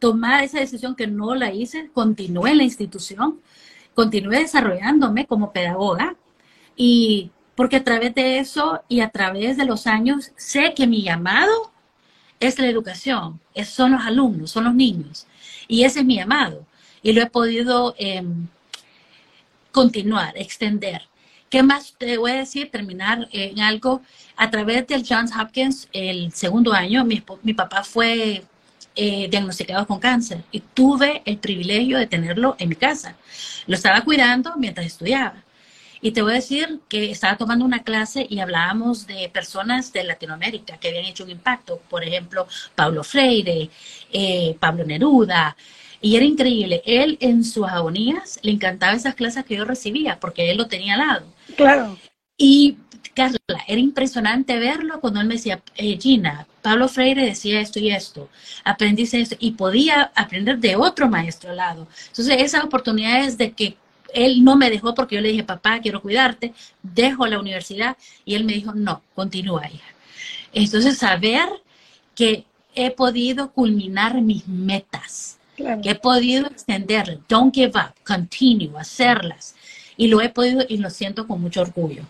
tomar 0.00 0.42
esa 0.42 0.58
decisión 0.58 0.96
que 0.96 1.06
no 1.06 1.36
la 1.36 1.52
hice, 1.52 1.88
continué 1.94 2.50
en 2.50 2.58
la 2.58 2.64
institución, 2.64 3.38
continué 3.94 4.40
desarrollándome 4.40 5.24
como 5.24 5.52
pedagoga 5.52 6.16
y 6.74 7.30
porque 7.54 7.76
a 7.76 7.84
través 7.84 8.12
de 8.16 8.40
eso 8.40 8.82
y 8.88 9.02
a 9.02 9.10
través 9.10 9.56
de 9.56 9.66
los 9.66 9.86
años 9.86 10.32
sé 10.34 10.74
que 10.74 10.88
mi 10.88 11.04
llamado 11.04 11.70
es 12.40 12.58
la 12.58 12.66
educación, 12.66 13.38
son 13.64 13.92
los 13.92 14.02
alumnos, 14.02 14.50
son 14.50 14.64
los 14.64 14.74
niños. 14.74 15.26
Y 15.68 15.84
ese 15.84 16.00
es 16.00 16.06
mi 16.06 16.16
llamado. 16.16 16.66
Y 17.02 17.12
lo 17.12 17.22
he 17.22 17.26
podido 17.26 17.94
em, 17.98 18.48
continuar, 19.70 20.36
extender. 20.36 21.02
¿Qué 21.48 21.62
más 21.62 21.94
te 21.98 22.16
voy 22.18 22.32
a 22.32 22.36
decir? 22.36 22.70
Terminar 22.70 23.28
en 23.32 23.60
algo. 23.60 24.02
A 24.36 24.50
través 24.50 24.86
del 24.86 25.04
Johns 25.06 25.32
Hopkins, 25.36 25.88
el 25.92 26.32
segundo 26.32 26.72
año, 26.72 27.04
mi, 27.04 27.22
mi 27.42 27.54
papá 27.54 27.84
fue 27.84 28.42
eh, 28.96 29.28
diagnosticado 29.30 29.86
con 29.86 30.00
cáncer 30.00 30.42
y 30.50 30.60
tuve 30.60 31.22
el 31.24 31.38
privilegio 31.38 31.98
de 31.98 32.06
tenerlo 32.06 32.56
en 32.58 32.68
mi 32.68 32.74
casa. 32.74 33.16
Lo 33.66 33.76
estaba 33.76 34.02
cuidando 34.02 34.56
mientras 34.56 34.86
estudiaba. 34.86 35.42
Y 36.02 36.12
te 36.12 36.22
voy 36.22 36.32
a 36.32 36.36
decir 36.36 36.80
que 36.88 37.10
estaba 37.10 37.36
tomando 37.36 37.64
una 37.64 37.82
clase 37.82 38.26
y 38.28 38.40
hablábamos 38.40 39.06
de 39.06 39.28
personas 39.28 39.92
de 39.92 40.04
Latinoamérica 40.04 40.78
que 40.78 40.88
habían 40.88 41.04
hecho 41.04 41.24
un 41.24 41.30
impacto. 41.30 41.80
Por 41.88 42.04
ejemplo, 42.04 42.46
Pablo 42.74 43.04
Freire, 43.04 43.68
eh, 44.12 44.56
Pablo 44.58 44.84
Neruda. 44.84 45.56
Y 46.00 46.16
era 46.16 46.24
increíble. 46.24 46.82
Él 46.86 47.18
en 47.20 47.44
sus 47.44 47.66
agonías 47.66 48.38
le 48.42 48.52
encantaba 48.52 48.94
esas 48.94 49.14
clases 49.14 49.44
que 49.44 49.56
yo 49.56 49.66
recibía 49.66 50.18
porque 50.18 50.50
él 50.50 50.56
lo 50.56 50.66
tenía 50.66 50.94
al 50.94 51.00
lado. 51.00 51.26
Claro. 51.56 51.98
Y 52.38 52.78
Carla, 53.14 53.38
era 53.66 53.80
impresionante 53.80 54.58
verlo 54.58 55.00
cuando 55.00 55.20
él 55.20 55.26
me 55.26 55.34
decía, 55.34 55.60
eh, 55.76 55.98
Gina, 56.00 56.46
Pablo 56.62 56.88
Freire 56.88 57.24
decía 57.24 57.60
esto 57.60 57.78
y 57.78 57.90
esto, 57.90 58.28
aprendí 58.64 59.02
esto, 59.02 59.36
y 59.38 59.52
podía 59.52 60.10
aprender 60.14 60.58
de 60.58 60.76
otro 60.76 61.08
maestro 61.08 61.50
al 61.50 61.56
lado. 61.56 61.88
Entonces, 62.08 62.36
esas 62.38 62.64
oportunidades 62.64 63.36
de 63.36 63.52
que 63.52 63.76
él 64.14 64.44
no 64.44 64.56
me 64.56 64.70
dejó 64.70 64.94
porque 64.94 65.16
yo 65.16 65.20
le 65.20 65.30
dije, 65.30 65.44
papá, 65.44 65.80
quiero 65.80 66.02
cuidarte, 66.02 66.52
dejo 66.82 67.26
la 67.26 67.38
universidad 67.38 67.96
y 68.24 68.34
él 68.34 68.44
me 68.44 68.54
dijo, 68.54 68.72
no, 68.74 69.02
continúa 69.14 69.68
hija. 69.68 69.88
Entonces, 70.52 70.98
saber 70.98 71.48
que 72.14 72.44
he 72.74 72.90
podido 72.90 73.52
culminar 73.52 74.20
mis 74.20 74.46
metas, 74.46 75.38
que 75.56 75.90
he 75.90 75.94
podido 75.94 76.46
extender, 76.46 77.20
don't 77.28 77.54
give 77.54 77.72
up, 77.74 77.94
continue, 78.04 78.70
hacerlas. 78.78 79.54
Y 79.96 80.08
lo 80.08 80.20
he 80.20 80.30
podido 80.30 80.64
y 80.68 80.78
lo 80.78 80.88
siento 80.88 81.26
con 81.26 81.40
mucho 81.40 81.60
orgullo. 81.60 82.02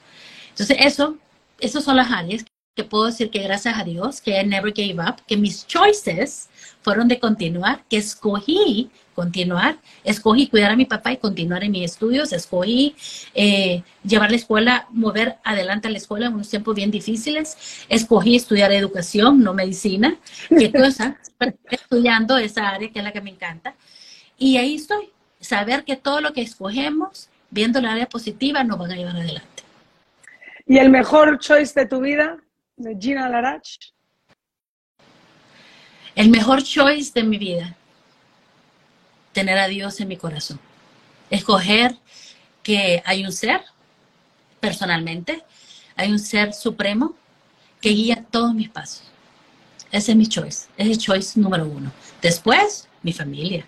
Entonces, 0.51 0.77
eso, 0.81 1.17
esas 1.59 1.83
son 1.83 1.97
las 1.97 2.11
áreas 2.11 2.45
que 2.81 2.89
puedo 2.89 3.07
decir 3.07 3.31
que 3.31 3.43
gracias 3.43 3.79
a 3.79 3.85
Dios, 3.85 4.23
que 4.23 4.41
I 4.41 4.47
never 4.47 4.73
gave 4.73 4.95
up, 5.07 5.17
que 5.27 5.37
mis 5.37 5.67
choices 5.67 6.49
fueron 6.81 7.09
de 7.09 7.21
continuar, 7.21 7.85
que 7.91 7.99
escogí 7.99 8.91
continuar, 9.15 9.77
escogí 10.03 10.47
cuidar 10.47 10.71
a 10.71 10.77
mi 10.77 10.87
papá 10.87 11.13
y 11.13 11.19
continuar 11.19 11.63
en 11.63 11.73
mis 11.73 11.85
estudios, 11.85 12.33
escogí 12.33 12.97
eh, 13.35 13.83
llevar 14.03 14.31
la 14.31 14.37
escuela, 14.37 14.87
mover 14.89 15.37
adelante 15.45 15.89
a 15.89 15.91
la 15.91 15.99
escuela 15.99 16.29
en 16.29 16.35
unos 16.35 16.49
tiempos 16.49 16.75
bien 16.75 16.91
difíciles, 16.91 17.85
escogí 17.91 18.35
estudiar 18.37 18.73
educación, 18.73 19.43
no 19.43 19.53
medicina, 19.53 20.17
qué 20.49 20.73
cosa, 20.73 21.19
estudiando 21.71 22.39
esa 22.39 22.71
área 22.71 22.91
que 22.91 23.01
es 23.01 23.05
la 23.05 23.13
que 23.13 23.21
me 23.21 23.31
encanta. 23.31 23.75
Y 24.39 24.57
ahí 24.57 24.77
estoy, 24.77 25.11
saber 25.39 25.85
que 25.85 25.97
todo 25.97 26.23
lo 26.23 26.33
que 26.33 26.41
escogemos, 26.41 27.29
viendo 27.51 27.83
la 27.83 27.93
área 27.93 28.09
positiva, 28.09 28.65
nos 28.65 28.79
van 28.79 28.93
a 28.93 28.97
llevar 28.97 29.17
adelante. 29.17 29.65
¿Y 30.67 30.79
el 30.79 30.89
mejor 30.89 31.41
choice 31.41 31.79
de 31.79 31.85
tu 31.85 32.01
vida, 32.01 32.39
Gina 32.99 33.29
Larach? 33.29 33.69
El 36.15 36.31
mejor 36.31 36.63
choice 36.63 37.13
de 37.15 37.23
mi 37.23 37.39
vida 37.39 37.77
tener 39.33 39.59
a 39.59 39.69
Dios 39.69 40.01
en 40.01 40.09
mi 40.09 40.17
corazón. 40.17 40.59
Escoger 41.31 41.97
que 42.63 43.03
hay 43.05 43.25
un 43.25 43.33
ser, 43.33 43.63
personalmente, 44.59 45.43
hay 45.97 46.11
un 46.11 46.19
ser 46.19 46.53
supremo 46.53 47.15
que 47.81 47.91
guía 47.91 48.25
todos 48.31 48.55
mis 48.55 48.69
pasos. 48.69 49.03
Ese 49.93 50.13
es 50.13 50.17
mi 50.17 50.27
choice, 50.27 50.69
es 50.77 50.89
el 50.89 50.99
choice 50.99 51.39
número 51.39 51.67
uno. 51.67 51.93
Después, 52.21 52.89
mi 53.03 53.13
familia. 53.13 53.65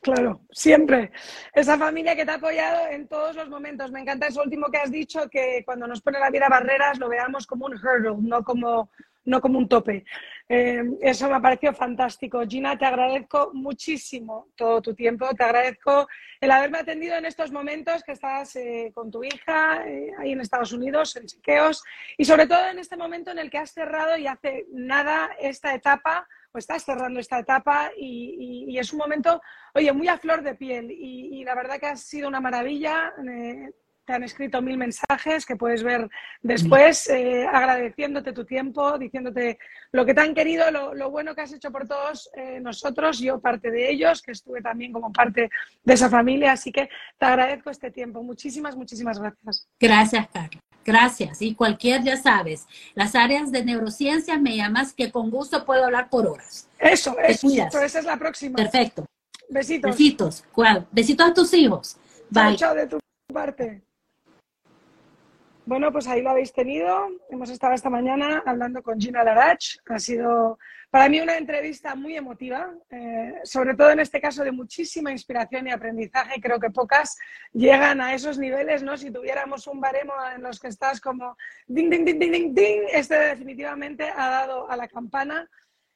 Claro, 0.00 0.42
siempre. 0.50 1.10
Esa 1.52 1.76
familia 1.76 2.14
que 2.14 2.24
te 2.24 2.30
ha 2.30 2.34
apoyado 2.34 2.86
en 2.88 3.08
todos 3.08 3.34
los 3.34 3.48
momentos. 3.48 3.90
Me 3.90 4.00
encanta 4.00 4.28
eso 4.28 4.42
último 4.42 4.68
que 4.70 4.78
has 4.78 4.90
dicho, 4.90 5.28
que 5.28 5.62
cuando 5.64 5.86
nos 5.86 6.00
pone 6.00 6.20
la 6.20 6.30
vida 6.30 6.48
barreras 6.48 6.98
lo 6.98 7.08
veamos 7.08 7.46
como 7.46 7.66
un 7.66 7.74
hurdle, 7.74 8.16
no 8.20 8.42
como 8.44 8.90
no 9.28 9.40
como 9.40 9.58
un 9.58 9.68
tope. 9.68 10.04
Eh, 10.48 10.82
eso 11.02 11.28
me 11.28 11.36
ha 11.36 11.40
parecido 11.40 11.74
fantástico. 11.74 12.40
Gina, 12.48 12.78
te 12.78 12.86
agradezco 12.86 13.50
muchísimo 13.52 14.48
todo 14.56 14.80
tu 14.80 14.94
tiempo, 14.94 15.28
te 15.34 15.44
agradezco 15.44 16.08
el 16.40 16.50
haberme 16.50 16.78
atendido 16.78 17.16
en 17.16 17.26
estos 17.26 17.52
momentos 17.52 18.02
que 18.02 18.12
estás 18.12 18.56
eh, 18.56 18.90
con 18.94 19.10
tu 19.10 19.22
hija 19.22 19.86
eh, 19.86 20.12
ahí 20.18 20.32
en 20.32 20.40
Estados 20.40 20.72
Unidos, 20.72 21.14
en 21.16 21.26
Chequeos, 21.26 21.84
y 22.16 22.24
sobre 22.24 22.46
todo 22.46 22.66
en 22.68 22.78
este 22.78 22.96
momento 22.96 23.30
en 23.30 23.38
el 23.38 23.50
que 23.50 23.58
has 23.58 23.72
cerrado 23.72 24.16
y 24.16 24.26
hace 24.26 24.66
nada 24.72 25.30
esta 25.38 25.74
etapa, 25.74 26.26
o 26.58 26.60
estás 26.60 26.84
cerrando 26.84 27.20
esta 27.20 27.38
etapa, 27.38 27.90
y, 27.96 28.76
es 28.78 28.92
un 28.92 28.98
momento, 28.98 29.40
oye, 29.74 29.92
muy 29.92 30.08
a 30.08 30.18
flor 30.18 30.42
de 30.42 30.54
piel, 30.54 30.90
y, 30.90 31.40
y 31.40 31.44
la 31.44 31.54
verdad 31.54 31.78
que 31.78 31.86
ha 31.86 31.96
sido 31.96 32.28
una 32.28 32.40
maravilla 32.40 33.12
te 34.08 34.14
han 34.14 34.22
escrito 34.22 34.62
mil 34.62 34.78
mensajes 34.78 35.44
que 35.44 35.54
puedes 35.54 35.82
ver 35.82 36.08
después, 36.40 37.10
eh, 37.10 37.46
agradeciéndote 37.46 38.32
tu 38.32 38.46
tiempo, 38.46 38.98
diciéndote 38.98 39.58
lo 39.92 40.06
que 40.06 40.14
te 40.14 40.22
han 40.22 40.34
querido, 40.34 40.70
lo, 40.70 41.10
bueno 41.10 41.34
que 41.34 41.42
has 41.42 41.52
hecho 41.52 41.70
por 41.70 41.86
todos 41.86 42.30
eh, 42.34 42.58
nosotros, 42.58 43.18
yo 43.18 43.38
parte 43.38 43.70
de 43.70 43.90
ellos, 43.90 44.22
que 44.22 44.32
estuve 44.32 44.62
también 44.62 44.94
como 44.94 45.12
parte 45.12 45.50
de 45.84 45.94
esa 45.94 46.08
familia, 46.08 46.52
así 46.52 46.72
que 46.72 46.88
te 47.18 47.26
agradezco 47.26 47.68
este 47.68 47.90
tiempo. 47.90 48.22
Muchísimas, 48.22 48.74
muchísimas 48.76 49.18
gracias. 49.18 49.68
Gracias, 49.78 50.26
Carla. 50.32 50.60
Gracias. 50.84 51.42
Y 51.42 51.54
cualquier, 51.54 52.02
ya 52.02 52.16
sabes, 52.16 52.66
las 52.94 53.14
áreas 53.14 53.52
de 53.52 53.64
neurociencias 53.64 54.40
me 54.40 54.56
llamas 54.56 54.92
que 54.92 55.10
con 55.10 55.30
gusto 55.30 55.64
puedo 55.64 55.84
hablar 55.84 56.08
por 56.08 56.26
horas. 56.26 56.68
Eso, 56.78 57.16
eso, 57.18 57.48
esa 57.82 57.98
es 57.98 58.04
la 58.04 58.16
próxima. 58.16 58.56
Perfecto. 58.56 59.04
Besitos. 59.48 59.90
Besitos. 59.90 60.44
Besitos 60.90 61.28
a 61.28 61.34
tus 61.34 61.52
hijos. 61.54 61.96
Bye. 62.30 62.56
chao 62.56 62.74
de 62.74 62.86
tu 62.86 62.98
parte. 63.32 63.82
Bueno, 65.64 65.92
pues 65.92 66.06
ahí 66.06 66.22
lo 66.22 66.30
habéis 66.30 66.52
tenido. 66.52 67.10
Hemos 67.30 67.50
estado 67.50 67.74
esta 67.74 67.90
mañana 67.90 68.42
hablando 68.46 68.82
con 68.82 68.98
Gina 68.98 69.22
Larach. 69.22 69.76
Ha 69.90 69.98
sido 69.98 70.58
para 70.90 71.08
mí 71.08 71.20
una 71.20 71.36
entrevista 71.36 71.94
muy 71.94 72.16
emotiva, 72.16 72.72
eh, 72.90 73.34
sobre 73.44 73.74
todo 73.74 73.90
en 73.90 74.00
este 74.00 74.20
caso 74.20 74.42
de 74.42 74.52
muchísima 74.52 75.12
inspiración 75.12 75.66
y 75.66 75.70
aprendizaje. 75.70 76.40
Creo 76.40 76.58
que 76.58 76.70
pocas 76.70 77.18
llegan 77.52 78.00
a 78.00 78.14
esos 78.14 78.38
niveles, 78.38 78.82
¿no? 78.82 78.96
Si 78.96 79.10
tuviéramos 79.10 79.66
un 79.66 79.80
baremo 79.80 80.14
en 80.34 80.42
los 80.42 80.58
que 80.58 80.68
estás 80.68 81.00
como 81.00 81.36
ding, 81.66 81.90
ding, 81.90 82.04
ding, 82.04 82.18
ding, 82.18 82.32
ding, 82.32 82.54
ding, 82.54 82.82
este 82.92 83.18
definitivamente 83.18 84.04
ha 84.04 84.30
dado 84.30 84.70
a 84.70 84.76
la 84.76 84.88
campana. 84.88 85.48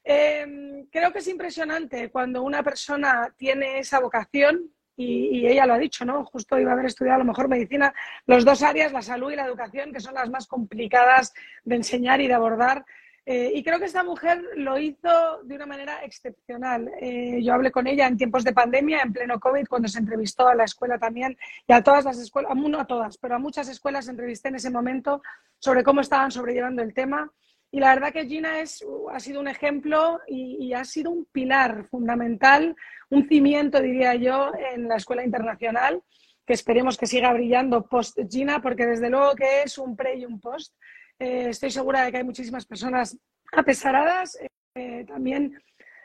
Eh, 0.04 0.84
creo 0.90 1.12
que 1.12 1.20
es 1.20 1.28
impresionante 1.28 2.10
cuando 2.10 2.42
una 2.42 2.62
persona 2.62 3.32
tiene 3.36 3.78
esa 3.78 4.00
vocación 4.00 4.72
y, 4.94 5.46
ella 5.46 5.66
lo 5.66 5.74
ha 5.74 5.78
dicho, 5.78 6.04
¿no? 6.04 6.24
Justo 6.26 6.58
iba 6.58 6.70
a 6.70 6.74
haber 6.74 6.86
estudiado 6.86 7.16
a 7.16 7.18
lo 7.18 7.24
mejor 7.24 7.48
medicina, 7.48 7.94
los 8.26 8.44
dos 8.44 8.62
áreas, 8.62 8.92
la 8.92 9.02
salud 9.02 9.32
y 9.32 9.36
la 9.36 9.46
educación, 9.46 9.92
que 9.92 10.00
son 10.00 10.14
las 10.14 10.28
más 10.28 10.46
complicadas 10.46 11.32
de 11.64 11.76
enseñar 11.76 12.20
y 12.20 12.28
de 12.28 12.34
abordar. 12.34 12.84
Eh, 13.24 13.52
y 13.54 13.62
creo 13.62 13.78
que 13.78 13.84
esta 13.84 14.02
mujer 14.02 14.42
lo 14.56 14.78
hizo 14.78 15.42
de 15.44 15.54
una 15.54 15.66
manera 15.66 16.04
excepcional. 16.04 16.90
Eh, 17.00 17.40
yo 17.42 17.54
hablé 17.54 17.70
con 17.70 17.86
ella 17.86 18.08
en 18.08 18.16
tiempos 18.16 18.42
de 18.42 18.52
pandemia, 18.52 19.00
en 19.02 19.12
pleno 19.12 19.38
COVID, 19.38 19.66
cuando 19.68 19.86
se 19.86 20.00
entrevistó 20.00 20.48
a 20.48 20.56
la 20.56 20.64
escuela 20.64 20.98
también 20.98 21.36
y 21.68 21.72
a 21.72 21.82
todas 21.82 22.04
las 22.04 22.18
escuelas, 22.18 22.52
no 22.56 22.80
a 22.80 22.86
todas, 22.86 23.16
pero 23.18 23.36
a 23.36 23.38
muchas 23.38 23.68
escuelas 23.68 24.08
entrevisté 24.08 24.48
en 24.48 24.56
ese 24.56 24.70
momento 24.70 25.22
sobre 25.58 25.84
cómo 25.84 26.00
estaban 26.00 26.32
sobrellevando 26.32 26.82
el 26.82 26.94
tema. 26.94 27.30
Y 27.70 27.78
la 27.78 27.94
verdad 27.94 28.12
que 28.12 28.26
Gina 28.26 28.60
es, 28.60 28.84
ha 29.12 29.20
sido 29.20 29.40
un 29.40 29.48
ejemplo 29.48 30.20
y, 30.26 30.56
y, 30.60 30.74
ha 30.74 30.84
sido 30.84 31.10
un 31.10 31.24
pilar 31.26 31.84
fundamental, 31.84 32.76
un 33.08 33.28
cimiento, 33.28 33.80
diría 33.80 34.14
yo, 34.16 34.52
en 34.74 34.88
la 34.88 34.96
escuela 34.96 35.24
internacional, 35.24 36.02
que 36.44 36.52
esperemos 36.52 36.98
que 36.98 37.06
siga 37.06 37.32
brillando 37.32 37.86
post 37.86 38.18
Gina, 38.28 38.60
porque 38.60 38.84
desde 38.84 39.08
luego 39.08 39.34
que 39.34 39.62
es 39.62 39.78
un 39.78 39.96
pre 39.96 40.16
y 40.16 40.24
un 40.24 40.40
post. 40.40 40.74
Eh, 41.22 41.50
estoy 41.50 41.70
segura 41.70 42.02
de 42.02 42.10
que 42.10 42.16
hay 42.16 42.24
muchísimas 42.24 42.66
personas 42.66 43.16
apesaradas. 43.52 44.36
Eh, 44.74 45.04
también 45.06 45.56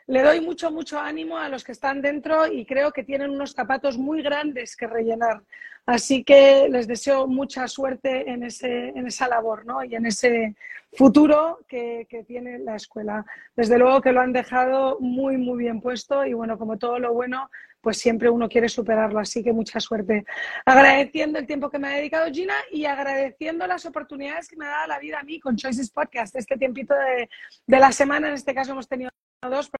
le 0.06 0.22
doy 0.22 0.40
mucho, 0.40 0.70
mucho 0.70 1.00
ánimo 1.00 1.36
a 1.36 1.48
los 1.48 1.64
que 1.64 1.72
están 1.72 2.00
dentro 2.00 2.46
y 2.46 2.64
creo 2.64 2.92
que 2.92 3.02
tienen 3.02 3.30
unos 3.32 3.50
zapatos 3.50 3.98
muy 3.98 4.22
grandes 4.22 4.76
que 4.76 4.86
rellenar. 4.86 5.42
Así 5.86 6.22
que 6.22 6.68
les 6.70 6.86
deseo 6.86 7.26
mucha 7.26 7.66
suerte 7.66 8.30
en, 8.30 8.44
ese, 8.44 8.90
en 8.90 9.08
esa 9.08 9.26
labor 9.26 9.66
¿no? 9.66 9.82
y 9.82 9.96
en 9.96 10.06
ese 10.06 10.54
futuro 10.92 11.58
que, 11.66 12.06
que, 12.08 12.22
tiene 12.22 12.60
la 12.60 12.76
escuela. 12.76 13.26
Desde 13.56 13.76
luego 13.76 14.00
que 14.00 14.12
lo 14.12 14.20
han 14.20 14.32
dejado 14.32 15.00
muy, 15.00 15.36
muy 15.36 15.58
bien 15.58 15.80
puesto 15.80 16.24
y 16.24 16.32
bueno, 16.32 16.58
como 16.58 16.78
todo 16.78 17.00
lo 17.00 17.12
bueno, 17.12 17.50
pues 17.88 18.00
siempre 18.00 18.28
uno 18.28 18.50
quiere 18.50 18.68
superarlo. 18.68 19.18
Así 19.18 19.42
que 19.42 19.50
mucha 19.50 19.80
suerte. 19.80 20.26
Agradeciendo 20.66 21.38
el 21.38 21.46
tiempo 21.46 21.70
que 21.70 21.78
me 21.78 21.88
ha 21.88 21.92
dedicado 21.92 22.30
Gina 22.30 22.52
y 22.70 22.84
agradeciendo 22.84 23.66
las 23.66 23.86
oportunidades 23.86 24.46
que 24.46 24.56
me 24.56 24.66
ha 24.66 24.68
dado 24.68 24.88
la 24.88 24.98
vida 24.98 25.20
a 25.20 25.22
mí 25.22 25.40
con 25.40 25.56
Choices 25.56 25.90
Podcast. 25.90 26.36
Este 26.36 26.58
tiempito 26.58 26.92
de, 26.92 27.30
de 27.66 27.78
la 27.78 27.90
semana, 27.90 28.28
en 28.28 28.34
este 28.34 28.54
caso 28.54 28.72
hemos 28.72 28.86
tenido 28.86 29.10
dos. 29.40 29.70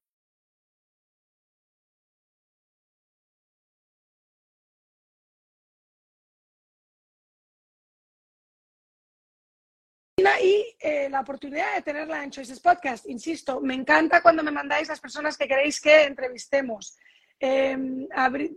y 10.41 10.75
eh, 10.79 11.09
la 11.09 11.21
oportunidad 11.21 11.75
de 11.75 11.81
tenerla 11.83 12.23
en 12.23 12.31
Choices 12.31 12.59
Podcast. 12.59 13.07
Insisto, 13.07 13.61
me 13.61 13.75
encanta 13.75 14.21
cuando 14.23 14.43
me 14.43 14.51
mandáis 14.51 14.87
las 14.87 14.99
personas 14.99 15.37
que 15.37 15.47
queréis 15.47 15.79
que 15.79 16.05
entrevistemos. 16.05 16.97
Eh, 17.41 17.77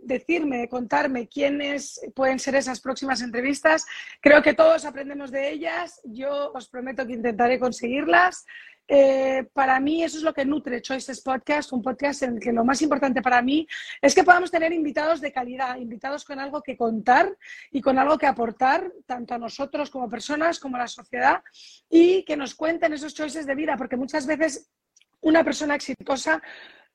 decirme, 0.01 0.67
contarme 0.67 1.27
quiénes 1.27 2.01
pueden 2.13 2.37
ser 2.37 2.55
esas 2.55 2.81
próximas 2.81 3.21
entrevistas. 3.21 3.85
Creo 4.19 4.41
que 4.41 4.53
todos 4.53 4.83
aprendemos 4.83 5.31
de 5.31 5.51
ellas. 5.51 6.01
Yo 6.03 6.51
os 6.53 6.67
prometo 6.67 7.07
que 7.07 7.13
intentaré 7.13 7.59
conseguirlas. 7.59 8.45
Eh, 8.85 9.47
para 9.53 9.79
mí 9.79 10.03
eso 10.03 10.17
es 10.17 10.23
lo 10.23 10.33
que 10.33 10.43
nutre 10.43 10.81
Choices 10.81 11.21
Podcast, 11.21 11.71
un 11.71 11.81
podcast 11.81 12.23
en 12.23 12.33
el 12.33 12.39
que 12.41 12.51
lo 12.51 12.65
más 12.65 12.81
importante 12.81 13.21
para 13.21 13.41
mí 13.41 13.65
es 14.01 14.13
que 14.13 14.25
podamos 14.25 14.51
tener 14.51 14.73
invitados 14.73 15.21
de 15.21 15.31
calidad, 15.31 15.77
invitados 15.77 16.25
con 16.25 16.37
algo 16.37 16.61
que 16.61 16.75
contar 16.75 17.33
y 17.71 17.79
con 17.79 17.97
algo 17.97 18.17
que 18.17 18.27
aportar, 18.27 18.91
tanto 19.05 19.33
a 19.35 19.37
nosotros 19.37 19.89
como 19.89 20.09
personas, 20.09 20.59
como 20.59 20.75
a 20.75 20.79
la 20.79 20.87
sociedad, 20.87 21.41
y 21.89 22.23
que 22.25 22.35
nos 22.35 22.55
cuenten 22.55 22.91
esos 22.91 23.13
choices 23.13 23.45
de 23.45 23.55
vida, 23.55 23.77
porque 23.77 23.95
muchas 23.95 24.27
veces 24.27 24.69
una 25.21 25.45
persona 25.45 25.75
exitosa 25.75 26.41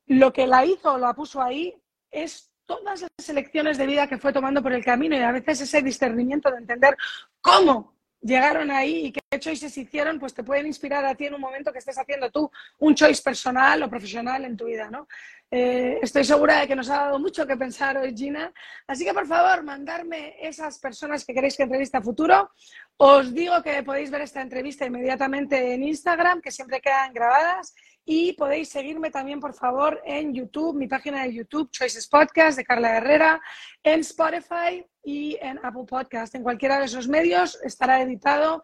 lo 0.08 0.32
que 0.32 0.46
la 0.46 0.64
hizo 0.64 0.98
la 0.98 1.14
puso 1.14 1.40
ahí 1.40 1.74
es 2.10 2.50
todas 2.66 3.02
las 3.02 3.28
elecciones 3.28 3.78
de 3.78 3.86
vida 3.86 4.06
que 4.06 4.18
fue 4.18 4.32
tomando 4.32 4.62
por 4.62 4.72
el 4.72 4.84
camino 4.84 5.16
y 5.16 5.20
a 5.20 5.32
veces 5.32 5.60
ese 5.62 5.82
discernimiento 5.82 6.50
de 6.50 6.58
entender 6.58 6.96
cómo 7.40 7.98
llegaron 8.20 8.70
ahí 8.70 9.06
y 9.06 9.12
qué 9.12 9.20
choices 9.38 9.76
hicieron, 9.78 10.18
pues 10.18 10.34
te 10.34 10.42
pueden 10.42 10.66
inspirar 10.66 11.04
a 11.04 11.14
ti 11.14 11.26
en 11.26 11.34
un 11.34 11.40
momento 11.40 11.72
que 11.72 11.78
estés 11.78 11.98
haciendo 11.98 12.30
tú 12.30 12.50
un 12.78 12.94
choice 12.94 13.22
personal 13.22 13.82
o 13.82 13.88
profesional 13.88 14.44
en 14.44 14.56
tu 14.56 14.66
vida, 14.66 14.90
¿no? 14.90 15.06
Eh, 15.50 15.98
estoy 16.02 16.24
segura 16.24 16.60
de 16.60 16.66
que 16.66 16.76
nos 16.76 16.90
ha 16.90 17.04
dado 17.04 17.18
mucho 17.18 17.46
que 17.46 17.56
pensar 17.56 17.96
hoy, 17.96 18.14
Gina. 18.16 18.52
Así 18.86 19.04
que, 19.04 19.14
por 19.14 19.26
favor, 19.26 19.62
mandarme 19.62 20.36
esas 20.40 20.78
personas 20.78 21.24
que 21.24 21.32
queréis 21.32 21.56
que 21.56 21.62
entreviste 21.62 21.96
a 21.96 22.02
futuro. 22.02 22.50
Os 22.96 23.32
digo 23.32 23.62
que 23.62 23.82
podéis 23.82 24.10
ver 24.10 24.22
esta 24.22 24.42
entrevista 24.42 24.84
inmediatamente 24.84 25.74
en 25.74 25.84
Instagram, 25.84 26.40
que 26.42 26.50
siempre 26.50 26.80
quedan 26.80 27.14
grabadas. 27.14 27.74
Y 28.10 28.32
podéis 28.32 28.70
seguirme 28.70 29.10
también, 29.10 29.38
por 29.38 29.52
favor, 29.52 30.00
en 30.02 30.32
YouTube, 30.32 30.74
mi 30.74 30.88
página 30.88 31.24
de 31.24 31.34
YouTube, 31.34 31.70
Choices 31.70 32.08
Podcast 32.08 32.56
de 32.56 32.64
Carla 32.64 32.96
Herrera, 32.96 33.38
en 33.82 34.00
Spotify 34.00 34.82
y 35.04 35.36
en 35.42 35.58
Apple 35.62 35.84
Podcast. 35.86 36.34
En 36.34 36.42
cualquiera 36.42 36.78
de 36.78 36.86
esos 36.86 37.06
medios 37.06 37.60
estará 37.62 38.00
editado 38.00 38.62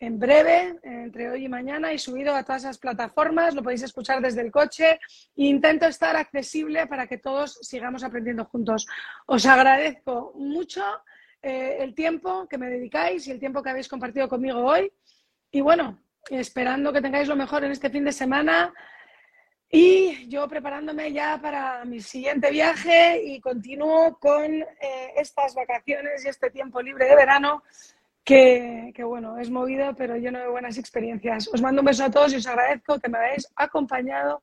en 0.00 0.18
breve, 0.18 0.78
entre 0.82 1.28
hoy 1.28 1.44
y 1.44 1.48
mañana, 1.50 1.92
y 1.92 1.98
subido 1.98 2.34
a 2.34 2.42
todas 2.42 2.62
esas 2.62 2.78
plataformas. 2.78 3.54
Lo 3.54 3.62
podéis 3.62 3.82
escuchar 3.82 4.22
desde 4.22 4.40
el 4.40 4.50
coche. 4.50 4.98
intento 5.34 5.84
estar 5.84 6.16
accesible 6.16 6.86
para 6.86 7.06
que 7.06 7.18
todos 7.18 7.58
sigamos 7.60 8.02
aprendiendo 8.02 8.46
juntos. 8.46 8.86
Os 9.26 9.44
agradezco 9.44 10.32
mucho 10.36 10.82
eh, 11.42 11.76
el 11.80 11.94
tiempo 11.94 12.48
que 12.48 12.56
me 12.56 12.70
dedicáis 12.70 13.26
y 13.26 13.30
el 13.30 13.40
tiempo 13.40 13.62
que 13.62 13.68
habéis 13.68 13.88
compartido 13.88 14.26
conmigo 14.26 14.60
hoy. 14.60 14.90
Y 15.50 15.60
bueno, 15.60 15.98
esperando 16.30 16.92
que 16.92 17.00
tengáis 17.00 17.28
lo 17.28 17.36
mejor 17.36 17.64
en 17.64 17.72
este 17.72 17.90
fin 17.90 18.04
de 18.04 18.12
semana 18.12 18.72
y 19.70 20.28
yo 20.28 20.48
preparándome 20.48 21.12
ya 21.12 21.40
para 21.40 21.84
mi 21.84 22.00
siguiente 22.00 22.50
viaje 22.50 23.20
y 23.24 23.40
continúo 23.40 24.16
con 24.18 24.44
eh, 24.62 25.12
estas 25.16 25.54
vacaciones 25.54 26.24
y 26.24 26.28
este 26.28 26.50
tiempo 26.50 26.80
libre 26.80 27.06
de 27.06 27.16
verano 27.16 27.62
que, 28.24 28.92
que, 28.94 29.04
bueno, 29.04 29.38
es 29.38 29.50
movido 29.50 29.94
pero 29.96 30.16
lleno 30.16 30.38
de 30.38 30.48
buenas 30.48 30.78
experiencias. 30.78 31.48
Os 31.52 31.62
mando 31.62 31.80
un 31.80 31.86
beso 31.86 32.04
a 32.04 32.10
todos 32.10 32.32
y 32.32 32.36
os 32.36 32.46
agradezco 32.46 32.98
que 32.98 33.08
me 33.08 33.18
hayáis 33.18 33.48
acompañado 33.56 34.42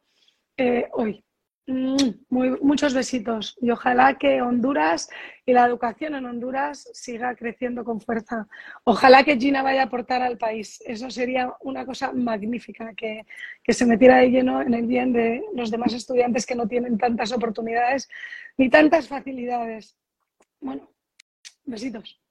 eh, 0.58 0.88
hoy. 0.94 1.24
Mm, 1.66 1.96
muy, 2.30 2.50
muchos 2.62 2.94
besitos 2.94 3.58
y 3.62 3.72
ojalá 3.72 4.18
que 4.18 4.42
Honduras 4.42 5.10
y 5.46 5.54
la 5.54 5.66
educación 5.66 6.14
en 6.14 6.26
Honduras 6.26 6.90
siga 6.94 7.36
creciendo 7.36 7.86
con 7.86 8.02
fuerza. 8.02 8.48
Ojalá 8.84 9.24
que 9.24 9.38
Gina 9.38 9.64
vaya 9.64 9.84
a 9.84 9.86
aportar 9.86 10.22
al 10.22 10.38
país. 10.38 10.84
Eso 10.86 11.10
sería 11.10 11.54
una 11.62 11.86
cosa 11.86 12.12
magnífica, 12.12 12.94
que, 12.96 13.26
que 13.64 13.74
se 13.74 13.86
metiera 13.86 14.18
de 14.18 14.30
lleno 14.30 14.62
en 14.62 14.74
el 14.74 14.88
bien 14.88 15.14
de 15.14 15.42
los 15.54 15.72
demás 15.72 15.94
estudiantes 15.94 16.46
que 16.46 16.56
no 16.56 16.68
tienen 16.68 16.98
tantas 16.98 17.32
oportunidades 17.32 18.10
ni 18.58 18.70
tantas 18.70 19.08
facilidades. 19.08 19.98
Bueno, 20.60 20.90
besitos. 21.64 22.23